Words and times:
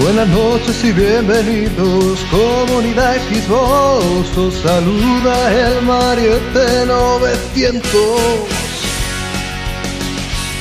Buenas 0.00 0.28
noches 0.28 0.84
y 0.84 0.92
bienvenidos, 0.92 2.20
comunidad 2.30 3.16
Xbox, 3.16 4.36
os 4.36 4.54
saluda 4.54 5.52
el 5.52 5.82
Mariette 5.82 6.86
900. 6.86 8.20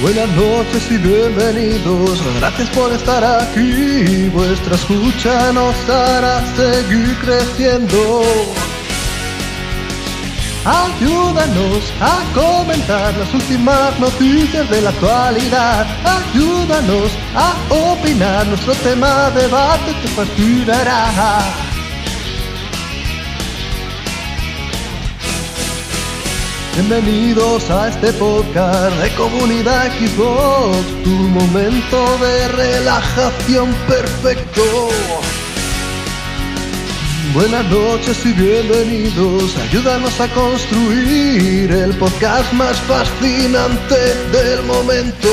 Buenas 0.01 0.29
noches 0.29 0.91
y 0.91 0.97
bienvenidos, 0.97 2.19
gracias 2.39 2.69
por 2.71 2.91
estar 2.91 3.23
aquí, 3.23 4.27
vuestra 4.33 4.75
escucha 4.75 5.53
nos 5.53 5.75
hará 5.87 6.43
seguir 6.55 7.15
creciendo. 7.21 8.23
Ayúdanos 10.67 11.93
a 12.01 12.21
comentar 12.35 13.15
las 13.15 13.33
últimas 13.33 13.97
noticias 14.01 14.69
de 14.69 14.81
la 14.81 14.89
actualidad. 14.89 15.87
Ayúdanos 16.03 17.09
a 17.33 17.55
opinar, 17.73 18.45
nuestro 18.47 18.73
tema 18.73 19.29
de 19.29 19.43
debate 19.43 19.93
te 20.01 20.07
fascinará. 20.09 21.39
Bienvenidos 26.73 27.69
a 27.69 27.87
este 27.87 28.11
podcast 28.11 28.93
de 28.97 29.15
Comunidad 29.15 29.89
Xbox, 29.97 30.85
tu 31.01 31.11
momento 31.11 32.17
de 32.17 32.47
relajación 32.49 33.73
perfecto. 33.87 34.89
Buenas 37.37 37.65
noches 37.69 38.25
y 38.25 38.33
bienvenidos, 38.33 39.55
ayúdanos 39.57 40.19
a 40.19 40.27
construir 40.29 41.71
el 41.71 41.95
podcast 41.97 42.51
más 42.53 42.75
fascinante 42.79 44.15
del 44.31 44.63
momento. 44.63 45.29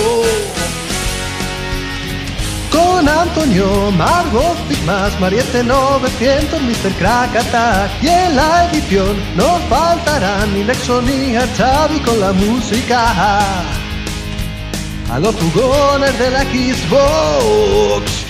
Con 2.70 3.08
Antonio, 3.08 3.91
Margot, 3.92 4.55
más 4.84 5.19
Mariette 5.19 5.64
900, 5.64 6.61
Mr. 6.61 6.92
Crack 6.98 7.36
Attack 7.36 7.91
y 8.02 8.08
en 8.08 8.36
la 8.36 8.70
edición 8.70 9.16
no 9.34 9.58
faltarán 9.70 10.52
ni 10.52 10.62
Nexo 10.62 11.00
ni 11.00 11.34
Xavi 11.56 12.00
con 12.00 12.20
la 12.20 12.34
música. 12.34 13.41
A 15.11 15.18
los 15.20 15.34
jugones 15.36 16.18
de 16.18 16.30
la 16.30 16.42
Xbox. 16.42 18.23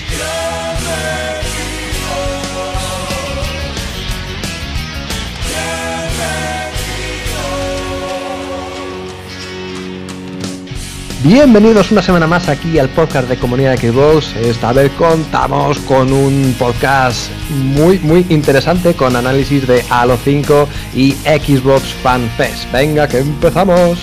Bienvenidos 11.25 11.91
una 11.91 12.03
semana 12.03 12.27
más 12.27 12.50
aquí 12.50 12.78
al 12.78 12.91
podcast 12.91 13.31
de 13.31 13.38
Comunidad 13.38 13.78
Xbox. 13.78 14.37
Esta 14.37 14.75
vez 14.75 14.93
contamos 14.93 15.78
con 15.78 16.12
un 16.12 16.54
podcast 16.59 17.31
muy 17.48 17.98
muy 18.00 18.26
interesante 18.28 18.93
con 18.93 19.16
análisis 19.16 19.66
de 19.66 19.82
Halo 19.88 20.19
5 20.22 20.69
y 20.94 21.12
Xbox 21.12 21.94
Fan 22.03 22.28
Fest. 22.37 22.71
Venga, 22.71 23.09
que 23.09 23.21
empezamos. 23.21 23.98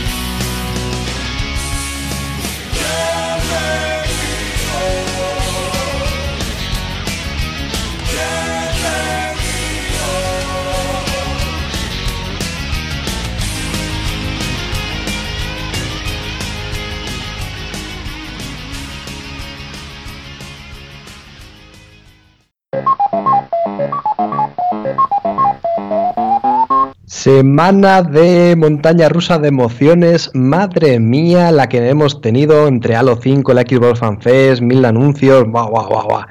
Semana 27.21 28.01
de 28.01 28.55
montaña 28.55 29.07
rusa 29.07 29.37
de 29.37 29.49
emociones, 29.49 30.31
madre 30.33 30.99
mía, 30.99 31.51
la 31.51 31.69
que 31.69 31.87
hemos 31.87 32.19
tenido 32.19 32.65
entre 32.65 32.95
Halo 32.95 33.15
5, 33.21 33.51
el 33.51 33.59
Xbox 33.59 33.99
Fan 33.99 34.19
Fest, 34.19 34.63
mil 34.63 34.83
anuncios, 34.83 35.43
guau, 35.43 35.69
guau, 35.69 35.87
guau, 35.87 36.07
guau. 36.07 36.25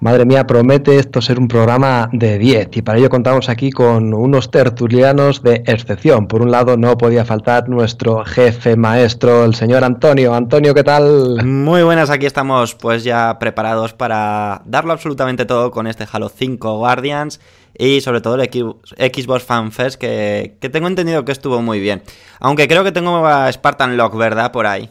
Madre 0.00 0.24
mía, 0.24 0.44
promete 0.44 0.98
esto 0.98 1.22
ser 1.22 1.38
un 1.38 1.46
programa 1.46 2.08
de 2.12 2.38
10 2.38 2.76
y 2.76 2.82
para 2.82 2.98
ello 2.98 3.08
contamos 3.08 3.48
aquí 3.48 3.70
con 3.70 4.12
unos 4.14 4.50
tertulianos 4.50 5.44
de 5.44 5.62
excepción. 5.64 6.26
Por 6.26 6.42
un 6.42 6.50
lado, 6.50 6.76
no 6.76 6.98
podía 6.98 7.24
faltar 7.24 7.68
nuestro 7.68 8.24
jefe 8.24 8.74
maestro, 8.74 9.44
el 9.44 9.54
señor 9.54 9.84
Antonio. 9.84 10.34
Antonio, 10.34 10.74
¿qué 10.74 10.82
tal? 10.82 11.46
Muy 11.46 11.84
buenas, 11.84 12.10
aquí 12.10 12.26
estamos 12.26 12.74
pues 12.74 13.04
ya 13.04 13.38
preparados 13.38 13.92
para 13.92 14.62
darlo 14.64 14.92
absolutamente 14.92 15.44
todo 15.44 15.70
con 15.70 15.86
este 15.86 16.04
Halo 16.12 16.28
5 16.28 16.78
Guardians 16.78 17.38
y 17.78 18.00
sobre 18.00 18.20
todo 18.20 18.36
el 18.36 18.48
Xbox 18.50 19.44
Fan 19.44 19.72
Fest 19.72 19.98
que, 19.98 20.56
que, 20.60 20.68
tengo 20.68 20.86
entendido 20.86 21.24
que 21.24 21.32
estuvo 21.32 21.62
muy 21.62 21.80
bien. 21.80 22.02
Aunque 22.40 22.68
creo 22.68 22.84
que 22.84 22.92
tengo 22.92 23.26
a 23.26 23.50
Spartan 23.50 23.96
Lock, 23.96 24.16
¿verdad? 24.16 24.52
Por 24.52 24.66
ahí. 24.66 24.88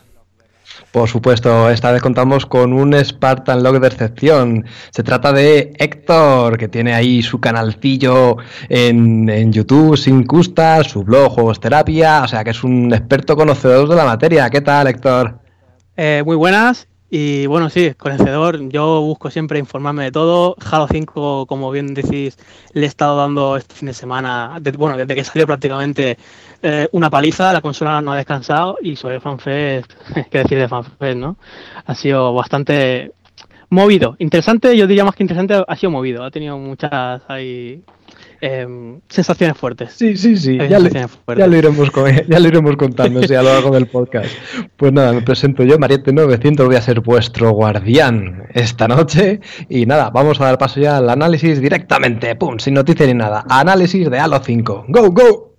Por 0.91 1.07
supuesto, 1.07 1.69
esta 1.69 1.91
vez 1.91 2.01
contamos 2.01 2.45
con 2.45 2.73
un 2.73 2.93
Spartan 2.93 3.63
Lock 3.63 3.79
de 3.79 3.87
excepción. 3.87 4.65
Se 4.91 5.03
trata 5.03 5.31
de 5.31 5.73
Héctor, 5.77 6.57
que 6.57 6.67
tiene 6.67 6.93
ahí 6.93 7.21
su 7.21 7.39
canalcillo 7.39 8.37
en, 8.67 9.29
en 9.29 9.53
YouTube, 9.53 9.97
sin 9.97 10.23
custa, 10.25 10.83
su 10.83 11.03
blog 11.03 11.31
Juegos 11.31 11.59
Terapia, 11.59 12.23
o 12.23 12.27
sea 12.27 12.43
que 12.43 12.49
es 12.49 12.63
un 12.63 12.93
experto 12.93 13.35
conocedor 13.37 13.87
de 13.87 13.95
la 13.95 14.05
materia. 14.05 14.49
¿Qué 14.49 14.61
tal, 14.61 14.87
Héctor? 14.87 15.39
Eh, 15.95 16.23
muy 16.25 16.35
buenas 16.35 16.90
y 17.13 17.45
bueno, 17.45 17.69
sí, 17.69 17.93
conocedor, 17.95 18.69
yo 18.69 19.01
busco 19.01 19.29
siempre 19.29 19.59
informarme 19.59 20.05
de 20.05 20.11
todo. 20.13 20.55
Halo 20.71 20.87
5, 20.89 21.45
como 21.45 21.69
bien 21.69 21.93
decís, 21.93 22.37
le 22.71 22.83
he 22.83 22.87
estado 22.87 23.17
dando 23.17 23.57
este 23.57 23.75
fin 23.75 23.87
de 23.87 23.93
semana, 23.93 24.57
bueno, 24.77 24.95
desde 24.95 25.13
que 25.13 25.25
salió 25.25 25.45
prácticamente 25.45 26.17
eh, 26.63 26.87
una 26.93 27.09
paliza, 27.09 27.51
la 27.51 27.59
consola 27.59 28.01
no 28.01 28.13
ha 28.13 28.15
descansado 28.15 28.77
y 28.81 28.95
sobre 28.95 29.19
FanFest, 29.19 29.91
qué 30.31 30.37
decir 30.37 30.57
de 30.57 30.69
FanFest, 30.69 31.17
¿no? 31.17 31.35
Ha 31.85 31.95
sido 31.95 32.33
bastante 32.33 33.11
movido, 33.69 34.15
interesante, 34.19 34.77
yo 34.77 34.87
diría 34.87 35.03
más 35.03 35.15
que 35.15 35.23
interesante, 35.23 35.61
ha 35.67 35.75
sido 35.75 35.91
movido, 35.91 36.23
ha 36.23 36.31
tenido 36.31 36.57
muchas 36.57 37.23
ahí 37.27 37.83
eh, 38.41 38.99
sensaciones 39.07 39.57
fuertes. 39.57 39.93
Sí, 39.93 40.17
sí, 40.17 40.35
sí, 40.35 40.57
ya, 40.57 40.79
le, 40.79 40.89
ya, 40.89 41.47
lo 41.47 41.55
iremos, 41.55 41.91
ya 42.27 42.39
lo 42.39 42.47
iremos 42.47 42.75
contando 42.75 43.21
sí, 43.23 43.35
a 43.35 43.43
lo 43.43 43.53
largo 43.53 43.71
del 43.71 43.87
podcast. 43.87 44.29
Pues 44.75 44.91
nada, 44.93 45.13
me 45.13 45.21
presento 45.21 45.63
yo, 45.63 45.77
Mariette900, 45.77 46.65
voy 46.65 46.75
a 46.75 46.81
ser 46.81 47.01
vuestro 47.01 47.51
guardián 47.51 48.47
esta 48.53 48.87
noche. 48.87 49.39
Y 49.69 49.85
nada, 49.85 50.09
vamos 50.09 50.41
a 50.41 50.45
dar 50.45 50.57
paso 50.57 50.79
ya 50.79 50.97
al 50.97 51.09
análisis 51.09 51.61
directamente, 51.61 52.35
pum, 52.35 52.57
sin 52.57 52.73
noticia 52.73 53.05
ni 53.05 53.13
nada. 53.13 53.45
Análisis 53.47 54.09
de 54.09 54.17
Halo 54.17 54.41
5. 54.43 54.85
¡Go, 54.87 55.11
go! 55.11 55.50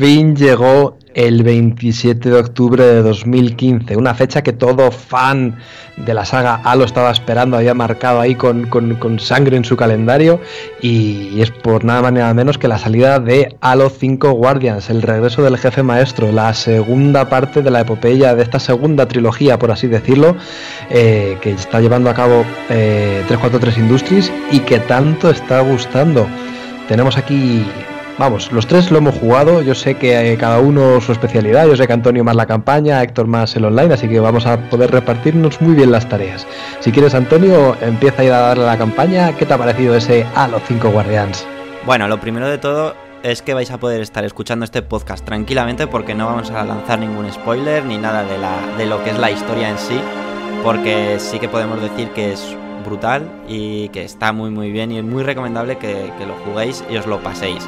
Fin 0.00 0.34
llegó 0.34 0.96
el 1.12 1.42
27 1.42 2.30
de 2.30 2.34
octubre 2.34 2.82
de 2.82 3.02
2015, 3.02 3.98
una 3.98 4.14
fecha 4.14 4.40
que 4.40 4.54
todo 4.54 4.90
fan 4.90 5.58
de 5.98 6.14
la 6.14 6.24
saga 6.24 6.58
Halo 6.64 6.84
estaba 6.84 7.10
esperando, 7.10 7.58
había 7.58 7.74
marcado 7.74 8.18
ahí 8.18 8.34
con, 8.34 8.64
con, 8.64 9.18
sangre 9.18 9.58
en 9.58 9.64
su 9.66 9.76
calendario 9.76 10.40
y 10.80 11.42
es 11.42 11.50
por 11.50 11.84
nada 11.84 12.00
más 12.00 12.14
nada 12.14 12.32
menos 12.32 12.56
que 12.56 12.66
la 12.66 12.78
salida 12.78 13.20
de 13.20 13.54
Halo 13.60 13.90
5 13.90 14.30
Guardians, 14.30 14.88
el 14.88 15.02
regreso 15.02 15.42
del 15.42 15.58
jefe 15.58 15.82
maestro, 15.82 16.32
la 16.32 16.54
segunda 16.54 17.28
parte 17.28 17.60
de 17.60 17.70
la 17.70 17.80
epopeya 17.80 18.34
de 18.34 18.42
esta 18.42 18.58
segunda 18.58 19.06
trilogía, 19.06 19.58
por 19.58 19.70
así 19.70 19.86
decirlo, 19.86 20.34
eh, 20.88 21.36
que 21.42 21.50
está 21.50 21.78
llevando 21.78 22.08
a 22.08 22.14
cabo 22.14 22.46
eh, 22.70 23.22
343 23.28 23.76
Industries 23.76 24.32
y 24.50 24.60
que 24.60 24.78
tanto 24.78 25.28
está 25.28 25.60
gustando. 25.60 26.26
Tenemos 26.88 27.18
aquí 27.18 27.66
Vamos, 28.20 28.52
los 28.52 28.66
tres 28.66 28.90
lo 28.90 28.98
hemos 28.98 29.14
jugado, 29.14 29.62
yo 29.62 29.74
sé 29.74 29.94
que 29.94 30.34
eh, 30.34 30.36
cada 30.36 30.58
uno 30.58 31.00
su 31.00 31.10
especialidad, 31.10 31.66
yo 31.66 31.74
sé 31.74 31.86
que 31.86 31.94
Antonio 31.94 32.22
más 32.22 32.36
la 32.36 32.44
campaña, 32.44 33.02
Héctor 33.02 33.26
más 33.26 33.56
el 33.56 33.64
online, 33.64 33.94
así 33.94 34.08
que 34.10 34.20
vamos 34.20 34.44
a 34.44 34.58
poder 34.68 34.90
repartirnos 34.90 35.62
muy 35.62 35.74
bien 35.74 35.90
las 35.90 36.06
tareas. 36.06 36.46
Si 36.80 36.92
quieres 36.92 37.14
Antonio, 37.14 37.78
empieza 37.80 38.20
a 38.20 38.24
ir 38.26 38.32
a 38.32 38.40
darle 38.40 38.64
a 38.64 38.66
la 38.66 38.76
campaña, 38.76 39.34
¿qué 39.38 39.46
te 39.46 39.54
ha 39.54 39.56
parecido 39.56 39.94
ese 39.94 40.26
Halo 40.34 40.60
5 40.68 40.90
Guardians? 40.90 41.46
Bueno, 41.86 42.08
lo 42.08 42.20
primero 42.20 42.46
de 42.46 42.58
todo, 42.58 42.94
es 43.22 43.40
que 43.40 43.54
vais 43.54 43.70
a 43.70 43.78
poder 43.78 44.02
estar 44.02 44.22
escuchando 44.22 44.66
este 44.66 44.82
podcast 44.82 45.24
tranquilamente 45.24 45.86
porque 45.86 46.14
no 46.14 46.26
vamos 46.26 46.50
a 46.50 46.62
lanzar 46.62 46.98
ningún 46.98 47.32
spoiler 47.32 47.86
ni 47.86 47.96
nada 47.96 48.22
de, 48.76 48.84
lo 48.84 49.02
que 49.02 49.12
es 49.12 49.18
la 49.18 49.30
historia 49.30 49.70
en 49.70 49.78
sí, 49.78 49.98
porque 50.62 51.16
sí 51.18 51.38
que 51.38 51.48
podemos 51.48 51.80
decir 51.80 52.10
que 52.10 52.34
es 52.34 52.54
brutal 52.84 53.30
y 53.48 53.88
que 53.88 54.04
está 54.04 54.34
muy 54.34 54.50
muy 54.50 54.70
bien 54.72 54.92
y 54.92 54.98
es 54.98 55.04
muy 55.04 55.22
recomendable 55.22 55.78
que 55.78 56.12
lo 56.26 56.34
juguéis 56.44 56.84
y 56.90 56.98
os 56.98 57.06
lo 57.06 57.18
paséis. 57.20 57.66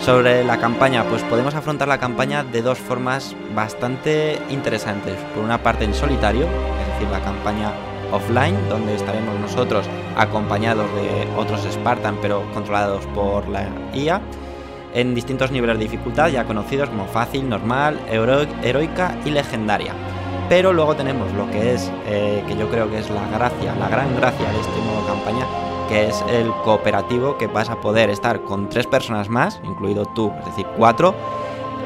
Sobre 0.00 0.44
la 0.44 0.58
campaña, 0.58 1.04
pues 1.04 1.22
podemos 1.22 1.54
afrontar 1.54 1.88
la 1.88 1.98
campaña 1.98 2.44
de 2.44 2.60
dos 2.60 2.78
formas 2.78 3.34
bastante 3.54 4.38
interesantes. 4.50 5.16
Por 5.34 5.42
una 5.42 5.62
parte 5.62 5.84
en 5.84 5.94
solitario, 5.94 6.44
es 6.44 6.92
decir, 6.92 7.08
la 7.10 7.20
campaña 7.20 7.72
offline, 8.12 8.56
donde 8.68 8.94
estaremos 8.94 9.38
nosotros 9.40 9.86
acompañados 10.16 10.86
de 10.94 11.26
otros 11.38 11.62
Spartan, 11.70 12.18
pero 12.20 12.44
controlados 12.52 13.06
por 13.08 13.48
la 13.48 13.68
IA, 13.94 14.20
en 14.94 15.14
distintos 15.14 15.50
niveles 15.50 15.78
de 15.78 15.84
dificultad 15.84 16.28
ya 16.28 16.44
conocidos 16.44 16.88
como 16.90 17.06
fácil, 17.06 17.48
normal, 17.48 17.98
heroica 18.08 19.16
y 19.24 19.30
legendaria. 19.30 19.92
Pero 20.48 20.72
luego 20.72 20.94
tenemos 20.94 21.32
lo 21.32 21.50
que 21.50 21.74
es, 21.74 21.90
eh, 22.06 22.44
que 22.46 22.56
yo 22.56 22.68
creo 22.68 22.90
que 22.90 22.98
es 22.98 23.10
la 23.10 23.26
gracia, 23.28 23.74
la 23.76 23.88
gran 23.88 24.14
gracia 24.14 24.50
de 24.52 24.60
este 24.60 24.80
modo 24.82 25.06
campaña, 25.06 25.46
que 25.88 26.08
es 26.08 26.24
el 26.28 26.50
cooperativo, 26.64 27.36
que 27.36 27.46
vas 27.46 27.70
a 27.70 27.80
poder 27.80 28.10
estar 28.10 28.42
con 28.42 28.68
tres 28.68 28.86
personas 28.86 29.28
más, 29.28 29.60
incluido 29.64 30.04
tú, 30.06 30.32
es 30.40 30.46
decir, 30.46 30.66
cuatro, 30.76 31.14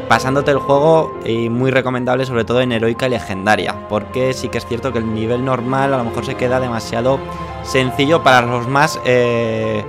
pasándote 0.09 0.51
el 0.51 0.59
juego 0.59 1.13
y 1.25 1.49
muy 1.49 1.71
recomendable 1.71 2.25
sobre 2.25 2.45
todo 2.45 2.61
en 2.61 2.73
heroica 2.73 3.07
y 3.07 3.11
legendaria, 3.11 3.89
porque 3.89 4.33
sí 4.33 4.49
que 4.49 4.59
es 4.59 4.67
cierto 4.67 4.93
que 4.93 4.99
el 4.99 5.15
nivel 5.15 5.45
normal 5.45 5.93
a 5.95 5.99
lo 5.99 6.05
mejor 6.05 6.25
se 6.25 6.35
queda 6.35 6.61
demasiado 6.61 7.19
sencillo 7.63 8.23
para 8.23 8.43
los 8.47 8.67
más... 8.69 9.01
Eh, 9.05 9.85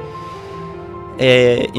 eh, 1.21 1.69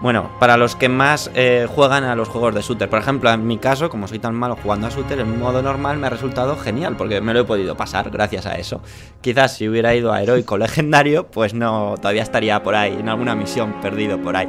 bueno, 0.00 0.30
para 0.40 0.56
los 0.56 0.74
que 0.74 0.88
más 0.88 1.30
eh, 1.34 1.66
juegan 1.68 2.04
a 2.04 2.16
los 2.16 2.28
juegos 2.28 2.54
de 2.54 2.62
shooter. 2.62 2.88
Por 2.88 2.98
ejemplo, 2.98 3.30
en 3.30 3.46
mi 3.46 3.58
caso, 3.58 3.90
como 3.90 4.08
soy 4.08 4.18
tan 4.18 4.34
malo 4.34 4.56
jugando 4.62 4.86
a 4.86 4.90
shooter, 4.90 5.20
en 5.20 5.38
modo 5.38 5.60
normal 5.62 5.98
me 5.98 6.06
ha 6.06 6.10
resultado 6.10 6.56
genial, 6.56 6.96
porque 6.96 7.20
me 7.20 7.34
lo 7.34 7.40
he 7.40 7.44
podido 7.44 7.76
pasar 7.76 8.10
gracias 8.10 8.46
a 8.46 8.54
eso. 8.56 8.80
Quizás 9.20 9.56
si 9.56 9.68
hubiera 9.68 9.94
ido 9.94 10.12
a 10.12 10.22
heroico 10.22 10.56
legendario, 10.58 11.26
pues 11.26 11.52
no, 11.52 11.96
todavía 11.98 12.22
estaría 12.22 12.62
por 12.62 12.74
ahí, 12.74 12.96
en 12.98 13.10
alguna 13.10 13.34
misión 13.34 13.74
perdido 13.82 14.18
por 14.22 14.36
ahí. 14.36 14.48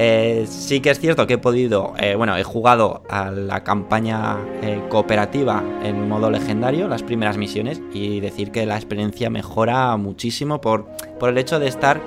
Eh, 0.00 0.46
sí 0.48 0.78
que 0.78 0.90
es 0.90 1.00
cierto 1.00 1.26
que 1.26 1.34
he 1.34 1.38
podido, 1.38 1.94
eh, 1.98 2.14
bueno, 2.14 2.36
he 2.36 2.44
jugado 2.44 3.02
a 3.08 3.32
la 3.32 3.64
campaña 3.64 4.36
eh, 4.62 4.80
cooperativa 4.88 5.60
en 5.82 6.08
modo 6.08 6.30
legendario, 6.30 6.86
las 6.86 7.02
primeras 7.02 7.36
misiones, 7.36 7.82
y 7.92 8.20
decir 8.20 8.52
que 8.52 8.64
la 8.64 8.76
experiencia 8.76 9.28
mejora 9.28 9.96
muchísimo 9.96 10.60
por, 10.60 10.86
por 11.18 11.30
el 11.30 11.38
hecho 11.38 11.58
de 11.58 11.66
estar 11.66 12.00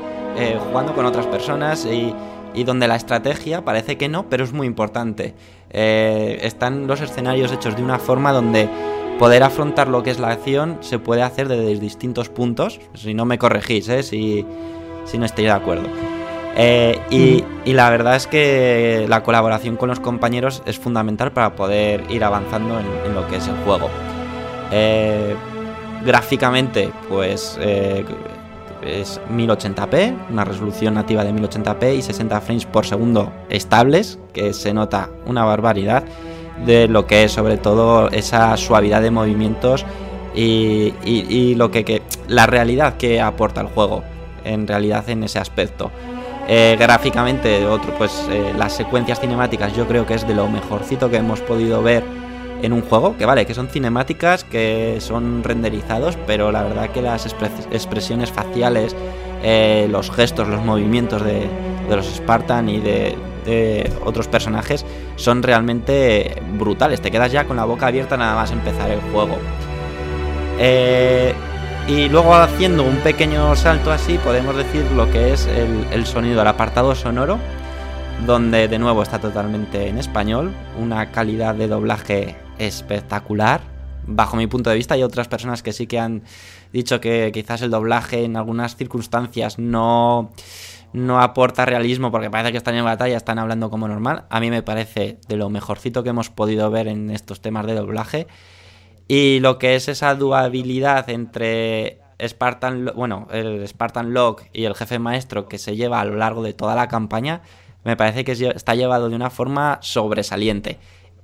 jugando 0.67 0.93
con 0.93 1.05
otras 1.05 1.27
personas 1.27 1.85
y, 1.85 2.13
y, 2.53 2.63
donde 2.63 2.87
la 2.87 2.95
estrategia 2.95 3.63
parece 3.63 3.97
que 3.97 4.09
no, 4.09 4.29
pero 4.29 4.43
es 4.43 4.53
muy 4.53 4.67
importante. 4.67 5.33
están 5.71 6.87
los 6.87 7.01
escenarios 7.01 7.51
hechos 7.51 7.75
de 7.75 7.83
una 7.83 7.99
forma 7.99 8.31
donde 8.31 8.69
poder 9.19 9.43
afrontar 9.43 9.87
lo 9.87 10.01
que 10.01 10.09
es 10.09 10.19
la 10.19 10.29
acción 10.29 10.79
se 10.81 10.97
puede 10.97 11.21
hacer 11.21 11.47
desde 11.47 11.79
distintos 11.79 12.29
puntos, 12.29 12.79
si 12.95 13.13
no 13.13 13.25
me 13.25 13.37
corregís, 13.37 13.85
si, 13.85 14.45
si 15.05 15.17
no 15.17 15.25
estoy 15.25 15.43
de 15.45 15.51
acuerdo. 15.51 15.87
Eh, 16.55 16.99
y, 17.09 17.73
la 17.73 17.89
verdad 17.89 18.15
es 18.15 18.27
que 18.27 19.05
la 19.07 19.23
colaboración 19.23 19.77
con 19.77 19.89
los 19.89 19.99
compañeros 19.99 20.63
es 20.65 20.79
fundamental 20.79 21.31
para 21.31 21.55
poder 21.55 22.03
ir 22.09 22.23
avanzando 22.23 22.79
en, 22.79 23.13
lo 23.13 23.27
que 23.27 23.37
es 23.37 23.47
el 23.47 23.55
juego. 23.63 23.89
Eh, 24.71 25.35
gráficamente, 26.03 26.91
pues 27.07 27.57
eh, 27.61 28.03
es 28.81 29.21
1080p, 29.31 30.29
una 30.29 30.43
resolución 30.43 30.95
nativa 30.95 31.23
de 31.23 31.33
1080p 31.33 31.97
y 31.97 32.01
60 32.01 32.41
frames 32.41 32.65
por 32.65 32.85
segundo 32.85 33.31
estables, 33.49 34.19
que 34.33 34.53
se 34.53 34.73
nota 34.73 35.09
una 35.25 35.45
barbaridad 35.45 36.03
de 36.65 36.87
lo 36.87 37.07
que 37.07 37.23
es 37.23 37.31
sobre 37.31 37.57
todo 37.57 38.09
esa 38.09 38.55
suavidad 38.57 39.01
de 39.01 39.11
movimientos 39.11 39.85
y, 40.35 41.55
lo 41.55 41.71
que 41.71 42.01
la 42.27 42.45
realidad 42.47 42.97
que 42.97 43.19
aporta 43.21 43.61
el 43.61 43.67
juego 43.67 44.03
en 44.43 44.67
realidad 44.67 45.09
en 45.09 45.23
ese 45.23 45.39
aspecto. 45.39 45.91
Eh, 46.47 46.75
gráficamente, 46.79 47.65
otro, 47.65 47.93
pues 47.97 48.27
eh, 48.29 48.53
las 48.57 48.73
secuencias 48.73 49.19
cinemáticas 49.19 49.75
yo 49.75 49.87
creo 49.87 50.05
que 50.05 50.15
es 50.15 50.27
de 50.27 50.33
lo 50.33 50.47
mejorcito 50.47 51.09
que 51.09 51.17
hemos 51.17 51.39
podido 51.41 51.83
ver 51.83 52.03
en 52.61 52.73
un 52.73 52.81
juego, 52.81 53.17
que 53.17 53.25
vale, 53.25 53.45
que 53.45 53.53
son 53.53 53.67
cinemáticas, 53.67 54.43
que 54.43 54.97
son 54.99 55.43
renderizados, 55.43 56.17
pero 56.27 56.51
la 56.51 56.63
verdad 56.63 56.89
que 56.89 57.01
las 57.01 57.25
expresiones 57.25 58.31
faciales, 58.31 58.95
eh, 59.43 59.87
los 59.89 60.11
gestos, 60.11 60.47
los 60.47 60.63
movimientos 60.63 61.23
de, 61.23 61.47
los 61.89 62.05
Spartan 62.05 62.69
y 62.69 62.79
de, 62.79 63.17
otros 64.05 64.27
personajes 64.27 64.85
son 65.15 65.41
realmente 65.41 66.41
brutales. 66.59 67.01
Te 67.01 67.09
quedas 67.09 67.31
ya 67.31 67.45
con 67.45 67.57
la 67.57 67.65
boca 67.65 67.87
abierta 67.87 68.15
nada 68.15 68.35
más 68.35 68.51
empezar 68.51 68.91
el 68.91 69.01
juego. 69.11 69.37
Eh, 70.59 71.33
y 71.87 72.07
luego 72.07 72.35
haciendo 72.35 72.83
un 72.83 72.97
pequeño 72.97 73.55
salto 73.55 73.91
así, 73.91 74.19
podemos 74.19 74.55
decir 74.55 74.85
lo 74.95 75.09
que 75.09 75.33
es 75.33 75.47
el, 75.91 76.05
sonido, 76.05 76.41
el 76.41 76.47
apartado 76.47 76.93
sonoro, 76.93 77.39
donde 78.25 78.67
de 78.67 78.77
nuevo 78.77 79.01
está 79.01 79.19
totalmente 79.19 79.87
en 79.87 79.97
español, 79.97 80.51
una 80.79 81.11
calidad 81.11 81.55
de 81.55 81.67
doblaje 81.67 82.35
espectacular. 82.57 83.61
Bajo 84.07 84.35
mi 84.35 84.47
punto 84.47 84.69
de 84.69 84.75
vista, 84.75 84.95
hay 84.95 85.03
otras 85.03 85.27
personas 85.27 85.61
que 85.61 85.73
sí 85.73 85.87
que 85.87 85.99
han 85.99 86.23
dicho 86.73 86.99
que 86.99 87.31
quizás 87.33 87.61
el 87.61 87.71
doblaje 87.71 88.23
en 88.23 88.35
algunas 88.35 88.75
circunstancias 88.75 89.59
no, 89.59 90.31
no 90.93 91.21
aporta 91.21 91.65
realismo 91.65 92.11
porque 92.11 92.29
parece 92.29 92.51
que 92.51 92.57
están 92.57 92.75
en 92.75 92.85
batalla, 92.85 93.17
están 93.17 93.39
hablando 93.39 93.69
como 93.69 93.87
normal. 93.87 94.25
A 94.29 94.39
mí 94.39 94.49
me 94.49 94.63
parece 94.63 95.19
de 95.27 95.35
lo 95.37 95.49
mejorcito 95.49 96.03
que 96.03 96.09
hemos 96.09 96.29
podido 96.29 96.69
ver 96.71 96.87
en 96.87 97.11
estos 97.11 97.41
temas 97.41 97.65
de 97.65 97.75
doblaje. 97.75 98.27
Y 99.07 99.39
lo 99.39 99.57
que 99.59 99.75
es 99.75 99.87
esa 99.87 100.15
duabilidad 100.15 101.09
entre 101.09 101.99
Spartan, 102.25 102.91
bueno, 102.95 103.27
el 103.31 103.67
Spartan 103.67 104.13
Log 104.13 104.43
y 104.53 104.65
el 104.65 104.75
jefe 104.75 104.99
maestro 104.99 105.47
que 105.47 105.57
se 105.57 105.75
lleva 105.75 105.99
a 105.99 106.05
lo 106.05 106.15
largo 106.15 106.43
de 106.43 106.53
toda 106.53 106.75
la 106.75 106.87
campaña, 106.87 107.41
me 107.83 107.97
parece 107.97 108.23
que 108.23 108.31
está 108.31 108.75
llevado 108.75 109.09
de 109.09 109.15
una 109.15 109.29
forma 109.29 109.79
sobresaliente. 109.81 110.79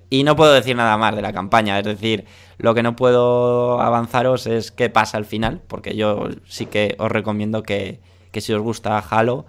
Y 0.10 0.24
no 0.24 0.36
puedo 0.36 0.54
decir 0.54 0.76
nada 0.76 0.98
más 0.98 1.16
de 1.16 1.22
la 1.22 1.34
campaña, 1.34 1.78
es 1.80 1.86
decir, 1.86 2.26
lo 2.58 2.74
que 2.74 2.84
no 2.84 2.96
puedo 2.96 3.82
avanzaros 3.82 4.48
es 4.48 4.72
qué 4.72 4.90
pasa 4.90 5.18
al 5.18 5.26
final, 5.26 5.62
porque 5.68 5.96
yo 5.96 6.30
sí 6.46 6.66
que 6.66 6.96
os 6.98 7.12
recomiendo 7.12 7.64
que, 7.64 8.00
que 8.32 8.40
si 8.40 8.54
os 8.54 8.62
gusta 8.62 8.98
Halo, 9.00 9.46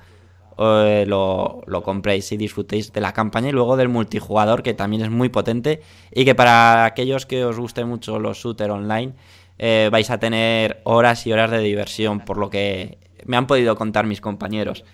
eh, 0.61 1.05
lo, 1.07 1.63
compréis 1.85 2.33
y 2.33 2.37
disfrutéis 2.37 2.93
de 2.93 3.01
la 3.01 3.13
campaña 3.13 3.49
y 3.49 3.53
luego 3.53 3.77
del 3.77 3.89
multijugador 3.89 4.65
que 4.65 4.75
también 4.75 5.03
es 5.03 5.11
muy 5.11 5.29
potente 5.29 5.83
y 6.11 6.25
que 6.25 6.35
para 6.35 6.85
aquellos 6.85 7.27
que 7.27 7.45
os 7.45 7.57
guste 7.57 7.85
mucho 7.85 8.19
los 8.19 8.39
shooter 8.39 8.73
online 8.73 9.13
eh, 9.59 9.89
vais 9.93 10.11
a 10.11 10.19
tener 10.19 10.81
horas 10.83 11.25
y 11.29 11.33
horas 11.33 11.53
de 11.53 11.61
diversión 11.61 12.19
por 12.19 12.39
lo 12.39 12.51
que 12.51 12.99
me 13.25 13.37
han 13.37 13.47
podido 13.47 13.77
contar 13.77 14.07
mis 14.07 14.21
compañeros. 14.21 14.85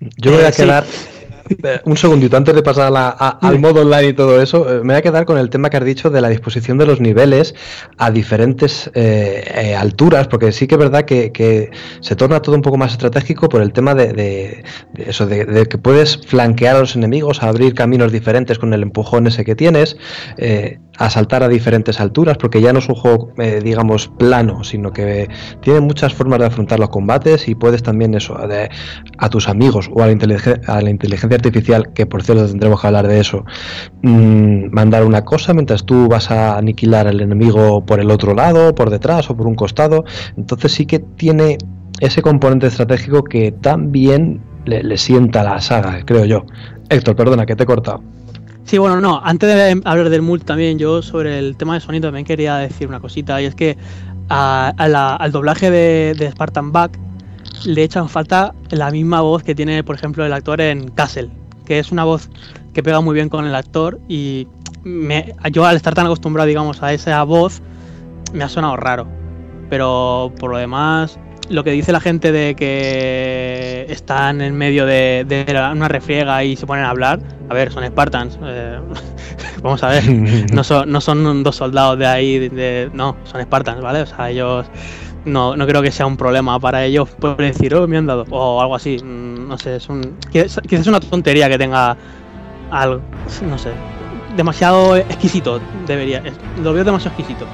Yo 0.00 0.32
voy 0.32 0.44
a 0.44 0.48
eh, 0.48 0.52
quedar 0.56 0.86
un 1.84 1.96
segundito, 1.96 2.36
antes 2.36 2.54
de 2.54 2.62
pasar 2.62 2.92
al 2.94 3.58
modo 3.58 3.82
online 3.82 4.08
y 4.08 4.12
todo 4.12 4.40
eso, 4.40 4.68
eh, 4.70 4.80
me 4.80 4.94
voy 4.94 4.96
a 4.96 5.02
quedar 5.02 5.24
con 5.24 5.38
el 5.38 5.50
tema 5.50 5.70
que 5.70 5.76
has 5.76 5.84
dicho 5.84 6.10
de 6.10 6.20
la 6.20 6.28
disposición 6.28 6.78
de 6.78 6.86
los 6.86 7.00
niveles 7.00 7.54
a 7.98 8.10
diferentes 8.10 8.90
eh, 8.94 9.74
alturas, 9.78 10.28
porque 10.28 10.52
sí 10.52 10.66
que 10.66 10.74
es 10.74 10.78
verdad 10.78 11.04
que, 11.04 11.70
se 12.00 12.16
torna 12.16 12.40
todo 12.40 12.56
un 12.56 12.62
poco 12.62 12.76
más 12.76 12.92
estratégico 12.92 13.48
por 13.48 13.62
el 13.62 13.72
tema 13.72 13.94
de, 13.94 14.64
eso, 14.96 15.26
de, 15.26 15.66
que 15.66 15.78
puedes 15.78 16.18
flanquear 16.26 16.76
a 16.76 16.80
los 16.80 16.96
enemigos, 16.96 17.42
abrir 17.42 17.74
caminos 17.74 18.12
diferentes 18.12 18.58
con 18.58 18.72
el 18.72 18.82
empujón 18.82 19.26
ese 19.26 19.44
que 19.44 19.54
tienes, 19.54 19.96
a 20.98 21.10
saltar 21.10 21.42
a 21.42 21.48
diferentes 21.48 22.00
alturas, 22.00 22.38
porque 22.38 22.60
ya 22.60 22.72
no 22.72 22.78
es 22.78 22.88
un 22.88 22.94
juego, 22.94 23.32
digamos, 23.62 24.08
plano, 24.18 24.64
sino 24.64 24.92
que 24.92 25.28
tiene 25.60 25.80
muchas 25.80 26.14
formas 26.14 26.38
de 26.38 26.46
afrontar 26.46 26.78
los 26.80 26.88
combates 26.88 27.48
y 27.48 27.54
puedes 27.54 27.82
también 27.82 28.14
eso, 28.14 28.36
a 29.18 29.28
tus 29.28 29.48
amigos 29.48 29.90
o 29.92 30.02
a 30.02 30.06
la, 30.06 30.14
a 30.66 30.80
la 30.80 30.90
inteligencia 30.90 31.35
artificial, 31.36 31.92
que 31.92 32.06
por 32.06 32.22
cierto 32.22 32.46
tendremos 32.46 32.80
que 32.80 32.86
hablar 32.86 33.06
de 33.06 33.20
eso, 33.20 33.44
mm, 34.02 34.70
mandar 34.72 35.04
una 35.04 35.24
cosa 35.24 35.54
mientras 35.54 35.84
tú 35.84 36.08
vas 36.08 36.30
a 36.30 36.56
aniquilar 36.56 37.06
al 37.06 37.20
enemigo 37.20 37.84
por 37.84 38.00
el 38.00 38.10
otro 38.10 38.34
lado, 38.34 38.74
por 38.74 38.90
detrás 38.90 39.30
o 39.30 39.36
por 39.36 39.46
un 39.46 39.54
costado. 39.54 40.04
Entonces 40.36 40.72
sí 40.72 40.86
que 40.86 40.98
tiene 40.98 41.58
ese 42.00 42.22
componente 42.22 42.66
estratégico 42.66 43.24
que 43.24 43.52
también 43.52 44.40
le, 44.64 44.96
sienta 44.98 45.40
a 45.40 45.44
la 45.44 45.60
saga, 45.60 46.04
creo 46.04 46.24
yo. 46.24 46.44
Héctor, 46.88 47.16
perdona, 47.16 47.46
que 47.46 47.56
te 47.56 47.62
he 47.62 47.66
cortado. 47.66 48.02
Sí, 48.64 48.78
bueno, 48.78 49.00
no, 49.00 49.20
antes 49.24 49.48
de 49.48 49.80
hablar 49.84 50.10
del 50.10 50.22
multi 50.22 50.44
también, 50.44 50.78
yo 50.78 51.00
sobre 51.00 51.38
el 51.38 51.56
tema 51.56 51.74
de 51.74 51.80
sonido 51.80 52.08
también 52.08 52.26
quería 52.26 52.56
decir 52.56 52.88
una 52.88 52.98
cosita, 52.98 53.40
y 53.40 53.44
es 53.44 53.54
que 53.54 53.76
al 54.28 55.30
doblaje 55.30 55.70
de, 55.70 56.14
de 56.18 56.30
Spartan 56.32 56.72
Back 56.72 56.98
le 57.64 57.82
echan 57.82 58.08
falta 58.08 58.54
la 58.70 58.90
misma 58.90 59.20
voz 59.20 59.42
que 59.42 59.54
tiene, 59.54 59.82
por 59.82 59.96
ejemplo, 59.96 60.24
el 60.24 60.32
actor 60.32 60.60
en 60.60 60.88
Castle, 60.90 61.30
que 61.64 61.78
es 61.78 61.92
una 61.92 62.04
voz 62.04 62.30
que 62.72 62.82
pega 62.82 63.00
muy 63.00 63.14
bien 63.14 63.28
con 63.28 63.46
el 63.46 63.54
actor 63.54 64.00
y 64.08 64.46
yo 65.52 65.64
al 65.64 65.76
estar 65.76 65.94
tan 65.94 66.06
acostumbrado, 66.06 66.46
digamos, 66.46 66.82
a 66.82 66.92
esa 66.92 67.22
voz, 67.24 67.60
me 68.32 68.44
ha 68.44 68.48
sonado 68.48 68.76
raro. 68.76 69.08
Pero 69.68 70.32
por 70.38 70.50
lo 70.50 70.58
demás, 70.58 71.18
lo 71.48 71.64
que 71.64 71.72
dice 71.72 71.92
la 71.92 72.00
gente 72.00 72.32
de 72.32 72.54
que 72.54 73.86
están 73.88 74.40
en 74.40 74.56
medio 74.56 74.86
de, 74.86 75.46
una 75.72 75.88
refriega 75.88 76.44
y 76.44 76.56
se 76.56 76.66
ponen 76.66 76.84
a 76.84 76.90
hablar, 76.90 77.20
a 77.48 77.54
ver, 77.54 77.72
son 77.72 77.84
Spartans. 77.84 78.38
Eh, 78.42 78.78
vamos 79.62 79.82
a 79.82 79.88
ver, 79.88 80.04
no 80.52 80.62
son, 80.62 80.90
no 80.90 81.00
son 81.00 81.42
dos 81.42 81.56
soldados 81.56 81.98
de 81.98 82.06
ahí, 82.06 82.48
de, 82.48 82.90
no, 82.92 83.16
son 83.24 83.42
Spartans, 83.42 83.80
¿vale? 83.80 84.02
O 84.02 84.06
sea, 84.06 84.30
ellos 84.30 84.66
no, 85.26 85.56
no 85.56 85.66
creo 85.66 85.82
que 85.82 85.90
sea 85.90 86.06
un 86.06 86.16
problema 86.16 86.58
para 86.58 86.84
ellos 86.84 87.10
por 87.10 87.36
decir, 87.36 87.74
oh, 87.74 87.86
me 87.86 87.98
han 87.98 88.06
dado, 88.06 88.24
o 88.30 88.60
algo 88.60 88.74
así. 88.74 88.98
Mm, 89.02 89.48
no 89.48 89.58
sé, 89.58 89.76
es 89.76 89.88
un, 89.88 90.16
quizás 90.30 90.60
es 90.70 90.86
una 90.86 91.00
tontería 91.00 91.48
que 91.48 91.58
tenga 91.58 91.96
algo, 92.70 93.02
no 93.42 93.58
sé, 93.58 93.72
demasiado 94.36 94.96
exquisito, 94.96 95.60
debería, 95.86 96.22
lo 96.62 96.72
veo 96.72 96.84
demasiado 96.84 97.16
exquisito. 97.16 97.46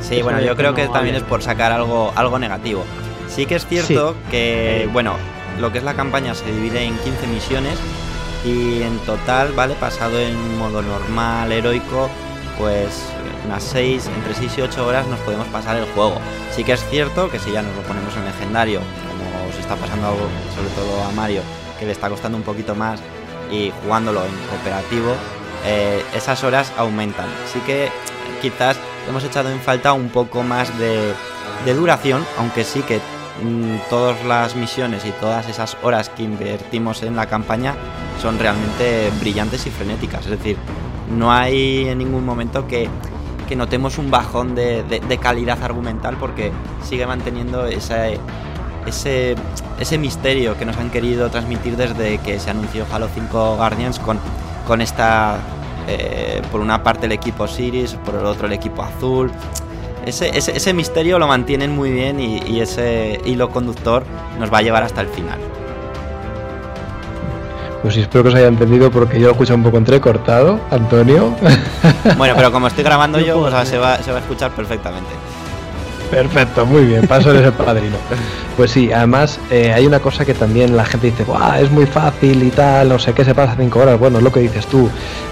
Sí, 0.00 0.22
bueno, 0.22 0.40
yo 0.40 0.56
creo 0.56 0.74
que 0.74 0.88
también 0.88 1.16
es 1.16 1.22
por 1.22 1.42
sacar 1.42 1.72
algo, 1.72 2.12
algo 2.14 2.38
negativo. 2.38 2.84
Sí 3.28 3.46
que 3.46 3.56
es 3.56 3.66
cierto 3.66 4.16
que, 4.30 4.88
bueno, 4.92 5.14
lo 5.60 5.72
que 5.72 5.78
es 5.78 5.84
la 5.84 5.94
campaña 5.94 6.34
se 6.34 6.50
divide 6.50 6.82
en 6.82 6.96
15 6.98 7.26
misiones 7.26 7.78
y 8.44 8.82
en 8.82 8.98
total, 9.00 9.52
¿vale? 9.52 9.74
Pasado 9.74 10.18
en 10.18 10.58
modo 10.58 10.82
normal, 10.82 11.50
heroico, 11.52 12.08
pues 12.58 13.04
unas 13.48 13.64
6, 13.64 14.10
entre 14.14 14.34
6 14.34 14.58
y 14.58 14.60
8 14.60 14.86
horas 14.86 15.06
nos 15.06 15.18
podemos 15.20 15.46
pasar 15.48 15.76
el 15.76 15.86
juego. 15.92 16.16
Sí 16.54 16.64
que 16.64 16.72
es 16.72 16.84
cierto 16.90 17.30
que 17.30 17.38
si 17.38 17.50
ya 17.50 17.62
nos 17.62 17.74
lo 17.74 17.82
ponemos 17.82 18.14
en 18.16 18.26
legendario, 18.26 18.80
como 18.80 19.48
os 19.48 19.58
está 19.58 19.74
pasando 19.74 20.14
sobre 20.54 20.68
todo 20.76 21.02
a 21.04 21.12
Mario, 21.12 21.40
que 21.78 21.86
le 21.86 21.92
está 21.92 22.10
costando 22.10 22.36
un 22.36 22.44
poquito 22.44 22.74
más, 22.74 23.00
y 23.50 23.72
jugándolo 23.82 24.22
en 24.22 24.30
cooperativo, 24.50 25.14
eh, 25.64 26.04
esas 26.14 26.44
horas 26.44 26.72
aumentan. 26.76 27.26
Sí 27.50 27.60
que 27.60 27.88
quizás 28.42 28.78
hemos 29.08 29.24
echado 29.24 29.50
en 29.50 29.60
falta 29.60 29.94
un 29.94 30.10
poco 30.10 30.42
más 30.42 30.70
de, 30.78 31.14
duración, 31.74 32.24
aunque 32.38 32.64
sí 32.64 32.82
que 32.82 32.98
mm, 33.42 33.88
todas 33.88 34.22
las 34.24 34.56
misiones 34.56 35.06
y 35.06 35.10
todas 35.12 35.48
esas 35.48 35.76
horas 35.82 36.10
que 36.10 36.22
invertimos 36.22 37.02
en 37.02 37.16
la 37.16 37.26
campaña 37.26 37.74
son 38.20 38.38
realmente 38.38 39.10
brillantes 39.20 39.66
y 39.66 39.70
frenéticas. 39.70 40.26
Es 40.26 40.32
decir, 40.32 40.56
no 41.10 41.32
hay 41.32 41.88
en 41.88 41.98
ningún 41.98 42.24
momento 42.24 42.66
que, 42.66 42.88
notemos 43.56 43.98
un 43.98 44.10
bajón 44.10 44.54
de, 44.54 45.18
calidad 45.20 45.62
argumental 45.62 46.16
porque 46.18 46.52
sigue 46.82 47.06
manteniendo 47.06 47.66
ese, 47.66 48.18
ese, 48.86 49.34
ese 49.78 49.98
misterio 49.98 50.56
que 50.56 50.64
nos 50.64 50.76
han 50.76 50.90
querido 50.90 51.30
transmitir 51.30 51.76
desde 51.76 52.18
que 52.18 52.38
se 52.40 52.50
anunció 52.50 52.86
Halo 52.92 53.08
5 53.12 53.56
Guardians 53.56 53.98
con, 53.98 54.18
con 54.66 54.80
esta 54.80 55.38
eh, 55.90 56.42
por 56.52 56.60
una 56.60 56.82
parte 56.82 57.06
el 57.06 57.12
equipo 57.12 57.48
Siris, 57.48 57.94
por 57.94 58.14
el 58.14 58.26
otro 58.26 58.46
el 58.46 58.52
equipo 58.52 58.82
azul. 58.82 59.32
Ese, 60.04 60.36
ese, 60.36 60.74
misterio 60.74 61.18
lo 61.18 61.26
mantienen 61.26 61.74
muy 61.74 61.90
bien 61.90 62.20
y, 62.20 62.60
ese 62.60 63.20
hilo 63.24 63.50
conductor 63.50 64.04
nos 64.38 64.52
va 64.52 64.58
a 64.58 64.62
llevar 64.62 64.82
hasta 64.82 65.00
el 65.00 65.08
final. 65.08 65.38
Pues 67.88 67.94
sí, 67.94 68.02
espero 68.02 68.22
que 68.22 68.28
os 68.28 68.34
haya 68.34 68.48
entendido 68.48 68.90
porque 68.90 69.18
yo 69.18 69.28
lo 69.28 69.32
escucho 69.32 69.54
un 69.54 69.62
poco 69.62 69.78
entrecortado, 69.78 70.60
Antonio. 70.70 71.34
Bueno, 72.18 72.34
pero 72.36 72.52
como 72.52 72.66
estoy 72.66 72.84
grabando 72.84 73.18
yo, 73.26 73.40
pues, 73.40 73.66
se, 73.66 73.78
va, 73.78 73.96
se 74.02 74.10
va 74.10 74.18
a 74.18 74.20
escuchar 74.20 74.50
perfectamente. 74.50 75.08
Perfecto, 76.10 76.66
muy 76.66 76.84
bien, 76.84 77.06
paso 77.06 77.30
eres 77.30 77.46
el 77.46 77.52
padrino. 77.54 77.96
Pues 78.58 78.72
sí, 78.72 78.92
además 78.92 79.40
eh, 79.50 79.72
hay 79.72 79.86
una 79.86 80.00
cosa 80.00 80.26
que 80.26 80.34
también 80.34 80.76
la 80.76 80.84
gente 80.84 81.06
dice, 81.06 81.24
es 81.62 81.70
muy 81.70 81.86
fácil 81.86 82.42
y 82.42 82.50
tal, 82.50 82.90
no 82.90 82.98
sé 82.98 83.14
qué 83.14 83.24
se 83.24 83.34
pasa 83.34 83.54
5 83.58 83.78
horas. 83.78 83.98
Bueno, 83.98 84.18
es 84.18 84.24
lo 84.24 84.30
que 84.30 84.40
dices 84.40 84.66
tú, 84.66 84.90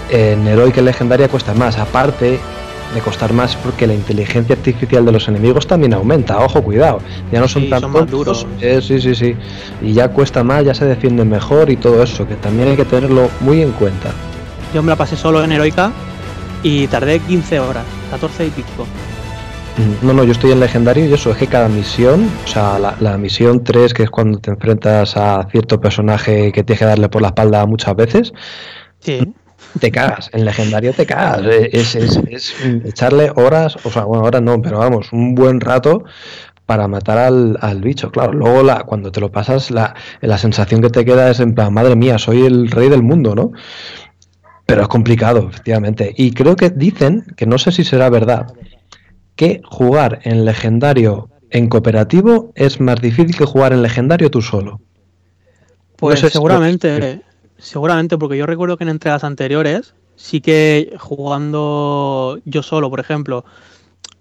en 0.09 0.47
Heroic 0.47 0.77
Legendaria 0.77 1.27
cuesta 1.27 1.53
más, 1.53 1.77
aparte 1.77 2.39
de 2.97 3.03
costar 3.03 3.31
más 3.33 3.55
porque 3.55 3.87
la 3.87 3.93
inteligencia 3.93 4.55
artificial 4.55 5.05
de 5.05 5.11
los 5.11 5.27
enemigos 5.27 5.67
también 5.67 5.93
aumenta, 5.93 6.39
ojo, 6.39 6.61
cuidado, 6.63 6.99
ya 7.31 7.39
no 7.39 7.47
son 7.47 7.69
tan 7.69 7.81
duros. 8.07 8.45
Eh, 8.59 8.79
sí, 8.81 8.99
sí, 8.99 9.15
sí, 9.15 9.35
y 9.81 9.93
ya 9.93 10.09
cuesta 10.09 10.43
más, 10.43 10.65
ya 10.65 10.73
se 10.73 10.85
defienden 10.85 11.29
mejor 11.29 11.69
y 11.69 11.77
todo 11.77 12.01
eso, 12.03 12.27
que 12.27 12.35
también 12.35 12.69
hay 12.69 12.75
que 12.75 12.85
tenerlo 12.85 13.29
muy 13.41 13.61
en 13.61 13.71
cuenta. 13.73 14.11
Yo 14.73 14.81
me 14.81 14.89
la 14.89 14.95
pasé 14.95 15.15
solo 15.15 15.43
en 15.43 15.51
Heroica 15.51 15.91
y 16.63 16.87
tardé 16.87 17.19
15 17.19 17.59
horas, 17.59 17.85
14 18.11 18.47
y 18.47 18.49
pico. 18.49 18.85
No, 20.01 20.11
no, 20.11 20.23
yo 20.23 20.31
estoy 20.31 20.51
en 20.51 20.59
legendario 20.59 21.05
y 21.05 21.13
eso 21.13 21.29
es 21.29 21.37
que 21.37 21.45
cada 21.45 21.69
misión, 21.69 22.27
o 22.45 22.47
sea, 22.47 22.79
la, 22.79 23.17
misión 23.17 23.63
3, 23.63 23.93
que 23.93 24.03
es 24.03 24.09
cuando 24.09 24.39
te 24.39 24.49
enfrentas 24.49 25.15
a 25.15 25.47
cierto 25.51 25.79
personaje 25.79 26.51
que 26.51 26.63
tienes 26.63 26.79
que 26.79 26.85
darle 26.85 27.09
por 27.09 27.21
la 27.21 27.27
espalda 27.27 27.63
muchas 27.67 27.95
veces, 27.95 28.33
te 29.79 29.91
cagas, 29.91 30.29
en 30.33 30.45
legendario 30.45 30.93
te 30.93 31.05
cagas, 31.05 31.45
es, 31.45 31.95
es, 31.95 32.55
echarle 32.85 33.31
horas, 33.35 33.77
o 33.83 33.91
sea, 33.91 34.05
bueno, 34.05 34.23
ahora 34.23 34.41
no, 34.41 34.61
pero 34.61 34.79
vamos, 34.79 35.11
un 35.11 35.35
buen 35.35 35.59
rato 35.59 36.03
para 36.65 36.87
matar 36.87 37.17
al, 37.17 37.57
al, 37.61 37.81
bicho, 37.81 38.11
claro. 38.11 38.33
Luego 38.33 38.61
la, 38.61 38.83
cuando 38.83 39.11
te 39.11 39.21
lo 39.21 39.31
pasas, 39.31 39.71
la, 39.71 39.95
la 40.21 40.37
sensación 40.37 40.81
que 40.81 40.89
te 40.89 41.05
queda 41.05 41.29
es 41.31 41.39
en 41.39 41.55
plan, 41.55 41.73
madre 41.73 41.95
mía, 41.95 42.17
soy 42.17 42.45
el 42.45 42.69
rey 42.69 42.89
del 42.89 43.03
mundo, 43.03 43.35
¿no? 43.35 43.53
Pero 44.65 44.81
es 44.81 44.87
complicado, 44.89 45.47
efectivamente. 45.49 46.13
Y 46.17 46.31
creo 46.31 46.57
que 46.57 46.69
dicen, 46.69 47.23
que 47.37 47.45
no 47.45 47.57
sé 47.57 47.71
si 47.71 47.85
será 47.85 48.09
verdad, 48.09 48.47
que 49.37 49.61
jugar 49.63 50.19
en 50.23 50.43
legendario 50.43 51.29
en 51.51 51.69
cooperativo 51.69 52.51
es 52.55 52.81
más 52.81 52.99
difícil 52.99 53.37
que 53.37 53.45
jugar 53.45 53.71
en 53.71 53.81
legendario 53.81 54.29
tú 54.29 54.41
solo. 54.41 54.81
Pues 55.95 56.19
seguramente, 56.19 57.21
seguramente, 57.57 58.17
porque 58.17 58.37
yo 58.37 58.45
recuerdo 58.45 58.77
que 58.77 58.83
en 58.83 58.89
entregas 58.89 59.23
anteriores 59.23 59.93
sí 60.15 60.41
que 60.41 60.95
jugando 60.99 62.39
yo 62.45 62.63
solo, 62.63 62.89
por 62.89 62.99
ejemplo, 62.99 63.45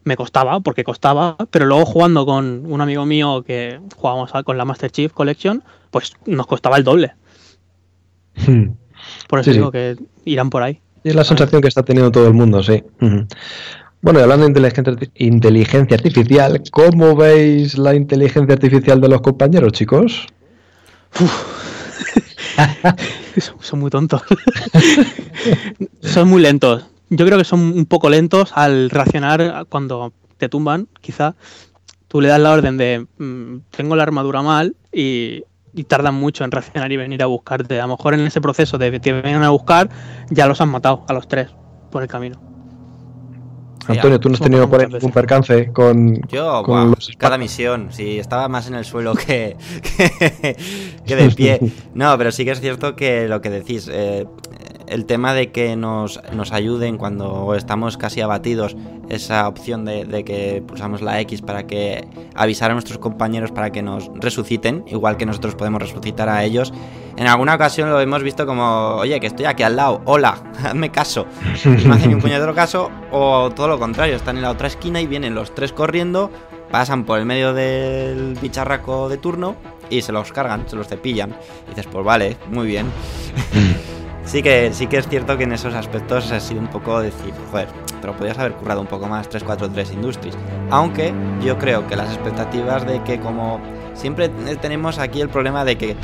me 0.04 0.16
costaba, 0.16 0.60
porque 0.60 0.84
costaba, 0.84 1.36
pero 1.50 1.66
luego 1.66 1.84
jugando 1.84 2.24
con 2.24 2.64
un 2.66 2.80
amigo 2.80 3.04
mío 3.06 3.42
que 3.42 3.80
jugábamos 3.96 4.30
con 4.44 4.56
la 4.56 4.64
Master 4.64 4.90
Chief 4.90 5.12
Collection, 5.12 5.64
pues 5.90 6.12
nos 6.26 6.46
costaba 6.46 6.76
el 6.76 6.84
doble. 6.84 7.14
Hmm. 8.46 8.70
Por 9.28 9.40
eso 9.40 9.50
digo 9.50 9.72
que 9.72 9.96
irán 10.24 10.50
por 10.50 10.62
ahí. 10.62 10.80
es 11.02 11.14
la 11.14 11.24
sensación 11.24 11.60
que 11.60 11.68
está 11.68 11.82
teniendo 11.82 12.12
todo 12.12 12.28
el 12.28 12.34
mundo, 12.34 12.62
sí. 12.62 12.84
Bueno, 14.02 14.20
y 14.20 14.22
hablando 14.22 14.46
de 14.48 15.10
inteligencia 15.16 15.96
artificial, 15.96 16.62
¿cómo 16.70 17.16
veis 17.16 17.76
la 17.76 17.94
inteligencia 17.94 18.54
artificial 18.54 19.00
de 19.00 19.08
los 19.08 19.20
compañeros, 19.20 19.72
chicos? 19.72 20.26
son 23.60 23.80
muy 23.80 23.90
tontos. 23.90 24.22
son 26.00 26.28
muy 26.28 26.42
lentos. 26.42 26.86
Yo 27.10 27.24
creo 27.24 27.38
que 27.38 27.44
son 27.44 27.60
un 27.60 27.86
poco 27.86 28.08
lentos 28.08 28.52
al 28.54 28.90
reaccionar 28.90 29.66
cuando 29.68 30.12
te 30.38 30.48
tumban, 30.48 30.88
quizá. 31.00 31.34
Tú 32.08 32.20
le 32.20 32.28
das 32.28 32.40
la 32.40 32.52
orden 32.52 32.76
de 32.76 33.06
mm, 33.18 33.58
tengo 33.70 33.96
la 33.96 34.02
armadura 34.02 34.42
mal 34.42 34.76
y, 34.92 35.42
y, 35.74 35.84
tardan 35.84 36.14
mucho 36.14 36.44
en 36.44 36.50
reaccionar 36.50 36.90
y 36.92 36.96
venir 36.96 37.22
a 37.22 37.26
buscarte. 37.26 37.80
A 37.80 37.86
lo 37.86 37.96
mejor 37.96 38.14
en 38.14 38.20
ese 38.20 38.40
proceso 38.40 38.78
de 38.78 38.90
que 38.90 39.00
te 39.00 39.12
vengan 39.12 39.42
a 39.42 39.50
buscar 39.50 39.88
ya 40.30 40.46
los 40.46 40.60
han 40.60 40.68
matado 40.68 41.04
a 41.08 41.12
los 41.12 41.28
tres 41.28 41.50
por 41.90 42.02
el 42.02 42.08
camino. 42.08 42.55
Antonio, 43.88 44.20
¿tú 44.20 44.28
no 44.28 44.34
has 44.34 44.40
tenido 44.40 44.68
un 45.02 45.12
percance 45.12 45.72
con, 45.72 46.20
Yo, 46.28 46.62
cada 47.18 47.38
misión, 47.38 47.88
sí, 47.90 48.18
estaba 48.18 48.48
más 48.48 48.68
en 48.68 48.74
el 48.74 48.84
suelo 48.84 49.14
que, 49.14 49.56
que, 51.06 51.16
de 51.16 51.30
pie. 51.30 51.60
No, 51.94 52.16
pero 52.18 52.32
sí 52.32 52.44
que 52.44 52.50
es 52.50 52.60
cierto 52.60 52.96
que 52.96 53.28
lo 53.28 53.40
que 53.40 53.50
decís, 53.50 53.88
eh, 53.90 54.26
el 54.86 55.06
tema 55.06 55.34
de 55.34 55.50
que 55.50 55.76
nos, 55.76 56.20
nos, 56.32 56.52
ayuden 56.52 56.98
cuando 56.98 57.54
estamos 57.54 57.96
casi 57.96 58.20
abatidos, 58.20 58.76
esa 59.08 59.48
opción 59.48 59.84
de, 59.84 60.24
que 60.24 60.62
pulsamos 60.66 61.02
la 61.02 61.20
X 61.20 61.42
para 61.42 61.66
que 61.66 62.06
avisar 62.34 62.70
a 62.70 62.74
nuestros 62.74 62.98
compañeros 62.98 63.52
para 63.52 63.70
que 63.70 63.82
nos 63.82 64.10
resuciten, 64.14 64.84
igual 64.88 65.16
que 65.16 65.26
nosotros 65.26 65.54
podemos 65.54 65.82
resucitar 65.82 66.28
a 66.28 66.44
ellos. 66.44 66.72
En 67.16 67.26
alguna 67.26 67.54
ocasión 67.54 67.88
lo 67.88 67.98
hemos 67.98 68.22
visto 68.22 68.44
como, 68.44 68.96
oye, 68.96 69.18
que 69.20 69.28
estoy 69.28 69.46
aquí 69.46 69.62
al 69.62 69.74
lado, 69.74 70.02
hola, 70.04 70.38
hazme 70.64 70.90
caso. 70.90 71.26
Me 71.64 71.94
hacen 71.94 72.14
un 72.14 72.20
puñetero 72.20 72.54
caso, 72.54 72.90
o 73.10 73.50
todo 73.50 73.68
lo 73.68 73.78
contrario, 73.78 74.16
están 74.16 74.36
en 74.36 74.42
la 74.42 74.50
otra 74.50 74.66
esquina 74.68 75.00
y 75.00 75.06
vienen 75.06 75.34
los 75.34 75.54
tres 75.54 75.72
corriendo, 75.72 76.30
pasan 76.70 77.04
por 77.04 77.18
el 77.18 77.24
medio 77.24 77.54
del 77.54 78.36
bicharraco 78.40 79.08
de 79.08 79.16
turno 79.16 79.56
y 79.88 80.02
se 80.02 80.12
los 80.12 80.30
cargan, 80.30 80.68
se 80.68 80.76
los 80.76 80.88
cepillan. 80.88 81.30
Y 81.66 81.70
dices, 81.70 81.86
pues 81.90 82.04
vale, 82.04 82.36
muy 82.50 82.66
bien. 82.66 82.86
sí 84.24 84.42
que, 84.42 84.74
sí 84.74 84.86
que 84.86 84.98
es 84.98 85.08
cierto 85.08 85.38
que 85.38 85.44
en 85.44 85.52
esos 85.52 85.72
aspectos 85.72 86.30
ha 86.32 86.40
sido 86.40 86.60
un 86.60 86.68
poco 86.68 87.00
decir, 87.00 87.32
joder, 87.50 87.68
te 87.98 88.06
lo 88.06 88.14
podías 88.14 88.38
haber 88.38 88.52
currado 88.52 88.82
un 88.82 88.88
poco 88.88 89.06
más 89.06 89.26
343 89.30 89.92
Industries. 89.94 90.36
Aunque 90.70 91.14
yo 91.42 91.56
creo 91.56 91.86
que 91.86 91.96
las 91.96 92.12
expectativas 92.12 92.86
de 92.86 93.02
que 93.04 93.18
como 93.18 93.58
siempre 93.96 94.28
tenemos 94.60 94.98
aquí 94.98 95.20
el 95.20 95.28
problema 95.28 95.64
de 95.64 95.76
que 95.76 95.96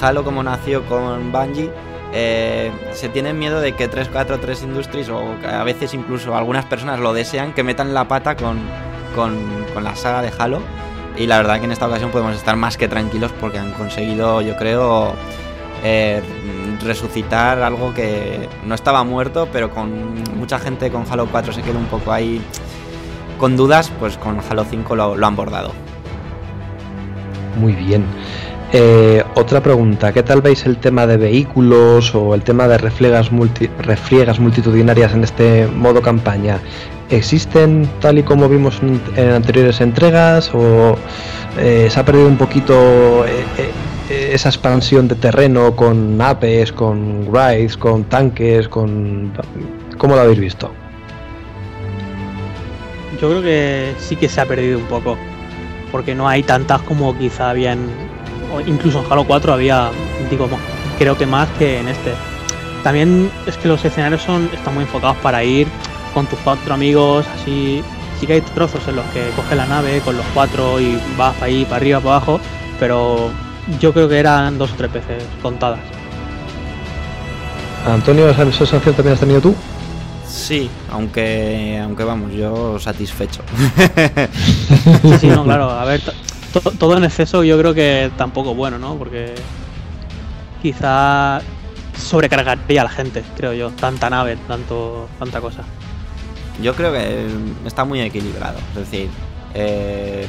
Halo 0.00 0.24
como 0.24 0.42
nació 0.42 0.84
con 0.86 1.32
Bungie, 1.32 1.70
eh, 2.12 2.70
se 2.92 3.08
tienen 3.08 3.38
miedo 3.38 3.60
de 3.60 3.72
que 3.72 3.88
343 3.88 4.62
Industries 4.62 5.08
o 5.10 5.34
a 5.46 5.64
veces 5.64 5.92
incluso 5.92 6.34
algunas 6.36 6.64
personas 6.64 7.00
lo 7.00 7.12
desean 7.12 7.52
que 7.52 7.62
metan 7.62 7.92
la 7.92 8.08
pata 8.08 8.36
con, 8.36 8.58
con, 9.14 9.36
la 9.82 9.94
saga 9.96 10.22
de 10.22 10.32
Halo. 10.38 10.60
Y 11.16 11.26
la 11.26 11.38
verdad 11.38 11.58
que 11.58 11.64
en 11.64 11.72
esta 11.72 11.86
ocasión 11.86 12.10
podemos 12.10 12.36
estar 12.36 12.56
más 12.56 12.76
que 12.76 12.86
tranquilos 12.86 13.32
porque 13.40 13.58
han 13.58 13.72
conseguido, 13.72 14.40
yo 14.40 14.56
creo, 14.56 15.14
eh, 15.82 16.22
resucitar 16.82 17.60
algo 17.62 17.92
que 17.92 18.48
no 18.64 18.74
estaba 18.74 19.02
muerto, 19.04 19.48
pero 19.52 19.70
con 19.70 20.14
mucha 20.36 20.58
gente 20.58 20.90
con 20.90 21.04
Halo 21.10 21.26
4 21.30 21.52
se 21.52 21.62
quedó 21.62 21.78
un 21.78 21.86
poco 21.86 22.12
ahí 22.12 22.40
con 23.38 23.56
dudas, 23.56 23.90
pues 23.98 24.16
con 24.16 24.40
Halo 24.48 24.64
5 24.64 24.96
lo, 24.96 25.26
han 25.26 25.36
bordado. 25.36 25.72
Muy 27.58 27.72
bien. 27.72 28.04
Eh, 28.72 29.24
otra 29.34 29.62
pregunta, 29.62 30.12
¿qué 30.12 30.22
tal 30.22 30.42
veis 30.42 30.66
el 30.66 30.76
tema 30.76 31.06
de 31.06 31.16
vehículos 31.16 32.14
o 32.14 32.34
el 32.34 32.42
tema 32.42 32.68
de 32.68 32.76
refriegas, 32.76 33.30
refriegas 33.78 34.38
multitudinarias 34.38 35.14
en 35.14 35.24
este 35.24 35.66
modo 35.66 36.02
campaña? 36.02 36.58
¿Existen 37.08 37.88
tal 38.00 38.18
y 38.18 38.22
como 38.22 38.46
vimos 38.48 38.80
en, 38.82 39.30
anteriores 39.30 39.80
entregas 39.80 40.50
o 40.54 40.96
eh, 41.58 41.88
se 41.90 41.98
ha 41.98 42.04
perdido 42.04 42.28
un 42.28 42.36
poquito 42.36 43.24
eh, 43.26 44.32
esa 44.34 44.50
expansión 44.50 45.08
de 45.08 45.14
terreno 45.14 45.74
con 45.74 46.20
apes, 46.20 46.70
con 46.72 47.26
rides, 47.32 47.76
con 47.76 48.04
tanques, 48.04 48.68
con... 48.68 49.32
¿Cómo 49.96 50.14
lo 50.14 50.20
habéis 50.20 50.38
visto? 50.38 50.70
Yo 53.20 53.30
creo 53.30 53.42
que 53.42 53.94
sí 53.98 54.14
que 54.14 54.28
se 54.28 54.40
ha 54.40 54.46
perdido 54.46 54.78
un 54.78 54.84
poco, 54.84 55.16
porque 55.90 56.14
no 56.14 56.28
hay 56.28 56.42
tantas 56.42 56.82
como 56.82 57.16
quizá 57.16 57.50
habían 57.50 57.88
incluso 58.66 59.04
en 59.04 59.12
Halo 59.12 59.24
4 59.24 59.52
había, 59.52 59.90
digo, 60.30 60.48
creo 60.98 61.16
que 61.16 61.26
más 61.26 61.48
que 61.58 61.80
en 61.80 61.88
este. 61.88 62.14
También 62.82 63.30
es 63.46 63.56
que 63.56 63.68
los 63.68 63.84
escenarios 63.84 64.22
son 64.22 64.48
están 64.52 64.74
muy 64.74 64.84
enfocados 64.84 65.16
para 65.18 65.42
ir 65.44 65.66
con 66.14 66.26
tus 66.26 66.38
cuatro 66.40 66.74
amigos, 66.74 67.26
así. 67.40 67.82
Sí 68.18 68.26
que 68.26 68.34
hay 68.34 68.40
trozos 68.40 68.80
en 68.88 68.96
los 68.96 69.04
que 69.06 69.28
coges 69.36 69.56
la 69.56 69.66
nave 69.66 70.00
con 70.00 70.16
los 70.16 70.26
cuatro 70.34 70.80
y 70.80 70.98
vas 71.16 71.34
para 71.34 71.46
ahí, 71.46 71.64
para 71.64 71.76
arriba, 71.76 72.00
para 72.00 72.16
abajo, 72.16 72.40
pero 72.80 73.30
yo 73.78 73.92
creo 73.92 74.08
que 74.08 74.18
eran 74.18 74.58
dos 74.58 74.72
o 74.72 74.74
tres 74.74 74.92
veces 74.92 75.22
contadas. 75.40 75.78
Antonio, 77.86 78.28
¿esa 78.28 78.50
sensación 78.50 78.94
también 78.94 79.14
has 79.14 79.20
tenido 79.20 79.40
tú? 79.40 79.54
Sí, 80.38 80.70
aunque, 80.92 81.80
aunque 81.82 82.04
vamos, 82.04 82.32
yo 82.32 82.78
satisfecho. 82.78 83.42
sí, 85.20 85.26
no, 85.26 85.42
claro, 85.42 85.68
a 85.68 85.84
ver, 85.84 86.00
todo 86.78 86.96
en 86.96 87.04
exceso 87.04 87.42
yo 87.42 87.58
creo 87.58 87.74
que 87.74 88.10
tampoco 88.16 88.54
bueno, 88.54 88.78
¿no? 88.78 88.96
Porque 88.96 89.34
quizá 90.62 91.40
sobrecargaría 91.98 92.82
a 92.82 92.84
la 92.84 92.90
gente, 92.90 93.24
creo 93.36 93.52
yo. 93.52 93.70
Tanta 93.72 94.08
nave, 94.08 94.38
tanto, 94.46 95.08
tanta 95.18 95.40
cosa. 95.40 95.64
Yo 96.62 96.74
creo 96.74 96.92
que 96.92 97.26
está 97.66 97.84
muy 97.84 98.00
equilibrado. 98.00 98.58
Es 98.70 98.90
decir, 98.90 99.10
eh, 99.54 100.26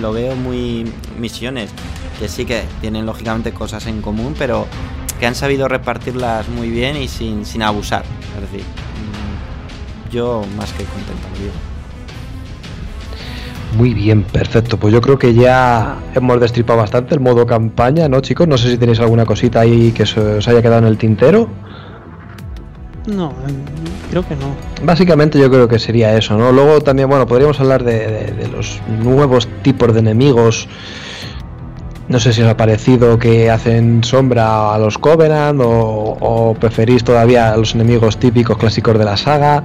lo 0.00 0.12
veo 0.12 0.34
muy 0.34 0.92
misiones 1.16 1.70
que 2.18 2.28
sí 2.28 2.44
que 2.44 2.64
tienen 2.80 3.06
lógicamente 3.06 3.52
cosas 3.52 3.86
en 3.86 4.02
común, 4.02 4.34
pero 4.36 4.66
que 5.20 5.26
han 5.26 5.36
sabido 5.36 5.68
repartirlas 5.68 6.48
muy 6.48 6.70
bien 6.70 6.96
y 6.96 7.06
sin, 7.06 7.46
sin 7.46 7.62
abusar. 7.62 8.04
Es 8.34 8.50
decir, 8.50 8.64
yo 10.14 10.42
más 10.56 10.72
que 10.72 10.84
contento, 10.84 11.28
me 11.32 11.74
muy 13.76 13.92
bien, 13.92 14.22
perfecto. 14.22 14.78
Pues 14.78 14.94
yo 14.94 15.00
creo 15.00 15.18
que 15.18 15.34
ya 15.34 15.96
hemos 16.14 16.40
destripado 16.40 16.78
bastante 16.78 17.14
el 17.14 17.20
modo 17.20 17.44
campaña, 17.44 18.08
¿no, 18.08 18.20
chicos? 18.20 18.46
No 18.46 18.56
sé 18.56 18.70
si 18.70 18.78
tenéis 18.78 19.00
alguna 19.00 19.26
cosita 19.26 19.60
ahí 19.60 19.90
que 19.92 20.06
se 20.06 20.20
os 20.20 20.46
haya 20.46 20.62
quedado 20.62 20.78
en 20.78 20.86
el 20.86 20.96
tintero. 20.96 21.48
No, 23.06 23.32
creo 24.10 24.26
que 24.26 24.36
no. 24.36 24.54
Básicamente 24.84 25.38
yo 25.38 25.50
creo 25.50 25.68
que 25.68 25.78
sería 25.78 26.16
eso, 26.16 26.38
¿no? 26.38 26.52
Luego 26.52 26.80
también, 26.80 27.08
bueno, 27.08 27.26
podríamos 27.26 27.58
hablar 27.60 27.84
de, 27.84 28.48
los 28.52 28.80
nuevos 29.02 29.48
tipos 29.62 29.92
de 29.92 30.00
enemigos. 30.00 30.68
No 32.14 32.20
sé 32.20 32.32
si 32.32 32.42
os 32.42 32.48
ha 32.48 32.56
parecido 32.56 33.18
que 33.18 33.50
hacen 33.50 34.04
sombra 34.04 34.72
a 34.72 34.78
los 34.78 34.98
Covenant 34.98 35.60
o, 35.60 36.16
o 36.20 36.54
preferís 36.54 37.02
todavía 37.02 37.52
a 37.52 37.56
los 37.56 37.74
enemigos 37.74 38.18
típicos 38.18 38.56
clásicos 38.56 38.96
de 38.96 39.04
la 39.04 39.16
saga 39.16 39.64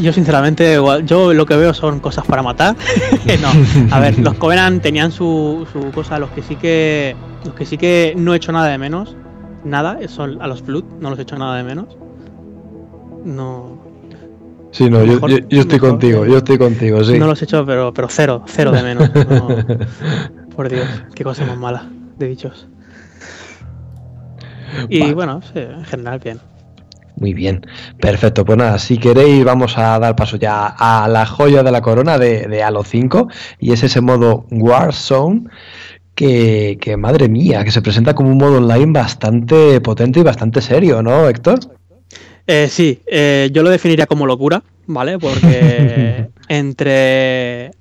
yo 0.00 0.12
sinceramente, 0.12 0.78
yo 1.04 1.34
lo 1.34 1.46
que 1.46 1.56
veo 1.56 1.74
son 1.74 1.98
cosas 1.98 2.24
para 2.26 2.44
matar. 2.44 2.76
no, 3.42 3.92
a 3.92 3.98
ver, 3.98 4.20
los 4.20 4.34
Covenant 4.34 4.80
tenían 4.80 5.10
su, 5.10 5.66
su 5.72 5.90
cosa, 5.90 6.20
los 6.20 6.30
que 6.30 6.42
sí 6.42 6.54
que 6.54 7.16
los 7.44 7.54
que 7.54 7.66
sí 7.66 7.76
que 7.76 8.14
no 8.16 8.34
he 8.34 8.36
hecho 8.36 8.52
nada 8.52 8.68
de 8.68 8.78
menos, 8.78 9.16
nada, 9.64 9.98
son 10.06 10.40
a 10.40 10.46
los 10.46 10.62
Flood, 10.62 10.84
no 11.00 11.10
los 11.10 11.18
he 11.18 11.22
hecho 11.22 11.36
nada 11.36 11.56
de 11.56 11.64
menos. 11.64 11.96
No. 13.24 13.77
Sí, 14.70 14.90
no, 14.90 15.04
yo, 15.04 15.60
estoy 15.60 15.78
contigo, 15.78 16.26
yo 16.26 16.38
estoy 16.38 16.58
contigo, 16.58 17.02
sí. 17.02 17.18
No 17.18 17.26
los 17.26 17.40
he 17.40 17.44
hecho, 17.44 17.64
pero, 17.64 17.92
pero 17.92 18.08
cero, 18.10 18.42
cero 18.46 18.70
de 18.70 18.82
menos. 18.82 19.08
por 20.56 20.68
Dios, 20.68 20.86
qué 21.14 21.24
cosa 21.24 21.44
más 21.46 21.56
mala 21.56 21.88
de 22.18 22.28
bichos. 22.28 22.68
Y 24.88 25.12
bueno, 25.12 25.40
sí, 25.42 25.60
en 25.60 25.84
general 25.84 26.18
bien. 26.18 26.40
Muy 27.16 27.34
bien, 27.34 27.66
perfecto. 28.00 28.44
Pues 28.44 28.58
nada, 28.58 28.78
si 28.78 28.98
queréis, 28.98 29.44
vamos 29.44 29.76
a 29.76 29.98
dar 29.98 30.14
paso 30.14 30.36
ya 30.36 30.66
a 30.66 31.08
la 31.08 31.26
joya 31.26 31.62
de 31.62 31.72
la 31.72 31.80
corona 31.80 32.18
de, 32.18 32.62
Halo 32.62 32.84
5 32.84 33.28
y 33.58 33.72
es 33.72 33.82
ese 33.82 34.00
modo 34.00 34.46
Warzone. 34.50 35.44
Que, 36.14 36.78
que, 36.80 36.96
madre 36.96 37.28
mía, 37.28 37.62
que 37.62 37.70
se 37.70 37.80
presenta 37.80 38.12
como 38.12 38.30
un 38.30 38.38
modo 38.38 38.56
online 38.56 38.92
bastante 38.92 39.80
potente 39.80 40.18
y 40.18 40.24
bastante 40.24 40.60
serio, 40.60 41.00
¿no, 41.00 41.28
Héctor? 41.28 41.60
Eh, 42.50 42.68
sí, 42.70 42.98
eh, 43.06 43.50
yo 43.52 43.62
lo 43.62 43.68
definiría 43.68 44.06
como 44.06 44.24
locura, 44.24 44.62
¿vale? 44.86 45.18
Porque 45.18 46.30
entre 46.48 47.72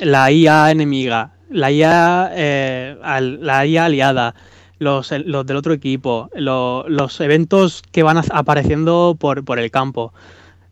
la 0.00 0.32
IA 0.32 0.72
enemiga, 0.72 1.34
la 1.50 1.70
IA, 1.70 2.32
eh, 2.34 2.96
la 3.40 3.64
IA 3.64 3.84
aliada, 3.84 4.34
los, 4.80 5.12
los 5.12 5.46
del 5.46 5.56
otro 5.56 5.72
equipo, 5.72 6.30
los 6.34 7.20
eventos 7.20 7.80
que 7.92 8.02
van 8.02 8.20
apareciendo 8.32 9.16
por, 9.16 9.44
por 9.44 9.60
el 9.60 9.70
campo. 9.70 10.12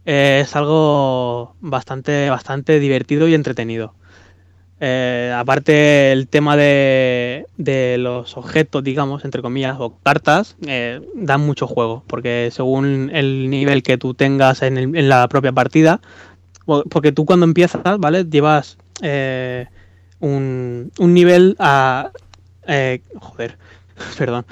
Eh, 0.06 0.40
es 0.42 0.56
algo 0.56 1.54
bastante, 1.60 2.28
bastante 2.28 2.80
divertido 2.80 3.28
y 3.28 3.34
entretenido. 3.34 3.94
Eh, 4.78 5.32
aparte 5.34 6.12
el 6.12 6.28
tema 6.28 6.56
de, 6.56 7.46
de, 7.56 7.96
los 7.98 8.36
objetos, 8.36 8.84
digamos, 8.84 9.24
entre 9.24 9.40
comillas, 9.40 9.76
o 9.78 9.98
cartas, 10.02 10.56
eh, 10.66 11.00
dan 11.14 11.40
mucho 11.40 11.66
juego, 11.66 12.04
porque 12.06 12.50
según 12.52 13.10
el 13.12 13.48
nivel 13.48 13.82
que 13.82 13.96
tú 13.96 14.12
tengas 14.12 14.62
en, 14.62 15.08
la 15.08 15.28
propia 15.28 15.52
partida, 15.52 16.00
porque 16.90 17.12
tú 17.12 17.24
cuando 17.24 17.46
empiezas, 17.46 17.98
¿vale? 17.98 18.24
Llevas 18.24 18.76
un, 20.20 20.92
un 20.98 21.14
nivel 21.14 21.56
a... 21.58 22.10
joder, 23.18 23.56
perdón, 24.18 24.44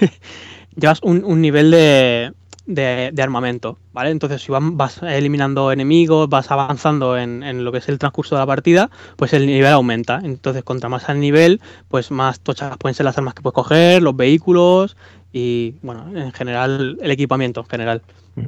llevas 0.76 1.00
un, 1.02 1.40
nivel 1.40 1.70
de, 1.70 2.32
de, 2.74 3.22
armamento, 3.22 3.78
¿vale? 3.92 4.10
Entonces, 4.10 4.42
si 4.42 4.52
vas 4.52 5.02
eliminando 5.02 5.72
enemigos, 5.72 6.28
vas 6.28 6.50
avanzando 6.50 7.18
en, 7.18 7.64
lo 7.64 7.72
que 7.72 7.78
es 7.78 7.88
el 7.88 7.98
transcurso 7.98 8.36
de 8.36 8.40
la 8.40 8.46
partida, 8.46 8.90
pues 9.16 9.32
el 9.32 9.46
nivel 9.46 9.72
aumenta. 9.72 10.20
Entonces, 10.22 10.62
contra 10.62 10.88
más 10.88 11.08
al 11.08 11.20
nivel, 11.20 11.60
pues 11.88 12.10
más 12.10 12.40
tochas 12.40 12.76
pueden 12.78 12.94
ser 12.94 13.04
las 13.04 13.18
armas 13.18 13.34
que 13.34 13.42
puedes 13.42 13.54
coger, 13.54 14.02
los 14.02 14.16
vehículos 14.16 14.96
y, 15.32 15.74
bueno, 15.82 16.06
en 16.14 16.32
general, 16.32 16.98
el 17.00 17.10
equipamiento 17.10 17.60
en 17.60 17.66
general. 17.66 18.02
Mm. 18.36 18.44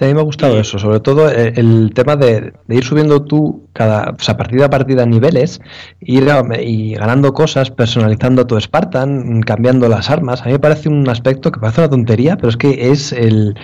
A 0.00 0.08
mí 0.08 0.14
me 0.14 0.20
ha 0.20 0.24
gustado 0.24 0.58
eso, 0.58 0.78
sobre 0.78 1.00
todo 1.00 1.30
eh, 1.30 1.52
el, 1.56 1.92
tema 1.94 2.16
de, 2.16 2.52
ir 2.68 2.84
subiendo 2.84 3.22
tú 3.22 3.68
cada, 3.72 4.10
o 4.10 4.22
sea, 4.22 4.36
partida 4.36 4.66
a 4.66 4.70
partida 4.70 5.04
niveles, 5.04 5.60
ir 6.00 6.26
y 6.60 6.94
ganando 6.94 7.34
cosas, 7.34 7.70
personalizando 7.70 8.46
tu 8.46 8.58
Spartan, 8.60 9.42
cambiando 9.42 9.88
las 9.88 10.08
armas. 10.08 10.42
A 10.42 10.46
mí 10.46 10.52
me 10.52 10.58
parece 10.58 10.88
un 10.88 11.08
aspecto 11.08 11.52
que 11.52 11.60
parece 11.60 11.82
una 11.82 11.90
tontería, 11.90 12.36
pero 12.36 12.48
es 12.48 12.56
que 12.56 12.90
es 12.90 13.12
el, 13.12 13.54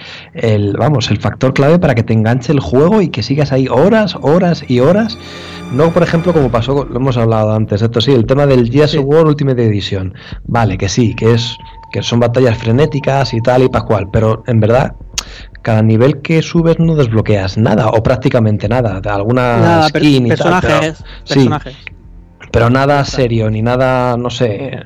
vamos, 0.78 1.10
el 1.10 1.18
factor 1.18 1.54
clave 1.54 1.78
para 1.78 1.94
que 1.94 2.02
te 2.02 2.12
enganche 2.12 2.52
el 2.52 2.60
juego 2.60 3.00
y 3.00 3.08
que 3.08 3.22
sigas 3.22 3.52
ahí 3.52 3.66
horas, 3.68 4.16
horas 4.20 4.64
y 4.68 4.80
horas. 4.80 5.18
No, 5.72 5.90
por 5.92 6.02
ejemplo, 6.02 6.32
como 6.32 6.50
pasó, 6.50 6.84
lo 6.84 6.96
hemos 6.96 7.16
hablado 7.16 7.52
antes, 7.52 7.82
esto 7.82 8.00
sí, 8.00 8.12
el 8.12 8.26
tema 8.26 8.46
del 8.46 8.70
Gears 8.70 8.94
of 8.96 9.04
War 9.06 9.26
Ultimate 9.26 9.64
Edition. 9.64 10.14
Vale, 10.44 10.76
que 10.78 10.88
sí, 10.88 11.14
que 11.14 11.32
es 11.34 11.56
que 11.92 12.02
son 12.02 12.20
batallas 12.20 12.58
frenéticas 12.58 13.32
y 13.32 13.40
tal 13.40 13.62
y 13.62 13.68
pascual, 13.68 14.08
pero 14.12 14.42
en 14.46 14.60
verdad 14.60 14.94
cada 15.66 15.82
nivel 15.82 16.22
que 16.22 16.42
subes 16.42 16.78
no 16.78 16.94
desbloqueas 16.94 17.58
nada 17.58 17.88
o 17.88 18.00
prácticamente 18.00 18.68
nada, 18.68 19.00
de 19.00 19.10
alguna 19.10 19.88
skin 19.88 20.26
y 20.26 20.28
personajes, 20.28 21.02
personajes. 21.26 21.76
pero 22.52 22.70
nada 22.70 23.04
serio 23.04 23.50
ni 23.50 23.62
nada, 23.62 24.16
no 24.16 24.30
sé, 24.30 24.78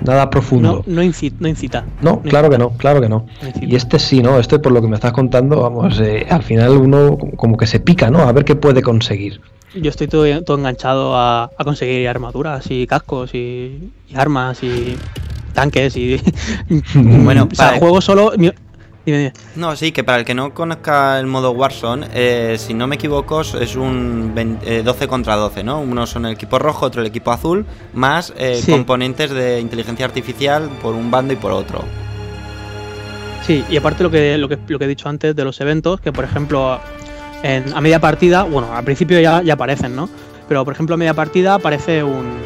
nada 0.00 0.30
profundo. 0.30 0.82
No, 0.86 1.02
incita, 1.02 1.84
no 2.00 2.22
claro 2.22 2.48
que 2.48 2.56
no, 2.56 2.70
claro 2.78 3.02
que 3.02 3.10
no. 3.10 3.26
y 3.60 3.76
este 3.76 3.98
sí, 3.98 4.22
¿no? 4.22 4.38
Este 4.38 4.58
por 4.58 4.72
lo 4.72 4.80
que 4.80 4.88
me 4.88 4.94
estás 4.94 5.12
contando, 5.12 5.60
vamos, 5.60 6.00
eh, 6.00 6.26
al 6.30 6.42
final 6.42 6.70
uno 6.78 7.18
como 7.36 7.58
que 7.58 7.66
se 7.66 7.80
pica, 7.80 8.10
¿no? 8.10 8.20
A 8.20 8.32
ver 8.32 8.46
qué 8.46 8.56
puede 8.56 8.80
conseguir. 8.80 9.42
Yo 9.74 9.90
estoy 9.90 10.06
todo, 10.06 10.24
enganchado 10.24 11.14
a, 11.14 11.50
conseguir 11.62 12.08
armaduras 12.08 12.70
y 12.70 12.86
cascos 12.86 13.34
y, 13.34 13.92
armas 14.14 14.62
y 14.62 14.96
tanques 15.52 15.94
y 15.98 16.18
bueno, 16.94 17.48
o 17.52 17.54
sea, 17.54 17.78
juego 17.78 18.00
solo 18.00 18.32
no, 19.56 19.76
sí, 19.76 19.92
que 19.92 20.04
para 20.04 20.18
el 20.18 20.24
que 20.24 20.34
no 20.34 20.52
conozca 20.52 21.18
el 21.18 21.26
modo 21.26 21.52
Warzone, 21.52 22.08
eh, 22.12 22.56
si 22.58 22.74
no 22.74 22.86
me 22.86 22.96
equivoco, 22.96 23.40
es 23.40 23.76
un 23.76 24.34
12 24.34 25.04
eh, 25.04 25.08
contra 25.08 25.36
12, 25.36 25.64
¿no? 25.64 25.80
Uno 25.80 26.06
son 26.06 26.26
el 26.26 26.32
equipo 26.32 26.58
rojo, 26.58 26.86
otro 26.86 27.00
el 27.00 27.06
equipo 27.06 27.30
azul, 27.30 27.66
más 27.94 28.32
eh, 28.36 28.60
componentes 28.68 29.30
de 29.30 29.60
inteligencia 29.60 30.04
artificial 30.04 30.68
por 30.82 30.94
un 30.94 31.10
bando 31.10 31.32
y 31.32 31.36
por 31.36 31.52
otro. 31.52 31.84
Sí, 33.46 33.64
y 33.70 33.76
aparte 33.76 34.02
lo 34.02 34.10
que, 34.10 34.36
lo 34.38 34.48
que, 34.48 34.58
lo 34.66 34.78
que 34.78 34.84
he 34.86 34.88
dicho 34.88 35.08
antes 35.08 35.36
de 35.36 35.44
los 35.44 35.60
eventos, 35.60 36.00
que 36.00 36.12
por 36.12 36.24
ejemplo, 36.24 36.80
en, 37.42 37.72
a 37.72 37.80
media 37.80 38.00
partida, 38.00 38.42
bueno, 38.42 38.74
al 38.74 38.84
principio 38.84 39.20
ya, 39.20 39.42
ya 39.42 39.54
aparecen, 39.54 39.94
¿no? 39.94 40.08
pero 40.48 40.64
por 40.64 40.74
ejemplo 40.74 40.94
a 40.94 40.98
media 40.98 41.14
partida 41.14 41.54
aparece 41.54 42.02
un, 42.02 42.38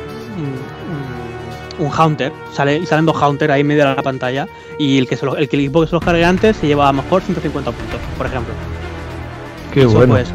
un, 1.80 1.86
un 1.86 1.90
Haunter, 1.92 2.32
sale, 2.52 2.78
y 2.78 2.86
salen 2.86 3.06
dos 3.06 3.16
Haunter 3.16 3.50
ahí 3.50 3.62
en 3.62 3.66
medio 3.66 3.86
de 3.88 3.94
la 3.96 4.02
pantalla, 4.02 4.46
y 4.78 4.98
el 4.98 5.08
que, 5.08 5.16
se 5.16 5.26
lo- 5.26 5.36
el, 5.36 5.48
que 5.48 5.56
el 5.56 5.62
equipo 5.62 5.80
que 5.80 5.86
se 5.88 5.92
los 5.94 6.04
cargue 6.04 6.24
antes 6.24 6.56
se 6.56 6.66
lleva 6.66 6.88
a 6.88 6.92
lo 6.92 7.02
mejor 7.02 7.22
150 7.22 7.70
puntos, 7.72 8.00
por 8.16 8.26
ejemplo. 8.26 8.52
Qué 9.72 9.80
Eso, 9.82 9.90
bueno. 9.92 10.14
pues, 10.14 10.28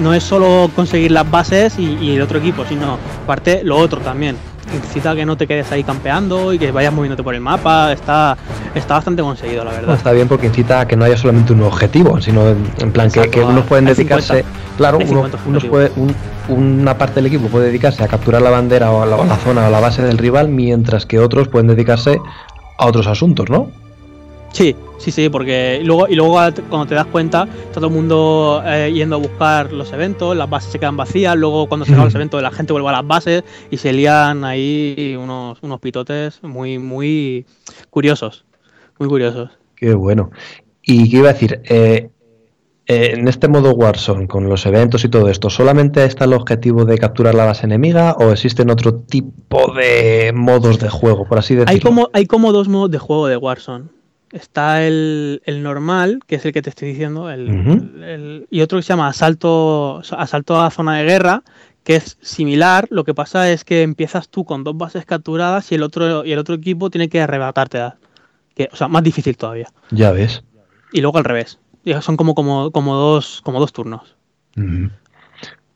no 0.00 0.14
es 0.14 0.22
solo 0.22 0.70
conseguir 0.74 1.10
las 1.10 1.28
bases 1.30 1.78
y, 1.78 1.96
y 2.00 2.14
el 2.16 2.22
otro 2.22 2.38
equipo, 2.38 2.64
sino 2.68 2.98
aparte 3.24 3.62
lo 3.64 3.76
otro 3.76 4.00
también. 4.00 4.36
Necesita 4.72 5.14
que 5.16 5.26
no 5.26 5.36
te 5.36 5.46
quedes 5.46 5.70
ahí 5.72 5.82
campeando 5.82 6.52
y 6.52 6.58
que 6.58 6.70
vayas 6.70 6.92
moviéndote 6.92 7.22
por 7.22 7.34
el 7.34 7.40
mapa. 7.40 7.92
Está, 7.92 8.36
está 8.74 8.94
bastante 8.94 9.22
conseguido, 9.22 9.64
la 9.64 9.72
verdad. 9.72 9.94
está 9.96 10.12
bien 10.12 10.28
porque 10.28 10.46
incita 10.46 10.80
a 10.80 10.86
que 10.88 10.96
no 10.96 11.04
haya 11.04 11.16
solamente 11.16 11.52
un 11.52 11.62
objetivo, 11.62 12.20
sino 12.20 12.48
en, 12.48 12.92
plan 12.92 13.10
que, 13.10 13.20
Exacto, 13.20 13.30
que 13.30 13.44
unos 13.44 13.64
pueden 13.66 13.86
dedicarse, 13.86 14.42
50. 14.44 14.48
claro, 14.76 14.98
Hay 14.98 15.04
uno- 15.04 15.24
50 15.24 15.38
unos 15.48 15.64
puede, 15.64 15.92
un- 15.96 16.14
una 16.48 16.96
parte 16.98 17.16
del 17.16 17.26
equipo 17.26 17.48
puede 17.48 17.66
dedicarse 17.66 18.02
a 18.04 18.08
capturar 18.08 18.42
la 18.42 18.50
bandera 18.50 18.90
o 18.90 19.04
la, 19.06 19.16
o 19.16 19.24
la 19.24 19.36
zona 19.36 19.66
o 19.66 19.70
la 19.70 19.80
base 19.80 20.02
del 20.02 20.18
rival, 20.18 20.48
mientras 20.48 21.06
que 21.06 21.18
otros 21.18 21.48
pueden 21.48 21.66
dedicarse 21.68 22.18
a 22.78 22.86
otros 22.86 23.06
asuntos, 23.06 23.50
¿no? 23.50 23.70
Sí, 24.52 24.74
sí, 25.00 25.10
sí, 25.10 25.28
porque 25.28 25.80
luego, 25.82 26.06
y 26.08 26.14
luego 26.14 26.34
cuando 26.68 26.86
te 26.86 26.94
das 26.94 27.06
cuenta, 27.06 27.48
está 27.66 27.74
todo 27.74 27.86
el 27.86 27.92
mundo 27.92 28.62
eh, 28.64 28.92
yendo 28.94 29.16
a 29.16 29.18
buscar 29.18 29.72
los 29.72 29.92
eventos, 29.92 30.36
las 30.36 30.48
bases 30.48 30.70
se 30.70 30.78
quedan 30.78 30.96
vacías, 30.96 31.36
luego 31.36 31.66
cuando 31.66 31.84
se 31.84 31.92
acaban 31.92 32.06
los 32.06 32.14
eventos 32.14 32.40
la 32.42 32.50
gente 32.52 32.72
vuelve 32.72 32.88
a 32.90 32.92
las 32.92 33.06
bases 33.06 33.42
y 33.70 33.76
se 33.76 33.92
lían 33.92 34.44
ahí 34.44 35.16
unos, 35.18 35.58
unos 35.62 35.80
pitotes 35.80 36.42
muy, 36.42 36.78
muy 36.78 37.46
curiosos. 37.90 38.44
Muy 38.98 39.08
curiosos. 39.08 39.50
Qué 39.74 39.94
bueno. 39.94 40.30
Y 40.82 41.10
qué 41.10 41.16
iba 41.16 41.30
a 41.30 41.32
decir, 41.32 41.60
Eh, 41.64 42.10
eh, 42.90 43.14
en 43.14 43.28
este 43.28 43.46
modo 43.46 43.72
Warzone, 43.72 44.26
con 44.26 44.48
los 44.48 44.66
eventos 44.66 45.04
y 45.04 45.08
todo 45.08 45.28
esto, 45.28 45.48
¿solamente 45.48 46.04
está 46.04 46.24
el 46.24 46.32
objetivo 46.32 46.84
de 46.84 46.98
capturar 46.98 47.36
la 47.36 47.44
base 47.44 47.64
enemiga 47.64 48.16
o 48.18 48.32
existen 48.32 48.68
otro 48.68 48.94
tipo 48.94 49.72
de 49.74 50.32
modos 50.34 50.80
de 50.80 50.88
juego, 50.88 51.24
por 51.24 51.38
así 51.38 51.54
decirlo? 51.54 51.72
Hay 51.72 51.78
como, 51.78 52.10
hay 52.12 52.26
como 52.26 52.50
dos 52.52 52.66
modos 52.66 52.90
de 52.90 52.98
juego 52.98 53.28
de 53.28 53.36
Warzone. 53.36 53.84
Está 54.32 54.86
el, 54.86 55.42
el 55.44 55.62
normal, 55.62 56.20
que 56.26 56.36
es 56.36 56.44
el 56.44 56.52
que 56.52 56.62
te 56.62 56.70
estoy 56.70 56.88
diciendo, 56.88 57.30
el, 57.30 57.48
el- 58.04 58.46
y 58.50 58.60
otro 58.60 58.78
que 58.78 58.82
se 58.82 58.88
llama 58.90 59.08
asalto, 59.08 60.02
asalto 60.16 60.60
a 60.60 60.70
zona 60.70 60.98
de 60.98 61.04
guerra, 61.04 61.42
que 61.82 61.96
es 61.96 62.16
similar. 62.20 62.86
Lo 62.90 63.04
que 63.04 63.12
pasa 63.14 63.50
es 63.50 63.64
que 63.64 63.82
empiezas 63.82 64.28
tú 64.28 64.44
con 64.44 64.62
dos 64.62 64.76
bases 64.76 65.04
capturadas 65.04 65.72
y 65.72 65.74
el 65.74 65.82
otro, 65.82 66.24
y 66.24 66.32
el 66.32 66.38
otro 66.38 66.54
equipo 66.54 66.90
tiene 66.90 67.08
que 67.08 67.20
arrebatártelas. 67.20 67.94
Que, 68.54 68.68
o 68.72 68.76
sea, 68.76 68.86
más 68.88 69.02
difícil 69.02 69.36
todavía. 69.36 69.68
Ya 69.90 70.12
ves. 70.12 70.44
Y 70.92 71.00
luego 71.00 71.18
al 71.18 71.24
revés. 71.24 71.58
Son 72.00 72.16
como, 72.16 72.34
como, 72.34 72.70
como, 72.70 72.94
dos, 72.94 73.40
como 73.42 73.58
dos 73.58 73.72
turnos. 73.72 74.16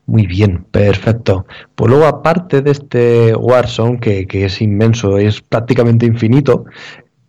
Muy 0.07 0.27
bien, 0.27 0.63
perfecto. 0.69 1.47
Pues 1.73 1.89
luego, 1.89 2.05
aparte 2.05 2.61
de 2.61 2.71
este 2.71 3.35
Warzone, 3.35 3.99
que, 3.99 4.27
que 4.27 4.45
es 4.45 4.61
inmenso, 4.61 5.17
es 5.17 5.41
prácticamente 5.41 6.05
infinito, 6.05 6.65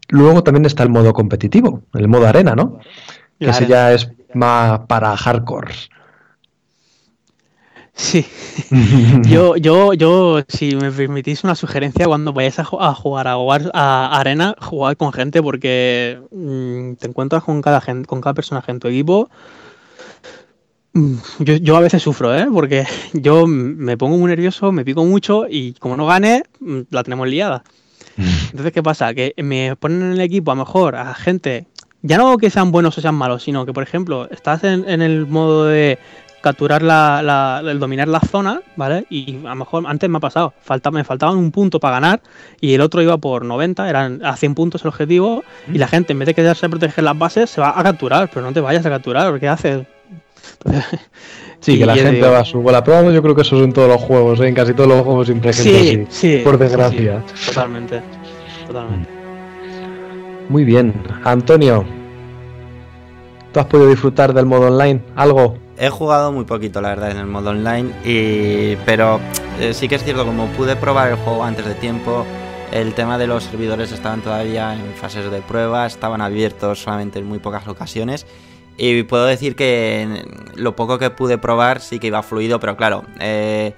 luego 0.08 0.42
también 0.42 0.66
está 0.66 0.82
el 0.82 0.90
modo 0.90 1.12
competitivo, 1.12 1.82
el 1.94 2.08
modo 2.08 2.26
arena, 2.26 2.54
¿no? 2.54 2.78
Que 3.38 3.50
ese 3.50 3.64
arena. 3.64 3.68
ya 3.70 3.92
es 3.94 4.10
más 4.34 4.80
para 4.88 5.16
hardcore. 5.16 5.74
Sí. 7.94 8.26
Yo, 9.28 9.56
yo, 9.56 9.92
yo, 9.94 10.40
si 10.48 10.76
me 10.76 10.92
permitís 10.92 11.44
una 11.44 11.54
sugerencia, 11.54 12.06
cuando 12.06 12.32
vayáis 12.32 12.58
a, 12.58 12.64
ju- 12.64 12.78
a 12.80 12.94
jugar 12.94 13.26
a, 13.28 14.18
Arena, 14.20 14.54
jugad 14.60 14.96
con 14.96 15.12
gente 15.12 15.42
porque 15.42 16.20
mm, 16.30 16.94
te 16.94 17.06
encuentras 17.08 17.42
con 17.44 17.62
cada, 17.62 17.80
gen- 17.80 18.04
con 18.04 18.20
cada 18.20 18.34
personaje 18.34 18.70
en 18.70 18.80
tu 18.80 18.88
equipo. 18.88 19.28
Mm, 20.92 21.16
Yo, 21.40 21.54
yo 21.56 21.76
a 21.76 21.80
veces 21.80 22.02
sufro, 22.02 22.34
¿eh? 22.34 22.46
Porque 22.52 22.86
yo 23.12 23.46
me 23.46 23.96
pongo 23.96 24.16
muy 24.18 24.28
nervioso, 24.28 24.72
me 24.72 24.84
pico 24.84 25.04
mucho 25.04 25.46
y 25.48 25.74
como 25.74 25.96
no 25.96 26.06
gane, 26.06 26.42
mm, 26.60 26.80
la 26.90 27.02
tenemos 27.02 27.28
liada. 27.28 27.62
Entonces, 28.16 28.72
¿qué 28.72 28.82
pasa? 28.82 29.12
Que 29.14 29.34
me 29.38 29.76
ponen 29.76 30.02
en 30.02 30.12
el 30.12 30.20
equipo 30.20 30.50
a 30.52 30.54
lo 30.54 30.64
mejor 30.64 30.96
a 30.96 31.14
gente, 31.14 31.66
ya 32.02 32.16
no 32.18 32.36
que 32.38 32.50
sean 32.50 32.70
buenos 32.72 32.96
o 32.98 33.00
sean 33.00 33.14
malos, 33.14 33.42
sino 33.42 33.66
que, 33.66 33.72
por 33.72 33.82
ejemplo, 33.82 34.28
estás 34.30 34.64
en, 34.64 34.88
en 34.88 35.02
el 35.02 35.26
modo 35.26 35.66
de 35.66 35.98
capturar 36.42 36.80
la, 36.82 37.22
la- 37.22 37.60
el 37.68 37.80
dominar 37.80 38.06
la 38.06 38.20
zona, 38.20 38.60
¿vale? 38.76 39.04
Y 39.10 39.38
a 39.46 39.48
lo 39.50 39.56
mejor 39.56 39.84
antes 39.88 40.08
me 40.08 40.18
ha 40.18 40.20
pasado, 40.20 40.54
falta, 40.60 40.92
me 40.92 41.02
faltaban 41.02 41.36
un 41.36 41.50
punto 41.50 41.80
para 41.80 41.94
ganar 41.98 42.20
y 42.60 42.74
el 42.74 42.80
otro 42.82 43.02
iba 43.02 43.18
por 43.18 43.44
90, 43.44 43.88
eran 43.90 44.24
a 44.24 44.36
100 44.36 44.54
puntos 44.54 44.82
el 44.82 44.88
objetivo 44.88 45.42
y 45.72 45.78
la 45.78 45.88
gente 45.88 46.12
en 46.12 46.20
vez 46.20 46.26
de 46.26 46.34
quedarse 46.34 46.66
a 46.66 46.68
proteger 46.68 47.02
las 47.02 47.18
bases 47.18 47.50
se 47.50 47.60
va 47.60 47.76
a 47.76 47.82
capturar, 47.82 48.30
pero 48.32 48.46
no 48.46 48.52
te 48.52 48.60
vayas 48.60 48.86
a 48.86 48.90
capturar, 48.90 49.40
¿qué 49.40 49.48
haces? 49.48 49.86
Sí, 51.60 51.78
que 51.78 51.86
la 51.86 51.94
gente 51.94 52.12
digo- 52.16 52.30
va 52.30 52.40
a 52.40 52.44
su 52.44 52.60
bola. 52.60 52.84
Pero 52.84 52.98
vamos, 52.98 53.14
yo 53.14 53.22
creo 53.22 53.34
que 53.34 53.42
eso 53.42 53.56
es 53.56 53.64
en 53.64 53.72
todos 53.72 53.88
los 53.88 54.00
juegos, 54.00 54.38
¿eh? 54.40 54.46
en 54.48 54.54
casi 54.54 54.72
todos 54.74 54.88
los 54.88 55.00
juegos 55.02 55.26
siempre 55.26 55.50
hay 55.50 55.54
gente 55.56 55.70
Sí, 55.70 55.88
así. 55.88 56.06
sí. 56.36 56.42
por 56.44 56.54
sí, 56.54 56.58
desgracia. 56.60 57.22
sí, 57.34 57.46
totalmente. 57.48 58.02
Totalmente. 58.66 59.08
Muy 60.48 60.64
bien. 60.64 60.92
Antonio, 61.24 61.84
¿tú 63.52 63.60
has 63.60 63.66
podido 63.66 63.88
disfrutar 63.88 64.32
del 64.34 64.46
modo 64.46 64.68
online? 64.68 65.00
¿Algo? 65.16 65.56
He 65.78 65.88
jugado 65.90 66.30
muy 66.32 66.44
poquito, 66.44 66.80
la 66.80 66.90
verdad, 66.90 67.10
en 67.10 67.18
el 67.18 67.26
modo 67.26 67.50
online, 67.50 67.90
y... 68.04 68.76
pero 68.86 69.18
eh, 69.60 69.74
sí 69.74 69.88
que 69.88 69.96
es 69.96 70.04
cierto, 70.04 70.24
como 70.24 70.46
pude 70.48 70.76
probar 70.76 71.10
el 71.10 71.16
juego 71.16 71.42
antes 71.44 71.66
de 71.66 71.74
tiempo, 71.74 72.24
el 72.72 72.94
tema 72.94 73.18
de 73.18 73.26
los 73.26 73.44
servidores 73.44 73.92
estaban 73.92 74.22
todavía 74.22 74.74
en 74.74 74.94
fases 74.94 75.30
de 75.30 75.40
prueba, 75.42 75.86
estaban 75.86 76.20
abiertos 76.22 76.82
solamente 76.82 77.18
en 77.18 77.26
muy 77.26 77.40
pocas 77.40 77.66
ocasiones, 77.68 78.26
y 78.78 79.02
puedo 79.04 79.26
decir 79.26 79.56
que 79.56 80.24
lo 80.54 80.76
poco 80.76 80.98
que 80.98 81.10
pude 81.10 81.38
probar 81.38 81.80
sí 81.80 81.98
que 81.98 82.08
iba 82.08 82.22
fluido, 82.22 82.60
pero 82.60 82.76
claro, 82.76 83.04
eh, 83.20 83.74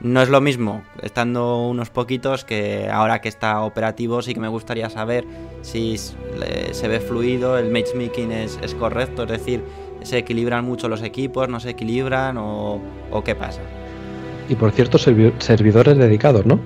no 0.00 0.20
es 0.20 0.28
lo 0.28 0.40
mismo 0.40 0.82
estando 1.00 1.66
unos 1.68 1.90
poquitos 1.90 2.44
que 2.44 2.88
ahora 2.90 3.20
que 3.20 3.28
está 3.28 3.60
operativo 3.62 4.20
sí 4.20 4.34
que 4.34 4.40
me 4.40 4.48
gustaría 4.48 4.90
saber 4.90 5.24
si 5.60 5.96
se 5.96 6.88
ve 6.88 6.98
fluido, 7.00 7.56
el 7.56 7.70
matchmaking 7.70 8.32
es, 8.32 8.58
es 8.62 8.74
correcto, 8.74 9.22
es 9.22 9.28
decir, 9.28 9.62
se 10.02 10.18
equilibran 10.18 10.64
mucho 10.64 10.88
los 10.88 11.02
equipos, 11.02 11.48
no 11.48 11.60
se 11.60 11.70
equilibran 11.70 12.36
o, 12.36 12.80
o 13.12 13.22
qué 13.22 13.36
pasa. 13.36 13.60
Y 14.48 14.56
por 14.56 14.72
cierto, 14.72 14.98
servi- 14.98 15.32
servidores 15.38 15.96
dedicados, 15.96 16.44
¿no? 16.44 16.58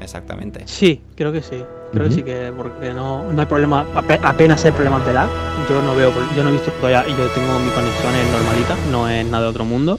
Exactamente. 0.00 0.60
Sí, 0.66 1.00
creo 1.16 1.32
que 1.32 1.42
sí. 1.42 1.64
Creo 1.92 2.08
que 2.08 2.14
sí 2.14 2.22
que 2.22 2.52
porque 2.56 2.92
no, 2.92 3.32
no 3.32 3.40
hay 3.40 3.46
problema, 3.46 3.86
ape- 3.94 4.20
apenas 4.22 4.64
hay 4.64 4.72
problemas 4.72 5.06
de 5.06 5.14
lag. 5.14 5.28
Yo 5.68 5.80
no 5.82 5.94
veo, 5.94 6.12
yo 6.36 6.42
no 6.42 6.50
he 6.50 6.52
visto 6.52 6.70
todavía, 6.72 7.04
y 7.08 7.16
yo 7.16 7.26
tengo 7.30 7.58
mi 7.58 7.70
conexión 7.70 8.14
en 8.14 8.30
normalita, 8.32 8.76
no 8.90 9.08
es 9.08 9.24
nada 9.26 9.44
de 9.44 9.50
otro 9.50 9.64
mundo. 9.64 9.98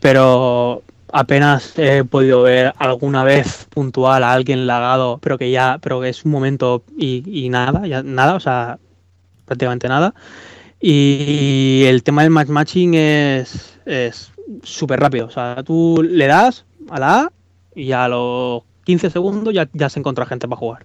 Pero 0.00 0.82
apenas 1.12 1.78
he 1.78 2.04
podido 2.04 2.42
ver 2.42 2.72
alguna 2.78 3.24
vez 3.24 3.66
puntual 3.70 4.22
a 4.22 4.32
alguien 4.32 4.66
lagado, 4.66 5.18
pero 5.22 5.36
que 5.38 5.50
ya, 5.50 5.78
pero 5.82 6.00
que 6.00 6.08
es 6.08 6.24
un 6.24 6.30
momento 6.30 6.84
y, 6.96 7.22
y 7.26 7.48
nada, 7.48 7.86
ya 7.86 8.02
nada, 8.02 8.34
o 8.34 8.40
sea, 8.40 8.78
prácticamente 9.44 9.88
nada. 9.88 10.14
Y 10.80 11.84
el 11.86 12.02
tema 12.02 12.22
del 12.22 12.30
matchmatching 12.30 12.94
es 12.94 13.78
es 13.86 14.32
súper 14.62 15.00
rápido. 15.00 15.26
O 15.26 15.30
sea, 15.30 15.62
tú 15.64 16.02
le 16.08 16.26
das 16.26 16.64
a 16.90 16.98
la 17.00 17.20
A 17.24 17.32
y 17.74 17.92
a 17.92 18.08
los 18.08 18.62
15 18.90 19.10
segundos 19.10 19.54
ya, 19.54 19.68
ya 19.72 19.88
se 19.88 20.00
encuentra 20.00 20.26
gente 20.26 20.48
para 20.48 20.58
jugar. 20.58 20.84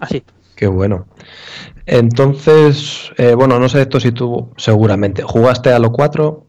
Así. 0.00 0.22
Qué 0.56 0.66
bueno. 0.66 1.06
Entonces, 1.86 3.10
eh, 3.18 3.34
bueno, 3.34 3.58
no 3.58 3.68
sé 3.68 3.82
esto 3.82 4.00
si 4.00 4.12
tú 4.12 4.50
seguramente 4.56 5.22
jugaste 5.22 5.70
a 5.72 5.78
lo 5.78 5.92
4. 5.92 6.46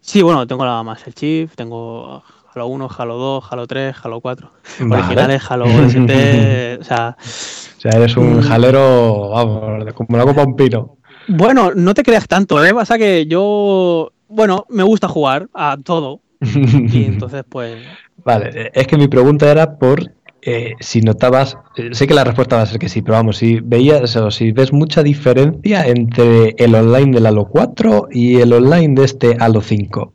Sí, 0.00 0.22
bueno, 0.22 0.46
tengo 0.46 0.64
nada 0.64 0.82
más 0.84 1.04
el 1.06 1.14
Chief, 1.14 1.52
tengo 1.56 2.22
Halo 2.54 2.66
1, 2.68 2.88
Halo 2.98 3.16
2, 3.18 3.44
Halo 3.50 3.66
3, 3.66 3.96
Halo 4.02 4.20
4. 4.20 4.50
Vale. 4.80 5.02
Originales, 5.02 5.42
Halo 5.50 5.66
ST, 5.66 6.78
o 6.80 6.84
sea... 6.84 7.16
O 7.18 7.80
sea, 7.80 7.90
eres 7.92 8.16
un 8.16 8.38
Mm. 8.38 8.42
jalero, 8.42 9.30
vamos, 9.30 9.92
como 9.94 10.16
la 10.16 10.24
copa 10.24 10.44
un 10.44 10.54
pino. 10.56 10.96
Bueno, 11.28 11.72
no 11.74 11.92
te 11.94 12.02
creas 12.04 12.28
tanto, 12.28 12.64
¿eh? 12.64 12.72
Pasa 12.72 12.96
que 12.98 13.26
yo, 13.26 14.12
bueno, 14.28 14.64
me 14.68 14.82
gusta 14.84 15.08
jugar 15.08 15.48
a 15.52 15.76
todo. 15.82 16.20
Y 16.40 17.04
entonces, 17.04 17.44
pues, 17.48 17.78
Vale, 18.26 18.50
eh, 18.54 18.70
es 18.74 18.86
que 18.88 18.98
mi 18.98 19.06
pregunta 19.08 19.50
era 19.50 19.78
por 19.78 20.12
eh, 20.42 20.74
si 20.80 21.00
notabas, 21.00 21.56
eh, 21.76 21.90
sé 21.92 22.06
que 22.06 22.14
la 22.14 22.24
respuesta 22.24 22.56
va 22.56 22.62
a 22.62 22.66
ser 22.66 22.78
que 22.80 22.88
sí, 22.88 23.00
pero 23.00 23.14
vamos, 23.14 23.36
si 23.38 23.60
veías 23.60 24.14
o 24.16 24.30
si 24.30 24.50
ves 24.52 24.72
mucha 24.72 25.02
diferencia 25.02 25.86
entre 25.86 26.50
el 26.58 26.74
online 26.74 27.12
del 27.12 27.26
Halo 27.26 27.46
4 27.48 28.08
y 28.10 28.40
el 28.40 28.52
online 28.52 28.94
de 28.94 29.04
este 29.04 29.36
Halo 29.40 29.60
5. 29.60 30.12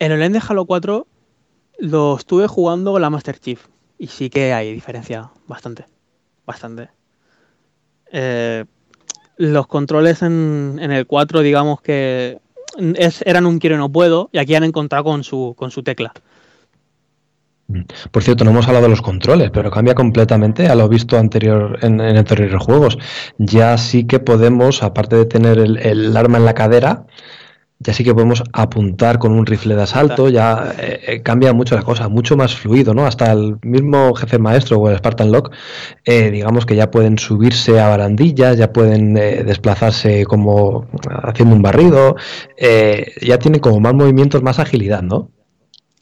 En 0.00 0.12
el 0.12 0.20
end 0.22 0.34
de 0.34 0.42
Halo 0.46 0.64
4 0.66 1.06
lo 1.78 2.16
estuve 2.16 2.46
jugando 2.48 2.92
con 2.92 3.00
la 3.02 3.08
Master 3.10 3.38
Chief. 3.38 3.60
Y 3.98 4.08
sí 4.08 4.28
que 4.28 4.52
hay 4.52 4.72
diferencia, 4.74 5.30
bastante. 5.46 5.86
Bastante. 6.44 6.88
Los 9.38 9.66
controles 9.66 10.22
en, 10.22 10.78
en 10.80 10.90
el 10.92 11.06
4, 11.06 11.40
digamos 11.40 11.80
que 11.80 12.38
es- 12.96 13.22
eran 13.26 13.46
un 13.46 13.58
quiero 13.58 13.76
y 13.76 13.78
no 13.78 13.90
puedo. 13.90 14.28
Y 14.32 14.38
aquí 14.38 14.54
han 14.54 14.64
encontrado 14.64 15.04
con 15.04 15.24
su, 15.24 15.54
con 15.56 15.70
su 15.70 15.82
tecla. 15.82 16.12
Por 18.12 18.22
cierto, 18.22 18.44
no 18.44 18.52
hemos 18.52 18.66
hablado 18.68 18.84
de 18.84 18.90
los 18.90 19.02
controles, 19.02 19.50
pero 19.50 19.70
cambia 19.70 19.94
completamente 19.94 20.68
a 20.68 20.74
lo 20.74 20.88
visto 20.88 21.18
anterior 21.18 21.78
en, 21.82 22.00
en 22.00 22.16
anteriores 22.16 22.62
juegos. 22.62 22.96
Ya 23.38 23.76
sí 23.76 24.04
que 24.04 24.20
podemos, 24.20 24.82
aparte 24.82 25.16
de 25.16 25.26
tener 25.26 25.58
el, 25.58 25.76
el 25.78 26.16
arma 26.16 26.38
en 26.38 26.44
la 26.44 26.54
cadera, 26.54 27.06
ya 27.78 27.92
sí 27.92 28.04
que 28.04 28.14
podemos 28.14 28.42
apuntar 28.52 29.18
con 29.18 29.32
un 29.32 29.44
rifle 29.44 29.74
de 29.74 29.82
asalto, 29.82 30.30
ya 30.30 30.74
eh, 30.78 31.00
eh, 31.06 31.22
cambia 31.22 31.52
mucho 31.52 31.74
la 31.74 31.82
cosa, 31.82 32.08
mucho 32.08 32.36
más 32.36 32.54
fluido, 32.54 32.94
¿no? 32.94 33.04
Hasta 33.04 33.32
el 33.32 33.58
mismo 33.62 34.14
jefe 34.14 34.38
maestro 34.38 34.78
o 34.78 34.88
el 34.88 34.96
Spartan 34.96 35.30
Lock, 35.30 35.52
eh, 36.04 36.30
digamos 36.30 36.64
que 36.64 36.74
ya 36.74 36.90
pueden 36.90 37.18
subirse 37.18 37.78
a 37.78 37.88
barandillas, 37.88 38.56
ya 38.56 38.72
pueden 38.72 39.12
desplazarse 39.14 40.24
como 40.24 40.86
haciendo 41.22 41.54
un 41.54 41.62
barrido, 41.62 42.16
ya 43.20 43.38
tienen 43.38 43.60
como 43.60 43.80
más 43.80 43.92
movimientos, 43.92 44.42
más 44.42 44.58
agilidad, 44.58 45.02
¿no? 45.02 45.30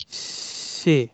Sí, 0.06 1.10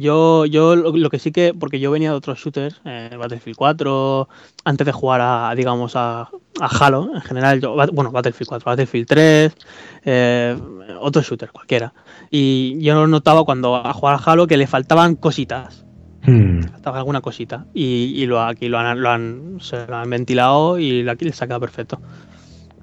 yo, 0.00 0.46
yo 0.46 0.76
lo, 0.76 1.10
que 1.10 1.18
sí 1.18 1.32
que, 1.32 1.54
porque 1.54 1.80
yo 1.80 1.90
venía 1.90 2.10
de 2.10 2.16
otros 2.16 2.38
shooters, 2.38 2.80
eh, 2.84 3.10
Battlefield 3.18 3.56
4, 3.56 4.28
antes 4.64 4.86
de 4.86 4.92
jugar 4.92 5.20
a, 5.20 5.54
digamos, 5.54 5.96
a, 5.96 6.28
a 6.60 6.66
Halo 6.80 7.10
en 7.14 7.20
general, 7.20 7.60
yo, 7.60 7.74
bueno, 7.92 8.10
Battlefield 8.10 8.48
4, 8.48 8.64
Battlefield 8.64 9.06
3, 9.06 9.56
eh, 10.04 10.56
otros 11.00 11.26
shooters, 11.26 11.52
cualquiera. 11.52 11.92
Y 12.30 12.82
yo 12.82 13.06
notaba 13.06 13.44
cuando 13.44 13.76
a 13.76 13.92
jugar 13.92 14.14
a 14.14 14.18
Halo 14.18 14.46
que 14.46 14.56
le 14.56 14.66
faltaban 14.66 15.16
cositas. 15.16 15.84
Hmm. 16.24 16.62
Faltaba 16.62 16.98
alguna 16.98 17.20
cosita. 17.20 17.66
Y, 17.74 18.14
y 18.16 18.26
lo, 18.26 18.40
aquí 18.40 18.68
lo 18.68 18.78
han, 18.78 19.00
lo 19.00 19.10
han, 19.10 19.58
se 19.60 19.86
lo 19.86 19.96
han 19.96 20.08
ventilado 20.08 20.78
y 20.78 21.08
aquí 21.08 21.24
le 21.24 21.32
saca 21.32 21.58
perfecto. 21.58 22.00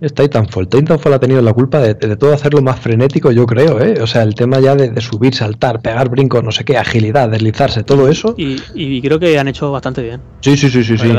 Es 0.02 0.14
Titanfall. 0.14 0.70
Titanfall 0.70 1.14
ha 1.14 1.20
tenido 1.20 1.42
la 1.42 1.52
culpa 1.52 1.80
de, 1.80 1.94
todo 2.16 2.34
hacerlo 2.34 2.62
más 2.62 2.80
frenético, 2.80 3.32
yo 3.32 3.46
creo, 3.46 3.82
¿eh? 3.82 4.02
O 4.02 4.08
sea, 4.08 4.24
el 4.24 4.34
tema 4.34 4.60
ya 4.60 4.76
de, 4.76 5.00
subir, 5.02 5.36
saltar, 5.36 5.82
pegar 5.82 6.10
brincos, 6.10 6.44
no 6.44 6.52
sé 6.52 6.64
qué, 6.64 6.78
agilidad, 6.78 7.30
deslizarse, 7.30 7.84
todo 7.84 8.08
eso. 8.08 8.34
Y, 8.38 9.02
creo 9.02 9.20
que 9.20 9.38
han 9.38 9.50
hecho 9.50 9.72
bastante 9.72 10.02
bien. 10.02 10.22
Sí, 10.40 10.56
sí, 10.56 10.70
sí, 10.70 10.84
sí, 10.84 10.98
sí. 10.98 11.12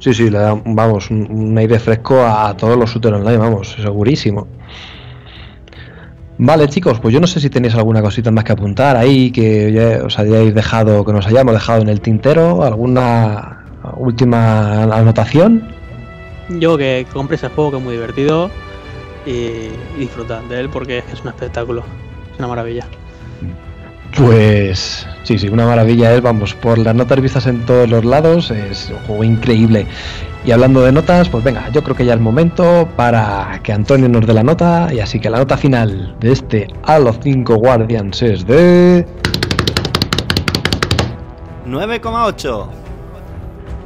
Sí, 0.00 0.12
sí, 0.12 0.28
le 0.28 0.38
da, 0.38 0.60
vamos, 0.66 1.10
un, 1.10 1.56
aire 1.56 1.78
fresco 1.78 2.22
a, 2.22 2.54
todos 2.56 2.76
los 2.76 2.90
shooters 2.90 3.16
online, 3.16 3.38
vamos, 3.38 3.76
segurísimo. 3.80 4.48
Vale, 6.36 6.68
chicos, 6.68 6.98
pues 6.98 7.14
yo 7.14 7.20
no 7.20 7.28
sé 7.28 7.40
si 7.40 7.48
tenéis 7.48 7.74
alguna 7.76 8.02
cosita 8.02 8.32
más 8.32 8.42
que 8.42 8.52
apuntar 8.52 8.96
ahí, 8.96 9.30
que 9.30 10.00
os 10.04 10.18
hayáis 10.18 10.52
dejado, 10.52 11.04
que 11.04 11.12
nos 11.12 11.26
hayamos 11.26 11.54
dejado 11.54 11.82
en 11.82 11.88
el 11.88 12.00
tintero, 12.00 12.64
alguna 12.64 13.64
última 13.96 14.82
anotación. 14.82 15.68
Yo 16.48 16.76
que 16.76 17.06
compres 17.12 17.42
el 17.42 17.50
juego 17.50 17.72
que 17.72 17.76
es 17.78 17.82
muy 17.82 17.94
divertido 17.94 18.50
y, 19.26 19.68
disfruta 19.98 20.42
de 20.42 20.60
él 20.60 20.68
porque 20.68 20.98
es 21.12 21.20
un 21.22 21.28
espectáculo, 21.28 21.82
es 22.32 22.38
una 22.38 22.48
maravilla. 22.48 22.86
Pues 24.16 25.06
sí, 25.24 25.38
sí, 25.38 25.48
una 25.48 25.66
maravilla 25.66 26.14
es, 26.14 26.22
vamos, 26.22 26.54
por 26.54 26.78
las 26.78 26.94
notas 26.94 27.20
vistas 27.20 27.46
en 27.46 27.66
todos 27.66 27.88
los 27.88 28.04
lados, 28.04 28.50
es 28.50 28.90
un 28.90 28.98
juego 29.06 29.24
increíble. 29.24 29.86
Y 30.44 30.52
hablando 30.52 30.82
de 30.82 30.92
notas, 30.92 31.28
pues 31.28 31.42
venga, 31.42 31.68
yo 31.70 31.82
creo 31.82 31.96
que 31.96 32.04
ya 32.04 32.14
es 32.14 32.20
momento 32.20 32.86
para 32.96 33.58
que 33.62 33.72
Antonio 33.72 34.08
nos 34.08 34.26
dé 34.26 34.34
la 34.34 34.44
nota, 34.44 34.92
y 34.92 35.00
así 35.00 35.18
que 35.18 35.30
la 35.30 35.38
nota 35.38 35.56
final 35.56 36.14
de 36.20 36.32
este 36.32 36.68
Halo 36.84 37.14
5 37.20 37.56
Guardians 37.56 38.22
es 38.22 38.46
de... 38.46 39.06
9,8. 41.66 42.83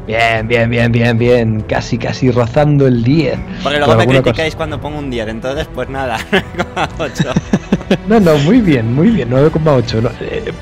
Bien, 0.09 0.49
bien, 0.49 0.71
bien, 0.71 0.91
bien, 0.91 1.19
bien. 1.19 1.61
Casi, 1.69 1.99
casi 1.99 2.31
rozando 2.31 2.87
el 2.87 3.05
10. 3.05 3.39
Porque 3.63 3.79
luego 3.79 3.95
me 3.95 4.07
criticáis 4.07 4.57
cuando 4.57 4.81
pongo 4.81 4.99
un 4.99 5.11
10, 5.11 5.29
entonces 5.29 5.69
pues 5.75 5.91
nada, 5.91 6.17
9,8. 6.33 7.99
no, 8.09 8.19
no, 8.19 8.39
muy 8.39 8.63
bien, 8.63 8.95
muy 8.95 9.11
bien, 9.11 9.29
9,8. 9.29 10.11
Eh, 10.23 10.53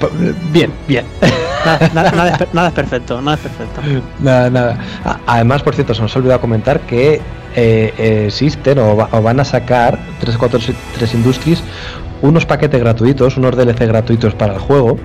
bien, 0.52 0.72
bien. 0.88 1.04
Nada, 1.94 2.68
es, 2.68 2.72
perfecto, 2.72 3.20
nada 3.20 3.36
es 3.36 3.40
perfecto. 3.40 3.80
Nada, 4.20 4.50
nada. 4.50 4.78
Además, 5.26 5.64
por 5.64 5.74
cierto, 5.74 5.94
se 5.94 6.02
nos 6.02 6.14
ha 6.14 6.18
olvidado 6.20 6.40
comentar 6.40 6.78
que 6.80 7.20
eh, 7.56 8.24
existen 8.26 8.78
o, 8.78 8.94
van 8.94 9.40
a 9.40 9.44
sacar 9.44 9.98
343 10.20 11.14
Industries 11.14 11.62
unos 12.22 12.46
paquetes 12.46 12.78
gratuitos, 12.80 13.36
unos 13.36 13.56
DLC 13.56 13.80
gratuitos 13.86 14.34
para 14.34 14.54
el 14.54 14.60
juego 14.60 14.96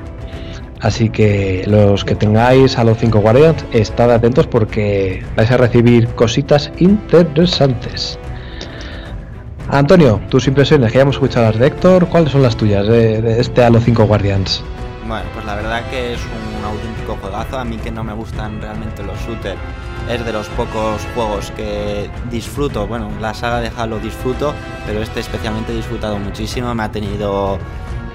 Así 0.81 1.09
que 1.09 1.63
los 1.67 2.03
que 2.03 2.15
tengáis 2.15 2.77
a 2.77 2.83
los 2.83 2.97
5 2.97 3.19
Guardians, 3.19 3.63
estad 3.71 4.11
atentos 4.11 4.47
porque 4.47 5.23
vais 5.35 5.51
a 5.51 5.57
recibir 5.57 6.07
cositas 6.15 6.71
interesantes. 6.79 8.17
Antonio, 9.69 10.19
tus 10.29 10.47
impresiones, 10.47 10.91
que 10.91 10.97
ya 10.97 11.03
hemos 11.03 11.15
escuchado 11.15 11.45
las 11.45 11.59
de 11.59 11.67
Héctor, 11.67 12.07
¿cuáles 12.07 12.31
son 12.31 12.41
las 12.41 12.57
tuyas 12.57 12.87
de, 12.87 13.39
este 13.39 13.63
Halo 13.63 13.79
5 13.79 14.05
Guardians? 14.05 14.63
Bueno, 15.07 15.25
pues 15.33 15.45
la 15.45 15.55
verdad 15.55 15.89
que 15.89 16.13
es 16.13 16.19
un 16.19 16.65
auténtico 16.65 17.15
juegazo. 17.21 17.59
A 17.59 17.63
mí 17.63 17.77
que 17.77 17.91
no 17.91 18.03
me 18.03 18.13
gustan 18.13 18.59
realmente 18.59 19.03
los 19.03 19.17
shooters, 19.19 19.59
es 20.09 20.25
de 20.25 20.33
los 20.33 20.47
pocos 20.49 21.05
juegos 21.13 21.51
que 21.51 22.09
disfruto. 22.31 22.87
Bueno, 22.87 23.09
la 23.21 23.33
saga 23.33 23.59
de 23.59 23.71
Halo 23.77 23.99
disfruto, 23.99 24.53
pero 24.85 25.01
este 25.01 25.19
especialmente 25.19 25.71
he 25.73 25.75
disfrutado 25.75 26.17
muchísimo. 26.17 26.73
Me 26.73 26.83
ha 26.83 26.91
tenido 26.91 27.59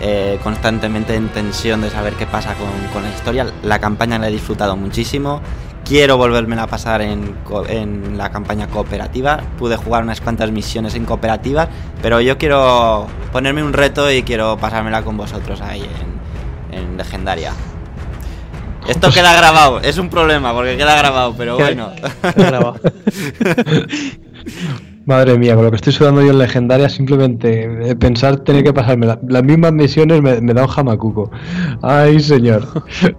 eh, 0.01 0.39
constantemente 0.43 1.15
en 1.15 1.29
tensión 1.29 1.81
de 1.81 1.91
saber 1.91 2.15
qué 2.15 2.27
pasa 2.27 2.55
con, 2.55 3.03
la 3.03 3.09
historia. 3.09 3.47
La 3.63 3.79
campaña 3.79 4.19
la 4.19 4.29
he 4.29 4.33
disfrutado 4.33 4.77
muchísimo. 4.77 5.41
Quiero 5.85 6.17
volverme 6.17 6.61
a 6.61 6.67
pasar 6.67 7.01
en, 7.01 7.37
la 8.17 8.31
campaña 8.31 8.67
cooperativa. 8.67 9.41
Pude 9.59 9.77
jugar 9.77 10.03
unas 10.03 10.21
cuantas 10.21 10.51
misiones 10.51 10.95
en 10.95 11.05
cooperativa, 11.05 11.69
pero 12.03 12.21
yo 12.21 12.39
quiero 12.39 13.07
ponerme 13.33 13.63
un 13.63 13.73
reto 13.73 14.11
y 14.11 14.23
quiero 14.23 14.57
pasármela 14.57 15.03
con 15.03 15.17
vosotros 15.17 15.61
ahí 15.61 15.89
en, 16.73 16.79
en 16.79 16.97
Legendaria. 16.97 17.53
Esto 18.89 19.11
queda 19.11 19.37
grabado, 19.37 19.81
es 19.81 19.99
un 19.99 20.11
problema 20.11 20.55
porque 20.55 20.77
queda 20.77 20.97
grabado, 20.97 21.35
pero 21.37 21.57
bueno. 21.57 21.91
Madre 25.07 25.39
mía, 25.39 25.55
con 25.55 25.65
lo 25.65 25.71
que 25.71 25.77
estoy 25.77 25.93
sudando 25.93 26.21
yo 26.21 26.33
en 26.33 26.39
legendaria, 26.39 26.89
simplemente 26.89 27.95
pensar 27.95 28.39
tener 28.39 28.65
que 28.65 28.73
pasarme 28.73 29.07
las 29.07 29.43
mismas 29.45 29.73
misiones 29.73 30.21
me, 30.21 30.53
da 30.53 30.63
un 30.63 30.69
jamacuco. 30.69 31.31
Ay, 31.81 32.21
señor. 32.21 32.67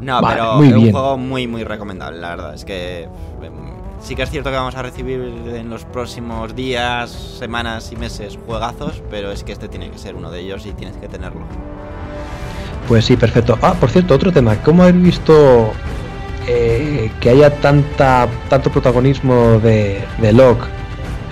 No, 0.00 0.20
pero 0.20 0.62
es 0.62 0.72
un 0.72 0.92
juego 0.92 1.18
muy, 1.18 1.48
muy 1.48 1.64
recomendable, 1.64 2.20
la 2.20 2.28
verdad. 2.28 2.54
Es 2.54 2.64
que 2.64 3.02
em, 3.02 3.52
sí 4.00 4.14
que 4.14 4.22
es 4.22 4.30
cierto 4.30 4.50
que 4.50 4.56
vamos 4.56 4.76
a 4.76 4.82
recibir 4.82 5.20
en 5.20 5.68
los 5.68 5.84
próximos 5.84 6.54
días, 6.54 7.10
semanas 7.10 7.90
y 7.90 7.96
meses 7.96 8.38
juegazos, 8.46 9.02
pero 9.10 9.32
es 9.32 9.42
que 9.42 9.50
este 9.50 9.66
tiene 9.66 9.90
que 9.90 9.98
ser 9.98 10.14
uno 10.14 10.30
de 10.30 10.38
ellos 10.38 10.64
y 10.64 10.70
tienes 10.70 10.96
que 10.96 11.08
tenerlo. 11.08 11.40
Pues 12.86 13.04
sí, 13.04 13.16
perfecto. 13.16 13.58
Ah, 13.62 13.74
por 13.74 13.90
cierto, 13.90 14.14
otro 14.14 14.30
tema. 14.30 14.54
¿Cómo 14.62 14.84
habéis 14.84 15.02
visto 15.02 15.72
eh, 16.46 17.10
que 17.18 17.30
haya 17.30 17.50
tanta 17.56 18.28
tanto 18.48 18.70
protagonismo 18.70 19.58
de, 19.58 20.04
de 20.20 20.32
Locke 20.32 20.81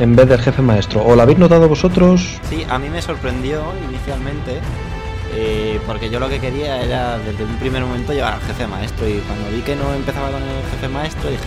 en 0.01 0.17
vez 0.17 0.29
del 0.29 0.41
jefe 0.41 0.63
maestro. 0.63 1.05
¿O 1.05 1.15
lo 1.15 1.23
habéis 1.23 1.39
notado 1.39 1.69
vosotros? 1.69 2.41
Sí, 2.49 2.67
a 2.69 2.79
mí 2.79 2.89
me 2.89 3.03
sorprendió 3.03 3.63
inicialmente. 3.89 4.61
Eh, 5.33 5.79
porque 5.87 6.11
yo 6.11 6.19
lo 6.19 6.29
que 6.29 6.41
quería 6.41 6.83
era 6.83 7.17
desde 7.19 7.45
un 7.45 7.57
primer 7.59 7.85
momento 7.85 8.13
llevar 8.13 8.35
al 8.35 8.41
jefe 8.41 8.67
maestro 8.67 9.09
y 9.09 9.19
cuando 9.21 9.49
vi 9.51 9.61
que 9.61 9.77
no 9.77 9.95
empezaba 9.95 10.33
con 10.33 10.43
el 10.43 10.63
jefe 10.73 10.89
maestro 10.89 11.31
dije. 11.31 11.45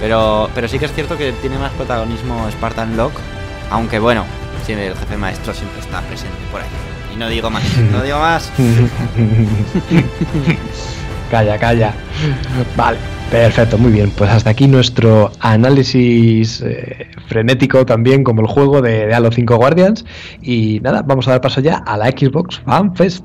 Pero, 0.00 0.50
pero 0.54 0.68
sí 0.68 0.78
que 0.78 0.84
es 0.84 0.92
cierto 0.92 1.16
que 1.16 1.32
tiene 1.32 1.58
más 1.58 1.72
protagonismo 1.72 2.46
Spartan 2.50 2.96
Lock, 2.96 3.12
aunque 3.70 3.98
bueno, 3.98 4.26
el 4.76 4.94
jefe 4.94 5.16
maestro 5.16 5.54
siempre 5.54 5.80
está 5.80 6.02
presente 6.02 6.36
por 6.52 6.60
ahí. 6.60 6.68
Y 7.14 7.16
no 7.16 7.28
digo 7.28 7.48
más, 7.48 7.64
no 7.90 8.02
digo 8.02 8.18
más. 8.18 8.52
calla, 11.30 11.58
calla. 11.58 11.94
Vale. 12.76 12.98
Perfecto, 13.30 13.76
muy 13.76 13.92
bien. 13.92 14.10
Pues 14.16 14.30
hasta 14.30 14.50
aquí 14.50 14.66
nuestro 14.66 15.30
análisis 15.40 16.62
eh, 16.62 17.08
frenético 17.26 17.84
también 17.84 18.24
como 18.24 18.40
el 18.40 18.46
juego 18.46 18.80
de, 18.80 19.06
de 19.06 19.14
Halo 19.14 19.30
5 19.30 19.56
Guardians. 19.56 20.04
Y 20.40 20.80
nada, 20.80 21.02
vamos 21.02 21.28
a 21.28 21.32
dar 21.32 21.40
paso 21.42 21.60
ya 21.60 21.76
a 21.76 21.98
la 21.98 22.06
Xbox 22.06 22.60
Fan 22.60 22.96
Fest. 22.96 23.24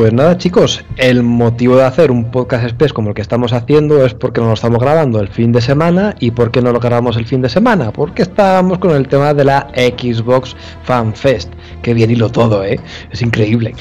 Pues 0.00 0.14
nada, 0.14 0.38
chicos, 0.38 0.82
el 0.96 1.22
motivo 1.22 1.76
de 1.76 1.84
hacer 1.84 2.10
un 2.10 2.30
podcast 2.30 2.64
express 2.64 2.90
como 2.90 3.10
el 3.10 3.14
que 3.14 3.20
estamos 3.20 3.52
haciendo 3.52 4.02
es 4.02 4.14
porque 4.14 4.40
no 4.40 4.46
lo 4.46 4.54
estamos 4.54 4.80
grabando 4.80 5.20
el 5.20 5.28
fin 5.28 5.52
de 5.52 5.60
semana. 5.60 6.14
¿Y 6.20 6.30
por 6.30 6.50
qué 6.50 6.62
no 6.62 6.72
lo 6.72 6.80
grabamos 6.80 7.18
el 7.18 7.26
fin 7.26 7.42
de 7.42 7.50
semana? 7.50 7.92
Porque 7.92 8.22
estábamos 8.22 8.78
con 8.78 8.92
el 8.92 9.08
tema 9.08 9.34
de 9.34 9.44
la 9.44 9.68
Xbox 9.74 10.56
Fan 10.84 11.12
Fest. 11.14 11.52
Qué 11.82 11.92
bien 11.92 12.10
hilo 12.10 12.30
todo, 12.30 12.64
¿eh? 12.64 12.80
Es 13.12 13.20
increíble. 13.20 13.74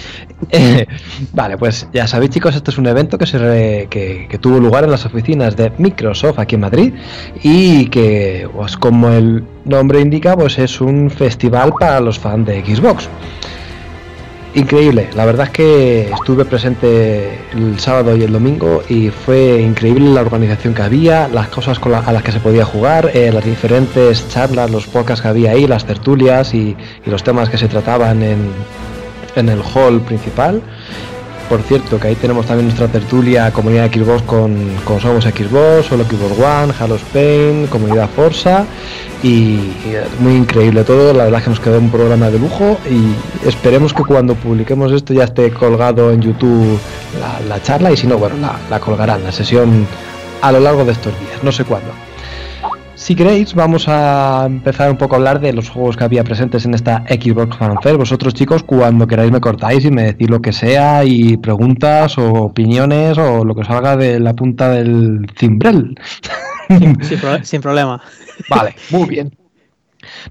vale, 1.33 1.57
pues 1.57 1.87
ya 1.93 2.05
sabéis, 2.05 2.31
chicos, 2.31 2.53
este 2.53 2.71
es 2.71 2.77
un 2.77 2.87
evento 2.87 3.17
que, 3.17 3.25
se 3.25 3.87
que, 3.89 4.37
tuvo 4.41 4.59
lugar 4.59 4.83
en 4.83 4.91
las 4.91 5.05
oficinas 5.05 5.55
de 5.55 5.71
Microsoft 5.77 6.37
aquí 6.37 6.55
en 6.55 6.61
Madrid 6.61 6.93
y 7.43 7.85
que, 7.85 8.45
pues 8.53 8.75
como 8.75 9.07
el 9.07 9.45
nombre 9.63 10.01
indica, 10.01 10.35
pues 10.35 10.59
es 10.59 10.81
un 10.81 11.09
festival 11.09 11.71
para 11.79 12.01
los 12.01 12.19
fans 12.19 12.45
de 12.45 12.59
Xbox. 12.61 13.07
Increíble. 14.55 15.09
La 15.15 15.25
verdad 15.25 15.47
es 15.47 15.51
que 15.51 16.09
estuve 16.09 16.45
presente 16.45 17.39
el 17.53 17.79
sábado 17.79 18.15
y 18.15 18.23
el 18.23 18.31
domingo 18.31 18.83
y 18.89 19.09
fue 19.09 19.61
increíble 19.61 20.09
la 20.09 20.21
organización 20.21 20.73
que 20.73 20.81
había, 20.81 21.27
las 21.27 21.49
cosas 21.49 21.79
a 21.83 22.11
las 22.11 22.23
que 22.23 22.31
se 22.31 22.39
podía 22.39 22.65
jugar, 22.65 23.11
eh, 23.13 23.31
las 23.31 23.45
diferentes 23.45 24.27
charlas, 24.29 24.71
los 24.71 24.87
podcasts 24.87 25.21
que 25.21 25.27
había 25.27 25.51
ahí, 25.51 25.67
las 25.67 25.85
tertulias 25.85 26.53
y, 26.53 26.75
los 27.05 27.23
temas 27.23 27.49
que 27.49 27.57
se 27.57 27.67
trataban 27.67 28.21
en, 28.21 28.51
en 29.35 29.49
el 29.49 29.61
hall 29.61 30.01
principal. 30.01 30.61
Por 31.49 31.63
cierto, 31.63 31.99
que 31.99 32.09
ahí 32.09 32.15
tenemos 32.15 32.45
también 32.45 32.67
nuestra 32.67 32.87
tertulia 32.87 33.51
comunidad 33.51 33.91
Xbox 33.91 34.21
con, 34.21 34.55
con 34.85 34.99
Somos 34.99 35.23
Xbox, 35.23 35.87
Solo 35.87 36.03
Xbox 36.03 36.37
One, 36.37 36.73
Halo 36.79 36.95
Spain, 36.95 37.65
comunidad 37.65 38.07
Forza 38.07 38.65
y, 39.23 39.71
muy 40.19 40.35
increíble 40.35 40.83
todo. 40.83 41.11
La 41.11 41.23
verdad 41.23 41.39
es 41.39 41.43
que 41.45 41.49
nos 41.49 41.59
quedó 41.59 41.79
un 41.79 41.89
programa 41.89 42.29
de 42.29 42.37
lujo 42.37 42.77
y 42.87 43.47
esperemos 43.47 43.95
que 43.95 44.03
cuando 44.03 44.35
publiquemos 44.35 44.91
esto 44.91 45.11
ya 45.15 45.23
esté 45.23 45.51
colgado 45.51 46.11
en 46.11 46.21
YouTube 46.21 46.79
la, 47.47 47.61
charla 47.63 47.91
y 47.91 47.97
si 47.97 48.05
no, 48.05 48.19
bueno, 48.19 48.35
la, 48.37 48.59
la 48.69 48.79
colgarán, 48.79 49.23
la 49.23 49.31
sesión 49.31 49.87
a 50.43 50.51
lo 50.51 50.59
largo 50.59 50.85
de 50.85 50.91
estos 50.91 51.19
días, 51.19 51.43
no 51.43 51.51
sé 51.51 51.65
cuándo. 51.65 52.08
Si 53.09 53.15
queréis, 53.15 53.55
vamos 53.55 53.85
a 53.87 54.43
empezar 54.45 54.91
un 54.91 54.95
poco 54.95 55.15
a 55.15 55.17
hablar 55.17 55.39
de 55.39 55.51
los 55.51 55.67
juegos 55.67 55.97
que 55.97 56.03
había 56.03 56.23
presentes 56.23 56.63
en 56.65 56.75
esta 56.75 57.03
Xbox 57.09 57.57
Fan 57.57 57.75
Fair. 57.81 57.97
Vosotros, 57.97 58.35
chicos, 58.35 58.61
cuando 58.61 59.07
queráis 59.07 59.31
me 59.31 59.41
cortáis 59.41 59.83
y 59.83 59.89
me 59.89 60.03
decís 60.03 60.29
lo 60.29 60.39
que 60.39 60.53
sea 60.53 61.03
y 61.03 61.35
preguntas 61.37 62.19
o 62.19 62.31
opiniones 62.31 63.17
o 63.17 63.43
lo 63.43 63.55
que 63.55 63.63
salga 63.63 63.97
de 63.97 64.19
la 64.19 64.35
punta 64.35 64.69
del 64.69 65.25
cimbrel. 65.39 65.95
sin 67.41 67.61
problema. 67.61 67.99
Vale, 68.47 68.75
muy 68.91 69.09
bien. 69.09 69.38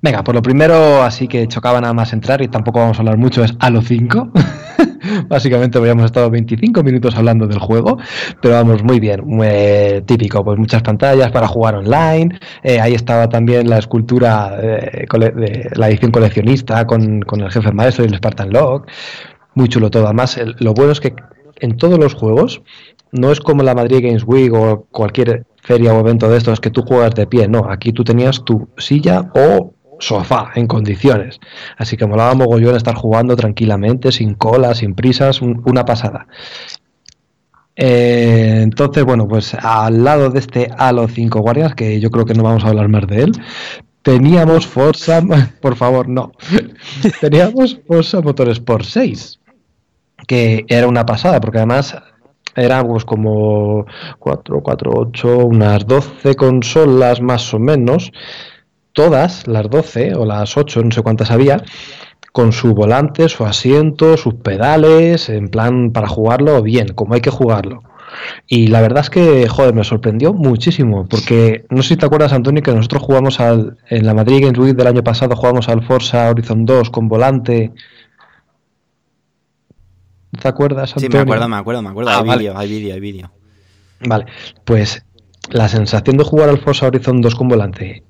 Venga, 0.03 0.23
por 0.25 0.35
lo 0.35 0.43
primero, 0.43 1.03
así 1.03 1.29
que 1.29 1.47
chocaba 1.49 1.81
nada 1.81 1.95
más 1.95 2.13
entrar 2.13 2.43
y 2.43 2.49
tampoco 2.49 2.81
vamos 2.81 2.99
a 2.99 3.01
hablar 3.01 3.19
mucho, 3.19 3.45
es 3.45 3.55
Halo 3.61 3.83
5. 3.83 4.33
Básicamente 5.29 5.79
habíamos 5.79 6.05
estado 6.05 6.31
25 6.31 6.83
minutos 6.83 7.17
hablando 7.17 7.47
del 7.47 7.59
juego, 7.59 7.99
pero 8.41 8.55
vamos, 8.55 8.83
muy 8.83 9.01
bien, 9.01 9.23
muy 9.25 10.03
típico, 10.07 10.45
pues 10.45 10.59
muchas 10.59 10.83
pantallas 10.83 11.31
para 11.31 11.49
jugar 11.49 11.77
online, 11.77 12.39
eh, 12.63 12.81
ahí 12.81 12.95
estaba 12.95 13.29
también 13.29 13.69
la 13.69 13.79
escultura 13.79 14.57
eh, 14.61 15.07
de 15.09 15.71
la 15.75 15.89
edición 15.89 16.11
coleccionista 16.11 16.87
con, 16.87 17.25
el 17.41 17.51
jefe 17.51 17.73
maestro 17.73 18.05
y 18.05 18.09
el 18.09 18.17
Spartan 18.17 18.51
Log, 18.51 18.87
muy 19.55 19.69
chulo 19.69 19.91
todo, 19.91 20.05
además 20.05 20.39
lo 20.59 20.75
bueno 20.75 20.93
es 20.93 21.01
que 21.01 21.15
en 21.61 21.77
todos 21.77 21.99
los 21.99 22.15
juegos 22.15 22.63
no 23.13 23.33
es 23.33 23.41
como 23.41 23.63
la 23.63 23.75
Madrid 23.75 24.01
Games 24.03 24.25
Week 24.25 24.53
o 24.53 24.87
cualquier 24.91 25.47
feria 25.63 25.93
o 25.95 26.01
evento 26.01 26.29
de 26.29 26.39
estos 26.39 26.61
que 26.61 26.71
tú 26.71 26.83
juegas 26.83 27.15
de 27.15 27.27
pie, 27.27 27.49
no, 27.49 27.71
aquí 27.71 27.93
tú 27.93 28.05
tenías 28.05 28.45
tu 28.45 28.69
silla 28.77 29.31
o 29.35 29.75
sofá 29.99 30.53
en 30.55 30.67
condiciones. 30.67 31.41
Así 31.77 31.97
que 31.97 32.07
molaba 32.07 32.35
mogollón 32.35 32.77
estar 32.77 32.95
jugando 32.95 33.37
tranquilamente, 33.37 34.13
sin 34.13 34.35
cola, 34.35 34.75
sin 34.75 34.95
prisas, 34.95 35.43
una 35.43 35.85
pasada. 35.85 36.27
Eh, 37.81 38.61
entonces, 38.63 39.05
bueno, 39.05 39.29
pues 39.29 39.55
al 39.55 40.03
lado 40.03 40.31
de 40.31 40.41
este 40.41 40.69
Halo 40.77 41.07
5 41.07 41.41
Guardias, 41.41 41.75
que 41.77 42.01
yo 42.01 42.11
creo 42.11 42.27
que 42.27 42.35
no 42.35 42.43
vamos 42.43 42.65
a 42.65 42.69
hablar 42.69 42.89
más 42.89 43.07
de 43.07 43.23
él, 43.23 43.33
teníamos 44.03 44.67
Forza, 44.67 45.23
por 45.61 45.77
favor, 45.77 46.09
no, 46.09 46.33
teníamos 47.21 47.79
Forza 47.87 48.21
Motorsport 48.21 48.85
6, 48.85 49.39
que 50.27 50.65
era 50.69 50.89
una 50.89 51.07
pasada, 51.07 51.41
porque 51.41 51.59
además 51.59 51.97
éramos 52.57 53.05
como 53.05 53.87
4, 54.19 54.61
4, 54.61 54.93
8, 54.93 55.39
unas 55.47 55.87
12 55.87 56.35
consolas 56.35 57.21
más 57.21 57.55
o 57.55 57.61
menos, 57.61 58.11
todas, 58.99 59.47
las 59.47 59.71
12 59.71 60.17
o 60.17 60.27
las 60.27 60.57
8, 60.57 60.83
no 60.83 60.91
sé 60.91 61.03
cuántas 61.03 61.31
había, 61.31 61.63
con 62.33 62.51
su 62.51 62.75
volante, 62.75 63.29
su 63.29 63.45
asiento, 63.45 64.17
sus 64.17 64.35
pedales, 64.35 65.29
en 65.29 65.47
plan 65.51 65.93
para 65.93 66.09
jugarlo 66.09 66.61
bien, 66.63 66.89
como 66.95 67.15
hay 67.15 67.21
que 67.21 67.31
jugarlo. 67.31 67.85
Y 68.49 68.67
la 68.67 68.81
verdad 68.81 69.05
es 69.05 69.11
que, 69.11 69.47
joder, 69.47 69.73
me 69.73 69.85
sorprendió 69.85 70.35
muchísimo, 70.35 71.07
porque 71.07 71.65
no 71.71 71.85
sé 71.85 71.91
si 71.91 71.97
te 71.97 72.07
acuerdas, 72.07 72.33
Antonio, 72.33 72.61
que 72.61 72.73
nosotros 72.73 73.05
jugamos 73.05 73.39
al, 73.39 73.79
en 73.89 74.05
la 74.05 74.15
Madrid 74.15 74.41
Games 74.43 74.59
Week 74.59 74.75
del 74.75 74.89
año 74.89 75.05
pasado, 75.05 75.37
jugamos 75.37 75.69
al 75.69 75.85
Forza 75.85 76.31
Horizon 76.31 76.67
2 76.67 76.91
con 76.91 77.07
volante. 77.07 77.71
¿Te 80.43 80.49
acuerdas, 80.49 80.91
Antonio? 80.91 81.09
Sí, 81.09 81.17
me 81.19 81.23
acuerdo, 81.23 81.49
me 81.49 81.57
acuerdo, 81.57 81.83
me 81.83 81.89
acuerdo. 81.91 82.11
Ah, 82.11 82.25
hay 82.27 82.37
vídeo, 82.37 82.59
hay 82.59 82.69
vídeo, 82.69 82.95
hay 82.95 83.01
vídeo. 83.01 83.31
Vale, 84.01 84.27
pues 84.65 85.05
la 85.51 85.69
sensación 85.69 86.17
de 86.17 86.25
jugar 86.25 86.49
al 86.49 86.59
Forza 86.59 86.89
Horizon 86.89 87.21
2 87.21 87.35
con 87.37 87.47
volante 87.47 88.03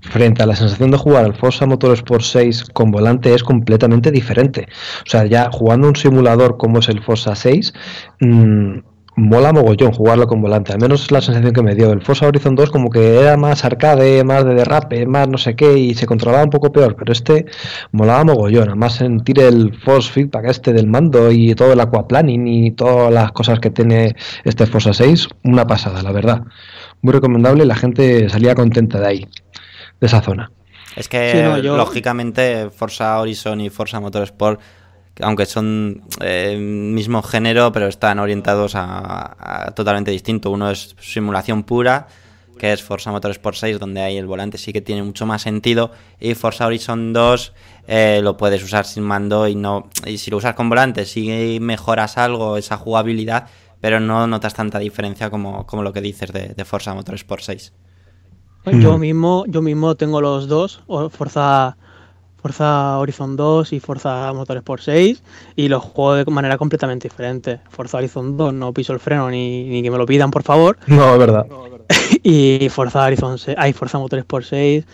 frente 0.00 0.42
a 0.42 0.46
la 0.46 0.56
sensación 0.56 0.90
de 0.90 0.96
jugar 0.96 1.24
al 1.24 1.34
Forza 1.34 1.66
Motorsport 1.66 2.22
6 2.22 2.64
con 2.72 2.90
volante 2.90 3.34
es 3.34 3.42
completamente 3.42 4.10
diferente. 4.10 4.66
O 5.06 5.10
sea, 5.10 5.26
ya 5.26 5.50
jugando 5.52 5.88
un 5.88 5.96
simulador 5.96 6.56
como 6.56 6.78
es 6.78 6.88
el 6.88 7.02
Forza 7.02 7.34
6, 7.34 7.72
mmm, 8.20 8.78
mola 9.18 9.52
mogollón 9.52 9.92
jugarlo 9.92 10.26
con 10.28 10.40
volante. 10.40 10.72
Al 10.72 10.80
menos 10.80 11.02
es 11.02 11.10
la 11.10 11.20
sensación 11.20 11.52
que 11.52 11.62
me 11.62 11.74
dio. 11.74 11.92
El 11.92 12.02
Forza 12.02 12.26
Horizon 12.26 12.54
2 12.54 12.70
como 12.70 12.88
que 12.88 13.18
era 13.20 13.36
más 13.36 13.64
arcade, 13.64 14.22
más 14.24 14.44
de 14.44 14.54
derrape, 14.54 15.06
más 15.06 15.28
no 15.28 15.38
sé 15.38 15.56
qué, 15.56 15.76
y 15.76 15.94
se 15.94 16.06
controlaba 16.06 16.44
un 16.44 16.50
poco 16.50 16.72
peor, 16.72 16.94
pero 16.96 17.12
este 17.12 17.46
molaba 17.92 18.24
mogollón. 18.24 18.68
Además 18.68 18.94
sentir 18.94 19.40
el 19.40 19.74
force 19.74 20.10
feedback 20.10 20.46
este 20.46 20.72
del 20.72 20.86
mando 20.86 21.30
y 21.32 21.54
todo 21.54 21.72
el 21.72 21.80
aquaplaning 21.80 22.46
y 22.46 22.70
todas 22.72 23.12
las 23.12 23.32
cosas 23.32 23.58
que 23.60 23.70
tiene 23.70 24.14
este 24.44 24.66
Forza 24.66 24.94
6, 24.94 25.28
una 25.44 25.66
pasada, 25.66 26.02
la 26.02 26.12
verdad. 26.12 26.44
Muy 27.02 27.12
recomendable, 27.12 27.64
la 27.64 27.76
gente 27.76 28.28
salía 28.28 28.54
contenta 28.54 29.00
de 29.00 29.06
ahí 29.06 29.28
de 30.00 30.06
esa 30.06 30.20
zona. 30.20 30.50
Es 30.96 31.08
que, 31.08 31.44
lógicamente, 31.62 32.70
Forza 32.70 33.20
Horizon 33.20 33.60
y 33.60 33.70
Forza 33.70 34.00
Motorsport, 34.00 34.60
aunque 35.20 35.46
son 35.46 36.02
eh, 36.20 36.56
mismo 36.56 37.22
género, 37.22 37.72
pero 37.72 37.86
están 37.86 38.18
orientados 38.18 38.72
a, 38.74 39.72
totalmente 39.76 40.10
distinto. 40.10 40.50
Uno 40.50 40.70
es 40.70 40.96
simulación 41.00 41.62
pura, 41.62 42.08
que 42.58 42.72
es 42.72 42.82
Forza 42.82 43.12
Motorsport 43.12 43.56
6, 43.56 43.78
donde 43.78 44.00
ahí 44.00 44.16
el 44.16 44.26
volante 44.26 44.58
sí 44.58 44.72
que 44.72 44.80
tiene 44.80 45.02
mucho 45.02 45.26
más 45.26 45.42
sentido, 45.42 45.92
y 46.18 46.34
Forza 46.34 46.66
Horizon 46.66 47.12
2 47.12 47.52
eh, 47.86 48.20
lo 48.22 48.36
puedes 48.36 48.62
usar 48.62 48.84
sin 48.84 49.04
mando 49.04 49.46
y 49.46 49.54
no 49.54 49.88
y 50.04 50.18
si 50.18 50.30
lo 50.30 50.36
usas 50.36 50.54
con 50.54 50.68
volante 50.68 51.06
sí 51.06 51.58
mejoras 51.60 52.18
algo 52.18 52.56
esa 52.56 52.76
jugabilidad, 52.76 53.46
pero 53.80 54.00
no 54.00 54.26
notas 54.26 54.54
tanta 54.54 54.80
diferencia 54.80 55.30
como, 55.30 55.64
como 55.66 55.82
lo 55.84 55.92
que 55.92 56.00
dices 56.00 56.32
de, 56.32 56.48
de 56.48 56.64
Forza 56.64 56.92
Motorsport 56.94 57.42
6. 57.42 57.72
Yo 58.66 58.98
mismo, 58.98 59.44
yo 59.46 59.62
mismo 59.62 59.94
tengo 59.94 60.20
los 60.20 60.48
dos, 60.48 60.82
Forza, 61.10 61.76
Forza 62.36 62.98
Horizon 62.98 63.36
2 63.36 63.72
y 63.72 63.80
Forza 63.80 64.32
Motorsport 64.32 64.82
6, 64.82 65.22
y 65.56 65.68
los 65.68 65.82
juego 65.82 66.14
de 66.14 66.24
manera 66.26 66.58
completamente 66.58 67.08
diferente. 67.08 67.60
Forza 67.70 67.98
Horizon 67.98 68.36
2 68.36 68.54
no 68.54 68.72
piso 68.72 68.92
el 68.92 69.00
freno 69.00 69.30
ni, 69.30 69.82
que 69.82 69.90
me 69.90 69.98
lo 69.98 70.06
pidan, 70.06 70.30
por 70.30 70.42
favor. 70.42 70.78
No, 70.86 71.12
es 71.12 71.18
verdad. 71.18 71.46
y 72.22 72.68
Forza 72.70 73.04
Horizon 73.04 73.38
6, 73.38 73.56
hay 73.58 73.72
Forza 73.72 73.98
Motorsport 73.98 74.44
6. 74.44 74.84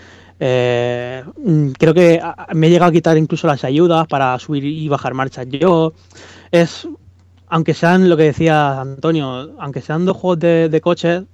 Eh, 0.41 1.22
mm, 1.36 1.70
creo 1.78 1.95
que 1.95 2.20
me 2.55 2.66
he 2.66 2.70
llegado 2.70 2.91
a 2.91 2.93
quitar 2.93 3.16
incluso 3.16 3.47
las 3.47 3.64
ayudas 3.64 4.07
para 4.07 4.38
subir 4.38 4.64
y 4.64 4.88
bajar 4.88 5.14
marchas 5.14 5.47
yo. 5.49 5.93
Es, 6.51 6.88
aunque 7.49 7.74
sean 7.74 8.09
lo 8.09 8.16
que 8.16 8.24
decía 8.24 8.80
Antonio, 8.80 9.53
aunque 9.59 9.80
sean 9.80 10.05
dos 10.05 10.16
juegos 10.16 10.41
de, 10.41 10.68
de 10.68 10.80
coches, 10.80 11.24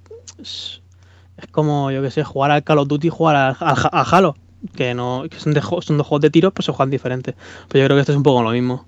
es 1.41 1.47
como, 1.47 1.91
yo 1.91 2.01
que 2.01 2.11
sé, 2.11 2.23
jugar 2.23 2.51
al 2.51 2.63
Call 2.63 2.79
of 2.79 2.87
Duty 2.87 3.07
y 3.07 3.09
jugar 3.09 3.35
a, 3.59 4.05
Halo. 4.11 4.35
Que 4.75 4.93
no 4.93 5.23
son, 5.37 5.55
son 5.81 5.97
dos 5.97 6.05
juegos 6.07 6.21
de 6.21 6.29
tiros, 6.29 6.53
pues 6.53 6.65
se 6.65 6.71
juegan 6.71 6.91
diferentes. 6.91 7.35
Pues 7.67 7.81
yo 7.81 7.85
creo 7.85 7.97
que 7.97 8.01
esto 8.01 8.11
es 8.11 8.17
un 8.17 8.23
poco 8.23 8.43
lo 8.43 8.51
mismo. 8.51 8.85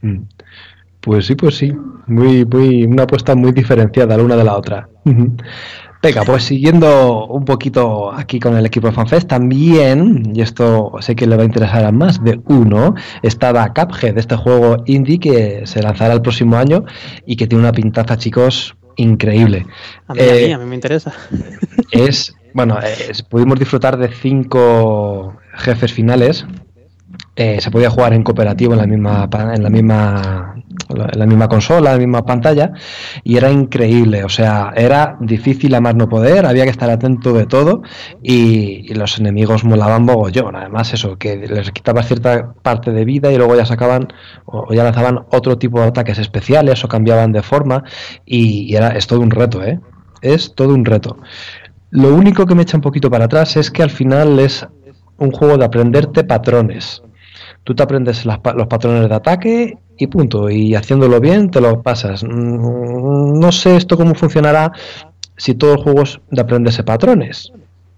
Mm. 0.00 0.22
Pues 1.00 1.26
sí, 1.26 1.34
pues 1.34 1.56
sí. 1.56 1.72
Muy, 2.06 2.44
muy, 2.44 2.84
una 2.84 3.04
apuesta 3.04 3.34
muy 3.34 3.52
diferenciada 3.52 4.16
la 4.16 4.22
una 4.22 4.36
de 4.36 4.44
la 4.44 4.56
otra. 4.56 4.88
Venga, 6.02 6.22
pues 6.24 6.42
siguiendo 6.42 7.26
un 7.26 7.44
poquito 7.44 8.12
aquí 8.12 8.40
con 8.40 8.56
el 8.56 8.66
equipo 8.66 8.88
de 8.88 8.92
FanFest, 8.92 9.28
también, 9.28 10.32
y 10.34 10.40
esto 10.40 10.92
sé 10.98 11.14
que 11.14 11.28
le 11.28 11.36
va 11.36 11.42
a 11.42 11.46
interesar 11.46 11.84
a 11.84 11.92
más 11.92 12.22
de 12.24 12.40
uno, 12.46 12.96
estaba 13.22 13.72
Cuphead, 13.72 14.18
este 14.18 14.34
juego 14.34 14.82
indie 14.86 15.20
que 15.20 15.62
se 15.64 15.80
lanzará 15.80 16.14
el 16.14 16.22
próximo 16.22 16.56
año 16.56 16.84
y 17.24 17.36
que 17.36 17.46
tiene 17.46 17.62
una 17.62 17.72
pintaza, 17.72 18.16
chicos, 18.16 18.74
increíble. 18.96 19.66
A 20.06 20.14
mí, 20.14 20.20
a, 20.20 20.32
mí, 20.32 20.52
a 20.52 20.58
mí 20.58 20.64
me 20.66 20.74
interesa. 20.74 21.12
Es, 21.90 22.34
bueno, 22.54 22.78
pudimos 23.28 23.58
disfrutar 23.58 23.98
de 23.98 24.08
cinco 24.08 25.36
jefes 25.54 25.92
finales. 25.92 26.46
Eh, 27.36 27.60
se 27.60 27.70
podía 27.70 27.90
jugar 27.90 28.14
en 28.14 28.22
cooperativo 28.22 28.72
en 28.72 28.78
la 28.78 28.86
misma 28.86 29.28
en 29.54 29.62
la 29.62 29.70
misma 29.70 30.54
la 30.92 31.26
misma 31.26 31.48
consola, 31.48 31.92
la 31.92 31.98
misma 31.98 32.24
pantalla 32.24 32.72
y 33.24 33.36
era 33.36 33.50
increíble, 33.50 34.24
o 34.24 34.28
sea, 34.28 34.72
era 34.76 35.16
difícil 35.20 35.74
a 35.74 35.80
más 35.80 35.94
no 35.94 36.08
poder, 36.08 36.46
había 36.46 36.64
que 36.64 36.70
estar 36.70 36.90
atento 36.90 37.32
de 37.32 37.46
todo 37.46 37.82
y, 38.22 38.92
los 38.94 39.18
enemigos 39.18 39.64
molaban 39.64 40.04
mogollón, 40.04 40.54
además 40.54 40.92
eso, 40.92 41.16
que 41.16 41.36
les 41.36 41.70
quitaba 41.70 42.02
cierta 42.02 42.52
parte 42.62 42.92
de 42.92 43.04
vida 43.04 43.32
y 43.32 43.38
luego 43.38 43.56
ya 43.56 43.64
sacaban 43.64 44.08
o 44.44 44.72
ya 44.74 44.84
lanzaban 44.84 45.20
otro 45.30 45.56
tipo 45.56 45.80
de 45.80 45.86
ataques 45.86 46.18
especiales 46.18 46.84
o 46.84 46.88
cambiaban 46.88 47.32
de 47.32 47.42
forma 47.42 47.84
y, 48.26 48.74
era, 48.74 48.88
es 48.88 49.06
todo 49.06 49.20
un 49.20 49.30
reto, 49.30 49.62
¿eh? 49.62 49.80
Es 50.20 50.54
todo 50.54 50.74
un 50.74 50.84
reto. 50.84 51.16
Lo 51.90 52.14
único 52.14 52.46
que 52.46 52.54
me 52.54 52.62
echa 52.62 52.76
un 52.76 52.82
poquito 52.82 53.10
para 53.10 53.24
atrás 53.24 53.56
es 53.56 53.70
que 53.70 53.82
al 53.82 53.90
final 53.90 54.38
es 54.38 54.66
un 55.18 55.30
juego 55.30 55.56
de 55.58 55.64
aprenderte 55.64 56.24
patrones. 56.24 57.02
Tú 57.64 57.74
te 57.74 57.82
aprendes 57.82 58.24
los 58.26 58.38
patrones 58.66 59.08
de 59.08 59.14
ataque 59.14 59.78
y 59.96 60.06
punto. 60.08 60.50
Y 60.50 60.74
haciéndolo 60.74 61.20
bien 61.20 61.50
te 61.50 61.60
lo 61.60 61.82
pasas. 61.82 62.24
Mm, 62.24 63.38
no 63.38 63.52
sé 63.52 63.76
esto 63.76 63.96
cómo 63.96 64.14
funcionará 64.14 64.72
si 65.36 65.54
todo 65.54 65.74
el 65.74 65.78
juego 65.82 66.02
es 66.02 66.20
de 66.30 66.40
aprenderse 66.40 66.82
patrones. 66.84 67.52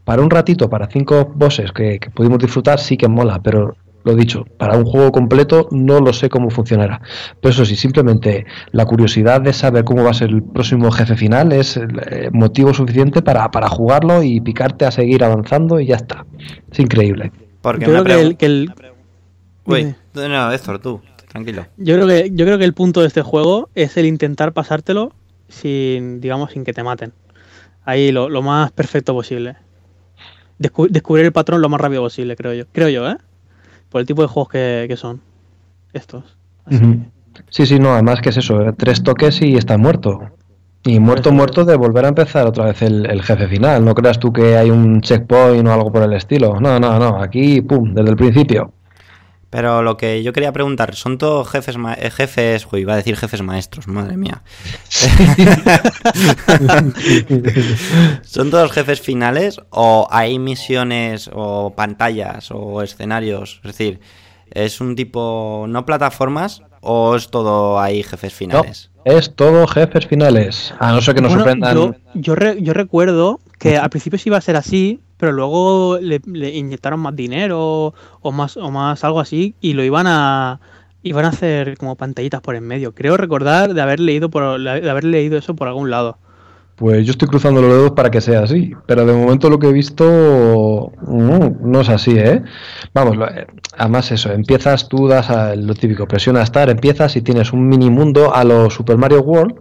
Para 0.05 0.23
un 0.23 0.31
ratito, 0.31 0.69
para 0.69 0.87
cinco 0.89 1.33
bosses 1.35 1.73
que, 1.73 1.99
que 1.99 2.11
pudimos 2.11 2.39
disfrutar, 2.39 2.79
sí 2.79 2.97
que 2.97 3.09
mola, 3.09 3.41
pero 3.43 3.75
lo 4.05 4.15
dicho, 4.15 4.45
para 4.59 4.77
un 4.77 4.85
juego 4.85 5.11
completo 5.11 5.67
no 5.71 5.99
lo 6.01 6.13
sé 6.13 6.29
cómo 6.29 6.51
funcionará. 6.51 7.01
Pero 7.41 7.53
eso 7.53 7.65
sí, 7.65 7.75
simplemente 7.75 8.45
la 8.73 8.85
curiosidad 8.85 9.41
de 9.41 9.55
saber 9.55 9.85
cómo 9.85 10.05
va 10.05 10.11
a 10.11 10.15
ser 10.15 10.29
el 10.29 10.43
próximo 10.43 10.91
jefe 10.91 11.17
final 11.17 11.53
es 11.53 11.79
eh, 11.79 12.29
motivo 12.33 12.75
suficiente 12.75 13.23
para, 13.23 13.51
para 13.51 13.71
jugarlo 13.71 14.23
y 14.23 14.43
picarte 14.43 14.85
a 14.85 14.91
seguir 14.91 15.25
avanzando 15.25 15.81
y 15.81 15.87
ya 15.87 15.97
está. 15.97 16.27
Es 16.71 16.79
increíble. 16.81 17.33
Porque 17.63 17.87
Yo 17.87 17.93
me 17.93 18.03
creo 18.03 18.17
que 18.19 18.23
el, 18.27 18.37
que 18.37 18.47
el- 18.47 18.75
Uy, 19.67 19.95
no, 20.15 20.53
Héctor, 20.53 20.79
tú, 20.79 21.01
tranquilo. 21.29 21.67
Yo 21.77 21.95
creo 21.95 22.07
que 22.07 22.31
yo 22.33 22.45
creo 22.45 22.59
que 22.59 22.65
el 22.65 22.75
punto 22.75 23.01
de 23.01 23.07
este 23.09 23.23
juego 23.23 23.69
es 23.75 23.97
el 23.97 24.07
intentar 24.07 24.53
pasártelo 24.53 25.13
sin, 25.49 26.21
digamos, 26.21 26.53
sin 26.53 26.65
que 26.65 26.73
te 26.73 26.83
maten. 26.83 27.13
Ahí 27.85 28.13
lo, 28.13 28.29
lo 28.29 28.43
más 28.43 28.73
perfecto 28.73 29.13
posible. 29.15 29.57
Descu- 30.59 30.89
descubrir 30.89 31.25
el 31.27 31.33
patrón 31.33 31.61
lo 31.61 31.69
más 31.69 31.81
rápido 31.81 32.03
posible, 32.03 32.37
creo 32.37 32.55
yo. 32.55 32.65
Creo 32.73 32.89
yo, 32.89 33.09
¿eh? 33.09 33.17
Por 33.91 34.01
el 34.01 34.07
tipo 34.07 34.23
de 34.23 34.29
juegos 34.29 34.49
que, 34.51 34.87
que 34.89 34.97
son 34.97 35.21
estos. 35.93 36.37
Así 36.65 36.79
Sí, 37.51 37.67
sí, 37.67 37.79
no, 37.81 37.93
además 37.93 38.21
que 38.21 38.29
es 38.29 38.37
eso, 38.37 38.61
eh, 38.63 38.73
tres 38.77 39.03
toques 39.03 39.43
y 39.43 39.57
está 39.57 39.77
muerto. 39.77 40.21
Y 40.85 41.01
muerto, 41.01 41.33
muerto 41.33 41.65
de 41.65 41.77
volver 41.77 42.05
a 42.05 42.09
empezar 42.09 42.47
otra 42.47 42.67
vez 42.67 42.83
el, 42.83 43.07
el 43.11 43.23
jefe 43.23 43.49
final. 43.49 43.85
No 43.85 43.95
creas 43.95 44.19
tú 44.21 44.33
que 44.33 44.57
hay 44.57 44.71
un 44.71 45.01
checkpoint 45.01 45.67
o 45.67 45.73
algo 45.73 45.91
por 45.91 46.03
el 46.03 46.13
estilo. 46.13 46.61
No, 46.61 46.79
no, 46.79 46.99
no, 46.99 47.21
aquí, 47.21 47.61
pum, 47.63 47.93
desde 47.95 48.11
el 48.11 48.17
principio. 48.17 48.73
Pero 49.57 49.85
lo 49.85 49.97
que 49.97 50.21
yo 50.25 50.33
quería 50.33 50.51
preguntar, 50.51 50.97
¿son 50.97 51.17
todos 51.17 51.49
jefes, 51.49 51.77
ma- 51.77 51.95
eh, 51.95 52.11
jefes, 52.11 52.67
uy, 52.73 52.81
iba 52.81 52.95
a 52.95 52.97
decir 52.97 53.15
jefes 53.17 53.41
maestros, 53.41 53.87
madre 53.87 54.17
mía. 54.17 54.43
¿Son 58.23 58.51
todos 58.51 58.73
jefes 58.73 59.01
finales 59.01 59.61
o 59.71 60.09
hay 60.11 60.39
misiones 60.41 61.31
o 61.33 61.73
pantallas 61.77 62.51
o 62.51 62.83
escenarios? 62.83 63.61
Es 63.63 63.77
decir, 63.77 64.01
¿es 64.51 64.81
un 64.81 64.97
tipo 64.97 65.67
no 65.69 65.87
plataformas 65.87 66.63
o 66.81 67.15
es 67.17 67.31
todo 67.31 67.79
ahí 67.79 68.03
jefes 68.03 68.33
No, 68.33 68.37
finales? 68.39 68.91
es 69.05 69.35
todo 69.37 69.67
jefes 69.69 70.07
finales. 70.07 70.75
A 70.81 70.91
no 70.93 71.01
ser 71.01 71.15
que 71.15 71.21
nos 71.21 71.31
Bueno, 71.31 71.45
sorprendan. 71.45 71.77
Yo, 71.77 71.95
yo, 72.15 72.35
re- 72.35 72.61
yo 72.61 72.73
recuerdo 72.73 73.39
que 73.59 73.77
al 73.79 73.91
principio 73.91 74.19
sí 74.19 74.31
iba 74.31 74.39
a 74.39 74.41
ser 74.41 74.57
así, 74.57 75.01
pero 75.17 75.33
luego 75.33 75.99
le, 76.01 76.21
inyectaron 76.55 77.01
más 77.01 77.15
dinero 77.17 77.95
o 78.21 78.33
más, 78.33 78.57
o 78.57 78.71
más 78.71 79.05
algo 79.05 79.21
así 79.21 79.55
y 79.61 79.73
lo 79.75 79.83
iban 79.85 80.07
a 80.07 80.61
iban 81.03 81.27
a 81.27 81.29
hacer 81.29 81.77
como 81.77 81.97
pantallitas 81.97 82.41
por 82.41 82.55
en 82.57 82.65
medio. 82.67 82.95
Creo 82.95 83.17
recordar 83.17 83.75
de 83.75 83.81
haber 83.83 84.01
leído 84.01 84.31
por 84.31 84.61
de 84.61 84.91
haber 84.91 85.05
leído 85.05 85.37
eso 85.37 85.55
por 85.55 85.69
algún 85.69 85.91
lado. 85.91 86.19
Pues 86.77 87.07
yo 87.07 87.13
estoy 87.13 87.29
cruzando 87.29 87.63
los 87.63 87.71
dedos 87.71 87.91
para 87.93 88.11
que 88.11 88.21
sea 88.21 88.41
así, 88.43 88.73
pero 88.87 89.07
de 89.07 89.13
momento 89.13 89.49
lo 89.49 89.61
que 89.61 89.69
he 89.69 89.73
visto 89.73 90.91
mm, 91.07 91.71
no 91.71 91.81
es 91.83 91.89
así, 91.89 92.19
¿eh? 92.19 92.43
Vamos, 92.93 93.17
lo- 93.17 93.29
eh, 93.31 93.47
además 93.79 94.11
eso, 94.11 94.33
empiezas, 94.33 94.89
tú 94.89 95.07
das 95.07 95.31
a 95.31 95.55
lo 95.55 95.75
típico, 95.75 96.09
presiona 96.09 96.45
Start, 96.45 96.71
empiezas 96.73 97.15
y 97.15 97.23
tienes 97.23 97.53
un 97.53 97.69
mini 97.69 97.91
mundo 97.91 98.35
a 98.35 98.43
lo 98.43 98.71
Super 98.71 98.97
Mario 98.97 99.21
World, 99.23 99.55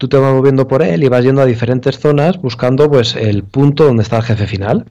tú 0.00 0.08
te 0.08 0.16
vas 0.16 0.32
moviendo 0.32 0.66
por 0.66 0.82
él 0.82 1.04
y 1.04 1.10
vas 1.10 1.22
yendo 1.22 1.42
a 1.42 1.44
diferentes 1.44 1.98
zonas 1.98 2.40
buscando 2.40 2.90
pues 2.90 3.14
el 3.16 3.44
punto 3.44 3.84
donde 3.84 4.02
está 4.02 4.16
el 4.16 4.22
jefe 4.22 4.46
final 4.46 4.86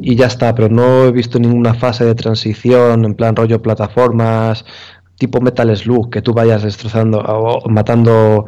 y 0.00 0.16
ya 0.16 0.28
está, 0.28 0.54
pero 0.54 0.70
no 0.70 1.04
he 1.04 1.12
visto 1.12 1.38
ninguna 1.38 1.74
fase 1.74 2.06
de 2.06 2.14
transición 2.14 3.04
en 3.04 3.14
plan 3.14 3.36
rollo 3.36 3.60
plataformas 3.60 4.64
tipo 5.18 5.42
Metal 5.42 5.76
Slug, 5.76 6.08
que 6.08 6.22
tú 6.22 6.32
vayas 6.32 6.62
destrozando 6.62 7.18
o 7.18 7.68
matando 7.68 8.46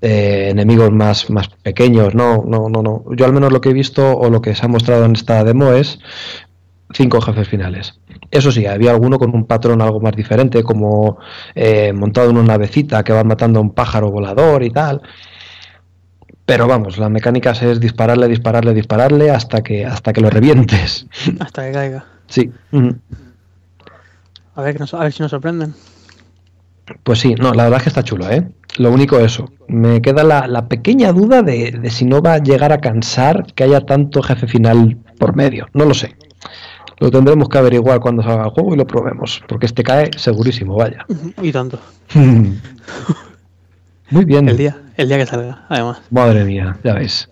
eh, 0.00 0.48
enemigos 0.50 0.90
más, 0.90 1.28
más 1.28 1.48
pequeños. 1.48 2.14
No, 2.14 2.42
no, 2.46 2.70
no, 2.70 2.82
no. 2.82 3.04
Yo 3.14 3.26
al 3.26 3.34
menos 3.34 3.52
lo 3.52 3.60
que 3.60 3.68
he 3.68 3.74
visto 3.74 4.16
o 4.16 4.30
lo 4.30 4.40
que 4.40 4.54
se 4.54 4.64
ha 4.64 4.68
mostrado 4.68 5.04
en 5.04 5.12
esta 5.12 5.44
demo 5.44 5.72
es 5.72 5.98
cinco 6.94 7.20
jefes 7.20 7.46
finales. 7.46 8.00
Eso 8.30 8.50
sí, 8.50 8.64
había 8.64 8.92
alguno 8.92 9.18
con 9.18 9.34
un 9.34 9.44
patrón 9.44 9.82
algo 9.82 10.00
más 10.00 10.16
diferente, 10.16 10.62
como 10.62 11.18
eh, 11.54 11.92
montado 11.92 12.30
en 12.30 12.38
una 12.38 12.54
navecita 12.54 13.04
que 13.04 13.12
va 13.12 13.22
matando 13.22 13.58
a 13.58 13.62
un 13.62 13.74
pájaro 13.74 14.10
volador 14.10 14.62
y 14.62 14.70
tal. 14.70 15.02
Pero 16.46 16.66
vamos, 16.66 16.98
la 16.98 17.08
mecánica 17.08 17.52
es 17.52 17.80
dispararle, 17.80 18.28
dispararle, 18.28 18.74
dispararle 18.74 19.30
hasta 19.30 19.62
que 19.62 19.86
hasta 19.86 20.12
que 20.12 20.20
lo 20.20 20.28
revientes. 20.30 21.06
Hasta 21.40 21.66
que 21.66 21.72
caiga. 21.72 22.04
Sí. 22.26 22.50
A 24.54 24.62
ver, 24.62 24.76
a 24.92 24.98
ver 24.98 25.12
si 25.12 25.22
nos 25.22 25.30
sorprenden. 25.30 25.74
Pues 27.02 27.18
sí, 27.18 27.34
no, 27.34 27.54
la 27.54 27.64
verdad 27.64 27.78
es 27.78 27.84
que 27.84 27.88
está 27.88 28.02
chulo, 28.02 28.30
¿eh? 28.30 28.46
Lo 28.76 28.90
único 28.90 29.18
eso, 29.18 29.50
me 29.68 30.02
queda 30.02 30.22
la, 30.22 30.46
la 30.46 30.68
pequeña 30.68 31.12
duda 31.12 31.42
de, 31.42 31.70
de 31.70 31.90
si 31.90 32.04
no 32.04 32.20
va 32.20 32.34
a 32.34 32.38
llegar 32.38 32.72
a 32.72 32.80
cansar 32.80 33.46
que 33.54 33.64
haya 33.64 33.80
tanto 33.80 34.22
jefe 34.22 34.46
final 34.46 34.98
por 35.18 35.34
medio, 35.34 35.68
no 35.72 35.86
lo 35.86 35.94
sé. 35.94 36.14
Lo 36.98 37.10
tendremos 37.10 37.48
que 37.48 37.58
averiguar 37.58 38.00
cuando 38.00 38.22
salga 38.22 38.44
el 38.44 38.50
juego 38.50 38.74
y 38.74 38.76
lo 38.76 38.86
probemos, 38.86 39.42
porque 39.48 39.66
este 39.66 39.82
cae 39.82 40.10
segurísimo, 40.16 40.76
vaya. 40.76 41.06
Y 41.42 41.52
tanto. 41.52 41.78
Muy 44.10 44.24
bien. 44.24 44.48
El 44.48 44.56
día, 44.56 44.76
el 44.96 45.08
día 45.08 45.18
que 45.18 45.26
salga, 45.26 45.64
además. 45.68 46.02
Madre 46.10 46.44
mía, 46.44 46.76
ya 46.84 46.94
ves. 46.94 47.30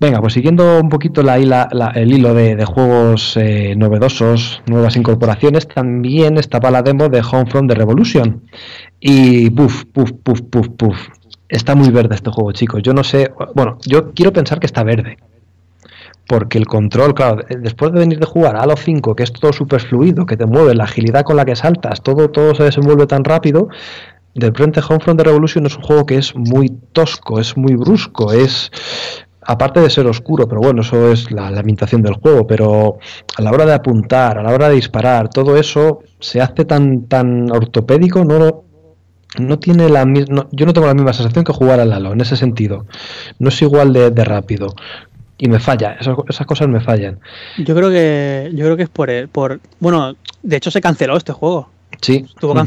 Venga, 0.00 0.20
pues 0.20 0.32
siguiendo 0.32 0.80
un 0.80 0.88
poquito 0.88 1.22
la, 1.22 1.38
hila- 1.38 1.68
la- 1.70 1.92
el 1.94 2.12
hilo 2.12 2.34
de, 2.34 2.56
de 2.56 2.64
juegos 2.64 3.36
eh, 3.36 3.74
novedosos, 3.76 4.60
nuevas 4.66 4.96
incorporaciones, 4.96 5.68
también 5.68 6.38
estaba 6.38 6.70
la 6.72 6.82
demo 6.82 7.08
de 7.08 7.20
Homefront 7.20 7.68
de 7.68 7.74
Revolution. 7.76 8.42
Y 8.98 9.48
puf, 9.50 9.84
puf, 9.92 10.10
puf, 10.24 10.40
puf, 10.42 10.68
puf. 10.76 10.98
Está 11.48 11.74
muy 11.76 11.90
verde 11.90 12.14
este 12.16 12.30
juego, 12.30 12.50
chicos. 12.52 12.82
Yo 12.82 12.94
no 12.94 13.04
sé, 13.04 13.30
bueno, 13.54 13.78
yo 13.86 14.12
quiero 14.12 14.32
pensar 14.32 14.58
que 14.58 14.66
está 14.66 14.82
verde. 14.82 15.18
Porque 16.26 16.56
el 16.56 16.66
control, 16.66 17.14
claro, 17.14 17.42
eh, 17.48 17.56
después 17.60 17.92
de 17.92 17.98
venir 18.00 18.18
de 18.18 18.26
jugar 18.26 18.56
a 18.56 18.60
Halo 18.62 18.76
5, 18.76 19.14
que 19.14 19.22
es 19.24 19.32
todo 19.32 19.52
súper 19.52 19.82
fluido, 19.82 20.24
que 20.24 20.36
te 20.36 20.46
mueve, 20.46 20.74
la 20.74 20.84
agilidad 20.84 21.24
con 21.24 21.36
la 21.36 21.44
que 21.44 21.54
saltas, 21.56 22.00
todo, 22.02 22.30
todo 22.30 22.54
se 22.54 22.62
desenvuelve 22.62 23.06
tan 23.06 23.22
rápido, 23.24 23.68
de 24.34 24.52
frente 24.52 24.80
Homefront 24.80 25.18
de 25.18 25.24
Revolution 25.24 25.66
es 25.66 25.76
un 25.76 25.82
juego 25.82 26.06
que 26.06 26.16
es 26.16 26.34
muy 26.34 26.68
tosco, 26.92 27.38
es 27.40 27.56
muy 27.56 27.74
brusco, 27.76 28.32
es 28.32 28.70
aparte 29.44 29.80
de 29.80 29.90
ser 29.90 30.06
oscuro, 30.06 30.46
pero 30.48 30.60
bueno, 30.60 30.82
eso 30.82 31.10
es 31.12 31.30
la, 31.32 31.50
la 31.50 31.60
ambientación 31.60 32.00
del 32.02 32.14
juego, 32.14 32.46
pero 32.46 32.98
a 33.36 33.42
la 33.42 33.50
hora 33.50 33.66
de 33.66 33.74
apuntar, 33.74 34.38
a 34.38 34.42
la 34.42 34.52
hora 34.54 34.68
de 34.68 34.76
disparar, 34.76 35.28
todo 35.28 35.56
eso 35.56 36.00
se 36.20 36.40
hace 36.40 36.64
tan 36.64 37.06
tan 37.06 37.50
ortopédico, 37.50 38.24
no 38.24 38.38
lo- 38.38 38.64
no 39.38 39.58
tiene 39.58 39.88
la 39.88 40.04
misma, 40.04 40.46
yo 40.52 40.66
no 40.66 40.72
tengo 40.74 40.86
la 40.86 40.94
misma 40.94 41.12
sensación 41.14 41.44
que 41.44 41.52
jugar 41.54 41.80
al 41.80 41.90
Halo 41.92 42.12
en 42.12 42.20
ese 42.20 42.36
sentido. 42.36 42.84
No 43.38 43.48
es 43.48 43.62
igual 43.62 43.92
de, 43.94 44.10
de 44.10 44.24
rápido 44.26 44.74
y 45.38 45.48
me 45.48 45.58
falla, 45.58 45.94
esas, 45.98 46.16
esas 46.28 46.46
cosas 46.46 46.68
me 46.68 46.80
fallan. 46.82 47.18
Yo 47.56 47.74
creo 47.74 47.88
que 47.90 48.50
yo 48.52 48.64
creo 48.66 48.76
que 48.76 48.82
es 48.84 48.88
por 48.90 49.08
el, 49.08 49.28
por 49.28 49.58
bueno, 49.80 50.14
de 50.42 50.56
hecho 50.56 50.70
se 50.70 50.80
canceló 50.82 51.16
este 51.16 51.32
juego. 51.32 51.70
Sí. 52.02 52.24
Estuvo 52.28 52.52
Mm. 52.54 52.58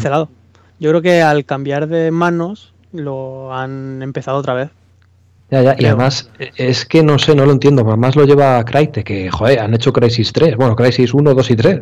Yo 0.80 0.90
creo 0.90 1.02
que 1.02 1.22
al 1.22 1.46
cambiar 1.46 1.88
de 1.88 2.12
manos 2.12 2.74
lo 2.92 3.54
han 3.54 4.02
empezado 4.02 4.38
otra 4.38 4.54
vez. 4.54 4.70
Ya, 5.52 5.62
ya, 5.62 5.76
y 5.78 5.86
además 5.86 6.32
es 6.58 6.86
que 6.86 7.04
no 7.04 7.20
sé, 7.20 7.36
no 7.36 7.46
lo 7.46 7.52
entiendo, 7.52 7.84
además 7.88 8.16
lo 8.16 8.26
lleva 8.26 8.64
Crytek, 8.66 9.06
que 9.06 9.30
joder, 9.30 9.60
han 9.60 9.76
hecho 9.76 9.94
Crisis 9.94 10.34
3, 10.34 10.56
bueno, 10.58 10.76
Crisis 10.76 11.14
1, 11.14 11.34
2 11.36 11.52
y 11.52 11.56
3, 11.56 11.80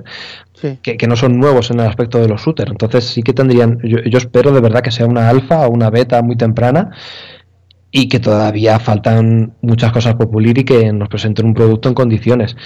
Sí. 0.53 0.79
que, 0.81 0.97
que 0.97 1.07
no 1.07 1.15
son 1.15 1.39
nuevos 1.39 1.71
en 1.71 1.79
el 1.79 1.87
aspecto 1.87 2.19
de 2.19 2.27
los 2.27 2.41
shooters, 2.41 2.71
entonces 2.71 3.05
sí 3.05 3.23
que 3.23 3.31
tendrían, 3.33 3.79
yo, 3.83 3.99
yo 3.99 4.17
espero 4.17 4.51
de 4.51 4.59
verdad 4.59 4.81
que 4.81 4.91
sea 4.91 5.05
una 5.05 5.29
alfa 5.29 5.65
o 5.65 5.71
una 5.71 5.89
beta 5.89 6.21
muy 6.21 6.35
temprana 6.35 6.91
y 7.89 8.09
que 8.09 8.19
todavía 8.19 8.79
faltan 8.79 9.53
muchas 9.61 9.93
cosas 9.93 10.15
por 10.15 10.29
pulir 10.29 10.57
y 10.57 10.65
que 10.65 10.91
nos 10.91 11.07
presenten 11.07 11.45
un 11.45 11.53
producto 11.53 11.87
en 11.87 11.95
condiciones. 11.95 12.57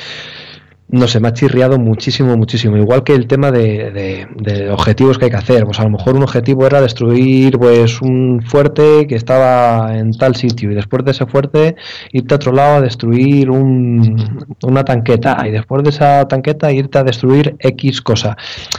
No 0.89 1.05
sé, 1.09 1.19
me 1.19 1.27
ha 1.27 1.33
chirriado 1.33 1.77
muchísimo, 1.77 2.37
muchísimo. 2.37 2.77
Igual 2.77 3.03
que 3.03 3.13
el 3.13 3.27
tema 3.27 3.51
de, 3.51 4.25
objetivos 4.71 5.17
que 5.17 5.25
hay 5.25 5.31
que 5.31 5.35
hacer. 5.37 5.65
Pues 5.65 5.79
a 5.81 5.83
lo 5.83 5.89
mejor 5.89 6.15
un 6.15 6.23
objetivo 6.23 6.65
era 6.65 6.79
destruir 6.79 7.57
pues 7.59 8.01
un 8.01 8.41
fuerte 8.45 9.05
que 9.05 9.15
estaba 9.15 9.97
en 9.97 10.11
tal 10.13 10.35
sitio 10.37 10.71
y 10.71 10.75
después 10.75 11.03
de 11.03 11.11
ese 11.11 11.25
fuerte 11.25 11.75
irte 12.13 12.33
a 12.33 12.37
otro 12.37 12.53
lado 12.53 12.77
a 12.77 12.81
destruir 12.81 13.51
un- 13.51 14.45
una 14.63 14.85
tanqueta 14.85 15.45
y 15.45 15.51
después 15.51 15.83
de 15.83 15.89
esa 15.89 16.25
tanqueta 16.27 16.71
irte 16.71 16.97
a 16.97 17.03
destruir 17.03 17.57
X 17.59 18.01
cosa. 18.01 18.37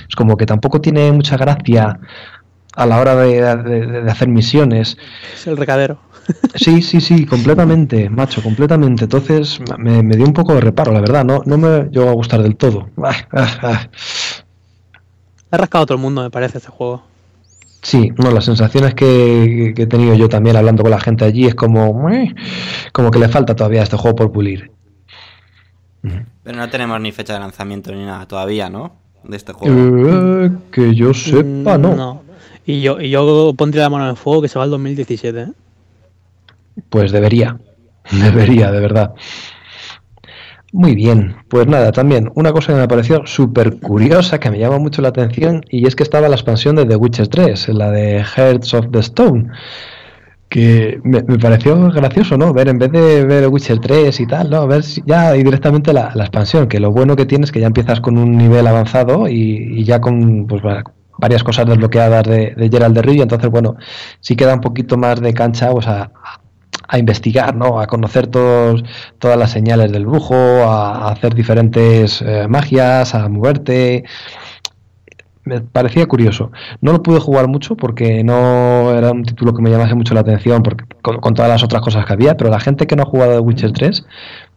Es 0.08 0.16
como 0.16 0.38
que 0.38 0.46
tampoco 0.46 0.80
tiene 0.80 1.12
mucha 1.12 1.36
gracia 1.36 1.98
a 2.74 2.86
la 2.86 3.00
hora 3.00 3.16
de- 3.16 3.42
de 4.02 4.10
hacer 4.10 4.28
misiones. 4.28 4.96
Es 5.34 5.46
el 5.46 5.56
recadero. 5.58 5.98
Sí, 6.54 6.82
sí, 6.82 7.00
sí, 7.00 7.24
completamente, 7.24 8.10
macho, 8.10 8.42
completamente. 8.42 9.04
Entonces 9.04 9.60
me, 9.78 10.02
me 10.02 10.16
dio 10.16 10.26
un 10.26 10.32
poco 10.32 10.54
de 10.54 10.60
reparo, 10.60 10.92
la 10.92 11.00
verdad, 11.00 11.24
no, 11.24 11.42
no 11.44 11.58
me 11.58 11.88
llegó 11.90 12.08
a 12.08 12.12
gustar 12.12 12.42
del 12.42 12.56
todo. 12.56 12.90
Ah, 13.02 13.16
ah, 13.32 13.58
ah. 13.62 13.90
Ha 15.50 15.56
rascado 15.56 15.84
a 15.84 15.86
todo 15.86 15.96
el 15.96 16.02
mundo, 16.02 16.22
me 16.22 16.30
parece, 16.30 16.58
este 16.58 16.70
juego. 16.70 17.02
Sí, 17.82 18.12
no, 18.18 18.30
las 18.30 18.44
sensaciones 18.44 18.94
que, 18.94 19.72
que 19.74 19.82
he 19.82 19.86
tenido 19.86 20.14
yo 20.14 20.28
también 20.28 20.56
hablando 20.56 20.82
con 20.82 20.90
la 20.90 21.00
gente 21.00 21.24
allí 21.24 21.46
es 21.46 21.54
como, 21.54 22.08
como 22.92 23.10
que 23.10 23.18
le 23.18 23.28
falta 23.28 23.54
todavía 23.54 23.80
a 23.80 23.84
este 23.84 23.96
juego 23.96 24.16
por 24.16 24.32
pulir. 24.32 24.72
Pero 26.02 26.58
no 26.58 26.68
tenemos 26.68 27.00
ni 27.00 27.12
fecha 27.12 27.34
de 27.34 27.40
lanzamiento 27.40 27.92
ni 27.92 28.04
nada 28.04 28.26
todavía, 28.26 28.68
¿no? 28.68 29.08
de 29.24 29.36
este 29.36 29.52
juego. 29.52 30.44
Eh, 30.46 30.50
que 30.72 30.94
yo 30.94 31.14
sepa, 31.14 31.78
no. 31.78 32.22
Y 32.66 32.82
yo, 32.82 33.00
y 33.00 33.10
yo 33.10 33.54
pondría 33.56 33.84
la 33.84 33.90
mano 33.90 34.04
en 34.04 34.10
el 34.10 34.16
fuego 34.16 34.42
que 34.42 34.48
se 34.48 34.58
va 34.58 34.64
al 34.64 34.70
2017. 34.70 35.40
¿eh? 35.40 35.46
Pues 36.90 37.12
debería. 37.12 37.58
Debería, 38.10 38.70
de 38.72 38.80
verdad. 38.80 39.14
Muy 40.70 40.94
bien, 40.94 41.34
pues 41.48 41.66
nada, 41.66 41.92
también 41.92 42.30
una 42.34 42.52
cosa 42.52 42.74
que 42.74 42.80
me 42.80 42.88
pareció 42.88 43.22
súper 43.26 43.80
curiosa, 43.80 44.38
que 44.38 44.50
me 44.50 44.58
llama 44.58 44.78
mucho 44.78 45.00
la 45.00 45.08
atención, 45.08 45.62
y 45.70 45.86
es 45.86 45.96
que 45.96 46.02
estaba 46.02 46.28
la 46.28 46.34
expansión 46.36 46.76
de 46.76 46.84
The 46.84 46.96
Witcher 46.96 47.28
3, 47.28 47.68
la 47.70 47.90
de 47.90 48.22
Hearts 48.22 48.74
of 48.74 48.86
the 48.92 48.98
Stone, 48.98 49.48
que 50.50 51.00
me, 51.04 51.22
pareció 51.22 51.90
gracioso, 51.90 52.38
¿no? 52.38 52.52
Ver, 52.54 52.68
en 52.68 52.78
vez 52.78 52.90
de 52.92 53.24
ver 53.24 53.42
The 53.42 53.48
Witcher 53.48 53.78
3 53.80 54.18
y 54.20 54.26
tal, 54.26 54.50
¿no? 54.50 54.66
Ver 54.66 54.82
si- 54.82 55.02
ya 55.06 55.32
directamente 55.32 55.92
la, 55.92 56.12
la 56.14 56.24
expansión, 56.24 56.68
que 56.68 56.80
lo 56.80 56.90
bueno 56.90 57.16
que 57.16 57.26
tienes 57.26 57.48
es 57.48 57.52
que 57.52 57.60
ya 57.60 57.66
empiezas 57.66 58.00
con 58.00 58.18
un 58.18 58.36
nivel 58.36 58.66
avanzado 58.66 59.28
y, 59.28 59.84
ya 59.84 60.00
con 60.00 60.46
pues, 60.46 60.62
va- 60.64 60.84
varias 61.18 61.44
cosas 61.44 61.66
desbloqueadas 61.66 62.24
de, 62.24 62.54
de 62.56 62.68
Geralt 62.70 62.94
de 62.94 63.02
Rivia, 63.02 63.22
entonces, 63.24 63.50
bueno, 63.50 63.76
sí 64.20 64.36
queda 64.36 64.54
un 64.54 64.60
poquito 64.60 64.96
más 64.96 65.20
de 65.20 65.34
cancha 65.34 65.70
pues, 65.70 65.86
a, 65.86 66.10
a 66.88 66.98
investigar, 66.98 67.54
¿no? 67.54 67.80
A 67.80 67.86
conocer 67.86 68.26
todos, 68.26 68.82
todas 69.18 69.38
las 69.38 69.50
señales 69.52 69.92
del 69.92 70.06
brujo, 70.06 70.34
a, 70.34 71.10
hacer 71.10 71.34
diferentes 71.34 72.22
eh, 72.22 72.46
magias, 72.48 73.14
a 73.14 73.28
moverte. 73.28 74.04
Me 75.44 75.60
parecía 75.62 76.04
curioso. 76.06 76.50
No 76.82 76.92
lo 76.92 77.02
pude 77.02 77.20
jugar 77.20 77.48
mucho 77.48 77.74
porque 77.74 78.22
no 78.22 78.92
era 78.94 79.12
un 79.12 79.24
título 79.24 79.54
que 79.54 79.62
me 79.62 79.70
llamase 79.70 79.94
mucho 79.94 80.12
la 80.12 80.20
atención 80.20 80.62
porque, 80.62 80.84
con, 81.02 81.34
todas 81.34 81.50
las 81.50 81.62
otras 81.62 81.80
cosas 81.80 82.04
que 82.04 82.12
había, 82.12 82.36
pero 82.36 82.50
la 82.50 82.60
gente 82.60 82.86
que 82.86 82.96
no 82.96 83.02
ha 83.04 83.06
jugado 83.06 83.32
The 83.32 83.38
Witcher 83.40 83.72
3, 83.72 84.04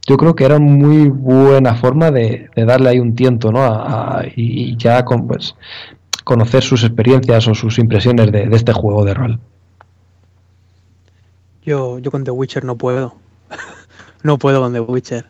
yo 0.08 0.18
creo 0.18 0.36
que 0.36 0.44
era 0.44 0.60
muy 0.60 1.08
buena 1.10 1.76
forma 1.76 2.12
de, 2.12 2.50
de 2.56 2.66
darle 2.66 2.90
ahí 2.90 3.00
un 3.00 3.16
tiento, 3.16 3.52
¿no? 3.54 3.62
A- 3.62 4.20
a- 4.20 4.26
y, 4.36 4.76
ya 4.76 5.06
con, 5.06 5.28
pues, 5.28 5.56
conocer 6.26 6.62
sus 6.64 6.84
experiencias 6.84 7.48
o 7.48 7.56
sus 7.56 7.80
impresiones 7.80 8.32
de 8.32 8.50
este 8.52 8.74
juego 8.74 9.06
de 9.06 9.14
rol. 9.14 9.40
Yo, 11.64 12.00
yo 12.00 12.12
con 12.12 12.24
The 12.24 12.32
Witcher 12.32 12.64
no 12.64 12.76
puedo. 12.76 13.16
no 14.24 14.38
puedo 14.38 14.62
con 14.62 14.74
The 14.74 14.80
Witcher. 14.80 15.26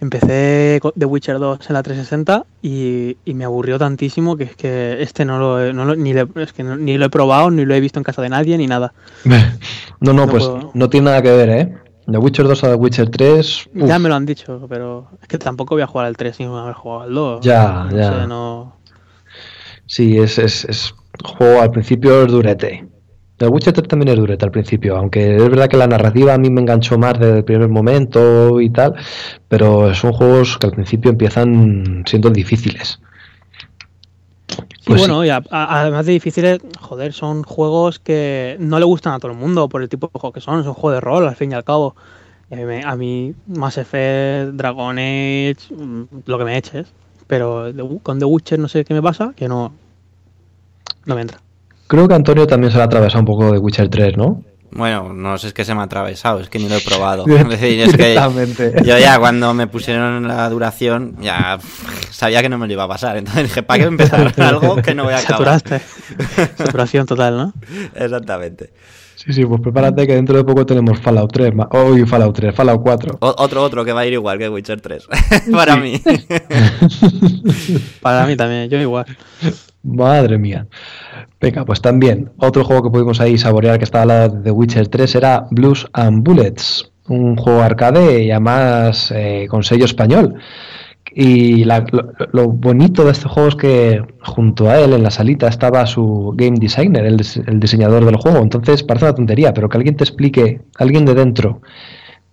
Empecé 0.00 0.80
con 0.82 0.92
The 0.98 1.04
Witcher 1.06 1.38
2 1.38 1.58
en 1.70 1.74
la 1.74 1.82
360 1.82 2.44
y, 2.60 3.16
y 3.24 3.34
me 3.34 3.44
aburrió 3.44 3.78
tantísimo 3.78 4.36
que 4.36 4.44
es 4.44 4.56
que 4.56 5.00
este 5.00 5.24
no 5.24 5.38
lo, 5.38 5.64
he- 5.64 5.72
no 5.72 5.84
lo- 5.84 5.94
ni, 5.94 6.12
le- 6.12 6.26
es 6.36 6.52
que 6.52 6.64
no- 6.64 6.76
ni 6.76 6.98
lo 6.98 7.06
he 7.06 7.08
probado, 7.10 7.52
ni 7.52 7.64
lo 7.64 7.72
he 7.74 7.78
visto 7.80 8.00
en 8.00 8.04
casa 8.04 8.20
de 8.20 8.28
nadie, 8.28 8.58
ni 8.58 8.66
nada. 8.66 8.92
No, 10.00 10.12
no, 10.12 10.26
No 10.26 10.32
pues 10.32 10.44
puedo. 10.44 10.70
no 10.74 10.90
tiene 10.90 11.04
nada 11.04 11.22
que 11.22 11.30
ver, 11.30 11.48
¿eh? 11.50 11.74
The 12.10 12.18
Witcher 12.18 12.44
2 12.48 12.64
a 12.64 12.68
The 12.70 12.74
Witcher 12.74 13.08
3. 13.10 13.68
uf, 13.76 13.86
Ya 13.88 14.00
me 14.00 14.08
lo 14.08 14.16
han 14.16 14.26
dicho, 14.26 14.66
pero 14.68 15.06
es 15.22 15.28
que 15.28 15.38
tampoco 15.38 15.76
voy 15.76 15.82
a 15.82 15.86
jugar 15.86 16.06
al 16.08 16.16
3 16.16 16.34
sin 16.34 16.48
haber 16.48 16.74
jugado 16.74 17.02
al 17.02 17.14
2. 17.14 17.40
Ya, 17.44 17.84
no 17.88 17.96
ya. 17.96 18.12
sé, 18.22 18.26
no- 18.26 18.76
Sí, 19.86 20.18
es, 20.18 20.38
es, 20.40 20.64
es 20.64 20.92
juego 21.24 21.60
al 21.60 21.70
principio 21.70 22.22
es 22.24 22.32
durete. 22.32 22.88
The 23.42 23.48
Witcher 23.48 23.72
3 23.72 23.88
también 23.88 24.08
es 24.10 24.16
durete 24.16 24.44
al 24.44 24.52
principio, 24.52 24.96
aunque 24.96 25.34
es 25.34 25.42
verdad 25.50 25.66
que 25.68 25.76
la 25.76 25.88
narrativa 25.88 26.32
a 26.32 26.38
mí 26.38 26.48
me 26.48 26.60
enganchó 26.60 26.96
más 26.96 27.14
desde 27.18 27.38
el 27.38 27.44
primer 27.44 27.68
momento 27.68 28.60
y 28.60 28.70
tal, 28.70 28.94
pero 29.48 29.92
son 29.94 30.12
juegos 30.12 30.58
que 30.58 30.68
al 30.68 30.72
principio 30.74 31.10
empiezan 31.10 32.04
siendo 32.06 32.30
difíciles. 32.30 33.00
Sí, 34.46 34.58
Pues 34.86 35.00
bueno, 35.00 35.24
y 35.24 35.30
a- 35.30 35.42
a- 35.50 35.80
además 35.80 36.06
de 36.06 36.12
difíciles, 36.12 36.60
joder, 36.80 37.12
son 37.12 37.42
juegos 37.42 37.98
que 37.98 38.56
no 38.60 38.78
le 38.78 38.84
gustan 38.84 39.12
a 39.14 39.18
todo 39.18 39.32
el 39.32 39.38
mundo 39.38 39.68
por 39.68 39.82
el 39.82 39.88
tipo 39.88 40.08
de 40.14 40.20
juego 40.20 40.32
que 40.32 40.40
son. 40.40 40.62
Son 40.62 40.74
juegos 40.74 40.98
de 40.98 41.00
rol, 41.00 41.26
al 41.26 41.34
fin 41.34 41.50
y 41.50 41.54
al 41.56 41.64
cabo. 41.64 41.96
Y 42.48 42.54
a 42.54 42.64
mí, 42.64 42.80
a 42.84 42.94
mí 42.94 43.34
Mass 43.48 43.76
Effect, 43.78 44.52
Dragon 44.54 44.96
Age, 44.98 45.56
mm, 45.76 46.02
lo 46.26 46.38
que 46.38 46.44
me 46.44 46.56
eches. 46.56 46.92
Pero 47.26 47.72
con 48.04 48.20
The 48.20 48.24
Witcher 48.24 48.60
no 48.60 48.68
sé 48.68 48.84
qué 48.84 48.94
me 48.94 49.02
pasa, 49.02 49.32
que 49.34 49.48
no, 49.48 49.72
no 51.06 51.14
me 51.16 51.22
entra. 51.22 51.40
Creo 51.92 52.08
que 52.08 52.14
Antonio 52.14 52.46
también 52.46 52.70
se 52.70 52.78
le 52.78 52.84
ha 52.84 52.86
atravesado 52.86 53.20
un 53.20 53.26
poco 53.26 53.52
de 53.52 53.58
Witcher 53.58 53.90
3, 53.90 54.16
¿no? 54.16 54.42
Bueno, 54.70 55.12
no 55.12 55.36
sé, 55.36 55.48
es 55.48 55.52
que 55.52 55.66
se 55.66 55.74
me 55.74 55.82
ha 55.82 55.84
atravesado, 55.84 56.40
es 56.40 56.48
que 56.48 56.58
ni 56.58 56.66
lo 56.66 56.76
he 56.76 56.80
probado. 56.80 57.26
Es 57.28 57.46
decir, 57.50 57.80
es 57.80 57.90
que 57.94 58.02
Directamente. 58.08 58.72
yo 58.82 58.96
ya 58.98 59.18
cuando 59.18 59.52
me 59.52 59.66
pusieron 59.66 60.26
la 60.26 60.48
duración, 60.48 61.16
ya 61.20 61.58
sabía 62.10 62.40
que 62.40 62.48
no 62.48 62.56
me 62.56 62.66
lo 62.66 62.72
iba 62.72 62.84
a 62.84 62.88
pasar. 62.88 63.18
Entonces 63.18 63.42
dije, 63.42 63.62
¿para 63.62 63.82
qué 63.82 63.88
empezar 63.88 64.32
algo 64.38 64.76
que 64.76 64.94
no 64.94 65.04
voy 65.04 65.12
a 65.12 65.18
acabar? 65.18 65.60
Saturaste. 65.60 65.80
Saturación 66.56 67.04
total, 67.04 67.36
¿no? 67.36 67.52
Exactamente. 67.94 68.72
Sí, 69.16 69.34
sí, 69.34 69.44
pues 69.44 69.60
prepárate 69.60 70.06
que 70.06 70.14
dentro 70.14 70.38
de 70.38 70.44
poco 70.44 70.64
tenemos 70.64 70.98
Fallout 70.98 71.30
3, 71.30 71.54
ma- 71.54 71.68
hoy 71.72 72.06
Fallout 72.06 72.34
3, 72.34 72.54
Fallout 72.54 72.80
4. 72.82 73.18
O- 73.20 73.34
otro, 73.36 73.62
otro 73.62 73.84
que 73.84 73.92
va 73.92 74.00
a 74.00 74.06
ir 74.06 74.14
igual 74.14 74.38
que 74.38 74.48
Witcher 74.48 74.80
3. 74.80 75.06
Para 75.52 75.76
mí. 75.76 76.00
Para 78.00 78.26
mí 78.26 78.34
también, 78.36 78.68
yo 78.70 78.78
igual. 78.80 79.04
Madre 79.82 80.38
mía. 80.38 80.66
Venga, 81.40 81.64
pues 81.64 81.80
también 81.80 82.30
otro 82.36 82.64
juego 82.64 82.84
que 82.84 82.90
pudimos 82.90 83.20
ahí 83.20 83.36
saborear 83.36 83.78
que 83.78 83.84
estaba 83.84 84.02
al 84.02 84.08
lado 84.08 84.28
de 84.36 84.42
The 84.42 84.50
Witcher 84.52 84.88
3 84.88 85.14
era 85.16 85.46
Blues 85.50 85.88
and 85.92 86.22
Bullets, 86.22 86.92
un 87.08 87.36
juego 87.36 87.62
arcade 87.62 88.22
y 88.22 88.30
además 88.30 89.12
eh, 89.14 89.46
con 89.48 89.62
sello 89.62 89.84
español. 89.84 90.36
Y 91.14 91.64
lo, 91.64 92.48
bonito 92.48 93.04
de 93.04 93.12
este 93.12 93.28
juego 93.28 93.48
es 93.50 93.56
que 93.56 94.02
junto 94.22 94.70
a 94.70 94.78
él 94.78 94.94
en 94.94 95.02
la 95.02 95.10
salita 95.10 95.48
estaba 95.48 95.84
su 95.84 96.32
game 96.36 96.58
designer, 96.58 97.04
el, 97.04 97.20
el 97.46 97.60
diseñador 97.60 98.04
del 98.04 98.16
juego. 98.16 98.38
Entonces 98.38 98.82
parece 98.82 99.06
una 99.06 99.14
tontería, 99.14 99.52
pero 99.52 99.68
que 99.68 99.76
alguien 99.76 99.96
te 99.96 100.04
explique, 100.04 100.60
alguien 100.78 101.04
de 101.04 101.14
dentro, 101.14 101.60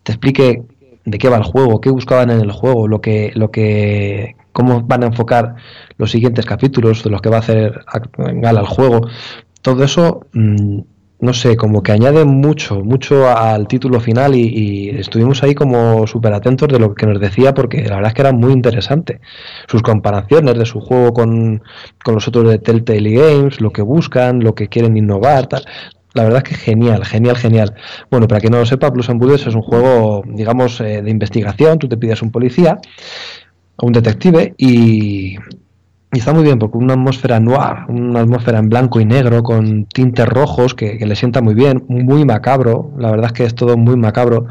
te 0.04 0.14
explique 0.14 0.64
de 1.06 1.18
qué 1.18 1.30
va 1.30 1.38
el 1.38 1.44
juego, 1.44 1.82
qué 1.82 1.90
buscaban 1.90 2.30
en 2.30 2.40
el 2.40 2.52
juego, 2.52 2.88
lo 2.88 3.02
que, 3.02 3.32
lo 3.36 3.52
que, 3.52 4.36
cómo 4.52 4.82
van 4.82 5.04
a 5.04 5.08
enfocar 5.08 5.56
los 5.98 6.12
siguientes 6.12 6.46
capítulos, 6.46 7.04
de 7.04 7.10
los 7.10 7.22
que 7.22 7.30
va 7.30 7.38
a 7.38 7.40
hacer 7.40 7.82
ac- 7.88 8.42
gala 8.42 8.62
el 8.62 8.68
juego. 8.68 9.02
Todo 9.62 9.84
eso, 9.84 10.22
mm, 10.34 10.80
no 11.22 11.34
sé, 11.34 11.58
como 11.58 11.84
que 11.84 11.92
añade 11.92 12.24
mucho, 12.24 12.82
mucho 12.82 13.28
al 13.30 13.68
título 13.68 14.00
final 14.00 14.36
y, 14.36 14.90
estuvimos 14.92 15.44
ahí 15.44 15.54
como 15.54 16.08
súper 16.08 16.34
atentos 16.34 16.70
de 16.70 16.80
lo 16.80 16.96
que 16.96 17.06
nos 17.06 17.20
decía 17.20 17.54
porque 17.54 17.84
la 17.84 17.96
verdad 17.96 18.10
es 18.10 18.14
que 18.14 18.22
era 18.22 18.32
muy 18.32 18.54
interesante. 18.54 19.20
Sus 19.68 19.82
comparaciones 19.82 20.58
de 20.58 20.66
su 20.66 20.80
juego 20.80 21.14
con, 21.14 21.62
con 22.04 22.16
los 22.16 22.28
otros 22.28 22.50
de 22.50 22.60
Telltale 22.60 23.12
Games, 23.12 23.60
lo 23.60 23.72
que 23.72 23.82
buscan, 23.82 24.40
lo 24.42 24.56
que 24.56 24.70
quieren 24.70 24.96
innovar, 24.98 25.48
tal. 25.48 25.64
La 26.14 26.24
verdad 26.24 26.42
es 26.44 26.50
que 26.50 26.56
genial, 26.56 27.06
genial, 27.06 27.38
genial. 27.38 27.76
Bueno, 28.10 28.28
para 28.28 28.42
quien 28.42 28.52
no 28.54 28.60
lo 28.60 28.66
sepa, 28.66 28.90
Blues 28.90 29.10
and 29.10 29.20
Bullets 29.22 29.46
es 29.46 29.54
un 29.54 29.62
juego, 29.62 30.24
digamos, 30.26 30.82
eh, 30.82 31.02
de 31.04 31.12
investigación. 31.12 31.78
Tú 31.78 31.88
te 31.88 31.98
pides 31.98 32.22
un 32.24 32.32
policía 32.32 32.80
o 33.82 33.88
un 33.88 33.94
detective 33.94 34.54
y, 34.58 35.38
está 36.12 36.34
muy 36.34 36.44
bien 36.44 36.58
porque 36.58 36.78
una 36.78 36.94
atmósfera 36.94 37.40
noir, 37.40 37.86
una 37.88 38.22
atmósfera 38.22 38.60
en 38.60 38.70
blanco 38.70 39.00
y 39.00 39.06
negro 39.06 39.44
con 39.44 39.86
tintes 39.86 40.28
rojos 40.28 40.74
que, 40.74 40.98
que 40.98 41.06
le 41.06 41.16
sienta 41.16 41.42
muy 41.42 41.54
bien, 41.54 41.86
muy 41.88 42.26
macabro. 42.26 42.92
La 42.98 43.12
verdad 43.12 43.28
es 43.28 43.34
que 43.34 43.44
es 43.46 43.56
todo 43.56 43.78
muy 43.78 43.96
macabro. 43.96 44.48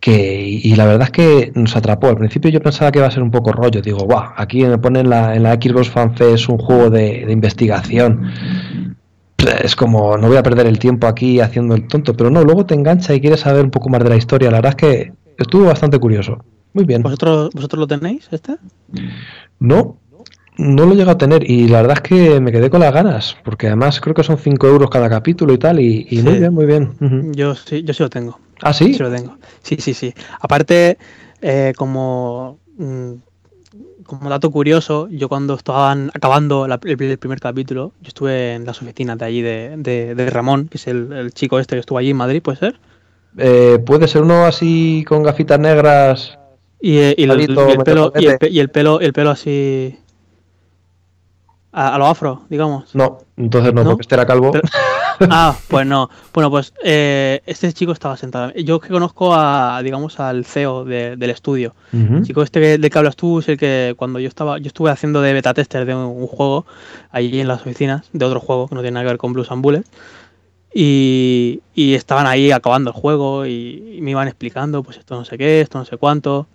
Que, 0.00 0.42
y 0.46 0.76
la 0.76 0.86
verdad 0.86 1.02
es 1.02 1.10
que 1.10 1.52
nos 1.54 1.76
atrapó. 1.76 2.08
Al 2.08 2.16
principio 2.16 2.50
yo 2.50 2.60
pensaba 2.60 2.92
que 2.92 2.98
iba 3.00 3.08
a 3.08 3.10
ser 3.10 3.22
un 3.22 3.30
poco 3.30 3.52
rollo. 3.52 3.82
Digo, 3.82 3.98
guau, 3.98 4.32
aquí 4.36 4.64
me 4.64 4.78
ponen 4.78 5.10
la, 5.10 5.34
en 5.34 5.42
la 5.42 5.54
Xbox 5.54 5.90
Fan 5.90 6.16
Fest 6.16 6.48
un 6.48 6.58
juego 6.58 6.90
de, 6.90 7.24
de 7.26 7.32
investigación 7.32 8.96
es 9.62 9.76
como 9.76 10.16
no 10.16 10.28
voy 10.28 10.36
a 10.36 10.42
perder 10.42 10.66
el 10.66 10.78
tiempo 10.78 11.06
aquí 11.06 11.40
haciendo 11.40 11.74
el 11.74 11.86
tonto, 11.86 12.14
pero 12.14 12.30
no, 12.30 12.42
luego 12.42 12.66
te 12.66 12.74
engancha 12.74 13.14
y 13.14 13.20
quieres 13.20 13.40
saber 13.40 13.64
un 13.64 13.70
poco 13.70 13.88
más 13.88 14.02
de 14.02 14.10
la 14.10 14.16
historia. 14.16 14.50
La 14.50 14.58
verdad 14.58 14.70
es 14.70 14.76
que 14.76 15.12
estuvo 15.38 15.66
bastante 15.66 15.98
curioso. 15.98 16.44
Muy 16.72 16.84
bien. 16.84 17.02
¿Vosotros, 17.02 17.50
¿Vosotros 17.54 17.80
lo 17.80 17.86
tenéis, 17.86 18.28
este? 18.30 18.56
No, 19.58 19.96
no 20.56 20.86
lo 20.86 20.94
llego 20.94 21.10
a 21.10 21.18
tener 21.18 21.48
y 21.48 21.68
la 21.68 21.82
verdad 21.82 21.98
es 21.98 22.02
que 22.02 22.40
me 22.40 22.52
quedé 22.52 22.70
con 22.70 22.80
las 22.80 22.92
ganas, 22.92 23.36
porque 23.44 23.66
además 23.68 24.00
creo 24.00 24.14
que 24.14 24.22
son 24.22 24.38
5 24.38 24.66
euros 24.66 24.90
cada 24.90 25.08
capítulo 25.08 25.52
y 25.54 25.58
tal, 25.58 25.80
y, 25.80 26.06
y 26.10 26.16
Sí. 26.18 26.22
muy 26.22 26.38
bien, 26.38 26.54
muy 26.54 26.66
bien. 26.66 27.32
Yo 27.34 27.54
sí, 27.54 27.82
yo 27.82 27.94
sí 27.94 28.02
lo 28.02 28.10
tengo. 28.10 28.38
Ah, 28.62 28.72
sí. 28.72 28.92
Sí 28.94 29.02
lo 29.02 29.10
tengo. 29.10 29.36
Sí, 29.62 29.76
sí, 29.78 29.94
sí. 29.94 30.12
Aparte, 30.40 30.98
eh, 31.42 31.72
como, 31.76 32.58
mm, 32.76 33.12
como 34.04 34.30
dato 34.30 34.50
curioso, 34.50 35.06
yo 35.10 35.28
cuando 35.28 35.54
estaban 35.54 36.10
acabando 36.14 36.66
la- 36.66 36.80
el, 36.84 37.00
el 37.02 37.18
primer 37.18 37.40
capítulo, 37.40 37.92
yo 38.00 38.08
estuve 38.08 38.54
en 38.54 38.64
las 38.64 38.80
oficinas 38.82 39.18
de 39.18 39.24
allí 39.24 39.42
de, 39.42 39.74
de- 39.76 40.14
de 40.14 40.30
Ramón, 40.30 40.68
que 40.68 40.78
es 40.78 40.86
el, 40.88 41.12
el 41.12 41.32
chico 41.32 41.58
este 41.58 41.76
que 41.76 41.80
estuvo 41.80 41.98
allí 41.98 42.10
en 42.10 42.16
Madrid, 42.16 42.42
¿puede 42.42 42.58
ser? 42.58 42.80
Eh, 43.36 43.78
Puede 43.84 44.08
ser 44.08 44.22
uno 44.22 44.44
así 44.46 45.04
con 45.06 45.22
gafitas 45.22 45.60
negras. 45.60 46.38
Y, 46.80 46.98
el, 46.98 47.28
Palito, 47.28 47.68
y 47.68 47.72
el 47.72 47.78
pelo, 47.78 48.12
y, 48.16 48.26
el, 48.26 48.38
y 48.56 48.66
pelo, 48.68 49.00
el 49.00 49.12
pelo 49.12 49.30
así 49.30 49.98
a, 51.72 51.94
a 51.94 51.98
lo 51.98 52.06
afro, 52.06 52.42
digamos. 52.48 52.94
No, 52.94 53.18
entonces 53.36 53.74
no, 53.74 53.82
¿No? 53.84 53.90
porque 53.90 54.02
este 54.02 54.14
era 54.14 54.26
calvo. 54.26 54.52
Pero- 54.52 54.68
Ah, 55.30 55.56
pues 55.66 55.84
no. 55.84 56.08
Bueno, 56.32 56.48
pues 56.48 56.72
eh, 56.84 57.40
este 57.44 57.72
chico 57.72 57.90
estaba 57.90 58.16
sentado. 58.16 58.52
Yo 58.54 58.78
que 58.78 58.88
conozco 58.88 59.34
a, 59.34 59.80
digamos, 59.82 60.20
al 60.20 60.44
CEO 60.44 60.84
de- 60.84 61.16
del 61.16 61.30
estudio. 61.30 61.74
El 61.92 62.22
chico 62.22 62.42
este 62.44 62.60
que, 62.60 62.78
del 62.78 62.88
que 62.88 62.98
hablas 62.98 63.16
tú 63.16 63.40
es 63.40 63.48
el 63.48 63.58
que 63.58 63.94
cuando 63.96 64.20
yo 64.20 64.28
estaba, 64.28 64.58
yo 64.58 64.68
estuve 64.68 64.92
haciendo 64.92 65.20
de 65.20 65.32
beta 65.32 65.52
tester 65.54 65.84
de 65.86 65.94
un, 65.96 66.02
un 66.04 66.28
juego 66.28 66.66
allí 67.10 67.40
en 67.40 67.48
las 67.48 67.62
oficinas, 67.62 68.08
de 68.12 68.24
otro 68.24 68.38
juego 68.38 68.68
que 68.68 68.76
no 68.76 68.80
tiene 68.80 68.94
nada 68.94 69.06
que 69.06 69.10
ver 69.10 69.18
con 69.18 69.32
Blues 69.32 69.50
and 69.50 69.60
Bullets. 69.60 69.90
Y, 70.72 71.62
y 71.74 71.94
estaban 71.94 72.28
ahí 72.28 72.52
acabando 72.52 72.90
el 72.90 72.96
juego 72.96 73.44
y, 73.44 73.94
y 73.96 74.00
me 74.00 74.12
iban 74.12 74.28
explicando, 74.28 74.84
pues 74.84 74.98
esto 74.98 75.16
no 75.16 75.24
sé 75.24 75.36
qué, 75.36 75.60
esto 75.62 75.78
no 75.78 75.84
sé 75.84 75.96
cuánto. 75.96 76.46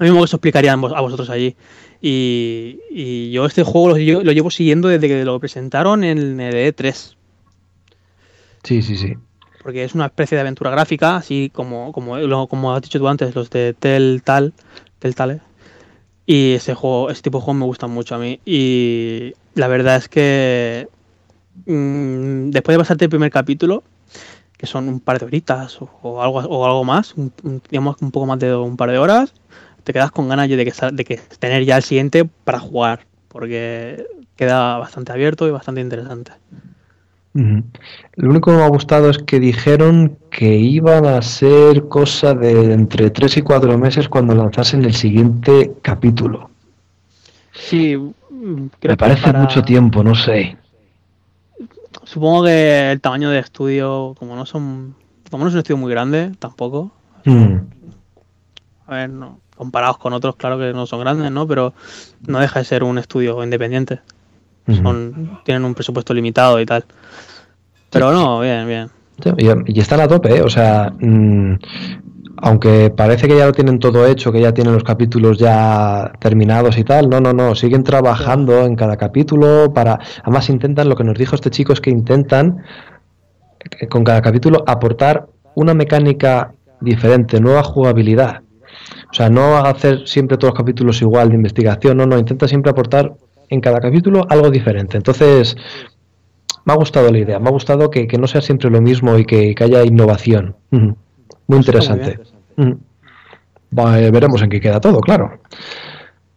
Lo 0.00 0.04
mismo 0.04 0.20
que 0.20 0.24
os 0.24 0.32
explicarían 0.32 0.80
vos- 0.80 0.94
a 0.96 1.00
vosotros 1.02 1.28
allí. 1.28 1.54
Y, 2.00 3.30
yo 3.32 3.44
este 3.44 3.62
juego 3.62 3.90
lo, 3.90 4.32
llevo 4.32 4.50
siguiendo 4.50 4.88
desde 4.88 5.08
que 5.08 5.24
lo 5.26 5.38
presentaron 5.38 6.04
en 6.04 6.40
el 6.40 6.54
E3. 6.54 7.16
Sí, 8.62 8.80
sí, 8.80 8.96
sí. 8.96 9.14
Porque 9.62 9.84
es 9.84 9.94
una 9.94 10.06
especie 10.06 10.36
de 10.36 10.40
aventura 10.40 10.70
gráfica, 10.70 11.16
así 11.16 11.50
como, 11.52 11.92
como, 11.92 12.48
como 12.48 12.74
has 12.74 12.80
dicho 12.80 12.98
tú 12.98 13.08
antes, 13.08 13.34
los 13.34 13.50
de 13.50 13.74
Telltale. 13.74 14.52
Telltale. 15.00 15.40
Y 16.24 16.54
ese 16.54 16.74
juego, 16.74 17.10
ese 17.10 17.20
tipo 17.20 17.36
de 17.36 17.44
juego 17.44 17.58
me 17.58 17.66
gusta 17.66 17.86
mucho 17.86 18.14
a 18.14 18.18
mí. 18.18 18.40
Y 18.46 19.34
la 19.54 19.68
verdad 19.68 19.96
es 19.96 20.08
que 20.08 20.88
mm, 21.66 22.48
después 22.48 22.74
de 22.74 22.78
pasarte 22.78 23.04
el 23.04 23.10
primer 23.10 23.30
capítulo, 23.30 23.84
que 24.56 24.66
son 24.66 24.88
un 24.88 25.00
par 25.00 25.18
de 25.18 25.26
horitas 25.26 25.78
o, 25.80 26.22
algo, 26.22 26.38
o 26.38 26.64
algo 26.64 26.84
más, 26.84 27.14
digamos 27.70 27.96
un 28.00 28.10
poco 28.10 28.24
más 28.24 28.38
de 28.38 28.54
un 28.54 28.78
par 28.78 28.90
de 28.90 28.98
horas, 28.98 29.34
te 29.82 29.92
quedas 29.92 30.10
con 30.10 30.28
ganas 30.28 30.48
de 30.48 30.64
que, 30.64 30.72
de 30.92 31.04
que 31.04 31.20
tener 31.38 31.64
ya 31.64 31.76
el 31.76 31.82
siguiente 31.82 32.24
para 32.24 32.60
jugar, 32.60 33.00
porque 33.28 34.04
queda 34.36 34.78
bastante 34.78 35.12
abierto 35.12 35.46
y 35.46 35.50
bastante 35.50 35.80
interesante. 35.80 36.32
Lo 37.32 38.30
único 38.30 38.50
que 38.50 38.56
me 38.56 38.64
ha 38.64 38.68
gustado 38.68 39.08
es 39.08 39.18
que 39.18 39.38
dijeron 39.38 40.18
que 40.30 40.56
iban 40.56 41.06
a 41.06 41.22
ser 41.22 41.86
cosa 41.86 42.34
de 42.34 42.72
entre 42.72 43.10
3 43.10 43.36
y 43.36 43.42
4 43.42 43.78
meses 43.78 44.08
cuando 44.08 44.34
lanzasen 44.34 44.84
el 44.84 44.94
siguiente 44.94 45.72
capítulo. 45.82 46.50
Sí, 47.52 47.96
me 48.82 48.96
parece 48.96 49.32
mucho 49.32 49.62
tiempo, 49.62 50.02
no 50.02 50.14
sé. 50.14 50.56
Supongo 52.02 52.44
que 52.44 52.90
el 52.90 53.00
tamaño 53.00 53.30
de 53.30 53.38
estudio, 53.38 54.14
como 54.18 54.34
no 54.34 54.44
son, 54.44 54.96
como 55.30 55.44
no 55.44 55.48
es 55.48 55.54
un 55.54 55.60
estudio 55.60 55.76
muy 55.76 55.92
grande, 55.92 56.32
tampoco. 56.38 56.90
Mm. 57.24 57.56
A 58.86 58.94
ver, 58.94 59.10
no, 59.10 59.38
comparados 59.60 59.98
con 59.98 60.14
otros, 60.14 60.36
claro 60.36 60.58
que 60.58 60.72
no 60.72 60.86
son 60.86 61.00
grandes, 61.00 61.30
¿no? 61.30 61.46
Pero 61.46 61.74
no 62.26 62.40
deja 62.40 62.60
de 62.60 62.64
ser 62.64 62.82
un 62.82 62.96
estudio 62.96 63.44
independiente. 63.44 64.00
Son, 64.82 65.40
tienen 65.44 65.66
un 65.66 65.74
presupuesto 65.74 66.14
limitado 66.14 66.58
y 66.60 66.64
tal. 66.64 66.86
Pero 67.90 68.10
no, 68.10 68.40
bien, 68.40 68.66
bien. 68.66 68.90
Y, 69.36 69.76
y 69.76 69.80
están 69.80 70.00
a 70.00 70.08
tope, 70.08 70.34
¿eh? 70.34 70.40
O 70.40 70.48
sea, 70.48 70.90
mm, 70.98 71.56
aunque 72.38 72.88
parece 72.88 73.28
que 73.28 73.36
ya 73.36 73.44
lo 73.44 73.52
tienen 73.52 73.78
todo 73.78 74.06
hecho, 74.06 74.32
que 74.32 74.40
ya 74.40 74.54
tienen 74.54 74.72
los 74.72 74.82
capítulos 74.82 75.36
ya 75.36 76.10
terminados 76.20 76.78
y 76.78 76.84
tal, 76.84 77.10
no, 77.10 77.20
no, 77.20 77.34
no, 77.34 77.54
siguen 77.54 77.84
trabajando 77.84 78.64
en 78.64 78.76
cada 78.76 78.96
capítulo 78.96 79.74
para, 79.74 79.98
además 80.22 80.48
intentan, 80.48 80.88
lo 80.88 80.96
que 80.96 81.04
nos 81.04 81.18
dijo 81.18 81.34
este 81.34 81.50
chico 81.50 81.74
es 81.74 81.82
que 81.82 81.90
intentan 81.90 82.62
eh, 83.78 83.88
con 83.88 84.04
cada 84.04 84.22
capítulo 84.22 84.64
aportar 84.66 85.26
una 85.54 85.74
mecánica 85.74 86.54
diferente, 86.80 87.40
nueva 87.42 87.62
jugabilidad. 87.62 88.40
O 89.10 89.14
sea, 89.14 89.28
no 89.28 89.56
hacer 89.58 90.06
siempre 90.06 90.36
todos 90.36 90.52
los 90.52 90.58
capítulos 90.58 91.02
igual 91.02 91.30
de 91.30 91.34
investigación, 91.34 91.96
no, 91.96 92.06
no, 92.06 92.18
intenta 92.18 92.46
siempre 92.48 92.70
aportar 92.70 93.14
en 93.48 93.60
cada 93.60 93.80
capítulo 93.80 94.26
algo 94.28 94.50
diferente. 94.50 94.96
Entonces, 94.96 95.56
me 96.64 96.72
ha 96.72 96.76
gustado 96.76 97.10
la 97.10 97.18
idea, 97.18 97.38
me 97.38 97.48
ha 97.48 97.52
gustado 97.52 97.90
que, 97.90 98.06
no 98.18 98.26
sea 98.26 98.40
siempre 98.40 98.70
lo 98.70 98.80
mismo 98.80 99.18
y 99.18 99.24
que, 99.24 99.54
haya 99.60 99.84
innovación. 99.84 100.56
Muy 100.70 101.58
interesante. 101.58 102.20
veremos 103.70 104.42
en 104.42 104.50
qué 104.50 104.60
queda 104.60 104.80
todo, 104.80 105.00
claro. 105.00 105.40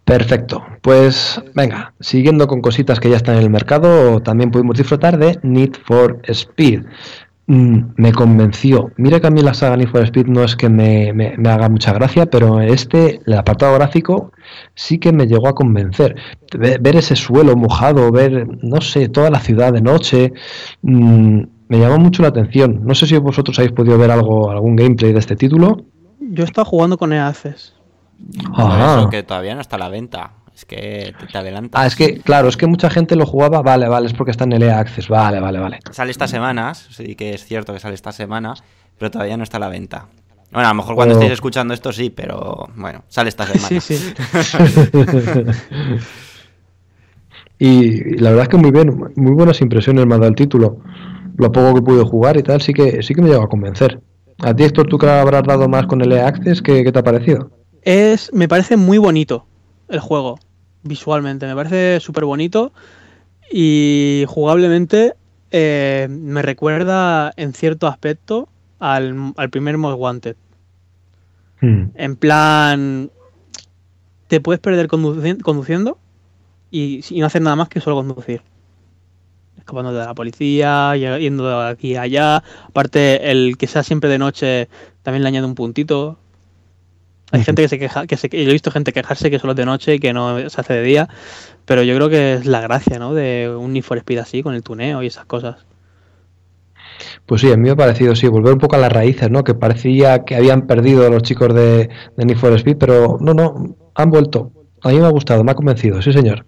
Perfecto. 0.05 0.65
Pues 0.81 1.41
venga, 1.55 1.93
siguiendo 1.99 2.47
con 2.47 2.61
cositas 2.61 2.99
que 2.99 3.09
ya 3.09 3.15
están 3.15 3.35
en 3.35 3.43
el 3.43 3.49
mercado, 3.49 4.21
también 4.21 4.51
pudimos 4.51 4.77
disfrutar 4.77 5.17
de 5.17 5.39
Need 5.43 5.75
for 5.85 6.19
Speed. 6.23 6.83
Mm, 7.45 7.93
me 7.97 8.13
convenció. 8.13 8.91
Mira 8.95 9.19
que 9.19 9.27
a 9.27 9.29
mí 9.29 9.41
la 9.41 9.53
saga 9.53 9.75
Need 9.75 9.89
for 9.89 10.01
Speed 10.03 10.27
no 10.27 10.43
es 10.43 10.55
que 10.55 10.69
me, 10.69 11.35
haga 11.49 11.67
mucha 11.67 11.91
gracia, 11.91 12.25
pero 12.25 12.61
este, 12.61 13.21
el 13.25 13.33
apartado 13.33 13.73
gráfico, 13.75 14.31
sí 14.75 14.97
que 14.97 15.11
me 15.11 15.27
llegó 15.27 15.49
a 15.49 15.55
convencer. 15.55 16.15
Ver, 16.57 16.95
ese 16.95 17.15
suelo 17.15 17.57
mojado, 17.57 18.11
ver, 18.11 18.47
no 18.61 18.79
sé, 18.79 19.09
toda 19.09 19.29
la 19.29 19.39
ciudad 19.39 19.73
de 19.73 19.81
noche, 19.81 20.33
mm, 20.83 21.41
me 21.67 21.79
llamó 21.79 21.97
mucho 21.97 22.21
la 22.21 22.29
atención. 22.29 22.81
No 22.85 22.95
sé 22.95 23.07
si 23.07 23.17
vosotros 23.17 23.59
habéis 23.59 23.73
podido 23.73 23.97
ver 23.97 24.11
algo, 24.11 24.49
algún 24.49 24.75
gameplay 24.75 25.11
de 25.11 25.19
este 25.19 25.35
título. 25.35 25.85
Yo 26.19 26.43
he 26.43 26.45
estado 26.45 26.65
jugando 26.65 26.97
con 26.97 27.11
EACES. 27.11 27.73
Eso 28.31 29.09
que 29.09 29.23
todavía 29.23 29.55
no 29.55 29.61
está 29.61 29.75
a 29.75 29.79
la 29.79 29.89
venta. 29.89 30.31
Es 30.55 30.65
que 30.65 31.13
te, 31.31 31.37
adelantas. 31.37 31.81
Ah, 31.81 31.87
es 31.87 31.95
que, 31.95 32.19
claro, 32.19 32.47
es 32.47 32.57
que 32.57 32.67
mucha 32.67 32.89
gente 32.89 33.15
lo 33.15 33.25
jugaba, 33.25 33.61
vale, 33.61 33.87
vale, 33.87 34.07
es 34.07 34.13
porque 34.13 34.31
está 34.31 34.43
en 34.43 34.53
el 34.53 34.63
EA 34.63 34.79
Access, 34.79 35.07
vale, 35.07 35.39
vale, 35.39 35.59
vale. 35.59 35.79
Sale 35.91 36.11
esta 36.11 36.27
semana, 36.27 36.73
sí 36.75 37.15
que 37.15 37.33
es 37.33 37.43
cierto 37.43 37.73
que 37.73 37.79
sale 37.79 37.95
esta 37.95 38.11
semana, 38.11 38.53
pero 38.99 39.09
todavía 39.09 39.35
no 39.35 39.43
está 39.43 39.57
a 39.57 39.61
la 39.61 39.69
venta. 39.69 40.07
Bueno, 40.51 40.67
a 40.67 40.71
lo 40.71 40.75
mejor 40.75 40.95
cuando 40.95 41.15
estéis 41.15 41.31
escuchando 41.31 41.73
esto 41.73 41.91
sí, 41.91 42.11
pero 42.11 42.69
bueno, 42.75 43.03
sale 43.07 43.29
esta 43.29 43.47
semana. 43.47 43.67
Sí, 43.67 43.79
sí. 43.79 44.13
y 47.57 48.17
la 48.19 48.29
verdad 48.29 48.43
es 48.43 48.49
que 48.49 48.57
muy 48.57 48.69
bien, 48.69 48.95
muy 49.15 49.31
buenas 49.31 49.59
impresiones 49.61 50.05
me 50.05 50.13
ha 50.13 50.17
dado 50.19 50.29
el 50.29 50.35
título. 50.35 50.77
Lo 51.37 51.51
poco 51.51 51.73
que 51.73 51.81
pude 51.81 52.03
jugar 52.03 52.37
y 52.37 52.43
tal, 52.43 52.61
sí 52.61 52.73
que 52.73 53.01
sí 53.01 53.15
que 53.15 53.23
me 53.23 53.29
llegó 53.29 53.41
a 53.41 53.49
convencer. 53.49 53.99
A 54.43 54.53
ti, 54.53 54.63
Héctor, 54.63 54.87
tú 54.87 54.99
que 54.99 55.09
habrás 55.09 55.43
dado 55.43 55.67
más 55.67 55.87
con 55.87 56.01
el 56.01 56.11
EA 56.11 56.27
Access, 56.27 56.61
¿qué, 56.61 56.83
¿qué 56.83 56.91
te 56.91 56.99
ha 56.99 57.03
parecido? 57.03 57.49
Es, 57.81 58.31
me 58.33 58.47
parece 58.47 58.77
muy 58.77 58.99
bonito 58.99 59.47
el 59.93 59.99
juego 59.99 60.39
visualmente. 60.81 61.45
Me 61.45 61.55
parece 61.55 61.99
súper 61.99 62.25
bonito 62.25 62.73
y 63.51 64.25
jugablemente 64.27 65.13
eh, 65.51 66.07
me 66.09 66.41
recuerda 66.41 67.31
en 67.37 67.53
cierto 67.53 67.87
aspecto 67.87 68.49
al, 68.79 69.33
primer 69.51 69.77
Most 69.77 69.99
Wanted. 69.99 70.35
Hmm. 71.61 71.85
En 71.95 72.15
plan, 72.15 73.11
te 74.27 74.41
puedes 74.41 74.59
perder 74.59 74.87
conduciendo 74.87 75.97
y, 76.71 77.05
no 77.11 77.27
hacer 77.27 77.41
nada 77.41 77.55
más 77.55 77.69
que 77.69 77.79
solo 77.79 77.97
conducir. 77.97 78.41
Escapando 79.57 79.93
de 79.93 80.03
la 80.03 80.15
policía, 80.15 80.95
yendo 80.97 81.47
de 81.47 81.69
aquí 81.69 81.95
a 81.95 82.01
allá. 82.01 82.43
Aparte, 82.67 83.31
el 83.31 83.57
que 83.57 83.67
sea 83.67 83.83
siempre 83.83 84.09
de 84.09 84.17
noche 84.17 84.67
también 85.03 85.21
le 85.21 85.29
añade 85.29 85.45
un 85.45 85.55
puntito. 85.55 86.17
Hay 87.33 87.43
gente 87.43 87.63
que 87.63 87.67
se 87.67 87.79
queja, 87.79 88.05
que 88.05 88.15
se, 88.15 88.29
yo 88.29 88.47
he 88.47 88.53
visto 88.53 88.69
gente 88.69 88.93
quejarse 88.93 89.31
que 89.31 89.39
solo 89.39 89.53
es 89.53 89.57
de 89.57 89.65
noche 89.65 89.95
y 89.95 89.99
que 89.99 90.13
no 90.13 90.37
se 90.47 90.61
hace 90.61 90.73
de 90.73 90.83
día, 90.83 91.09
pero 91.65 91.81
yo 91.81 91.95
creo 91.95 92.07
que 92.07 92.33
es 92.33 92.45
la 92.45 92.61
gracia, 92.61 92.99
¿no? 92.99 93.15
De 93.15 93.51
un 93.57 93.73
Need 93.73 93.83
for 93.83 93.97
Speed 93.97 94.19
así, 94.19 94.43
con 94.43 94.53
el 94.53 94.61
tuneo 94.61 95.01
y 95.01 95.07
esas 95.07 95.25
cosas. 95.25 95.65
Pues 97.25 97.41
sí, 97.41 97.51
a 97.51 97.57
mí 97.57 97.63
me 97.63 97.71
ha 97.71 97.75
parecido, 97.75 98.15
sí, 98.15 98.27
volver 98.27 98.53
un 98.53 98.59
poco 98.59 98.75
a 98.75 98.79
las 98.79 98.91
raíces, 98.91 99.31
¿no? 99.31 99.43
Que 99.43 99.55
parecía 99.55 100.25
que 100.25 100.35
habían 100.35 100.67
perdido 100.67 101.09
los 101.09 101.23
chicos 101.23 101.55
de, 101.55 101.89
de 102.15 102.25
Need 102.25 102.37
for 102.37 102.53
Speed, 102.53 102.77
pero 102.77 103.17
no, 103.19 103.33
no, 103.33 103.77
han 103.95 104.11
vuelto. 104.11 104.51
A 104.83 104.89
mí 104.89 104.99
me 104.99 105.07
ha 105.07 105.09
gustado, 105.09 105.43
me 105.43 105.53
ha 105.53 105.55
convencido, 105.55 106.03
sí, 106.03 106.13
señor. 106.13 106.45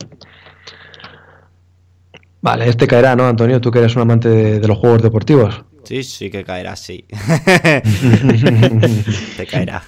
Vale, 2.44 2.70
este 2.70 2.86
caerá, 2.86 3.16
¿no, 3.16 3.26
Antonio? 3.26 3.60
Tú 3.60 3.72
que 3.72 3.80
eres 3.80 3.96
un 3.96 4.04
amante 4.04 4.30
de 4.60 4.68
los 4.68 4.78
juegos 4.78 5.02
deportivos. 5.02 5.66
Sí, 5.86 6.04
sí 6.04 6.30
que 6.30 6.44
caerá, 6.44 6.76
sí. 6.76 7.06
Te 9.38 9.46
caerá. 9.46 9.84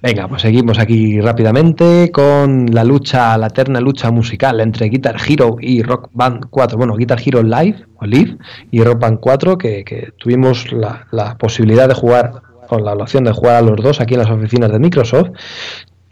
Venga, 0.00 0.28
pues 0.28 0.42
seguimos 0.42 0.78
aquí 0.78 1.20
rápidamente 1.20 2.10
con 2.12 2.66
la 2.72 2.84
lucha, 2.84 3.36
la 3.36 3.48
eterna 3.48 3.80
lucha 3.80 4.10
musical 4.10 4.60
entre 4.60 4.88
Guitar 4.88 5.16
Hero 5.26 5.56
y 5.60 5.82
Rock 5.82 6.10
Band 6.12 6.46
4. 6.48 6.78
Bueno, 6.78 6.96
Guitar 6.96 7.20
Hero 7.24 7.42
Live 7.42 7.84
o 7.96 8.06
Live 8.06 8.38
y 8.70 8.82
Rock 8.82 9.00
Band 9.00 9.18
4, 9.20 9.58
que, 9.58 10.12
tuvimos 10.18 10.72
la, 10.72 11.06
la, 11.10 11.36
posibilidad 11.36 11.88
de 11.88 11.94
jugar, 11.94 12.42
con 12.68 12.84
la 12.84 12.94
opción 12.94 13.24
de 13.24 13.32
jugar 13.32 13.56
a 13.56 13.62
los 13.62 13.76
dos 13.76 14.00
aquí 14.00 14.14
en 14.14 14.20
las 14.20 14.30
oficinas 14.30 14.70
de 14.70 14.78
Microsoft. 14.78 15.30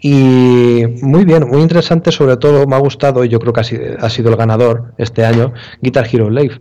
Y 0.07 0.84
muy 1.00 1.24
bien, 1.24 1.48
muy 1.48 1.62
interesante, 1.62 2.12
sobre 2.12 2.36
todo 2.36 2.66
me 2.66 2.76
ha 2.76 2.78
gustado, 2.78 3.24
y 3.24 3.30
yo 3.30 3.38
creo 3.38 3.55
que 3.55 3.61
ha 3.61 4.11
sido, 4.11 4.28
el 4.28 4.36
ganador 4.36 4.92
este 4.98 5.24
año, 5.24 5.55
Guitar 5.80 6.07
Hero 6.12 6.28
Live. 6.28 6.61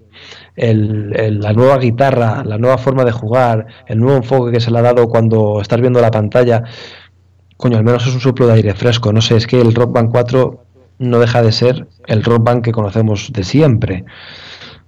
la 0.56 1.52
nueva 1.52 1.78
guitarra, 1.78 2.46
la 2.46 2.58
nueva 2.58 2.78
forma 2.78 3.04
de 3.04 3.12
jugar, 3.12 3.68
el 3.88 4.00
nuevo 4.00 4.16
enfoque 4.16 4.54
que 4.54 4.62
se 4.62 4.72
le 4.72 4.80
ha 4.80 4.82
dado 4.82 5.10
cuando 5.10 5.60
estás 5.60 5.82
viendo 5.82 6.00
la 6.00 6.10
pantalla, 6.10 6.64
coño, 7.58 7.76
al 7.76 7.84
menos 7.84 8.08
es 8.08 8.14
un 8.14 8.22
soplo 8.22 8.48
de 8.48 8.54
aire 8.54 8.76
fresco. 8.76 9.12
No 9.12 9.20
sé, 9.20 9.36
es 9.36 9.46
que 9.46 9.60
el 9.60 9.76
Rock 9.76 9.92
Band 9.92 10.10
4 10.10 10.64
no 11.00 11.20
deja 11.20 11.42
de 11.42 11.52
ser 11.52 11.86
el 12.08 12.24
Rock 12.24 12.46
Band 12.46 12.64
que 12.64 12.72
conocemos 12.72 13.34
de 13.34 13.44
siempre. 13.44 14.06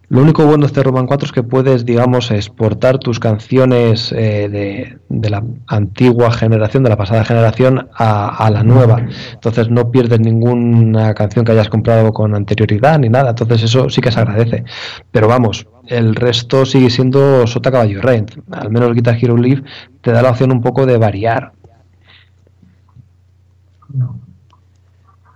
Lo 0.08 0.22
único 0.22 0.46
bueno 0.46 0.62
de 0.62 0.68
este 0.68 0.84
Roman 0.84 1.08
4 1.08 1.26
es 1.26 1.32
que 1.32 1.44
puedes, 1.44 1.86
digamos, 1.86 2.30
exportar 2.32 3.00
tus 3.00 3.20
canciones 3.20 4.12
eh, 4.12 4.98
de, 5.10 5.30
la 5.30 5.44
antigua 5.68 6.32
generación, 6.32 6.84
de 6.84 6.90
la 6.90 6.98
pasada 6.98 7.26
generación, 7.26 7.90
a, 7.94 8.50
la 8.52 8.64
nueva. 8.64 9.06
Entonces 9.34 9.70
no 9.70 9.90
pierdes 9.90 10.20
ninguna 10.20 11.14
canción 11.14 11.44
que 11.44 11.54
hayas 11.54 11.70
comprado 11.70 12.14
con 12.14 12.36
anterioridad 12.36 13.00
ni 13.00 13.10
nada. 13.10 13.32
Entonces 13.32 13.64
eso 13.64 13.90
sí 13.90 14.02
que 14.02 14.12
se 14.12 14.20
agradece. 14.20 14.64
Pero 15.12 15.28
vamos, 15.28 15.68
el 15.88 16.16
resto 16.16 16.66
sigue 16.66 16.90
siendo 16.90 17.48
Sota 17.48 17.72
Caballo 17.72 18.02
Rey. 18.02 18.26
Al 18.52 18.70
menos 18.70 18.94
Guitar 18.94 19.18
Hero 19.20 19.36
Live 19.38 19.64
te 20.02 20.12
da 20.12 20.22
la 20.22 20.32
opción 20.32 20.52
un 20.52 20.62
poco 20.62 20.86
de 20.86 20.98
variar. 20.98 21.54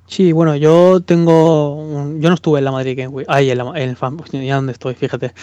Sí, 0.09 0.31
bueno, 0.31 0.55
yo 0.55 1.01
tengo. 1.01 1.77
yo 2.17 2.29
no 2.29 2.33
estuve 2.33 2.57
en 2.57 2.65
la 2.65 2.71
Madrid 2.71 2.97
Game 2.97 3.09
Week. 3.09 3.27
Ay, 3.29 3.51
en, 3.51 3.59
el 3.75 3.95
fan. 3.95 4.17
Ya 4.31 4.55
donde 4.55 4.71
estoy, 4.71 4.95
fíjate. 4.95 5.33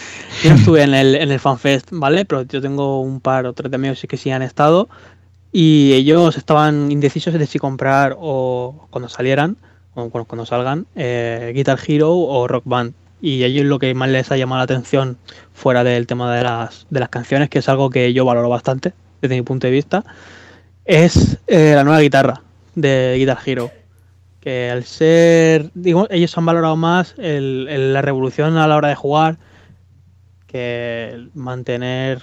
Yo 0.43 0.49
no 0.49 0.55
estuve 0.57 0.83
en 0.83 0.93
el, 0.93 1.15
en 1.15 1.31
el 1.31 1.39
FanFest, 1.39 1.87
¿vale? 1.91 2.25
Pero 2.25 2.41
yo 2.41 2.61
tengo 2.61 2.99
un 2.99 3.21
par 3.21 3.45
o 3.45 3.53
tres 3.53 3.71
de 3.71 3.75
amigos 3.75 4.05
que 4.07 4.17
sí 4.17 4.29
han 4.29 4.41
estado. 4.41 4.89
y 5.53 5.93
ellos 5.93 6.37
estaban 6.37 6.91
indecisos 6.91 7.33
de 7.33 7.47
si 7.47 7.59
comprar 7.59 8.17
o 8.19 8.87
cuando 8.89 9.07
salieran, 9.07 9.55
o 9.95 10.09
cuando, 10.09 10.45
salgan, 10.45 10.85
eh, 10.95 11.53
Guitar 11.55 11.79
Hero 11.87 12.13
o 12.13 12.47
Rock 12.49 12.63
Band. 12.65 12.93
Y 13.21 13.45
ellos 13.45 13.65
lo 13.65 13.79
que 13.79 13.93
más 13.93 14.09
les 14.09 14.31
ha 14.33 14.37
llamado 14.37 14.59
la 14.59 14.63
atención 14.65 15.17
fuera 15.53 15.85
del 15.85 16.07
tema 16.07 16.35
de 16.35 16.43
las, 16.43 16.87
de 16.89 16.99
las 16.99 17.09
canciones, 17.09 17.49
que 17.49 17.59
es 17.59 17.69
algo 17.69 17.89
que 17.89 18.11
yo 18.11 18.25
valoro 18.25 18.49
bastante 18.49 18.93
desde 19.21 19.35
mi 19.35 19.43
punto 19.43 19.65
de 19.65 19.71
vista, 19.71 20.03
es 20.83 21.37
eh, 21.47 21.71
la 21.73 21.85
nueva 21.85 22.01
guitarra 22.01 22.41
de 22.75 23.15
Guitar 23.17 23.39
Hero. 23.45 23.71
Que 24.47 24.71
al 24.71 24.85
ser, 24.85 25.71
digo, 25.73 26.07
ellos 26.09 26.37
han 26.37 26.45
valorado 26.45 26.77
más 26.77 27.15
la 27.17 28.01
revolución 28.01 28.55
a 28.55 28.65
la 28.65 28.77
hora 28.77 28.87
de 28.87 28.95
jugar 28.95 29.39
que 30.45 31.27
mantener 31.33 32.21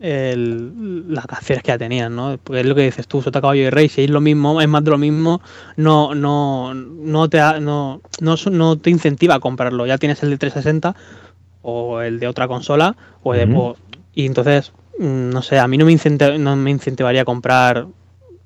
el, 0.00 1.14
las 1.14 1.26
canciones 1.26 1.62
que 1.62 1.68
ya 1.68 1.78
tenían, 1.78 2.16
¿no? 2.16 2.36
Porque 2.42 2.62
es 2.62 2.66
lo 2.66 2.74
que 2.74 2.82
dices 2.82 3.06
tú, 3.06 3.22
Sota 3.22 3.40
Caballo 3.40 3.62
y 3.62 3.70
Rey, 3.70 3.88
si 3.88 4.02
es 4.02 4.10
lo 4.10 4.20
mismo, 4.20 4.60
es 4.60 4.66
más 4.66 4.82
de 4.82 4.90
lo 4.90 4.98
mismo, 4.98 5.40
no, 5.76 6.16
no, 6.16 6.74
no 6.74 7.30
te 7.30 7.38
no, 7.60 8.00
no, 8.20 8.34
no 8.50 8.78
te 8.78 8.90
incentiva 8.90 9.36
a 9.36 9.38
comprarlo. 9.38 9.86
Ya 9.86 9.98
tienes 9.98 10.24
el 10.24 10.30
de 10.30 10.36
360 10.36 10.96
o 11.62 12.00
el 12.00 12.18
de 12.18 12.26
otra 12.26 12.48
consola, 12.48 12.96
o 13.22 13.34
de, 13.34 13.76
y 14.14 14.26
entonces, 14.26 14.72
mm, 14.98 15.30
no 15.30 15.42
sé, 15.42 15.60
a 15.60 15.68
mí 15.68 15.78
no 15.78 15.86
me, 15.86 15.96
no 16.40 16.56
me 16.56 16.70
incentivaría 16.72 17.22
a 17.22 17.24
comprar 17.24 17.86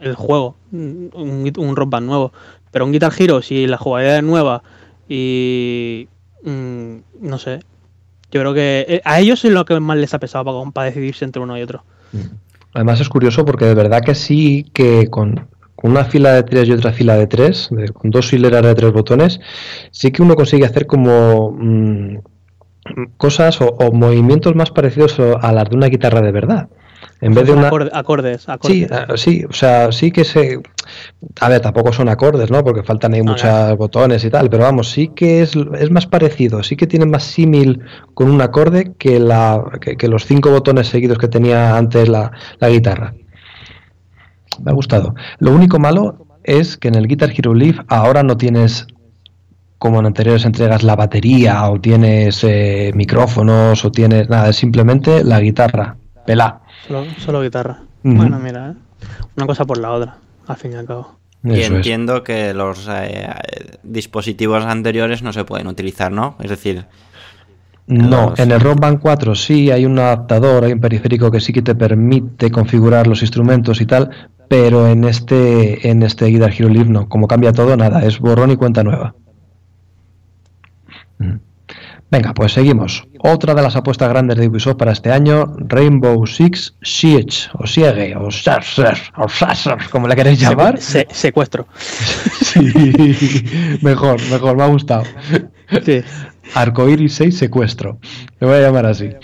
el 0.01 0.14
juego, 0.16 0.57
un, 0.70 1.51
un 1.57 1.76
Rock 1.76 1.89
Band 1.89 2.07
nuevo. 2.09 2.30
Pero 2.74 2.86
un 2.86 2.90
Guitar 2.90 3.12
Hero, 3.16 3.40
si 3.40 3.68
la 3.68 3.78
jugabilidad 3.78 4.16
es 4.16 4.24
nueva 4.24 4.64
y 5.08 6.08
mm, 6.42 6.96
no 7.20 7.38
sé, 7.38 7.60
yo 8.32 8.40
creo 8.40 8.52
que 8.52 8.84
eh, 8.88 9.00
a 9.04 9.20
ellos 9.20 9.44
es 9.44 9.52
lo 9.52 9.64
que 9.64 9.78
más 9.78 9.96
les 9.96 10.12
ha 10.12 10.18
pesado 10.18 10.72
para, 10.72 10.86
decidirse 10.86 11.24
entre 11.24 11.40
uno 11.40 11.56
y 11.56 11.62
otro. 11.62 11.84
Además 12.72 13.00
es 13.00 13.08
curioso 13.08 13.44
porque 13.44 13.66
de 13.66 13.74
verdad 13.76 14.02
que 14.02 14.16
sí 14.16 14.72
que 14.72 15.06
con, 15.08 15.46
una 15.84 16.04
fila 16.04 16.32
de 16.32 16.42
tres 16.42 16.68
y 16.68 16.72
otra 16.72 16.92
fila 16.92 17.14
de 17.14 17.28
tres, 17.28 17.70
con 17.92 18.10
dos 18.10 18.32
hileras 18.32 18.64
de 18.64 18.74
tres 18.74 18.92
botones, 18.92 19.38
sí 19.92 20.10
que 20.10 20.22
uno 20.22 20.34
consigue 20.34 20.66
hacer 20.66 20.88
como 20.88 21.52
mm, 21.56 22.16
cosas 23.16 23.60
o, 23.60 23.92
movimientos 23.92 24.56
más 24.56 24.72
parecidos 24.72 25.20
a 25.20 25.52
las 25.52 25.70
de 25.70 25.76
una 25.76 25.86
guitarra 25.86 26.22
de 26.22 26.32
verdad. 26.32 26.68
En 27.20 27.34
vez 27.34 27.46
de 27.46 27.52
una... 27.52 27.68
acordes, 27.92 28.48
Sí, 28.62 28.86
ah, 28.90 29.07
sí, 29.16 29.44
o 29.48 29.52
sea, 29.52 29.92
sí 29.92 30.11
que 30.11 30.24
se... 30.24 30.61
A 31.40 31.48
ver, 31.48 31.61
tampoco 31.61 31.92
son 31.92 32.09
acordes, 32.09 32.50
¿no? 32.50 32.62
Porque 32.62 32.82
faltan 32.82 33.14
ahí 33.14 33.22
muchos 33.22 33.76
botones 33.76 34.24
y 34.24 34.30
tal, 34.30 34.50
pero 34.50 34.64
vamos, 34.64 34.90
sí 34.90 35.09
que 35.09 35.42
es, 35.42 35.55
es 35.78 35.90
más 35.90 36.07
parecido, 36.07 36.62
sí 36.62 36.76
que 36.76 36.86
tiene 36.86 37.07
más 37.07 37.24
símil 37.24 37.80
con 38.12 38.30
un 38.30 38.40
acorde 38.42 38.92
que, 38.98 39.18
la, 39.18 39.62
que, 39.80 40.09
los 40.09 40.26
cinco 40.26 40.50
botones 40.50 40.88
seguidos 40.88 41.18
que 41.18 41.28
tenía 41.28 41.76
antes 41.76 42.09
la, 42.09 42.32
la 42.59 42.68
guitarra. 42.68 43.14
Me 44.62 44.70
ha 44.70 44.74
gustado. 44.74 45.14
Lo 45.38 45.52
único 45.52 45.78
malo 45.78 46.26
es 46.44 46.76
que 46.76 46.88
en 46.88 46.94
el 46.94 47.09
Guitar 47.09 47.32
Hero 47.36 47.55
Leaf 47.55 47.80
ahora 47.88 48.22
no 48.22 48.36
tienes 48.36 48.86
como 49.78 50.00
en 50.00 50.07
anteriores 50.07 50.46
entregas 50.46 50.82
la 50.82 50.96
batería 50.96 51.68
o 51.68 51.78
tienes 51.78 52.42
eh, 52.42 52.90
micrófonos 52.94 53.84
o 53.84 53.90
tienes 53.90 54.30
nada, 54.30 54.48
es 54.48 54.57
simplemente 54.57 55.22
la 55.24 55.40
guitarra, 55.40 55.98
pelá. 56.26 56.60
Solo, 57.18 57.42
guitarra. 57.42 57.82
Bueno, 58.02 58.38
mira, 58.38 58.70
¿eh? 58.70 58.74
una 59.36 59.46
cosa 59.46 59.64
por 59.64 59.78
la 59.78 59.92
otra, 59.92 60.16
al 60.46 60.56
fin 60.56 60.72
y 60.72 60.74
al 60.76 60.86
cabo. 60.86 61.18
Y 61.42 61.60
entiendo 61.62 62.24
que 62.24 62.54
los 62.54 62.88
eh, 62.90 63.28
dispositivos 63.82 64.64
anteriores 64.64 65.22
no 65.22 65.32
se 65.32 65.44
pueden 65.44 65.66
utilizar, 65.66 66.10
¿no? 66.10 66.36
Es 66.40 66.50
decir... 66.50 66.86
No, 67.86 68.32
en 68.38 68.50
el 68.50 68.60
Rock 68.60 68.80
Band 68.80 68.98
4 68.98 69.34
sí 69.34 69.70
hay 69.70 69.84
un 69.84 69.98
adaptador, 69.98 70.64
hay 70.64 70.72
un 70.72 70.80
periférico 70.80 71.30
que 71.30 71.38
sí 71.38 71.52
que 71.52 71.60
te 71.60 71.74
permite 71.74 72.50
configurar 72.50 73.06
los 73.06 73.20
instrumentos 73.20 73.82
y 73.82 73.84
tal, 73.84 74.08
pero 74.48 74.88
en 74.88 75.04
este 75.04 75.90
en 75.90 76.02
este 76.02 76.24
Guitar 76.26 76.50
Hero 76.50 76.70
Live 76.70 76.88
no, 76.88 77.10
como 77.10 77.28
cambia 77.28 77.52
todo, 77.52 77.76
nada, 77.76 78.02
es 78.02 78.20
borrón 78.20 78.50
y 78.50 78.56
cuenta 78.56 78.82
nueva. 78.82 79.14
Mm. 81.18 81.34
Venga, 82.11 82.32
pues 82.34 82.52
seguimos. 82.52 83.07
Otra 83.18 83.55
de 83.55 83.62
las 83.62 83.74
apuestas 83.76 84.09
grandes 84.09 84.38
de 84.38 84.48
Ubisoft 84.48 84.76
para 84.76 84.92
este 84.92 85.11
año, 85.11 85.55
Rainbow 85.59 86.26
Six 86.26 86.76
Siege, 86.82 87.48
o 87.55 87.66
Siege, 87.66 88.14
o 88.16 88.30
Sasser, 88.30 88.96
o 89.16 89.28
Sasser, 89.28 89.76
como 89.90 90.07
le 90.07 90.14
queréis 90.14 90.38
llamar. 90.40 90.78
secuestro. 90.80 91.66
sí, 92.42 92.61
mejor, 93.82 94.20
mejor, 94.30 94.57
me 94.57 94.62
ha 94.62 94.66
gustado. 94.66 95.05
Sí. 95.84 96.02
Arcoiris 96.55 97.14
6 97.14 97.36
secuestro. 97.36 97.98
Me 98.38 98.46
voy 98.46 98.57
a 98.57 98.61
llamar 98.61 98.86
así. 98.86 99.11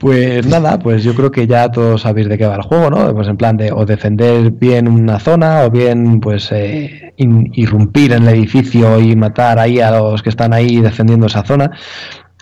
Pues 0.00 0.46
nada, 0.46 0.78
pues 0.78 1.04
yo 1.04 1.14
creo 1.14 1.30
que 1.30 1.46
ya 1.46 1.70
todos 1.70 2.00
sabéis 2.00 2.26
de 2.26 2.38
qué 2.38 2.46
va 2.46 2.54
el 2.54 2.62
juego, 2.62 2.88
¿no? 2.88 3.14
Pues 3.14 3.28
en 3.28 3.36
plan 3.36 3.58
de 3.58 3.70
o 3.70 3.84
defender 3.84 4.50
bien 4.50 4.88
una 4.88 5.20
zona 5.20 5.64
o 5.64 5.70
bien 5.70 6.20
pues 6.20 6.50
eh, 6.52 7.12
irrumpir 7.18 8.12
en 8.12 8.22
el 8.22 8.30
edificio 8.30 8.98
y 8.98 9.14
matar 9.14 9.58
ahí 9.58 9.78
a 9.78 9.90
los 9.90 10.22
que 10.22 10.30
están 10.30 10.54
ahí 10.54 10.80
defendiendo 10.80 11.26
esa 11.26 11.44
zona. 11.44 11.72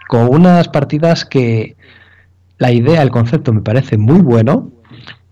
Con 0.06 0.28
unas 0.28 0.68
partidas 0.68 1.24
que 1.24 1.74
la 2.58 2.70
idea, 2.70 3.02
el 3.02 3.10
concepto 3.10 3.52
me 3.52 3.62
parece 3.62 3.98
muy 3.98 4.20
bueno. 4.20 4.70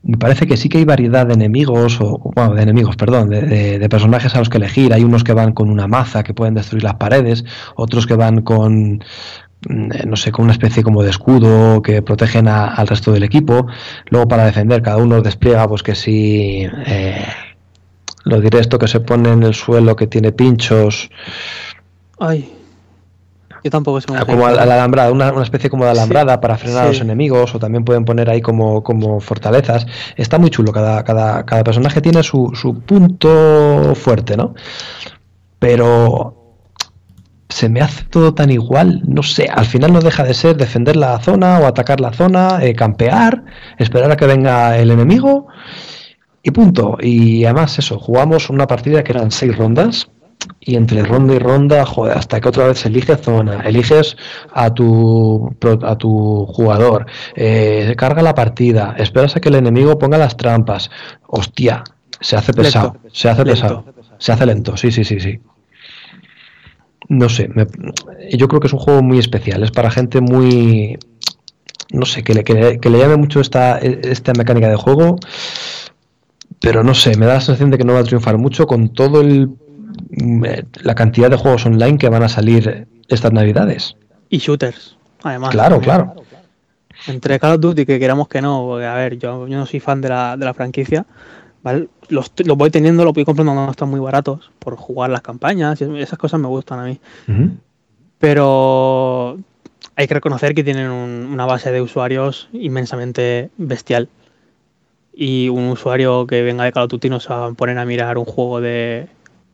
Me 0.03 0.19
parece 0.19 0.49
que 0.49 0.57
sí 0.57 0.69
que 0.69 0.79
hay 0.79 0.85
variedad 0.85 1.27
de 1.27 1.35
enemigos, 1.35 2.01
o 2.01 2.33
bueno, 2.35 2.55
de 2.55 2.63
enemigos, 2.63 2.97
perdón, 2.97 3.31
de 3.31 3.87
personajes 3.89 4.35
a 4.35 4.39
los 4.39 4.49
que 4.49 4.59
elegir. 4.59 4.93
Hay 4.93 5.05
unos 5.05 5.23
que 5.23 5.33
van 5.33 5.53
con 5.53 5.69
una 5.69 5.87
maza 5.87 6.25
que 6.25 6.35
pueden 6.35 6.55
destruir 6.55 6.83
las 6.85 6.95
paredes, 6.95 7.45
otros 7.77 8.07
que 8.07 8.15
van 8.15 8.43
con, 8.43 9.01
no 9.69 10.17
sé, 10.17 10.33
con 10.33 10.45
una 10.45 10.53
especie 10.53 10.83
como 10.83 11.03
de 11.03 11.11
escudo 11.11 11.83
que 11.83 12.03
protegen 12.03 12.49
al 12.49 12.87
resto 12.87 13.13
del 13.13 13.25
equipo. 13.25 13.67
Luego 14.11 14.29
para 14.29 14.45
defender 14.45 14.83
cada 14.83 14.99
uno 14.99 15.23
despliega 15.23 15.67
pues 15.69 15.83
que 15.83 15.95
si 15.95 16.69
eh, 16.87 17.27
lo 18.25 18.41
diré 18.41 18.61
esto 18.61 18.79
que 18.79 18.89
se 18.89 19.01
pone 19.01 19.33
en 19.33 19.43
el 19.43 19.55
suelo 19.55 19.97
que 19.97 20.07
tiene 20.07 20.33
pinchos. 20.33 21.11
Ay. 22.19 22.53
Yo 23.65 23.71
tampoco 23.71 24.01
sé 24.01 24.07
ah, 24.15 24.25
Como 24.25 24.49
la 24.49 24.63
alambrada, 24.63 25.11
una, 25.11 25.43
especie 25.43 25.69
como 25.69 25.85
de 25.85 25.91
alambrada 25.91 26.41
para 26.41 26.57
frenar 26.57 26.85
a 26.85 26.89
los 26.89 27.01
enemigos, 27.01 27.53
o 27.53 27.59
también 27.59 27.85
pueden 27.85 28.05
poner 28.05 28.31
ahí 28.31 28.41
como, 28.41 28.85
como 28.85 29.19
fortalezas. 29.19 29.87
Está 30.15 30.39
muy 30.39 30.51
chulo, 30.51 30.71
cada, 30.71 31.03
cada, 31.03 31.45
cada 31.45 31.65
personaje 31.65 32.01
tiene 32.01 32.23
su, 32.23 32.53
su 32.55 32.79
punto 32.81 33.95
fuerte, 33.97 34.37
¿no? 34.37 34.55
Pero 35.59 36.46
se 37.49 37.69
me 37.69 37.81
hace 37.81 38.05
todo 38.05 38.35
tan 38.35 38.51
igual, 38.51 39.03
no 39.07 39.23
sé, 39.23 39.49
al 39.49 39.67
final 39.67 39.93
no 39.93 40.01
deja 40.01 40.25
de 40.25 40.35
ser 40.35 40.57
defender 40.57 40.97
la 40.97 41.19
zona 41.21 41.59
o 41.59 41.67
atacar 41.67 42.01
la 42.01 42.13
zona, 42.13 42.59
eh, 42.63 42.75
campear, 42.75 43.45
esperar 43.79 44.11
a 44.11 44.17
que 44.17 44.27
venga 44.27 44.77
el 44.79 44.91
enemigo 44.91 45.47
y 46.43 46.51
punto. 46.51 46.99
Y 47.01 47.45
además 47.45 47.79
eso, 47.79 47.99
jugamos 47.99 48.51
una 48.51 48.67
partida 48.67 49.05
que 49.05 49.13
eran 49.13 49.31
seis 49.31 49.57
rondas 49.57 50.09
y 50.61 50.77
entre 50.77 51.03
ronda 51.03 51.35
y 51.35 51.39
ronda, 51.39 51.87
joder, 51.87 52.19
hasta 52.19 52.41
que 52.41 52.49
otra 52.49 52.67
vez 52.67 52.81
se 52.81 52.89
elige 52.89 53.17
zona, 53.17 53.61
eliges 53.63 54.17
a 54.53 54.73
tu, 54.75 55.55
a 55.83 55.97
tu 55.97 56.47
jugador, 56.47 57.07
eh, 57.35 57.95
carga 57.97 58.23
la 58.23 58.35
partida, 58.35 58.95
esperas 58.99 59.37
a 59.37 59.41
que 59.41 59.49
el 59.49 59.57
enemigo 59.57 59.99
ponga 59.99 60.19
las 60.19 60.37
trampas, 60.37 60.91
hostia, 61.27 61.85
se 62.21 62.37
hace 62.37 62.53
pesado, 62.53 62.97
se 63.13 63.29
hace 63.29 63.45
pesado, 63.45 63.85
se 64.19 64.33
hace 64.33 64.47
lento, 64.47 64.77
sí, 64.77 64.91
sí, 64.91 65.05
sí, 65.05 65.21
sí 65.21 65.41
no 67.09 67.29
sé, 67.29 67.49
yo 68.33 68.49
creo 68.49 68.61
que 68.61 68.67
es 68.67 68.73
un 68.73 68.79
juego 68.79 69.03
muy 69.03 69.19
especial, 69.19 69.63
es 69.63 69.71
para 69.71 69.91
gente 69.91 70.21
muy, 70.21 70.99
no 71.93 72.07
sé, 72.07 72.23
que 72.23 72.35
le, 72.35 72.45
que 72.45 72.55
le, 72.91 72.99
llame 72.99 73.17
mucho 73.17 73.41
esta, 73.41 73.79
esta 73.79 74.33
mecánica 74.33 74.69
de 74.69 74.77
juego, 74.77 75.17
pero 76.61 76.83
no 76.83 76.95
sé, 76.95 77.17
me 77.17 77.27
da 77.27 77.35
la 77.35 77.41
sensación 77.41 77.71
de 77.71 77.79
que 77.79 77.85
no 77.85 77.93
va 77.93 78.01
a 78.01 78.05
triunfar 78.05 78.39
mucho 78.39 78.67
con 78.67 78.93
todo 78.93 79.21
el 79.21 79.51
la 80.83 80.95
cantidad 80.95 81.31
de 81.31 81.37
juegos 81.37 81.67
online 81.67 81.99
que 81.99 82.09
van 82.09 82.23
a 82.23 82.29
salir 82.29 82.87
estas 83.09 83.33
navidades. 83.33 83.97
Y 84.29 84.39
shooters, 84.39 84.97
además. 85.23 85.51
Claro, 85.51 85.81
claro. 85.81 86.15
Entre 87.07 87.39
Call 87.39 87.55
of 87.55 87.61
Duty, 87.61 87.87
que 87.87 87.99
queramos 87.99 88.29
que 88.29 88.41
no, 88.41 88.65
porque 88.67 88.87
a 88.87 88.95
ver, 88.95 89.19
yo, 89.19 89.47
yo 89.47 89.57
no 89.57 89.67
soy 89.67 89.81
fan 89.81 90.01
de 90.01 90.09
la, 90.09 90.37
de 90.37 90.45
la 90.45 90.55
franquicia, 90.55 91.07
los, 92.09 92.33
voy 92.57 92.71
teniendo, 92.71 93.05
los 93.05 93.15
voy 93.15 93.25
comprando 93.25 93.53
cuando 93.53 93.71
están 93.71 93.89
muy 93.89 94.01
baratos 94.01 94.51
por 94.59 94.77
jugar 94.77 95.11
las 95.11 95.23
campañas, 95.23 95.81
esas 95.81 96.19
cosas 96.19 96.41
me 96.41 96.49
gustan 96.49 96.81
a 96.81 96.85
mí. 96.85 97.01
Pero 98.19 99.39
hay 99.97 100.07
que 100.07 100.15
reconocer 100.15 100.55
que 100.55 100.65
tienen 100.65 100.91
una 100.91 101.47
base 101.47 101.73
de 101.73 101.81
usuarios 101.81 102.49
inmensamente 102.53 103.51
bestial. 103.57 104.09
Y 105.19 105.49
un 105.49 105.69
usuario 105.69 106.27
que 106.27 106.43
venga 106.43 106.65
de 106.65 106.73
Call 106.73 106.85
of 106.85 106.91
Duty 106.91 107.09
no 107.09 107.21
se 107.21 107.31
va 107.31 107.47
a 107.47 107.53
poner 107.53 107.79
a 107.79 107.87
mirar 107.87 108.19
un 108.19 108.27
juego 108.27 108.61
de 108.61 109.09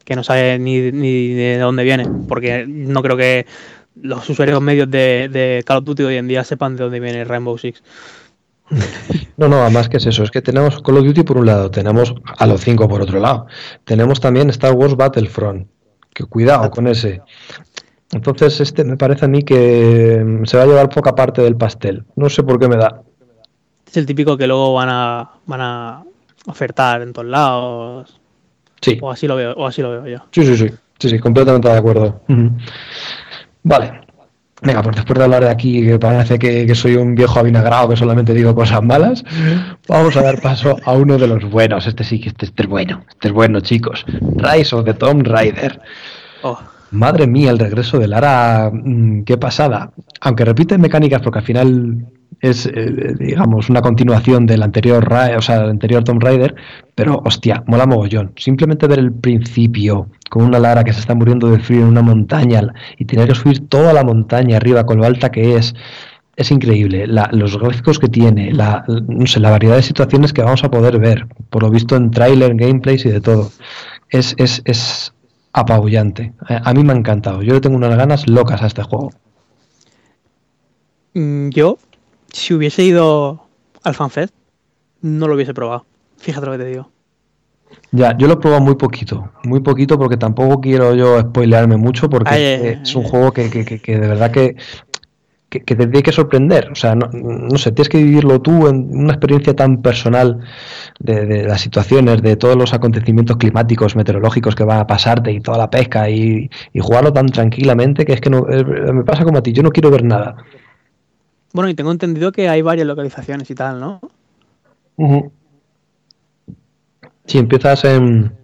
que 0.05 0.17
no 0.17 0.25
sabe 0.25 0.59
ni, 0.59 0.91
ni 0.91 1.29
de 1.29 1.59
dónde 1.59 1.85
viene, 1.85 2.09
porque 2.29 2.67
no 2.67 3.03
creo 3.03 3.17
que 3.17 3.47
los 3.95 4.29
usuarios 4.29 4.61
medios 4.61 4.91
de, 4.91 5.29
de 5.31 5.63
Call 5.65 5.79
of 5.79 5.85
Duty 5.85 6.03
hoy 6.03 6.17
en 6.17 6.27
día 6.27 6.43
sepan 6.43 6.77
de 6.77 6.83
dónde 6.83 6.99
viene 6.99 7.25
Rainbow 7.25 7.57
Six. 7.57 7.83
No, 9.37 9.49
no, 9.49 9.63
además 9.63 9.89
que 9.89 9.99
es 9.99 10.07
eso, 10.07 10.23
es 10.23 10.31
que 10.31 10.41
tenemos 10.41 10.81
Call 10.83 10.99
of 10.99 11.05
Duty 11.05 11.23
por 11.25 11.37
un 11.37 11.47
lado, 11.47 11.71
tenemos 11.71 12.15
a 12.39 12.47
los 12.47 12.61
5 12.63 12.89
por 12.89 13.03
otro 13.03 13.21
lado, 13.21 13.47
tenemos 13.85 14.21
también 14.21 14.49
Star 14.51 14.73
Wars 14.73 14.97
Battlefront, 14.97 15.67
que 16.15 16.25
cuidado 16.25 16.71
con 16.71 16.87
ese. 16.87 17.21
Entonces 18.13 18.61
este 18.61 18.85
me 18.85 18.97
parece 18.97 19.25
a 19.25 19.29
mí 19.29 19.43
que 19.43 20.41
se 20.45 20.57
va 20.57 20.63
a 20.63 20.67
llevar 20.67 20.89
poca 20.89 21.15
parte 21.15 21.43
del 21.43 21.57
pastel, 21.57 22.05
no 22.17 22.29
sé 22.31 22.43
por 22.43 22.59
qué 22.59 22.69
me 22.69 22.77
da. 22.77 23.03
es 23.87 23.97
el 23.97 24.07
típico 24.07 24.37
que 24.37 24.47
luego 24.47 24.75
van 24.75 24.89
a, 24.91 25.31
van 25.47 25.61
a 25.61 26.05
ofertar 26.47 27.03
en 27.03 27.13
todos 27.13 27.29
lados. 27.29 28.21
Sí. 28.81 28.99
O 29.01 29.11
así 29.11 29.27
lo 29.29 29.37
veo, 29.37 29.53
o 29.55 29.67
así 29.67 29.81
lo 29.81 29.91
veo 29.91 30.07
yo. 30.07 30.25
Sí, 30.33 30.45
sí, 30.45 30.57
sí. 30.57 30.69
Sí, 30.99 31.09
sí, 31.09 31.19
completamente 31.19 31.69
de 31.69 31.77
acuerdo. 31.77 32.21
Vale. 33.65 34.02
Venga, 34.63 34.83
pues 34.83 34.97
después 34.97 35.19
de 35.19 35.25
hablar 35.25 35.45
de 35.45 35.51
aquí, 35.51 35.85
que 35.85 35.99
parece 35.99 36.39
que, 36.39 36.73
soy 36.75 36.95
un 36.95 37.15
viejo 37.15 37.41
avinagrado 37.41 37.89
que 37.89 37.97
solamente 37.97 38.33
digo 38.33 38.55
cosas 38.55 38.83
malas, 38.83 39.25
vamos 39.89 40.17
a 40.17 40.23
dar 40.23 40.41
paso 40.41 40.77
a 40.85 40.93
uno 40.93 41.19
de 41.19 41.27
los 41.27 41.45
buenos. 41.51 41.87
Este 41.87 42.05
sí 42.05 42.21
que 42.21 42.29
este, 42.29 42.47
este 42.47 42.63
es 42.63 42.69
bueno. 42.69 43.05
Este 43.09 43.29
es 43.29 43.35
bueno, 43.35 43.61
chicos. 43.61 44.05
Rise 44.37 44.77
of 44.77 44.85
the 44.85 44.95
Tomb 44.95 45.27
Raider. 45.27 45.81
Oh. 46.43 46.59
Madre 46.93 47.27
mía, 47.27 47.51
el 47.51 47.59
regreso 47.59 47.99
de 47.99 48.07
Lara, 48.07 48.71
mm, 48.73 49.25
qué 49.25 49.37
pasada. 49.37 49.91
Aunque 50.21 50.45
repite 50.45 50.79
mecánicas 50.79 51.23
porque 51.23 51.41
al 51.41 51.45
final 51.45 52.07
es, 52.43 52.67
eh, 52.67 53.15
digamos, 53.19 53.71
una 53.71 53.81
continuación 53.81 54.47
del 54.47 54.63
anterior, 54.65 55.09
o 55.37 55.41
sea, 55.41 55.61
del 55.61 55.71
anterior 55.71 56.03
Tomb 56.03 56.23
Raider, 56.23 56.55
pero 56.95 57.23
hostia, 57.25 57.63
mola 57.69 57.87
mogollón. 57.87 58.33
Simplemente 58.37 58.89
ver 58.89 58.99
el 58.99 59.13
principio 59.13 60.09
con 60.29 60.45
una 60.45 60.59
Lara 60.59 60.83
que 60.83 60.93
se 60.93 61.01
está 61.01 61.15
muriendo 61.15 61.49
de 61.49 61.61
frío 61.61 61.83
en 61.83 61.87
una 61.87 62.03
montaña 62.03 62.63
y 62.99 63.05
tener 63.05 63.29
que 63.29 63.37
subir 63.37 63.69
toda 63.69 63.93
la 63.93 64.03
montaña 64.03 64.57
arriba 64.57 64.85
con 64.85 64.99
lo 64.99 65.05
alta 65.05 65.31
que 65.31 65.55
es, 65.55 65.73
es 66.35 66.51
increíble. 66.51 67.07
los 67.07 67.59
gráficos 67.59 68.01
que 68.01 68.09
tiene, 68.09 68.53
la, 68.53 68.85
no 68.89 69.27
sé, 69.27 69.39
la 69.39 69.51
variedad 69.51 69.77
de 69.77 69.83
situaciones 69.83 70.33
que 70.33 70.43
vamos 70.43 70.65
a 70.65 70.71
poder 70.71 70.99
ver, 70.99 71.29
por 71.49 71.63
lo 71.63 71.71
visto 71.71 71.95
en 71.95 72.11
trailer, 72.11 72.57
gameplays 72.57 73.07
y 73.07 73.11
de 73.11 73.21
todo. 73.21 73.53
Es, 74.11 74.35
es, 74.37 74.63
es 74.65 75.15
apabullante. 75.53 76.33
Eh, 76.49 76.59
a 76.61 76.75
mí 76.75 76.83
me 76.83 76.93
ha 76.93 76.97
encantado. 76.97 77.43
Yo 77.43 77.55
le 77.55 77.61
tengo 77.61 77.77
unas 77.77 77.97
ganas 77.97 78.29
locas 78.29 78.63
a 78.63 78.67
este 78.67 78.83
juego. 78.83 79.13
Mm, 81.15 81.51
yo, 81.51 81.79
si 82.33 82.55
hubiese 82.55 82.83
ido 82.83 83.47
al 83.83 83.95
FanFest, 83.95 84.35
no 85.01 85.29
lo 85.29 85.35
hubiese 85.35 85.55
probado. 85.55 85.87
Fíjate 86.19 86.47
lo 86.47 86.53
que 86.53 86.59
te 86.59 86.65
digo. 86.67 86.91
Ya, 87.91 88.17
yo 88.17 88.27
lo 88.27 88.35
he 88.35 88.37
probado 88.37 88.63
muy 88.63 88.75
poquito, 88.75 89.33
muy 89.45 89.61
poquito 89.61 89.99
porque 89.99 90.17
tampoco 90.17 90.61
quiero 90.61 90.95
yo 90.95 91.21
spoilearme 91.21 91.77
mucho 91.77 92.09
porque 92.09 92.79
es 92.83 92.95
un 92.95 93.03
juego 93.03 93.33
que, 93.33 93.51
que, 93.51 93.65
que, 93.65 93.99
de 93.99 94.09
verdad 94.09 94.31
que 94.31 94.57
que, 95.61 95.61
te 95.61 95.87
tiene 95.87 96.03
que 96.03 96.13
sorprender. 96.13 96.71
O 96.73 96.75
sea, 96.75 96.95
no, 96.95 97.09
no, 97.13 97.59
sé, 97.59 97.73
tienes 97.73 97.89
que 97.89 97.99
vivirlo 97.99 98.41
tú 98.41 98.69
en 98.69 98.89
una 98.97 99.13
experiencia 99.13 99.55
tan 99.55 99.83
personal 99.83 100.41
de, 100.99 101.45
las 101.45 101.61
situaciones, 101.61 102.23
de 102.23 102.37
todos 102.37 102.57
los 102.57 102.73
acontecimientos 102.73 103.37
climáticos, 103.37 103.97
meteorológicos 103.97 104.55
que 104.55 104.65
van 104.65 104.81
a 104.81 104.87
pasarte 104.87 105.33
y 105.33 105.41
toda 105.41 105.59
la 105.59 105.71
pesca 105.71 106.09
y, 106.09 106.51
jugarlo 106.81 107.13
tan 107.13 107.27
tranquilamente 107.27 108.05
que 108.05 108.15
es 108.15 108.21
que 108.21 108.31
no, 108.31 108.47
eh, 108.49 108.65
me 108.93 109.05
pasa 109.05 109.25
como 109.25 109.39
a 109.39 109.43
ti, 109.43 109.53
yo 109.53 109.63
no 109.63 109.71
quiero 109.71 109.91
ver 109.91 110.05
nada. 110.05 110.37
Bueno, 111.53 111.69
y 111.69 111.75
tengo 111.75 111.93
entendido 111.93 112.33
que 112.33 112.49
hay 112.49 112.63
varias 112.63 112.87
localizaciones 112.87 113.51
y 113.51 113.55
tal, 113.55 113.81
¿no? 113.81 114.01
Si 117.27 117.39
empiezas 117.39 117.85
en, 117.85 118.37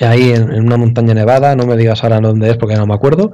ahí 0.00 0.30
en, 0.30 0.52
en, 0.52 0.66
una 0.66 0.76
montaña 0.76 1.14
nevada, 1.14 1.56
no 1.56 1.66
me 1.66 1.76
digas 1.76 2.02
ahora 2.02 2.20
dónde 2.20 2.50
es 2.50 2.56
porque 2.56 2.76
no 2.76 2.86
me 2.86 2.94
acuerdo, 2.94 3.32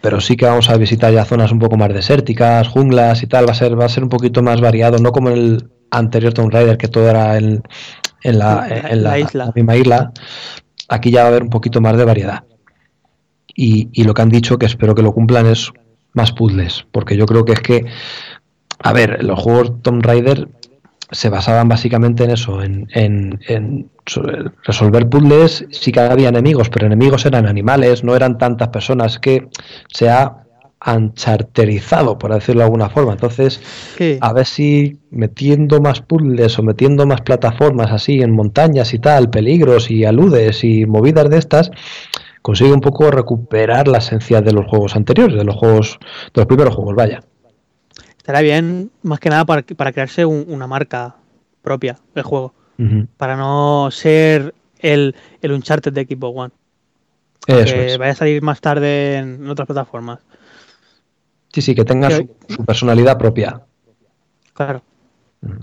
pero 0.00 0.20
sí 0.20 0.36
que 0.36 0.46
vamos 0.46 0.70
a 0.70 0.76
visitar 0.76 1.12
ya 1.12 1.24
zonas 1.24 1.52
un 1.52 1.58
poco 1.58 1.76
más 1.76 1.92
desérticas, 1.92 2.68
junglas 2.68 3.22
y 3.22 3.26
tal, 3.26 3.46
va 3.46 3.52
a 3.52 3.54
ser, 3.54 3.78
va 3.78 3.84
a 3.84 3.88
ser 3.88 4.02
un 4.02 4.08
poquito 4.08 4.42
más 4.42 4.60
variado, 4.60 4.98
no 4.98 5.12
como 5.12 5.30
el 5.30 5.70
anterior 5.90 6.32
Tomb 6.32 6.52
Raider 6.52 6.78
que 6.78 6.88
todo 6.88 7.08
era 7.08 7.36
en, 7.36 7.62
en, 8.22 8.38
la, 8.38 8.66
en 8.68 9.02
la, 9.02 9.18
isla. 9.18 9.52
misma 9.54 9.76
isla. 9.76 10.12
Aquí 10.88 11.10
ya 11.10 11.22
va 11.22 11.26
a 11.26 11.30
haber 11.30 11.42
un 11.42 11.50
poquito 11.50 11.80
más 11.80 11.96
de 11.96 12.04
variedad. 12.04 12.44
Y, 13.54 13.90
y 13.92 14.04
lo 14.04 14.14
que 14.14 14.22
han 14.22 14.30
dicho, 14.30 14.58
que 14.58 14.66
espero 14.66 14.94
que 14.94 15.02
lo 15.02 15.12
cumplan, 15.12 15.46
es 15.46 15.72
más 16.12 16.32
puzzles, 16.32 16.86
porque 16.90 17.16
yo 17.16 17.26
creo 17.26 17.44
que 17.44 17.52
es 17.52 17.60
que, 17.60 17.84
a 18.78 18.92
ver, 18.92 19.22
los 19.22 19.38
juegos 19.38 19.82
Tomb 19.82 20.02
Raider 20.02 20.48
se 21.12 21.28
basaban 21.28 21.68
básicamente 21.68 22.24
en 22.24 22.30
eso, 22.30 22.62
en, 22.62 22.88
en, 22.94 23.90
resolver 24.64 25.08
puzzles. 25.08 25.66
Sí 25.70 25.92
que 25.92 26.00
había 26.00 26.28
enemigos, 26.28 26.68
pero 26.70 26.86
enemigos 26.86 27.26
eran 27.26 27.46
animales, 27.46 28.04
no 28.04 28.14
eran 28.14 28.38
tantas 28.38 28.68
personas 28.68 29.18
que 29.18 29.48
se 29.88 30.08
ha 30.08 30.44
ancharterizado, 30.80 32.18
por 32.18 32.32
decirlo 32.32 32.60
de 32.60 32.64
alguna 32.64 32.88
forma. 32.88 33.12
Entonces, 33.12 33.60
a 34.20 34.32
ver 34.32 34.46
si 34.46 34.98
metiendo 35.10 35.80
más 35.80 36.00
puzzles 36.00 36.58
o 36.58 36.62
metiendo 36.62 37.06
más 37.06 37.20
plataformas 37.20 37.90
así 37.90 38.22
en 38.22 38.30
montañas 38.30 38.94
y 38.94 38.98
tal, 38.98 39.28
peligros 39.28 39.90
y 39.90 40.04
aludes 40.04 40.64
y 40.64 40.86
movidas 40.86 41.28
de 41.28 41.38
estas, 41.38 41.70
consigue 42.42 42.72
un 42.72 42.80
poco 42.80 43.10
recuperar 43.10 43.88
la 43.88 43.98
esencia 43.98 44.40
de 44.40 44.52
los 44.52 44.66
juegos 44.66 44.96
anteriores, 44.96 45.36
de 45.36 45.44
los 45.44 45.56
juegos, 45.56 45.98
de 46.34 46.40
los 46.40 46.46
primeros 46.46 46.74
juegos, 46.74 46.94
vaya 46.94 47.22
estará 48.30 48.42
bien 48.42 48.92
más 49.02 49.18
que 49.18 49.28
nada 49.28 49.44
para, 49.44 49.62
para 49.62 49.92
crearse 49.92 50.24
una 50.24 50.66
marca 50.68 51.16
propia 51.62 51.98
del 52.14 52.22
juego. 52.24 52.54
Para 53.18 53.36
no 53.36 53.90
ser 53.90 54.54
el, 54.78 55.14
el 55.42 55.52
Uncharted 55.52 55.92
de 55.92 56.00
Equipo 56.00 56.28
One. 56.28 56.50
que 57.44 57.96
vaya 57.98 58.12
a 58.12 58.14
salir 58.14 58.40
más 58.40 58.60
tarde 58.62 59.16
en 59.16 59.50
otras 59.50 59.66
plataformas. 59.66 60.20
Sí, 61.52 61.60
sí, 61.60 61.74
que 61.74 61.84
tenga 61.84 62.08
su, 62.10 62.64
personalidad 62.64 63.18
propia. 63.18 63.60
Claro. 64.54 64.82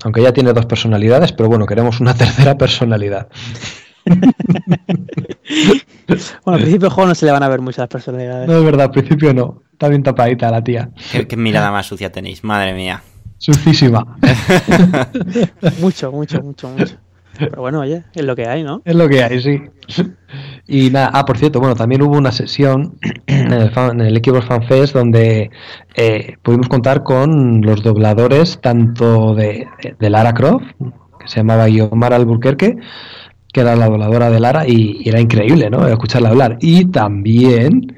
Aunque 0.04 0.22
ya 0.22 0.32
tiene 0.32 0.54
dos 0.54 0.68
personalidades, 0.68 1.32
pero 1.32 1.50
bueno, 1.50 1.66
queremos 1.66 2.00
una 2.00 2.14
tercera 2.18 2.56
personalidad. 2.56 3.30
bueno, 6.08 6.56
al 6.56 6.62
principio 6.62 6.88
del 6.88 6.90
juego 6.90 7.08
no 7.10 7.16
se 7.16 7.26
le 7.26 7.32
van 7.32 7.44
a 7.44 7.50
ver 7.50 7.62
muchas 7.62 7.88
personalidades. 7.88 8.48
No, 8.48 8.58
es 8.58 8.64
verdad, 8.64 8.86
al 8.88 8.92
principio 8.92 9.34
no. 9.34 9.62
Está 9.72 9.90
bien 9.90 10.04
tapadita 10.04 10.50
la 10.50 10.64
tía. 10.64 10.90
Qué, 11.28 11.38
mirada 11.38 11.72
más 11.72 11.86
sucia 11.86 12.12
tenéis, 12.12 12.44
madre 12.44 12.74
mía. 12.74 13.04
Sucísima. 13.38 14.18
mucho, 15.80 16.12
mucho, 16.12 16.42
mucho, 16.42 16.70
mucho. 16.70 16.98
Pero 17.38 17.62
bueno, 17.62 17.82
oye, 17.82 18.04
es 18.14 18.26
lo 18.26 18.36
que 18.36 18.48
hay, 18.48 18.64
¿no? 18.64 18.82
Es 18.84 18.96
lo 18.96 19.08
que 19.08 19.24
hay, 19.24 19.40
sí. 19.42 19.62
Y 20.68 20.90
nada, 20.90 21.12
ah, 21.14 21.26
por 21.26 21.38
cierto, 21.38 21.60
bueno, 21.60 21.76
también 21.76 22.02
hubo 22.02 22.18
una 22.18 22.32
sesión 22.32 22.98
en 23.28 23.54
el, 23.54 23.72
fan, 23.72 24.02
en 24.02 24.08
el 24.08 24.18
Xbox 24.18 24.46
Fan 24.46 24.64
Fest 24.64 24.94
donde 24.94 25.52
eh, 25.96 26.36
pudimos 26.42 26.68
contar 26.68 27.04
con 27.04 27.62
los 27.62 27.84
dobladores 27.84 28.60
tanto 28.62 29.36
de, 29.36 29.68
Lara 30.00 30.34
Croft, 30.34 30.66
que 31.20 31.28
se 31.28 31.38
llamaba 31.38 31.68
Guiomar 31.68 32.14
Alburquerque, 32.14 32.78
que 33.58 33.62
era 33.62 33.76
la 33.76 33.88
dobladora 33.88 34.30
de 34.30 34.40
Lara, 34.40 34.68
y, 34.68 35.02
era 35.10 35.20
increíble, 35.20 35.72
¿no? 35.72 35.88
Escucharla 35.88 36.30
hablar. 36.30 36.60
Y 36.62 36.86
también 36.86 37.98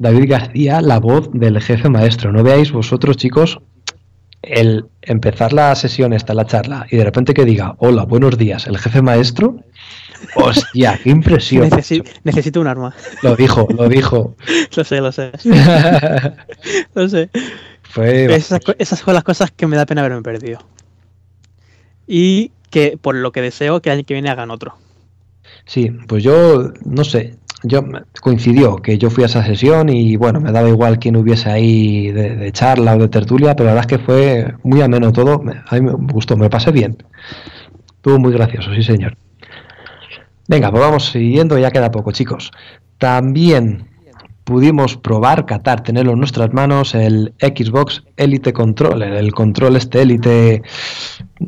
David 0.00 0.28
García, 0.28 0.80
la 0.80 0.98
voz 0.98 1.30
del 1.32 1.60
jefe 1.60 1.88
maestro. 1.88 2.32
No 2.32 2.42
veáis 2.42 2.72
vosotros, 2.72 3.16
chicos, 3.16 3.60
el 4.42 4.86
empezar 5.02 5.52
la 5.52 5.72
sesión 5.76 6.12
esta, 6.12 6.34
la 6.34 6.44
charla, 6.44 6.88
y 6.90 6.96
de 6.96 7.04
repente 7.04 7.34
que 7.34 7.44
diga, 7.44 7.76
hola, 7.78 8.04
buenos 8.04 8.36
días, 8.36 8.66
el 8.66 8.78
jefe 8.78 9.00
maestro. 9.00 9.60
Hostia, 10.34 10.98
qué 11.00 11.10
impresión. 11.10 11.70
necesito 12.24 12.60
un 12.60 12.66
arma. 12.66 12.92
Lo 13.22 13.36
dijo, 13.36 13.68
lo 13.78 13.88
dijo. 13.88 14.34
lo 14.76 14.82
sé, 14.82 15.00
lo 15.00 15.12
sé. 15.12 15.30
lo 16.94 17.08
sé. 17.08 17.30
Fue 17.82 18.24
esas, 18.34 18.58
esas 18.78 18.98
son 18.98 19.14
las 19.14 19.22
cosas 19.22 19.52
que 19.52 19.68
me 19.68 19.76
da 19.76 19.86
pena 19.86 20.00
haberme 20.00 20.22
perdido. 20.22 20.58
Y 22.08 22.50
que 22.70 22.98
por 23.00 23.14
lo 23.14 23.30
que 23.30 23.40
deseo 23.40 23.80
que 23.80 23.90
el 23.90 23.98
año 23.98 24.04
que 24.04 24.14
viene 24.14 24.30
hagan 24.30 24.50
otro. 24.50 24.74
Sí, 25.66 25.90
pues 26.06 26.22
yo 26.22 26.72
no 26.84 27.04
sé, 27.04 27.38
yo 27.64 27.84
coincidió 28.20 28.76
que 28.76 28.98
yo 28.98 29.10
fui 29.10 29.24
a 29.24 29.26
esa 29.26 29.44
sesión 29.44 29.88
y 29.88 30.16
bueno, 30.16 30.40
me 30.40 30.52
daba 30.52 30.68
igual 30.68 30.98
quién 30.98 31.16
hubiese 31.16 31.50
ahí 31.50 32.12
de, 32.12 32.52
charla 32.52 32.94
o 32.94 32.98
de 32.98 33.08
tertulia, 33.08 33.56
pero 33.56 33.66
la 33.66 33.74
verdad 33.74 33.90
es 33.90 33.98
que 33.98 34.04
fue 34.04 34.54
muy 34.62 34.80
ameno 34.80 35.12
todo, 35.12 35.42
a 35.66 35.74
mí 35.74 35.80
me 35.80 35.92
gustó, 36.12 36.36
me 36.36 36.48
pasé 36.48 36.70
bien. 36.70 36.96
Estuvo 37.96 38.18
muy 38.20 38.32
gracioso, 38.32 38.72
sí 38.74 38.82
señor. 38.82 39.16
Venga, 40.48 40.70
pues 40.70 40.80
vamos 40.80 41.06
siguiendo, 41.10 41.58
ya 41.58 41.72
queda 41.72 41.90
poco, 41.90 42.12
chicos. 42.12 42.52
También 42.98 43.88
pudimos 44.44 44.96
probar, 44.96 45.44
catar, 45.44 45.82
tenerlo 45.82 46.12
en 46.12 46.20
nuestras 46.20 46.52
manos, 46.54 46.94
el 46.94 47.34
Xbox 47.40 48.04
Elite 48.16 48.52
Controller, 48.52 49.14
el 49.14 49.34
control 49.34 49.74
este 49.74 50.02
Elite, 50.02 50.62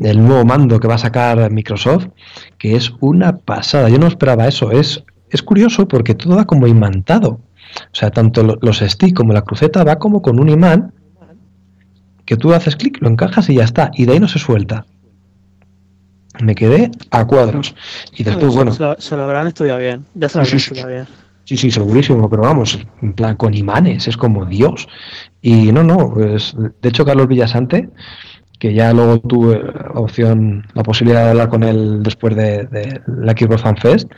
el 0.01 0.25
nuevo 0.25 0.45
mando 0.45 0.81
que 0.81 0.89
va 0.89 0.95
a 0.95 0.99
sacar 0.99 1.51
Microsoft, 1.51 2.09
que 2.59 2.77
es 2.77 2.93
una 3.01 3.37
pasada. 3.37 3.89
Yo 3.89 3.99
no 3.99 4.07
esperaba 4.07 4.47
eso, 4.47 4.71
es 4.71 5.05
es 5.31 5.43
curioso 5.43 5.87
porque 5.89 6.15
todo 6.15 6.37
va 6.37 6.47
como 6.47 6.67
imantado. 6.67 7.31
O 7.31 7.95
sea, 7.95 8.11
tanto 8.11 8.59
los 8.61 8.79
sticks 8.79 9.15
como 9.15 9.33
la 9.33 9.43
cruceta 9.43 9.85
va 9.85 9.99
como 9.99 10.23
con 10.23 10.41
un 10.41 10.49
imán 10.49 10.93
que 12.25 12.37
tú 12.37 12.53
haces 12.53 12.77
clic, 12.77 12.99
lo 13.01 13.09
encajas 13.09 13.49
y 13.49 13.55
ya 13.55 13.65
está. 13.65 13.91
Y 13.95 14.07
de 14.07 14.13
ahí 14.13 14.21
no 14.21 14.29
se 14.29 14.39
suelta. 14.39 14.87
Me 16.43 16.55
quedé 16.55 16.91
a 17.11 17.27
cuadros. 17.27 17.75
Y 18.17 18.23
después, 18.23 18.55
bueno. 18.55 18.73
Se 18.73 19.17
lo, 19.17 19.23
habrán 19.23 19.47
estudiado 19.47 19.79
bien. 19.79 20.05
Ya 20.15 20.29
se 20.29 20.39
lo 20.39 20.43
habrán 20.43 20.57
estudiado 20.57 20.89
bien. 20.89 21.07
Sí, 21.45 21.57
sí, 21.57 21.71
segurísimo, 21.71 22.29
pero 22.29 22.43
vamos, 22.43 22.79
en 23.01 23.15
plan 23.15 23.35
con 23.37 23.55
imanes, 23.55 24.07
es 24.07 24.19
como 24.19 24.45
Dios. 24.45 24.87
Y 25.41 25.73
no, 25.73 25.83
no, 25.83 26.13
pues 26.13 26.55
de 26.59 26.89
hecho 26.89 27.07
Carlos 27.07 27.27
Villasante 27.27 27.89
que 28.59 28.75
ya 28.75 28.93
luego 28.93 29.21
tuve 29.21 29.61
opción, 29.95 30.67
la 30.75 30.83
posibilidad 30.83 31.25
de 31.25 31.31
hablar 31.31 31.49
con 31.49 31.63
él 31.63 32.03
después 32.03 32.35
de, 32.35 33.01
la 33.07 33.33
Xbox 33.33 33.63
Fan 33.63 33.77
Fest, 33.77 34.11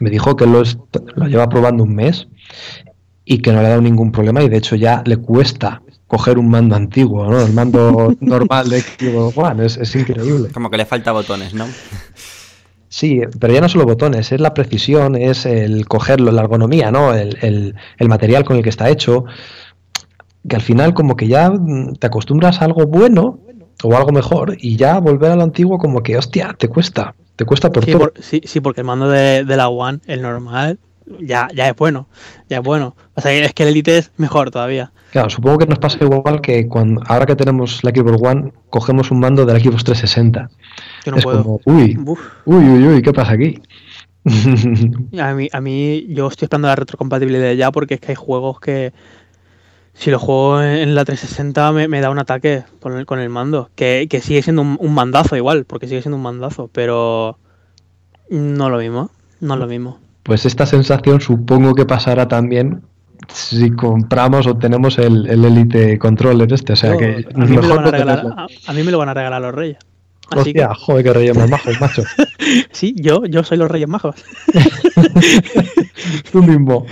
me 0.00 0.10
dijo 0.10 0.34
que 0.36 0.46
lo, 0.46 0.62
lo 1.16 1.26
lleva 1.26 1.48
probando 1.48 1.84
un 1.84 1.94
mes 1.94 2.26
y 3.24 3.38
que 3.38 3.52
no 3.52 3.60
le 3.60 3.66
ha 3.66 3.70
dado 3.70 3.82
ningún 3.82 4.10
problema 4.10 4.42
y 4.42 4.48
de 4.48 4.56
hecho 4.56 4.76
ya 4.76 5.02
le 5.06 5.16
cuesta 5.18 5.82
coger 6.06 6.38
un 6.38 6.50
mando 6.50 6.74
antiguo, 6.76 7.26
¿no? 7.26 7.40
El 7.40 7.52
mando 7.52 8.14
normal 8.20 8.68
de 8.68 8.80
Xbox 8.80 9.36
One, 9.36 9.66
es, 9.66 9.76
es 9.76 9.94
increíble. 9.94 10.50
Como 10.52 10.70
que 10.70 10.76
le 10.76 10.84
falta 10.84 11.12
botones, 11.12 11.54
¿no? 11.54 11.66
Sí, 12.88 13.22
pero 13.40 13.54
ya 13.54 13.62
no 13.62 13.68
solo 13.70 13.86
botones, 13.86 14.32
es 14.32 14.40
la 14.40 14.52
precisión, 14.52 15.16
es 15.16 15.46
el 15.46 15.86
cogerlo, 15.88 16.30
la 16.30 16.42
ergonomía, 16.42 16.90
¿no? 16.90 17.14
El, 17.14 17.38
el, 17.40 17.74
el, 17.96 18.08
material 18.08 18.44
con 18.44 18.56
el 18.58 18.62
que 18.62 18.68
está 18.68 18.90
hecho. 18.90 19.24
Que 20.46 20.56
al 20.56 20.60
final 20.60 20.92
como 20.92 21.16
que 21.16 21.28
ya 21.28 21.50
te 21.98 22.06
acostumbras 22.06 22.60
a 22.60 22.66
algo 22.66 22.86
bueno 22.86 23.38
o 23.82 23.96
algo 23.96 24.12
mejor 24.12 24.56
y 24.58 24.76
ya 24.76 24.98
volver 24.98 25.32
a 25.32 25.36
lo 25.36 25.42
antiguo 25.42 25.78
como 25.78 26.02
que, 26.02 26.16
hostia, 26.16 26.54
te 26.58 26.68
cuesta, 26.68 27.14
te 27.36 27.44
cuesta 27.44 27.70
por 27.70 27.84
sí, 27.84 27.92
todo. 27.92 28.00
Por, 28.00 28.14
sí, 28.20 28.40
sí, 28.44 28.60
porque 28.60 28.80
el 28.80 28.86
mando 28.86 29.08
de, 29.08 29.44
de, 29.44 29.56
la 29.56 29.68
One, 29.68 30.00
el 30.06 30.22
normal, 30.22 30.78
ya, 31.20 31.48
ya 31.54 31.68
es 31.68 31.76
bueno, 31.76 32.08
ya 32.48 32.58
es 32.58 32.62
bueno. 32.62 32.96
O 33.14 33.20
sea, 33.20 33.32
es 33.32 33.52
que 33.52 33.64
el 33.64 33.70
Elite 33.70 33.98
es 33.98 34.12
mejor 34.16 34.50
todavía. 34.50 34.92
Claro, 35.10 35.28
supongo 35.28 35.58
que 35.58 35.66
nos 35.66 35.78
pasa 35.78 35.98
igual 36.00 36.40
que 36.40 36.66
cuando 36.68 37.02
ahora 37.06 37.26
que 37.26 37.36
tenemos 37.36 37.84
la 37.84 37.90
Xbox 37.90 38.22
One, 38.22 38.52
cogemos 38.70 39.10
un 39.10 39.20
mando 39.20 39.44
de 39.44 39.52
la 39.52 39.60
Xbox 39.60 39.84
360. 39.84 40.48
Yo 41.04 41.12
no 41.12 41.18
es 41.18 41.24
puedo. 41.24 41.42
como, 41.42 41.60
uy, 41.66 41.98
Uf. 42.06 42.20
uy, 42.46 42.64
uy, 42.64 42.86
uy, 42.86 43.02
¿qué 43.02 43.12
pasa 43.12 43.32
aquí? 43.32 43.60
A 45.18 45.34
mí, 45.34 45.48
a 45.52 45.60
mí, 45.60 46.06
yo 46.10 46.28
estoy 46.28 46.46
esperando 46.46 46.68
la 46.68 46.76
retrocompatibilidad 46.76 47.52
ya 47.54 47.72
porque 47.72 47.94
es 47.94 48.00
que 48.00 48.12
hay 48.12 48.14
juegos 48.14 48.60
que 48.60 48.92
si 49.94 50.10
lo 50.10 50.18
juego 50.18 50.62
en 50.62 50.94
la 50.94 51.04
360 51.04 51.72
me, 51.72 51.88
me 51.88 52.00
da 52.00 52.10
un 52.10 52.18
ataque 52.18 52.64
con 52.80 52.96
el, 52.96 53.06
con 53.06 53.20
el 53.20 53.28
mando. 53.28 53.70
Que, 53.74 54.06
que 54.08 54.20
sigue 54.20 54.42
siendo 54.42 54.62
un, 54.62 54.76
un, 54.80 54.94
mandazo 54.94 55.36
igual, 55.36 55.64
porque 55.64 55.86
sigue 55.86 56.02
siendo 56.02 56.16
un 56.16 56.22
mandazo, 56.22 56.68
pero 56.72 57.38
no 58.30 58.70
lo 58.70 58.78
mismo, 58.78 59.10
no 59.40 59.56
lo 59.56 59.66
mismo. 59.66 59.98
Pues 60.22 60.46
esta 60.46 60.66
sensación 60.66 61.20
supongo 61.20 61.74
que 61.74 61.84
pasará 61.84 62.28
también 62.28 62.82
si 63.28 63.70
compramos 63.70 64.46
o 64.46 64.56
tenemos 64.56 64.98
el, 64.98 65.26
el 65.28 65.44
Elite 65.44 65.98
Controller 65.98 66.52
este. 66.52 66.72
O 66.72 66.76
sea 66.76 66.96
que 66.96 67.26
a, 67.34 67.38
mí 67.38 67.56
mejor 67.56 67.82
no 67.82 67.90
regalar, 67.90 68.26
a, 68.36 68.46
a, 68.66 68.72
mí 68.72 68.82
me 68.82 68.90
lo 68.90 68.98
van 68.98 69.08
a 69.08 69.14
regalar 69.14 69.42
los 69.42 69.54
reyes. 69.54 69.78
Así 70.30 70.50
Hostia, 70.50 70.68
que... 70.68 70.74
joder, 70.74 71.04
que 71.04 71.12
reyes 71.12 71.36
más 71.36 71.50
majos, 71.50 71.80
macho. 71.80 72.02
sí, 72.72 72.94
yo, 72.98 73.24
yo 73.26 73.44
soy 73.44 73.58
los 73.58 73.70
reyes 73.70 73.88
majos. 73.88 74.16
Tú 76.32 76.42
mismo. 76.42 76.86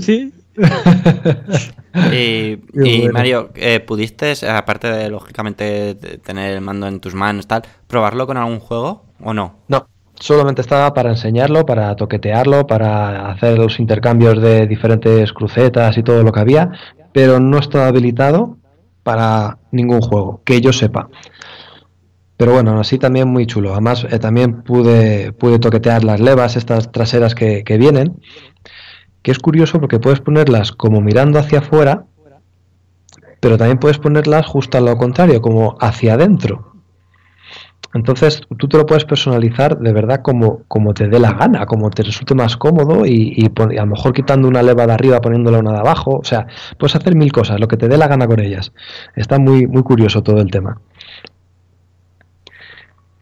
Sí. 0.00 0.32
y, 2.12 2.16
y 2.16 2.58
bueno. 2.72 3.12
Mario, 3.12 3.50
eh, 3.54 3.80
¿pudiste, 3.80 4.34
aparte 4.48 4.88
de 4.88 5.10
lógicamente 5.10 5.94
tener 5.94 6.54
el 6.54 6.60
mando 6.60 6.86
en 6.86 7.00
tus 7.00 7.14
manos, 7.14 7.46
tal, 7.46 7.62
probarlo 7.86 8.26
con 8.26 8.36
algún 8.36 8.60
juego 8.60 9.04
o 9.22 9.34
no? 9.34 9.56
No, 9.68 9.86
solamente 10.14 10.62
estaba 10.62 10.92
para 10.94 11.10
enseñarlo, 11.10 11.66
para 11.66 11.94
toquetearlo, 11.96 12.66
para 12.66 13.30
hacer 13.30 13.58
los 13.58 13.78
intercambios 13.78 14.40
de 14.40 14.66
diferentes 14.66 15.32
crucetas 15.32 15.96
y 15.98 16.02
todo 16.02 16.22
lo 16.22 16.32
que 16.32 16.40
había, 16.40 16.70
pero 17.12 17.40
no 17.40 17.58
estaba 17.58 17.88
habilitado 17.88 18.56
para 19.02 19.58
ningún 19.70 20.00
juego, 20.00 20.40
que 20.44 20.60
yo 20.60 20.72
sepa. 20.72 21.08
Pero 22.36 22.52
bueno, 22.52 22.78
así 22.78 22.98
también 22.98 23.28
muy 23.28 23.46
chulo. 23.46 23.72
Además, 23.72 24.06
eh, 24.10 24.18
también 24.18 24.62
pude, 24.62 25.32
pude 25.32 25.58
toquetear 25.58 26.04
las 26.04 26.20
levas, 26.20 26.56
estas 26.56 26.92
traseras 26.92 27.34
que, 27.34 27.64
que, 27.64 27.78
vienen, 27.78 28.20
que 29.26 29.32
es 29.32 29.40
curioso 29.40 29.80
porque 29.80 29.98
puedes 29.98 30.20
ponerlas 30.20 30.70
como 30.70 31.00
mirando 31.00 31.40
hacia 31.40 31.58
afuera, 31.58 32.04
pero 33.40 33.58
también 33.58 33.78
puedes 33.78 33.98
ponerlas 33.98 34.46
justo 34.46 34.78
a 34.78 34.80
lo 34.80 34.96
contrario, 34.96 35.42
como 35.42 35.76
hacia 35.80 36.14
adentro. 36.14 36.74
Entonces 37.92 38.42
tú 38.56 38.68
te 38.68 38.76
lo 38.76 38.86
puedes 38.86 39.04
personalizar 39.04 39.80
de 39.80 39.92
verdad 39.92 40.20
como, 40.22 40.62
como 40.68 40.94
te 40.94 41.08
dé 41.08 41.18
la 41.18 41.32
gana, 41.32 41.66
como 41.66 41.90
te 41.90 42.04
resulte 42.04 42.36
más 42.36 42.56
cómodo 42.56 43.04
y, 43.04 43.34
y, 43.36 43.46
y, 43.46 43.76
a 43.78 43.80
lo 43.80 43.86
mejor 43.86 44.12
quitando 44.12 44.46
una 44.46 44.62
leva 44.62 44.86
de 44.86 44.92
arriba 44.92 45.20
poniéndola 45.20 45.58
una 45.58 45.72
de 45.72 45.80
abajo. 45.80 46.20
O 46.20 46.24
sea, 46.24 46.46
puedes 46.78 46.94
hacer 46.94 47.16
mil 47.16 47.32
cosas, 47.32 47.58
lo 47.58 47.66
que 47.66 47.76
te 47.76 47.88
dé 47.88 47.96
la 47.96 48.06
gana 48.06 48.28
con 48.28 48.38
ellas. 48.38 48.72
Está 49.16 49.40
muy, 49.40 49.66
muy 49.66 49.82
curioso 49.82 50.22
todo 50.22 50.40
el 50.40 50.52
tema. 50.52 50.80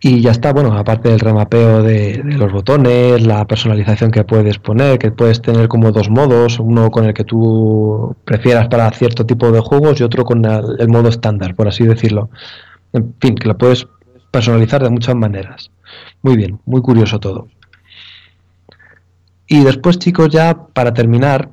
Y 0.06 0.20
ya 0.20 0.32
está, 0.32 0.52
bueno, 0.52 0.76
aparte 0.76 1.08
del 1.08 1.18
remapeo 1.18 1.82
de, 1.82 2.20
los 2.22 2.52
botones, 2.52 3.26
la 3.26 3.46
personalización 3.46 4.10
que 4.10 4.22
puedes 4.22 4.58
poner, 4.58 4.98
que 4.98 5.10
puedes 5.10 5.40
tener 5.40 5.66
como 5.66 5.92
dos 5.92 6.10
modos, 6.10 6.58
uno 6.58 6.90
con 6.90 7.06
el 7.06 7.14
que 7.14 7.24
tú 7.24 8.14
prefieras 8.26 8.68
para 8.68 8.90
cierto 8.90 9.24
tipo 9.24 9.50
de 9.50 9.60
juegos 9.60 9.98
y 9.98 10.02
otro 10.02 10.26
con 10.26 10.44
el, 10.44 10.76
el 10.78 10.88
modo 10.88 11.08
estándar, 11.08 11.54
por 11.54 11.68
así 11.68 11.84
decirlo. 11.84 12.28
En 12.92 13.14
fin, 13.18 13.34
que 13.34 13.48
lo 13.48 13.56
puedes 13.56 13.88
personalizar 14.30 14.82
de 14.82 14.90
muchas 14.90 15.14
maneras. 15.14 15.70
Muy 16.20 16.36
bien, 16.36 16.60
muy 16.66 16.82
curioso 16.82 17.18
todo. 17.18 17.48
Y 19.46 19.64
después, 19.64 19.98
chicos, 19.98 20.28
ya 20.28 20.66
para 20.74 20.92
terminar, 20.92 21.48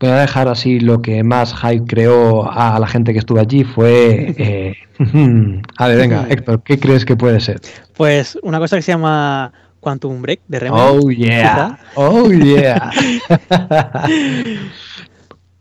voy 0.00 0.10
a 0.10 0.20
dejar 0.20 0.48
así 0.48 0.80
lo 0.80 1.02
que 1.02 1.22
más 1.24 1.54
hype 1.54 1.84
creó 1.86 2.50
a 2.50 2.78
la 2.78 2.86
gente 2.86 3.12
que 3.12 3.18
estuvo 3.18 3.40
allí 3.40 3.64
fue... 3.64 4.34
Eh, 4.48 4.74
a 5.78 5.88
ver, 5.88 5.96
venga, 5.96 6.26
Héctor, 6.28 6.62
¿qué 6.62 6.78
crees 6.78 7.04
que 7.04 7.16
puede 7.16 7.38
ser? 7.38 7.60
Pues 7.96 8.36
una 8.42 8.58
cosa 8.58 8.76
que 8.76 8.82
se 8.82 8.92
llama 8.92 9.52
Quantum 9.80 10.20
Break 10.22 10.40
de 10.48 10.58
Remedy. 10.58 10.82
Oh, 10.82 11.10
yeah. 11.10 11.78
Oh, 11.94 12.30
yeah. 12.30 12.90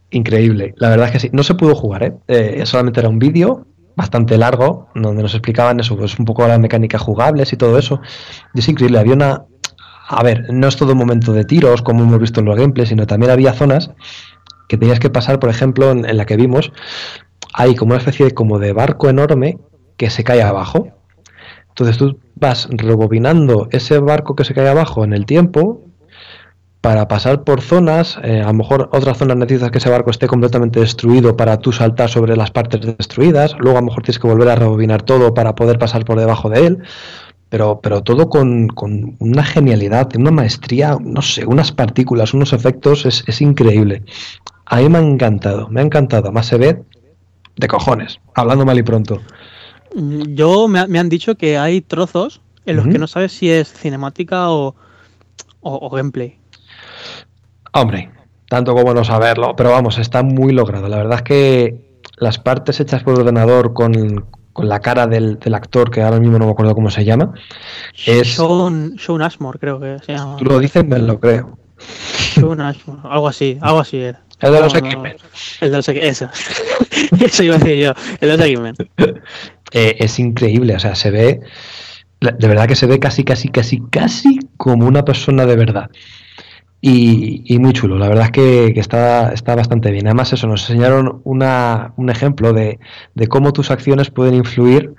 Increíble, 0.09 0.73
la 0.77 0.89
verdad 0.89 1.07
es 1.07 1.11
que 1.11 1.19
sí. 1.19 1.29
No 1.33 1.43
se 1.43 1.53
pudo 1.53 1.75
jugar, 1.75 2.03
¿eh? 2.03 2.13
eh 2.27 2.65
solamente 2.65 2.99
era 2.99 3.09
un 3.09 3.19
vídeo 3.19 3.67
bastante 3.95 4.37
largo, 4.37 4.89
donde 4.93 5.23
nos 5.23 5.33
explicaban 5.33 5.79
eso, 5.79 5.97
pues 5.97 6.17
un 6.19 6.25
poco 6.25 6.47
las 6.47 6.59
mecánicas 6.59 7.01
jugables 7.01 7.51
y 7.51 7.57
todo 7.57 7.77
eso. 7.77 7.99
Y 8.53 8.59
es 8.59 8.69
increíble, 8.69 8.99
había 8.99 9.13
una... 9.13 9.45
A 10.07 10.23
ver, 10.23 10.45
no 10.53 10.67
es 10.67 10.77
todo 10.77 10.93
un 10.93 10.97
momento 10.97 11.33
de 11.33 11.43
tiros, 11.43 11.81
como 11.81 12.03
hemos 12.03 12.19
visto 12.19 12.39
en 12.39 12.45
los 12.45 12.55
gameplays, 12.55 12.89
sino 12.89 13.05
también 13.05 13.31
había 13.31 13.53
zonas 13.53 13.91
que 14.69 14.77
tenías 14.77 14.99
que 14.99 15.09
pasar, 15.09 15.39
por 15.39 15.49
ejemplo, 15.49 15.91
en, 15.91 16.17
la 16.17 16.25
que 16.25 16.37
vimos, 16.37 16.71
hay 17.53 17.75
como 17.75 17.91
una 17.91 17.99
especie 17.99 18.25
de, 18.25 18.31
como 18.33 18.59
de 18.59 18.73
barco 18.73 19.09
enorme 19.09 19.57
que 19.97 20.09
se 20.09 20.23
cae 20.23 20.41
abajo. 20.41 20.89
Entonces 21.69 21.97
tú 21.97 22.19
vas 22.35 22.67
rebobinando 22.71 23.67
ese 23.71 23.99
barco 23.99 24.35
que 24.35 24.45
se 24.45 24.53
cae 24.53 24.67
abajo 24.67 25.03
en 25.03 25.13
el 25.13 25.25
tiempo 25.25 25.83
para 26.81 27.07
pasar 27.07 27.43
por 27.43 27.61
zonas, 27.61 28.17
eh, 28.23 28.41
a 28.41 28.47
lo 28.47 28.53
mejor 28.53 28.89
otras 28.93 29.17
zonas 29.17 29.35
necesitas 29.35 29.71
que 29.71 29.79
ese 29.79 29.89
barco 29.89 30.09
esté 30.09 30.27
completamente 30.27 30.79
destruido 30.79 31.35
para 31.35 31.57
tú 31.57 31.71
saltar 31.73 32.09
sobre 32.09 32.37
las 32.37 32.51
partes 32.51 32.79
destruidas, 32.97 33.55
luego 33.59 33.77
a 33.77 33.81
lo 33.81 33.87
mejor 33.87 34.03
tienes 34.03 34.19
que 34.19 34.27
volver 34.27 34.47
a 34.49 34.55
rebobinar 34.55 35.01
todo 35.01 35.33
para 35.33 35.53
poder 35.55 35.79
pasar 35.79 36.05
por 36.05 36.19
debajo 36.19 36.49
de 36.49 36.65
él, 36.65 36.83
pero, 37.49 37.79
pero 37.81 38.03
todo 38.03 38.29
con, 38.29 38.67
con 38.67 39.15
una 39.19 39.43
genialidad, 39.43 40.09
una 40.15 40.31
maestría, 40.31 40.97
no 40.99 41.21
sé, 41.21 41.45
unas 41.45 41.71
partículas, 41.71 42.33
unos 42.33 42.53
efectos, 42.53 43.05
es, 43.05 43.23
es, 43.27 43.41
increíble. 43.41 44.03
A 44.65 44.77
mí 44.77 44.89
me 44.89 44.97
ha 44.97 45.01
encantado, 45.01 45.69
me 45.69 45.81
ha 45.81 45.83
encantado, 45.83 46.31
más 46.31 46.47
se 46.47 46.57
ve 46.57 46.83
de 47.55 47.67
cojones, 47.67 48.19
hablando 48.33 48.65
mal 48.65 48.77
y 48.77 48.83
pronto. 48.83 49.21
Yo 49.95 50.67
me, 50.67 50.85
me 50.87 50.99
han 50.99 51.09
dicho 51.09 51.35
que 51.35 51.57
hay 51.57 51.81
trozos 51.81 52.41
en 52.65 52.75
los 52.75 52.85
uh 52.85 52.89
-huh. 52.89 52.91
que 52.91 52.99
no 52.99 53.07
sabes 53.07 53.31
si 53.31 53.49
es 53.49 53.71
cinemática 53.71 54.51
o, 54.51 54.75
o, 55.61 55.87
o 55.87 55.89
gameplay. 55.89 56.37
Hombre, 57.71 58.11
tanto 58.49 58.73
como 58.73 58.93
no 58.93 59.03
saberlo, 59.03 59.55
pero 59.55 59.71
vamos, 59.71 59.97
está 59.97 60.21
muy 60.23 60.51
logrado. 60.51 60.87
La 60.87 60.97
verdad 60.97 61.17
es 61.17 61.23
que 61.23 61.87
las 62.17 62.39
partes 62.39 62.79
hechas 62.79 63.03
por 63.03 63.19
ordenador 63.19 63.73
con, 63.73 64.25
con 64.57 64.67
la 64.67 64.79
cara 64.79 65.05
del, 65.05 65.37
del, 65.37 65.53
actor, 65.53 65.91
que 65.91 66.01
ahora 66.01 66.19
mismo 66.19 66.39
no 66.39 66.45
me 66.45 66.51
acuerdo 66.51 66.73
cómo 66.73 66.89
se 66.89 67.05
llama, 67.05 67.31
es... 68.07 68.33
Sean, 68.33 68.95
Sean 68.97 69.21
Ashmore, 69.21 69.59
creo 69.59 69.79
que 69.79 69.99
se 70.03 70.13
llama. 70.13 70.35
Tú 70.37 70.45
lo 70.45 70.57
dices, 70.57 70.83
me 70.83 70.97
lo 70.97 71.19
creo. 71.19 71.59
Sean 71.77 72.59
Ashmore, 72.59 73.01
algo 73.03 73.27
así, 73.27 73.59
algo 73.61 73.81
así 73.81 73.97
era. 73.97 74.19
El 74.39 74.53
de 74.53 74.59
los 74.61 74.73
no, 74.73 74.79
X-Men. 74.79 75.15
No, 75.15 75.29
el 75.61 75.71
de 75.71 75.77
los 75.77 75.89
Eso. 75.89 76.29
eso 77.23 77.43
iba 77.43 77.55
a 77.55 77.59
decir 77.59 77.77
yo, 77.77 77.93
el 78.19 78.29
de 78.29 78.37
los 78.37 78.47
X-Men. 78.47 78.75
Eh, 79.73 79.97
es 79.99 80.17
increíble, 80.17 80.75
o 80.75 80.79
sea, 80.79 80.95
se 80.95 81.11
ve... 81.11 81.41
De 82.21 82.47
verdad 82.47 82.67
que 82.67 82.75
se 82.75 82.87
ve 82.87 82.99
casi, 82.99 83.25
casi, 83.25 83.49
casi, 83.49 83.81
casi 83.91 84.39
como 84.55 84.87
una 84.87 85.03
persona 85.03 85.45
de 85.45 85.57
verdad. 85.57 85.91
Y, 86.89 87.43
y, 87.43 87.59
muy 87.59 87.73
chulo, 87.73 87.97
la 87.97 88.07
verdad 88.07 88.27
es 88.27 88.31
que, 88.31 88.71
que, 88.73 88.79
está, 88.79 89.33
está 89.33 89.55
bastante 89.55 89.91
bien. 89.91 90.07
Además, 90.07 90.31
eso, 90.31 90.47
nos 90.47 90.69
enseñaron 90.69 91.19
una, 91.25 91.91
un 91.97 92.09
ejemplo 92.09 92.53
de, 92.53 92.79
de, 93.13 93.27
cómo 93.27 93.51
tus 93.51 93.71
acciones 93.71 94.09
pueden 94.09 94.35
influir 94.35 94.93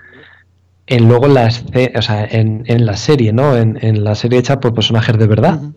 en 0.86 1.08
luego 1.08 1.28
la, 1.28 1.46
o 1.46 2.02
sea, 2.02 2.26
en, 2.26 2.64
en, 2.66 2.84
la 2.84 2.94
serie, 2.94 3.32
¿no? 3.32 3.56
En, 3.56 3.78
en, 3.80 4.04
la 4.04 4.14
serie 4.16 4.38
hecha 4.38 4.60
por 4.60 4.74
personajes 4.74 5.16
de 5.16 5.26
verdad. 5.26 5.62
Uh 5.62 5.66
-huh. 5.68 5.74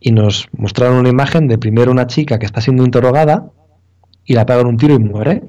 Y 0.00 0.12
nos 0.12 0.48
mostraron 0.56 0.96
una 0.96 1.10
imagen 1.10 1.46
de 1.46 1.58
primero 1.58 1.90
una 1.90 2.06
chica 2.06 2.38
que 2.38 2.46
está 2.46 2.62
siendo 2.62 2.82
interrogada 2.82 3.50
y 4.24 4.32
la 4.32 4.46
pegan 4.46 4.66
un 4.66 4.78
tiro 4.78 4.94
y 4.94 4.98
muere. 4.98 5.42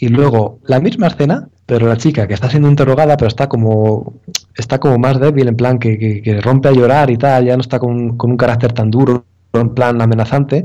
Y 0.00 0.08
luego 0.08 0.60
la 0.64 0.80
misma 0.80 1.08
escena, 1.08 1.48
pero 1.66 1.86
la 1.86 1.98
chica 1.98 2.26
que 2.26 2.32
está 2.32 2.48
siendo 2.48 2.70
interrogada, 2.70 3.18
pero 3.18 3.28
está 3.28 3.48
como 3.48 4.14
está 4.56 4.80
como 4.80 4.98
más 4.98 5.20
débil, 5.20 5.46
en 5.48 5.56
plan 5.56 5.78
que, 5.78 5.98
que, 5.98 6.40
rompe 6.40 6.68
a 6.68 6.72
llorar 6.72 7.10
y 7.10 7.18
tal, 7.18 7.44
ya 7.44 7.54
no 7.54 7.60
está 7.60 7.78
con, 7.78 8.16
con, 8.16 8.30
un 8.30 8.36
carácter 8.38 8.72
tan 8.72 8.90
duro, 8.90 9.26
en 9.52 9.74
plan 9.74 10.00
amenazante, 10.00 10.64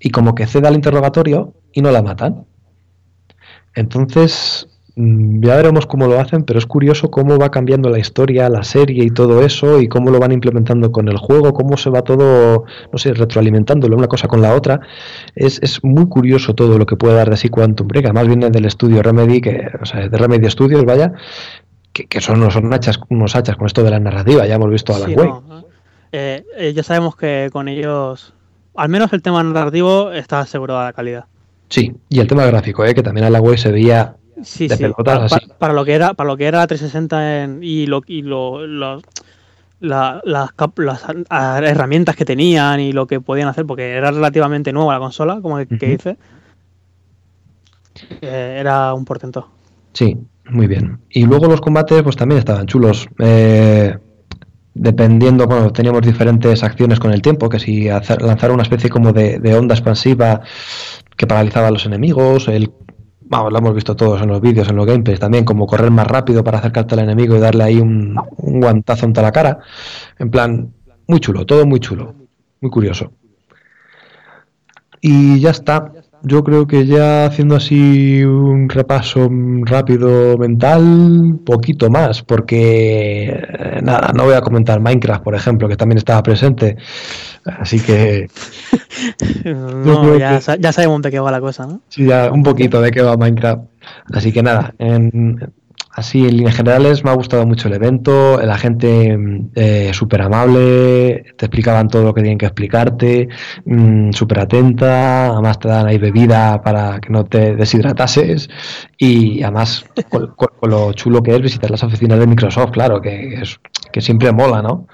y 0.00 0.10
como 0.10 0.34
que 0.34 0.46
cede 0.46 0.66
al 0.66 0.74
interrogatorio 0.74 1.54
y 1.72 1.82
no 1.82 1.92
la 1.92 2.02
matan. 2.02 2.46
Entonces, 3.74 4.68
ya 4.96 5.56
veremos 5.56 5.86
cómo 5.86 6.06
lo 6.06 6.20
hacen, 6.20 6.44
pero 6.44 6.58
es 6.58 6.66
curioso 6.66 7.10
cómo 7.10 7.36
va 7.36 7.50
cambiando 7.50 7.90
la 7.90 7.98
historia, 7.98 8.48
la 8.48 8.62
serie 8.62 9.04
y 9.04 9.10
todo 9.10 9.42
eso, 9.44 9.80
y 9.80 9.88
cómo 9.88 10.10
lo 10.10 10.20
van 10.20 10.30
implementando 10.30 10.92
con 10.92 11.08
el 11.08 11.16
juego, 11.16 11.52
cómo 11.52 11.76
se 11.76 11.90
va 11.90 12.02
todo, 12.02 12.64
no 12.92 12.98
sé, 12.98 13.12
retroalimentándolo 13.12 13.96
una 13.96 14.06
cosa 14.06 14.28
con 14.28 14.40
la 14.40 14.54
otra. 14.54 14.80
Es, 15.34 15.60
es 15.62 15.82
muy 15.82 16.06
curioso 16.06 16.54
todo 16.54 16.78
lo 16.78 16.86
que 16.86 16.96
puede 16.96 17.14
dar 17.14 17.28
de 17.28 17.36
sí 17.36 17.48
Quantum 17.48 17.88
Break. 17.88 18.06
Además 18.06 18.28
viene 18.28 18.50
del 18.50 18.66
estudio 18.66 19.02
Remedy, 19.02 19.40
que, 19.40 19.68
o 19.80 19.84
sea, 19.84 20.08
de 20.08 20.16
Remedy 20.16 20.48
Studios, 20.48 20.84
vaya, 20.84 21.12
que, 21.92 22.20
son, 22.20 22.48
son 22.52 22.72
hachas, 22.72 23.00
unos 23.08 23.34
hachas 23.34 23.56
con 23.56 23.66
esto 23.66 23.82
de 23.82 23.90
la 23.90 23.98
narrativa. 23.98 24.46
Ya 24.46 24.54
hemos 24.54 24.70
visto 24.70 24.94
a 24.94 25.00
la 25.00 25.06
web 25.06 25.64
eh, 26.16 26.44
eh, 26.56 26.72
ya 26.72 26.84
sabemos 26.84 27.16
que 27.16 27.48
con 27.52 27.66
ellos, 27.66 28.34
al 28.76 28.88
menos 28.88 29.12
el 29.12 29.20
tema 29.20 29.42
narrativo, 29.42 30.12
está 30.12 30.38
asegurada 30.38 30.84
la 30.84 30.92
calidad. 30.92 31.24
Sí, 31.68 31.92
y 32.08 32.20
el 32.20 32.28
tema 32.28 32.46
gráfico, 32.46 32.84
¿eh? 32.84 32.94
que 32.94 33.02
también 33.02 33.26
a 33.26 33.30
la 33.30 33.40
web 33.40 33.58
se 33.58 33.72
veía 33.72 34.14
sí, 34.42 34.68
sí. 34.68 34.84
Para, 35.58 35.72
lo 35.72 35.84
que 35.84 35.94
era 35.94 36.14
para 36.14 36.28
lo 36.28 36.36
que 36.36 36.46
era 36.46 36.66
360 36.66 37.62
y 37.62 37.86
lo 37.86 38.02
y 38.06 38.22
lo, 38.22 38.66
las, 39.80 40.12
herramientas 41.30 42.16
que 42.16 42.24
tenían 42.24 42.80
y 42.80 42.92
lo 42.92 43.06
que 43.06 43.20
podían 43.20 43.48
hacer 43.48 43.66
porque 43.66 43.92
era 43.92 44.10
relativamente 44.10 44.72
nueva 44.72 44.94
la 44.94 45.00
consola 45.00 45.40
como 45.40 45.58
que, 45.58 45.86
dice 45.86 46.16
eh, 48.20 48.56
era 48.58 48.94
un 48.94 49.04
portento 49.04 49.48
sí 49.92 50.16
muy 50.50 50.66
bien. 50.66 50.98
Y 51.10 51.24
luego 51.24 51.46
los 51.46 51.60
combates 51.60 52.02
pues 52.02 52.16
también 52.16 52.38
estaban 52.38 52.66
chulos. 52.66 53.08
Eh, 53.18 53.96
dependiendo, 54.74 55.46
bueno, 55.46 55.72
teníamos 55.72 56.02
diferentes 56.02 56.62
acciones 56.62 56.98
con 56.98 57.12
el 57.12 57.22
tiempo, 57.22 57.48
que 57.48 57.58
si 57.58 57.88
lanzar 57.88 58.50
una 58.50 58.62
especie 58.62 58.90
como 58.90 59.12
de, 59.12 59.38
de, 59.38 59.54
onda 59.54 59.74
expansiva 59.74 60.40
que 61.16 61.26
paralizaba 61.26 61.68
a 61.68 61.70
los 61.70 61.86
enemigos, 61.86 62.48
el 62.48 62.72
vamos, 63.24 63.52
lo 63.52 63.58
hemos 63.58 63.74
visto 63.74 63.96
todos 63.96 64.20
en 64.22 64.28
los 64.28 64.40
vídeos, 64.40 64.68
en 64.68 64.76
los 64.76 64.86
gameplays 64.86 65.20
también, 65.20 65.44
como 65.44 65.66
correr 65.66 65.90
más 65.90 66.06
rápido 66.06 66.44
para 66.44 66.58
acercarte 66.58 66.94
al 66.94 67.00
enemigo 67.00 67.36
y 67.36 67.40
darle 67.40 67.64
ahí 67.64 67.78
un, 67.78 68.14
guantazo 68.36 69.06
en 69.06 69.12
toda 69.12 69.26
la 69.26 69.32
cara. 69.32 69.58
En 70.18 70.30
plan, 70.30 70.72
muy 71.06 71.20
chulo, 71.20 71.44
todo 71.46 71.66
muy 71.66 71.80
chulo, 71.80 72.14
muy 72.60 72.70
curioso. 72.70 73.12
Y 75.00 75.40
ya 75.40 75.50
está. 75.50 75.92
Yo 76.26 76.42
creo 76.42 76.66
que 76.66 76.86
ya 76.86 77.26
haciendo 77.26 77.56
así 77.56 78.24
un 78.24 78.68
repaso 78.68 79.28
rápido 79.62 80.38
mental, 80.38 81.38
poquito 81.44 81.90
más, 81.90 82.22
porque 82.22 83.28
eh, 83.28 83.80
nada, 83.82 84.10
no 84.14 84.24
voy 84.24 84.34
a 84.34 84.40
comentar 84.40 84.80
Minecraft, 84.80 85.22
por 85.22 85.34
ejemplo, 85.34 85.68
que 85.68 85.76
también 85.76 85.98
estaba 85.98 86.22
presente. 86.22 86.76
Así 87.44 87.78
que. 87.78 88.28
ya, 90.18 90.72
sabemos 90.72 91.02
de 91.02 91.10
qué 91.10 91.20
va 91.20 91.30
la 91.30 91.40
cosa, 91.40 91.66
¿no? 91.66 91.82
Sí, 91.88 92.06
ya 92.06 92.32
un 92.32 92.42
poquito 92.42 92.80
de 92.80 92.90
qué 92.90 93.02
va 93.02 93.18
Minecraft. 93.18 93.64
Así 94.12 94.32
que 94.32 94.42
nada, 94.42 94.74
en, 94.78 95.38
así 95.94 96.26
en 96.26 96.36
líneas 96.36 96.56
generales 96.56 97.04
me 97.04 97.10
ha 97.10 97.14
gustado 97.14 97.46
mucho 97.46 97.68
el 97.68 97.74
evento, 97.74 98.40
la 98.42 98.58
gente 98.58 99.16
eh, 99.54 99.90
súper 99.94 100.22
amable, 100.22 101.34
te 101.36 101.46
explicaban 101.46 101.88
todo 101.88 102.02
lo 102.02 102.14
que 102.14 102.22
tienen 102.22 102.38
que 102.38 102.46
explicarte, 102.46 103.28
mm, 103.64 104.10
súper 104.10 104.40
atenta, 104.40 105.26
además 105.26 105.58
te 105.60 105.68
dan 105.68 105.86
ahí 105.86 105.98
bebida 105.98 106.60
para 106.62 107.00
que 107.00 107.10
no 107.10 107.24
te 107.24 107.54
deshidratases 107.54 108.50
y 108.98 109.42
además 109.42 109.84
con, 110.08 110.34
lo 110.62 110.92
chulo 110.94 111.22
que 111.22 111.36
es 111.36 111.40
visitar 111.40 111.70
las 111.70 111.84
oficinas 111.84 112.18
de 112.18 112.26
Microsoft, 112.26 112.72
claro, 112.72 113.00
que, 113.00 113.34
es, 113.40 113.60
que 113.92 114.00
siempre 114.00 114.32
mola, 114.32 114.62
¿no? 114.62 114.88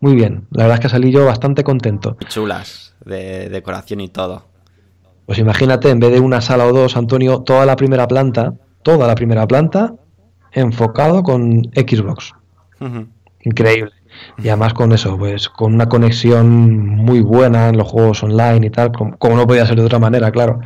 Muy 0.00 0.14
bien, 0.14 0.46
la 0.50 0.64
verdad 0.64 0.74
es 0.74 0.80
que 0.80 0.88
salí 0.90 1.10
yo 1.10 1.24
bastante 1.24 1.64
contento. 1.64 2.18
Chulas, 2.28 2.94
de 3.06 3.48
decoración 3.48 4.00
y 4.00 4.08
todo. 4.08 4.48
Pues 5.24 5.38
imagínate, 5.38 5.88
en 5.88 6.00
vez 6.00 6.12
de 6.12 6.20
una 6.20 6.42
sala 6.42 6.66
o 6.66 6.72
dos, 6.74 6.98
Antonio, 6.98 7.40
toda 7.40 7.64
la 7.64 7.76
primera 7.76 8.06
planta, 8.06 8.52
toda 8.84 9.08
la 9.08 9.16
primera 9.16 9.48
planta, 9.48 9.94
enfocado 10.52 11.24
con 11.24 11.64
Xbox. 11.74 12.32
Increíble. 13.40 13.90
Y 14.38 14.48
además 14.48 14.74
con 14.74 14.92
eso, 14.92 15.18
pues 15.18 15.48
con 15.48 15.74
una 15.74 15.88
conexión 15.88 16.86
muy 16.86 17.20
buena 17.20 17.68
en 17.70 17.76
los 17.76 17.88
juegos 17.88 18.22
online 18.22 18.68
y 18.68 18.70
tal, 18.70 18.92
como, 18.92 19.36
no 19.36 19.46
podía 19.46 19.66
ser 19.66 19.76
de 19.76 19.86
otra 19.86 19.98
manera, 19.98 20.30
claro. 20.30 20.60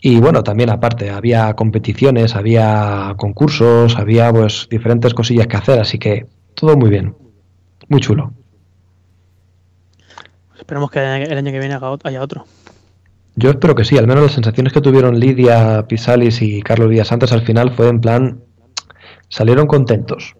Y 0.00 0.20
bueno, 0.20 0.44
también 0.44 0.70
aparte, 0.70 1.10
había 1.10 1.52
competiciones, 1.54 2.36
había 2.36 3.14
concursos, 3.16 3.98
había 3.98 4.32
pues 4.32 4.68
diferentes 4.70 5.12
cosillas 5.12 5.48
que 5.48 5.56
hacer, 5.56 5.80
así 5.80 5.98
que 5.98 6.26
todo 6.54 6.76
muy 6.76 6.90
bien. 6.90 7.16
Muy 7.88 8.00
chulo. 8.00 8.32
Esperemos 10.56 10.90
que 10.90 11.00
el 11.00 11.36
año 11.36 11.50
que 11.50 11.58
viene 11.58 11.78
haya 12.04 12.22
otro. 12.22 12.44
Yo 13.36 13.50
espero 13.50 13.74
que 13.74 13.84
sí, 13.84 13.96
al 13.96 14.06
menos 14.06 14.24
las 14.24 14.32
sensaciones 14.32 14.72
que 14.72 14.80
tuvieron 14.80 15.18
Lidia 15.18 15.86
Pisalis 15.86 16.42
y 16.42 16.62
Carlos 16.62 16.90
Díaz 16.90 17.08
Santos 17.08 17.32
al 17.32 17.42
final 17.42 17.70
fue 17.70 17.88
en 17.88 18.00
plan, 18.00 18.40
salieron 19.28 19.66
contentos. 19.66 20.34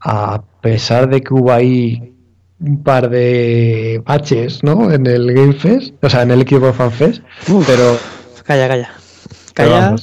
A 0.00 0.42
pesar 0.60 1.08
de 1.08 1.20
que 1.20 1.34
hubo 1.34 1.52
ahí 1.52 2.14
un 2.60 2.82
par 2.82 3.10
de 3.10 4.02
baches, 4.04 4.62
¿no? 4.62 4.90
En 4.90 5.06
el 5.06 5.32
Game 5.32 5.52
Fest, 5.52 5.94
o 6.02 6.08
sea, 6.08 6.22
en 6.22 6.30
el 6.30 6.42
equipo 6.42 6.72
Fan 6.72 6.92
Fest, 6.92 7.22
pero... 7.66 7.98
Calla, 8.44 8.68
calla. 8.68 8.90
Calla. 9.54 9.96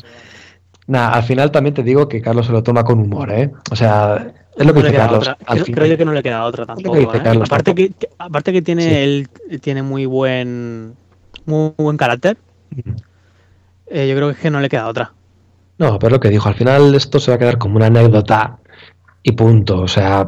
Nada, 0.88 1.09
al 1.09 1.23
final 1.23 1.51
también 1.51 1.73
te 1.73 1.83
digo 1.83 2.07
que 2.07 2.21
Carlos 2.21 2.45
se 2.45 2.51
lo 2.51 2.63
toma 2.63 2.83
con 2.83 2.99
humor, 2.99 3.31
¿eh? 3.31 3.51
O 3.71 3.75
sea, 3.75 4.33
es 4.55 4.65
lo 4.65 4.73
que 4.73 4.81
dice 4.81 4.93
Carlos. 4.93 5.29
Al 5.45 5.63
creo, 5.63 5.75
creo, 5.75 5.88
yo 5.88 5.97
que 5.97 6.05
no 6.05 6.13
le 6.13 6.23
queda 6.23 6.45
otra 6.45 6.65
tampoco. 6.65 6.97
¿eh? 6.97 7.07
aparte, 7.43 7.75
que, 7.75 7.91
aparte 8.17 8.53
que 8.53 8.61
tiene, 8.61 9.03
él, 9.03 9.27
tiene 9.61 9.83
muy 9.83 10.05
buen 10.05 10.95
muy 11.48 11.72
buen 11.78 11.98
carácter, 11.98 12.38
eh, 13.88 14.08
yo 14.08 14.16
creo 14.16 14.28
que 14.28 14.34
es 14.34 14.39
que 14.39 14.52
no 14.52 14.60
le 14.60 14.70
queda 14.70 14.88
otra. 14.88 15.14
No, 15.78 16.00
pero 16.00 16.16
lo 16.16 16.20
que 16.20 16.30
dijo, 16.30 16.50
al 16.50 16.56
final 16.56 16.93
esto 16.95 17.20
se 17.20 17.32
va 17.32 17.36
a 17.36 17.39
quedar 17.39 17.58
como 17.58 17.78
una 17.78 17.88
anécdota 17.88 18.58
y 19.24 19.34
punto. 19.34 19.82
O 19.82 19.88
sea, 19.88 20.26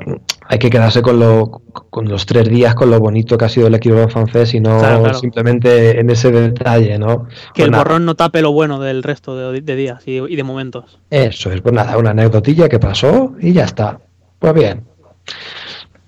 hay 0.47 0.59
que 0.59 0.69
quedarse 0.69 1.01
con, 1.01 1.19
lo, 1.19 1.61
con 1.89 2.07
los 2.07 2.25
tres 2.25 2.49
días, 2.49 2.75
con 2.75 2.91
lo 2.91 2.99
bonito 2.99 3.37
que 3.37 3.45
ha 3.45 3.49
sido 3.49 3.67
el 3.67 3.75
equipo 3.75 4.07
francés 4.09 4.53
y 4.53 4.59
no 4.59 5.13
simplemente 5.13 5.99
en 5.99 6.09
ese 6.09 6.31
detalle, 6.31 6.99
¿no? 6.99 7.27
Que 7.53 7.63
el 7.63 7.69
pues 7.69 7.79
borrón 7.79 8.05
no 8.05 8.15
tape 8.15 8.41
lo 8.41 8.51
bueno 8.51 8.79
del 8.79 9.03
resto 9.03 9.51
de, 9.51 9.61
días 9.61 10.03
y, 10.05 10.17
y, 10.17 10.35
de 10.35 10.43
momentos. 10.43 10.99
Eso 11.09 11.51
es, 11.51 11.61
pues 11.61 11.73
nada, 11.73 11.97
una 11.97 12.11
anécdotilla 12.11 12.69
que 12.69 12.79
pasó 12.79 13.33
y 13.39 13.53
ya 13.53 13.65
está. 13.65 13.99
Pues 14.37 14.53
bien. 14.53 14.83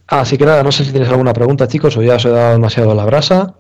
Así 0.08 0.38
que 0.38 0.46
nada, 0.46 0.62
no 0.62 0.72
sé 0.72 0.84
si 0.84 0.92
tienes 0.92 1.10
alguna 1.10 1.34
pregunta, 1.34 1.68
chicos, 1.68 1.96
o 1.96 2.02
ya 2.02 2.16
os 2.16 2.26
he 2.26 2.30
dado 2.30 2.52
demasiado 2.52 2.94
la 2.94 3.06
brasa. 3.06 3.56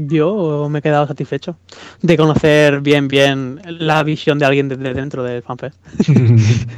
Yo 0.00 0.68
me 0.70 0.78
he 0.78 0.82
quedado 0.82 1.08
satisfecho 1.08 1.58
de 2.02 2.16
conocer 2.16 2.82
bien, 2.82 3.08
bien 3.08 3.60
la 3.66 4.04
visión 4.04 4.38
de 4.38 4.46
alguien 4.46 4.68
desde 4.68 4.94
dentro 4.94 5.24
del 5.24 5.42
FanFest. 5.42 5.76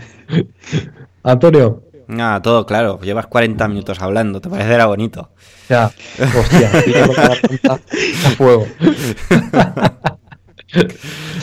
Antonio. 1.22 1.82
Ah, 2.18 2.40
todo 2.42 2.64
claro. 2.64 2.98
Llevas 3.02 3.26
40 3.26 3.68
minutos 3.68 4.00
hablando. 4.00 4.40
¿Te 4.40 4.48
parecerá 4.48 4.86
bonito? 4.86 5.32
Ya. 5.68 5.92
Hostia, 6.18 6.70
a 7.68 7.76
fuego. 8.30 8.66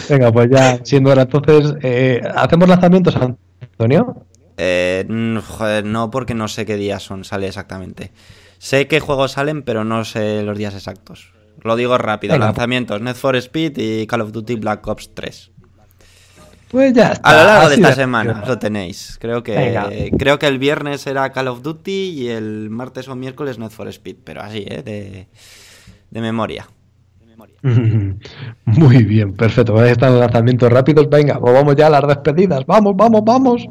Venga, 0.09 0.31
pues 0.31 0.49
ya, 0.49 0.79
siendo 0.83 1.09
ahora 1.09 1.21
entonces, 1.23 1.75
eh, 1.83 2.21
¿hacemos 2.35 2.67
lanzamientos, 2.67 3.15
Antonio? 3.15 4.25
Eh, 4.57 5.05
joder, 5.45 5.85
no, 5.85 6.09
porque 6.09 6.33
no 6.33 6.47
sé 6.47 6.65
qué 6.65 6.75
días 6.75 7.03
son, 7.03 7.23
sale 7.23 7.47
exactamente. 7.47 8.11
Sé 8.57 8.87
qué 8.87 8.99
juegos 8.99 9.33
salen, 9.33 9.61
pero 9.61 9.83
no 9.83 10.05
sé 10.05 10.41
los 10.41 10.57
días 10.57 10.73
exactos. 10.73 11.36
Lo 11.63 11.75
digo 11.75 11.97
rápido, 11.97 12.37
lanzamientos, 12.37 13.01
Need 13.01 13.15
for 13.15 13.35
Speed 13.35 13.77
y 13.77 14.07
Call 14.07 14.21
of 14.21 14.31
Duty 14.31 14.55
Black 14.55 14.87
Ops 14.87 15.13
3. 15.13 15.51
Pues 16.69 16.93
ya 16.93 17.13
está. 17.13 17.29
A 17.29 17.33
lo 17.33 17.43
largo 17.45 17.69
de 17.69 17.75
esta 17.75 17.93
semana 17.93 18.43
lo 18.45 18.59
tenéis. 18.59 19.17
Creo 19.19 19.41
que 19.41 20.11
creo 20.17 20.37
que 20.37 20.47
el 20.47 20.59
viernes 20.59 21.07
era 21.07 21.31
Call 21.31 21.47
of 21.47 21.61
Duty 21.61 22.09
y 22.09 22.27
el 22.29 22.69
martes 22.69 23.07
o 23.07 23.15
miércoles 23.15 23.57
Need 23.57 23.71
for 23.71 23.87
Speed, 23.87 24.17
pero 24.23 24.41
así, 24.41 24.65
¿eh? 24.67 24.83
de, 24.83 25.27
de 26.09 26.21
memoria. 26.21 26.67
Muy 28.65 29.03
bien, 29.03 29.33
perfecto. 29.33 29.77
Ahí 29.77 29.91
están 29.91 30.11
los 30.13 30.21
lanzamientos 30.21 30.71
rápidos. 30.71 31.09
Venga, 31.09 31.39
pues 31.39 31.53
vamos 31.53 31.75
ya 31.75 31.87
a 31.87 31.89
las 31.89 32.07
despedidas. 32.07 32.65
Vamos, 32.65 32.95
vamos, 32.95 33.21
vamos. 33.23 33.67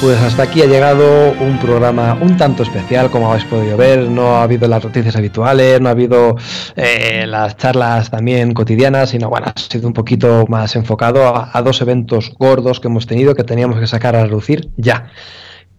Pues 0.00 0.18
hasta 0.18 0.44
aquí 0.44 0.62
ha 0.62 0.66
llegado 0.66 1.32
un 1.32 1.58
programa 1.58 2.16
un 2.22 2.34
tanto 2.38 2.62
especial, 2.62 3.10
como 3.10 3.30
habéis 3.30 3.44
podido 3.44 3.76
ver. 3.76 4.08
No 4.08 4.36
ha 4.36 4.44
habido 4.44 4.66
las 4.66 4.82
noticias 4.82 5.14
habituales, 5.14 5.78
no 5.78 5.90
ha 5.90 5.92
habido 5.92 6.36
eh, 6.74 7.26
las 7.26 7.58
charlas 7.58 8.10
también 8.10 8.54
cotidianas, 8.54 9.10
sino 9.10 9.28
bueno, 9.28 9.48
ha 9.54 9.60
sido 9.60 9.86
un 9.86 9.92
poquito 9.92 10.46
más 10.48 10.74
enfocado 10.74 11.34
a, 11.52 11.62
dos 11.62 11.82
eventos 11.82 12.32
gordos 12.38 12.80
que 12.80 12.88
hemos 12.88 13.06
tenido 13.06 13.34
que 13.34 13.44
teníamos 13.44 13.78
que 13.78 13.86
sacar 13.86 14.16
a 14.16 14.24
reducir 14.24 14.70
ya. 14.78 15.10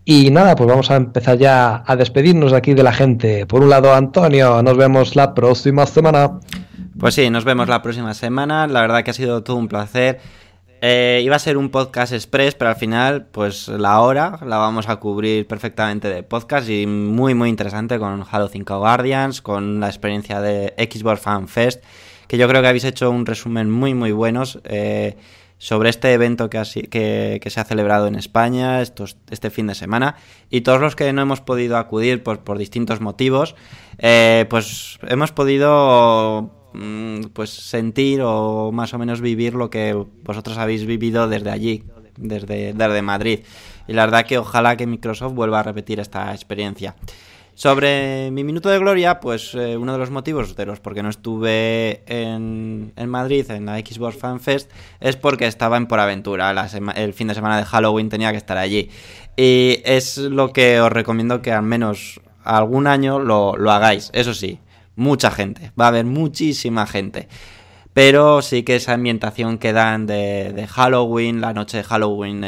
Y 0.06 0.30
nada, 0.30 0.56
pues 0.56 0.70
vamos 0.70 0.92
a 0.92 0.98
empezar 0.98 1.40
ya 1.40 1.84
a 1.84 1.96
despedirnos 1.96 2.52
de 2.52 2.58
aquí 2.58 2.76
de 2.76 2.84
la 2.84 2.94
gente. 2.94 3.48
Por 3.48 3.64
un 3.64 3.72
lado, 3.72 3.92
Antonio, 3.92 4.62
nos 4.62 4.78
vemos 4.78 5.16
la 5.16 5.34
próxima 5.34 5.88
semana. 5.88 6.40
Pues 7.00 7.16
sí, 7.16 7.32
nos 7.32 7.44
vemos 7.44 7.68
la 7.68 7.82
próxima 7.82 8.14
semana. 8.14 8.68
La 8.68 8.82
verdad 8.82 9.04
que 9.04 9.10
ha 9.10 9.16
sido 9.16 9.42
todo 9.42 9.58
un 9.58 9.68
placer. 9.68 10.20
Eh, 10.84 11.22
iba 11.24 11.36
a 11.36 11.40
ser 11.40 11.58
un 11.58 11.70
podcast 11.70 12.12
express, 12.12 12.56
pero 12.56 12.72
al 12.72 12.76
final, 12.76 13.28
pues 13.28 13.68
la 13.68 14.02
hora 14.02 14.40
la 14.44 14.58
vamos 14.58 14.90
a 14.90 14.96
cubrir 14.96 15.46
perfectamente 15.46 16.10
de 16.10 16.24
podcast 16.24 16.68
y 16.70 16.88
muy, 16.88 17.36
muy 17.36 17.50
interesante 17.50 18.00
con 18.00 18.26
Halo 18.30 18.48
5 18.48 18.80
Guardians, 18.80 19.44
con 19.44 19.80
la 19.80 19.88
experiencia 19.88 20.42
de 20.42 20.74
Xbox 20.80 21.22
Fan 21.22 21.48
Fest, 21.48 21.84
que 22.28 22.40
yo 22.40 22.48
creo 22.48 22.64
que 22.64 22.68
habéis 22.68 22.86
hecho 22.86 23.12
un 23.12 23.28
resumen 23.28 23.70
muy, 23.70 23.94
muy 23.94 24.12
buenos. 24.12 24.60
Eh, 24.64 25.18
sobre 25.60 25.92
este 25.92 26.12
evento 26.12 26.50
que, 26.50 26.60
que, 27.40 27.50
se 27.52 27.60
ha 27.60 27.64
celebrado 27.64 28.08
en 28.08 28.16
España 28.16 28.82
estos, 28.82 29.18
este 29.30 29.52
fin 29.52 29.68
de 29.68 29.76
semana 29.76 30.16
y 30.50 30.62
todos 30.62 30.82
los 30.82 30.96
que 30.96 31.14
no 31.14 31.22
hemos 31.22 31.40
podido 31.42 31.78
acudir 31.78 32.24
por, 32.24 32.40
por 32.40 32.58
distintos 32.58 33.00
motivos, 33.00 33.56
eh, 34.00 34.48
pues 34.50 34.98
hemos 35.04 35.32
podido 35.32 36.61
pues 37.34 37.50
sentir 37.50 38.22
o 38.24 38.72
más 38.72 38.94
o 38.94 39.00
menos 39.00 39.22
vivir 39.22 39.54
lo 39.54 39.70
que 39.70 39.94
vosotros 40.24 40.58
habéis 40.58 40.86
vivido 40.86 41.28
desde 41.28 41.50
allí, 41.50 41.84
desde, 42.18 42.74
desde 42.74 43.02
Madrid. 43.02 43.40
Y 43.88 43.94
la 43.94 44.06
verdad 44.06 44.26
que 44.26 44.38
ojalá 44.38 44.78
que 44.78 44.88
Microsoft 44.88 45.34
vuelva 45.34 45.60
a 45.60 45.64
repetir 45.64 46.00
esta 46.00 46.34
experiencia. 46.34 46.96
Sobre 47.54 48.32
mi 48.32 48.44
minuto 48.44 48.70
de 48.70 48.80
gloria, 48.80 49.20
pues 49.20 49.54
eh, 49.54 49.76
uno 49.76 49.92
de 49.92 50.00
los 50.00 50.10
motivos 50.10 50.56
de 50.56 50.66
los 50.66 50.80
por 50.80 50.96
qué 50.96 51.04
no 51.04 51.10
estuve 51.10 52.02
en, 52.08 52.94
Madrid 53.08 53.52
en 53.52 53.66
la 53.66 53.78
Xbox 53.78 54.18
Fan 54.18 54.40
Fest 54.40 54.72
es 55.00 55.18
porque 55.18 55.48
estaba 55.48 55.78
en 55.78 55.86
Por 55.86 56.00
Aventura. 56.00 56.56
el 56.96 57.14
fin 57.14 57.28
de 57.28 57.36
semana 57.36 57.58
de 57.58 57.66
Halloween 57.66 58.10
tenía 58.10 58.32
que 58.32 58.38
estar 58.38 58.58
allí. 58.58 58.90
Y 59.36 59.82
es 59.84 60.18
lo 60.18 60.54
que 60.54 60.80
os 60.80 60.92
recomiendo 60.92 61.42
que 61.42 61.52
al 61.52 61.64
menos 61.64 62.22
algún 62.44 62.88
año 62.88 63.20
lo, 63.20 63.54
hagáis. 63.70 64.12
Eso 64.14 64.34
sí, 64.34 64.60
mucha 65.02 65.32
gente. 65.32 65.72
Va 65.80 65.86
a 65.86 65.88
haber 65.90 66.06
muchísima 66.06 66.88
gente. 66.88 67.28
Pero 67.94 68.42
sí 68.42 68.64
que 68.64 68.78
esa 68.78 68.94
ambientación 68.94 69.58
que 69.58 69.74
dan 69.74 70.08
de, 70.08 70.68
Halloween, 70.70 71.42
la 71.42 71.54
noche 71.54 71.78
de 71.78 71.84
Halloween, 71.84 72.44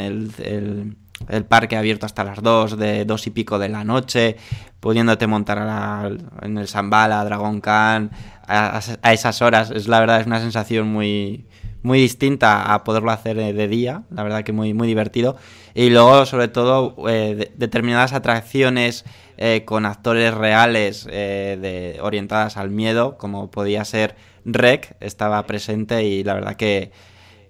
el 1.28 1.44
parque 1.44 1.76
abierto 1.76 2.06
hasta 2.06 2.24
las 2.24 2.42
2, 2.42 2.78
de 2.78 3.04
dos 3.04 3.26
y 3.26 3.30
pico 3.30 3.58
de 3.58 3.68
la 3.68 3.84
noche, 3.84 4.36
pudiéndote 4.80 5.26
montar 5.26 6.18
en 6.42 6.58
el 6.58 6.68
Zambala, 6.68 7.24
Dragon 7.24 7.60
Khan, 7.60 8.10
a, 8.46 8.80
esas 9.12 9.42
horas. 9.42 9.70
Es 9.70 9.88
la 9.88 10.00
verdad, 10.00 10.20
es 10.20 10.26
una 10.26 10.40
sensación 10.40 10.88
muy, 10.88 11.46
muy 11.82 11.98
distinta 12.00 12.72
a 12.72 12.84
poderlo 12.84 13.10
hacer 13.10 13.36
de 13.36 13.68
día, 13.68 14.02
la 14.10 14.22
verdad 14.22 14.44
que 14.44 14.52
muy, 14.52 14.74
muy 14.74 14.86
divertido. 14.86 15.36
Y 15.74 15.90
luego, 15.90 16.26
sobre 16.26 16.48
todo, 16.48 16.96
eh, 17.08 17.52
determinadas 17.56 18.12
atracciones 18.12 19.04
eh, 19.36 19.64
con 19.64 19.86
actores 19.86 20.34
reales 20.34 21.06
eh, 21.10 21.98
orientadas 22.02 22.56
al 22.56 22.70
miedo, 22.70 23.16
como 23.18 23.50
podía 23.50 23.84
ser 23.84 24.16
Rec, 24.44 24.96
estaba 25.00 25.44
presente 25.46 26.04
y 26.04 26.22
la 26.24 26.34
verdad 26.34 26.56
que 26.56 26.92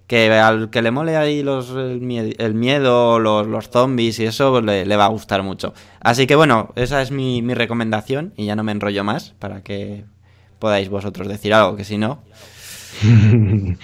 que 0.07 0.31
al 0.31 0.69
que 0.69 0.81
le 0.81 0.91
mole 0.91 1.15
ahí 1.17 1.41
los, 1.41 1.71
el, 1.71 1.99
miedo, 1.99 3.19
los, 3.19 3.47
los, 3.47 3.69
zombies 3.69 4.19
y 4.19 4.25
eso, 4.25 4.51
pues 4.51 4.63
le, 4.63 4.95
va 4.95 5.05
a 5.05 5.09
gustar 5.09 5.41
mucho. 5.41 5.73
Así 5.99 6.27
que 6.27 6.35
bueno, 6.35 6.71
esa 6.75 7.01
es 7.01 7.11
mi, 7.11 7.41
mi, 7.41 7.53
recomendación 7.53 8.33
y 8.37 8.45
ya 8.45 8.55
no 8.55 8.63
me 8.63 8.71
enrollo 8.71 9.03
más 9.03 9.33
para 9.39 9.61
que 9.61 10.05
podáis 10.59 10.89
vosotros 10.89 11.27
decir 11.27 11.53
algo, 11.53 11.75
que 11.75 11.83
si 11.83 11.97
no... 11.97 12.21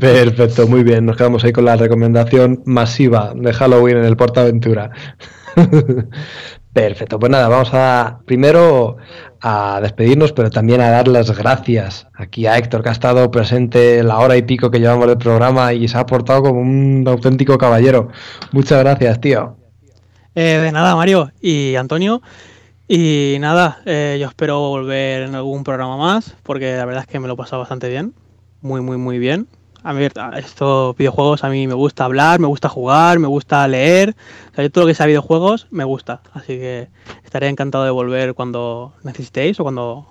Perfecto, 0.00 0.66
muy 0.66 0.82
bien. 0.82 1.04
Nos 1.04 1.16
quedamos 1.16 1.44
ahí 1.44 1.52
con 1.52 1.66
la 1.66 1.76
recomendación 1.76 2.62
masiva 2.64 3.34
de 3.34 3.52
Halloween 3.52 3.98
en 3.98 4.04
el 4.04 4.16
Portaventura. 4.16 4.90
Perfecto, 6.76 7.18
pues 7.18 7.32
nada, 7.32 7.48
vamos 7.48 7.70
a 7.72 8.20
primero 8.26 8.98
a 9.40 9.80
despedirnos, 9.80 10.34
pero 10.34 10.50
también 10.50 10.82
a 10.82 10.90
dar 10.90 11.08
las 11.08 11.34
gracias 11.34 12.06
aquí 12.12 12.46
a 12.46 12.58
Héctor, 12.58 12.82
que 12.82 12.90
ha 12.90 12.92
estado 12.92 13.30
presente 13.30 14.02
la 14.02 14.18
hora 14.18 14.36
y 14.36 14.42
pico 14.42 14.70
que 14.70 14.78
llevamos 14.78 15.06
del 15.08 15.16
programa 15.16 15.72
y 15.72 15.88
se 15.88 15.96
ha 15.96 16.04
portado 16.04 16.42
como 16.42 16.60
un 16.60 17.02
auténtico 17.08 17.56
caballero. 17.56 18.10
Muchas 18.52 18.80
gracias, 18.80 19.18
tío. 19.22 19.56
Eh, 20.34 20.58
de 20.62 20.70
nada, 20.70 20.94
Mario 20.96 21.32
y 21.40 21.76
Antonio. 21.76 22.20
Y 22.86 23.38
nada, 23.40 23.80
eh, 23.86 24.18
yo 24.20 24.28
espero 24.28 24.60
volver 24.60 25.22
en 25.22 25.34
algún 25.34 25.64
programa 25.64 25.96
más, 25.96 26.36
porque 26.42 26.76
la 26.76 26.84
verdad 26.84 27.04
es 27.04 27.08
que 27.08 27.18
me 27.18 27.26
lo 27.26 27.32
he 27.32 27.36
pasado 27.38 27.60
bastante 27.60 27.88
bien. 27.88 28.12
Muy, 28.60 28.82
muy, 28.82 28.98
muy 28.98 29.18
bien 29.18 29.48
a 29.86 29.92
ver, 29.92 30.12
estos 30.36 30.96
videojuegos 30.96 31.44
a 31.44 31.48
mí 31.48 31.68
me 31.68 31.74
gusta 31.74 32.04
hablar, 32.04 32.40
me 32.40 32.48
gusta 32.48 32.68
jugar, 32.68 33.20
me 33.20 33.28
gusta 33.28 33.68
leer. 33.68 34.16
O 34.50 34.54
sea, 34.56 34.68
todo 34.68 34.82
lo 34.82 34.88
que 34.88 34.94
sea 34.94 35.06
videojuegos 35.06 35.68
me 35.70 35.84
gusta. 35.84 36.22
Así 36.32 36.58
que 36.58 36.88
estaré 37.22 37.46
encantado 37.46 37.84
de 37.84 37.92
volver 37.92 38.34
cuando 38.34 38.94
necesitéis 39.04 39.60
o 39.60 39.62
cuando. 39.62 40.08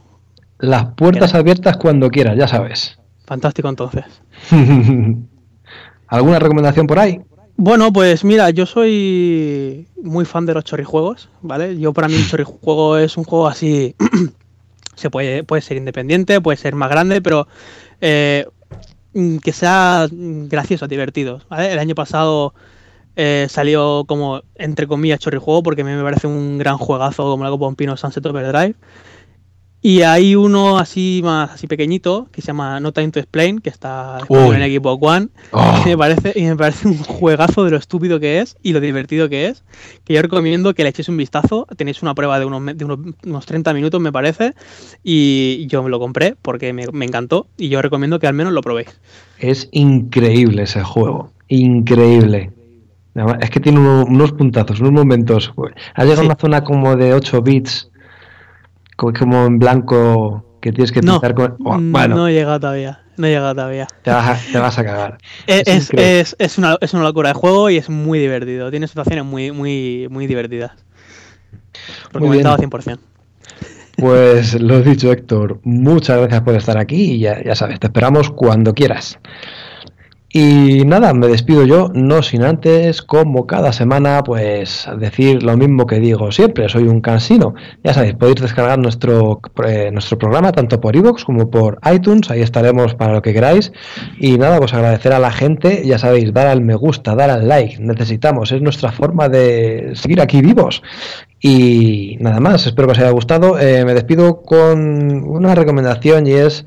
Las 0.59 0.85
puertas 0.95 1.35
abiertas 1.35 1.75
cuando 1.75 2.09
quieras, 2.09 2.37
ya 2.37 2.47
sabes. 2.47 2.97
Fantástico 3.25 3.67
entonces. 3.67 4.05
¿Alguna 6.07 6.39
recomendación 6.39 6.87
por 6.87 6.99
ahí? 6.99 7.19
Bueno, 7.57 7.91
pues 7.91 8.23
mira, 8.23 8.51
yo 8.51 8.65
soy 8.65 9.89
muy 10.01 10.23
fan 10.23 10.45
de 10.45 10.53
los 10.53 10.63
chorrijuegos, 10.63 11.27
¿vale? 11.41 11.77
Yo 11.77 11.91
para 11.91 12.07
mí 12.07 12.15
el 12.15 12.25
chorrijuego 12.29 12.97
es 12.97 13.17
un 13.17 13.25
juego 13.25 13.49
así. 13.49 13.93
se 14.95 15.09
puede, 15.09 15.43
puede 15.43 15.61
ser 15.61 15.75
independiente, 15.75 16.39
puede 16.39 16.55
ser 16.55 16.75
más 16.75 16.89
grande, 16.89 17.21
pero 17.21 17.49
eh, 17.99 18.45
que 19.41 19.53
sea 19.53 20.07
mm, 20.11 20.47
gracioso, 20.47 20.87
divertido. 20.87 21.41
El 21.57 21.79
año 21.79 21.95
pasado 21.95 22.53
eh, 23.15 23.47
salió 23.49 24.03
como, 24.07 24.41
entre 24.55 24.87
comillas, 24.87 25.19
chorrijuego, 25.19 25.63
porque 25.63 25.81
a 25.81 25.85
mí 25.85 25.91
me 25.91 26.03
parece 26.03 26.27
un 26.27 26.57
gran 26.57 26.77
juegazo 26.77 27.23
como 27.23 27.43
la 27.43 27.49
Copa 27.49 27.73
Pino 27.75 27.95
Sunset 27.95 28.25
Overdrive. 28.25 28.75
Y 29.85 30.01
hay 30.01 30.35
uno 30.35 30.79
así 30.79 31.21
más 31.23 31.51
así 31.51 31.67
pequeñito 31.67 32.27
que 32.31 32.41
se 32.41 32.47
llama 32.47 32.79
No 32.79 32.91
Time 32.91 33.11
to 33.11 33.19
Explain, 33.19 33.59
que 33.59 33.69
está 33.69 34.17
en 34.27 34.53
el 34.55 34.63
equipo 34.63 34.93
One. 34.93 35.27
Oh. 35.51 35.83
Y, 35.85 35.89
me 35.89 35.95
parece, 35.95 36.33
y 36.35 36.41
me 36.41 36.55
parece 36.55 36.87
un 36.87 36.97
juegazo 36.97 37.63
de 37.63 37.69
lo 37.69 37.77
estúpido 37.77 38.19
que 38.19 38.39
es 38.39 38.57
y 38.63 38.73
lo 38.73 38.79
divertido 38.79 39.29
que 39.29 39.45
es. 39.45 39.63
Que 40.03 40.15
yo 40.15 40.23
recomiendo 40.23 40.73
que 40.73 40.81
le 40.81 40.89
echéis 40.89 41.07
un 41.07 41.17
vistazo. 41.17 41.67
Tenéis 41.77 42.01
una 42.01 42.15
prueba 42.15 42.39
de 42.39 42.45
unos, 42.45 42.75
de 42.75 42.83
unos, 42.83 43.45
30 43.45 43.75
minutos, 43.75 44.01
me 44.01 44.11
parece. 44.11 44.55
Y 45.03 45.67
yo 45.67 45.83
me 45.83 45.91
lo 45.91 45.99
compré 45.99 46.35
porque 46.41 46.73
me, 46.73 46.87
me 46.91 47.05
encantó. 47.05 47.45
Y 47.55 47.69
yo 47.69 47.79
recomiendo 47.83 48.17
que 48.17 48.25
al 48.25 48.33
menos 48.33 48.53
lo 48.53 48.61
probéis. 48.61 48.99
Es 49.37 49.69
increíble 49.71 50.63
ese 50.63 50.81
juego. 50.81 51.29
Increíble. 51.47 52.51
Es 53.39 53.51
que 53.51 53.59
tiene 53.59 53.79
unos, 53.79 54.31
puntazos, 54.31 54.79
unos 54.79 54.93
momentos. 54.93 55.53
Ha 55.93 56.03
llegado 56.03 56.23
a 56.23 56.25
una 56.25 56.35
zona 56.35 56.63
como 56.63 56.95
de 56.95 57.13
8 57.13 57.43
bits 57.43 57.91
como 58.95 59.45
en 59.45 59.59
blanco 59.59 60.57
que 60.61 60.71
tienes 60.71 60.91
que 60.91 61.01
pintar 61.01 61.35
con. 61.35 61.57
Oh, 61.63 61.77
bueno. 61.79 62.15
No 62.15 62.27
he 62.27 62.33
llegado 62.33 62.59
todavía. 62.59 63.01
No 63.17 63.27
he 63.27 63.29
llegado 63.29 63.53
todavía. 63.55 63.87
Te 64.01 64.11
vas 64.11 64.77
a, 64.77 64.83
cagar. 64.83 65.17
es, 65.47 65.89
es, 65.93 66.35
es, 66.37 66.57
una, 66.57 66.77
es, 66.81 66.93
una, 66.93 67.03
locura 67.03 67.29
de 67.29 67.35
juego 67.35 67.69
y 67.69 67.77
es 67.77 67.89
muy 67.89 68.19
divertido. 68.19 68.69
Tiene 68.71 68.87
situaciones 68.87 69.23
muy, 69.23 69.51
muy, 69.51 70.07
muy 70.09 70.27
divertidas. 70.27 70.71
Recomendado 72.11 72.57
100%. 72.57 72.97
Pues 73.97 74.59
lo 74.59 74.81
dicho, 74.81 75.11
Héctor. 75.11 75.59
Muchas 75.63 76.17
gracias 76.19 76.41
por 76.41 76.55
estar 76.55 76.77
aquí 76.77 77.13
y 77.13 77.19
ya, 77.19 77.41
ya 77.41 77.55
sabes, 77.55 77.79
te 77.79 77.87
esperamos 77.87 78.29
cuando 78.29 78.73
quieras. 78.73 79.17
Y 80.37 80.83
nada, 80.83 81.13
me 81.13 81.29
despido 81.29 81.65
yo, 81.65 81.91
no 81.93 82.21
sin 82.21 82.43
antes, 82.43 83.01
como 83.01 83.47
cada 83.47 83.71
semana, 83.71 84.21
pues 84.21 84.85
decir 84.99 85.41
lo 85.41 85.55
mismo 85.55 85.87
que 85.87 86.01
digo 86.01 86.29
siempre, 86.33 86.67
soy 86.67 86.89
un 86.89 86.99
cansino. 86.99 87.55
Ya 87.85 87.93
sabéis, 87.93 88.15
podéis 88.15 88.41
descargar 88.41 88.77
nuestro, 88.77 89.39
eh, 89.65 89.91
nuestro 89.93 90.17
programa 90.17 90.51
tanto 90.51 90.81
por 90.81 90.93
iVoox 90.93 91.23
como 91.23 91.49
por 91.49 91.79
iTunes, 91.89 92.29
ahí 92.29 92.41
estaremos 92.41 92.95
para 92.95 93.13
lo 93.13 93.21
que 93.21 93.31
queráis. 93.31 93.71
Y 94.19 94.37
nada, 94.37 94.57
pues 94.57 94.73
agradecer 94.73 95.13
a 95.13 95.19
la 95.19 95.31
gente, 95.31 95.83
ya 95.85 95.97
sabéis, 95.97 96.33
dar 96.33 96.47
al 96.47 96.59
me 96.59 96.75
gusta, 96.75 97.15
dar 97.15 97.29
al 97.29 97.47
like, 97.47 97.77
necesitamos, 97.79 98.51
es 98.51 98.61
nuestra 98.61 98.91
forma 98.91 99.29
de 99.29 99.93
seguir 99.95 100.19
aquí 100.19 100.41
vivos. 100.41 100.83
Y 101.39 102.17
nada 102.19 102.41
más, 102.41 102.67
espero 102.67 102.89
que 102.89 102.91
os 102.91 102.99
haya 102.99 103.11
gustado. 103.11 103.57
Eh, 103.57 103.85
me 103.85 103.93
despido 103.93 104.41
con 104.41 105.23
una 105.23 105.55
recomendación 105.55 106.27
y 106.27 106.33
es 106.33 106.65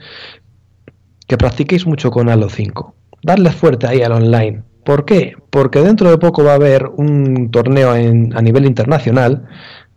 que 1.27 1.37
practiquéis 1.37 1.87
mucho 1.87 2.11
con 2.11 2.31
Halo 2.31 2.49
5 2.49 2.95
darle 3.29 3.51
fuerte 3.51 3.87
ahí 3.87 4.01
al 4.01 4.13
online. 4.13 4.63
¿Por 4.85 5.05
qué? 5.05 5.35
Porque 5.51 5.81
dentro 5.81 6.11
de 6.11 6.17
poco 6.17 6.43
va 6.43 6.53
a 6.53 6.55
haber 6.55 6.87
un 6.87 7.51
torneo 7.51 7.95
en, 7.95 8.35
a 8.35 8.41
nivel 8.41 8.65
internacional 8.65 9.47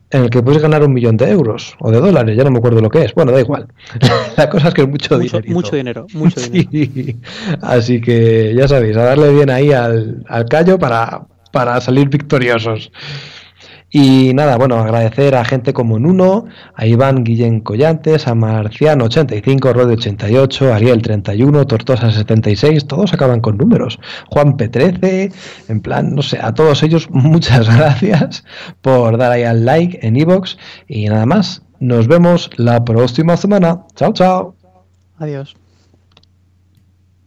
en 0.09 0.23
el 0.23 0.29
que 0.29 0.43
puedes 0.43 0.61
ganar 0.61 0.83
un 0.83 0.93
millón 0.93 1.15
de 1.15 1.29
euros 1.29 1.77
o 1.79 1.89
de 1.89 2.01
dólares, 2.01 2.35
ya 2.35 2.43
no 2.43 2.51
me 2.51 2.57
acuerdo 2.57 2.81
lo 2.81 2.89
que 2.89 3.05
es. 3.05 3.13
Bueno, 3.13 3.31
da 3.31 3.39
igual. 3.39 3.67
La 4.37 4.49
cosa 4.49 4.67
es 4.67 4.73
que 4.73 4.81
es 4.81 4.89
mucho, 4.89 5.17
dinero. 5.17 5.41
Mucho 5.47 5.75
dinero, 5.77 6.07
mucho 6.13 6.41
dinero. 6.41 7.19
Así 7.61 8.01
que 8.01 8.53
ya 8.53 8.67
sabéis, 8.67 8.97
a 8.97 9.03
darle 9.03 9.31
bien 9.31 9.49
ahí 9.49 9.71
al, 9.71 10.25
al 10.27 10.45
callo 10.49 10.77
para, 10.77 11.21
para 11.53 11.79
salir 11.79 12.09
victoriosos. 12.09 12.91
Y 13.91 14.33
nada, 14.33 14.57
bueno, 14.57 14.77
agradecer 14.77 15.35
a 15.35 15.43
gente 15.43 15.73
como 15.73 15.99
Nuno, 15.99 16.45
a 16.75 16.85
Iván 16.85 17.25
Guillén 17.25 17.59
Collantes, 17.59 18.25
a 18.25 18.33
Marciano85, 18.33 19.59
Rode88, 19.59 20.71
Ariel31, 20.79 21.67
Tortosa76, 21.67 22.87
todos 22.87 23.13
acaban 23.13 23.41
con 23.41 23.57
números. 23.57 23.99
Juan 24.29 24.55
P13, 24.55 25.33
en 25.67 25.81
plan, 25.81 26.15
no 26.15 26.21
sé, 26.21 26.39
a 26.41 26.53
todos 26.53 26.83
ellos 26.83 27.09
muchas 27.11 27.67
gracias 27.75 28.45
por 28.81 29.17
dar 29.17 29.33
ahí 29.33 29.43
al 29.43 29.65
like 29.65 29.99
en 30.01 30.15
iVoox 30.15 30.55
y 30.87 31.07
nada 31.09 31.25
más. 31.25 31.61
Nos 31.81 32.07
vemos 32.07 32.49
la 32.57 32.85
próxima 32.85 33.35
semana. 33.35 33.81
Chao, 33.95 34.13
chao. 34.13 34.55
Adiós. 35.17 35.60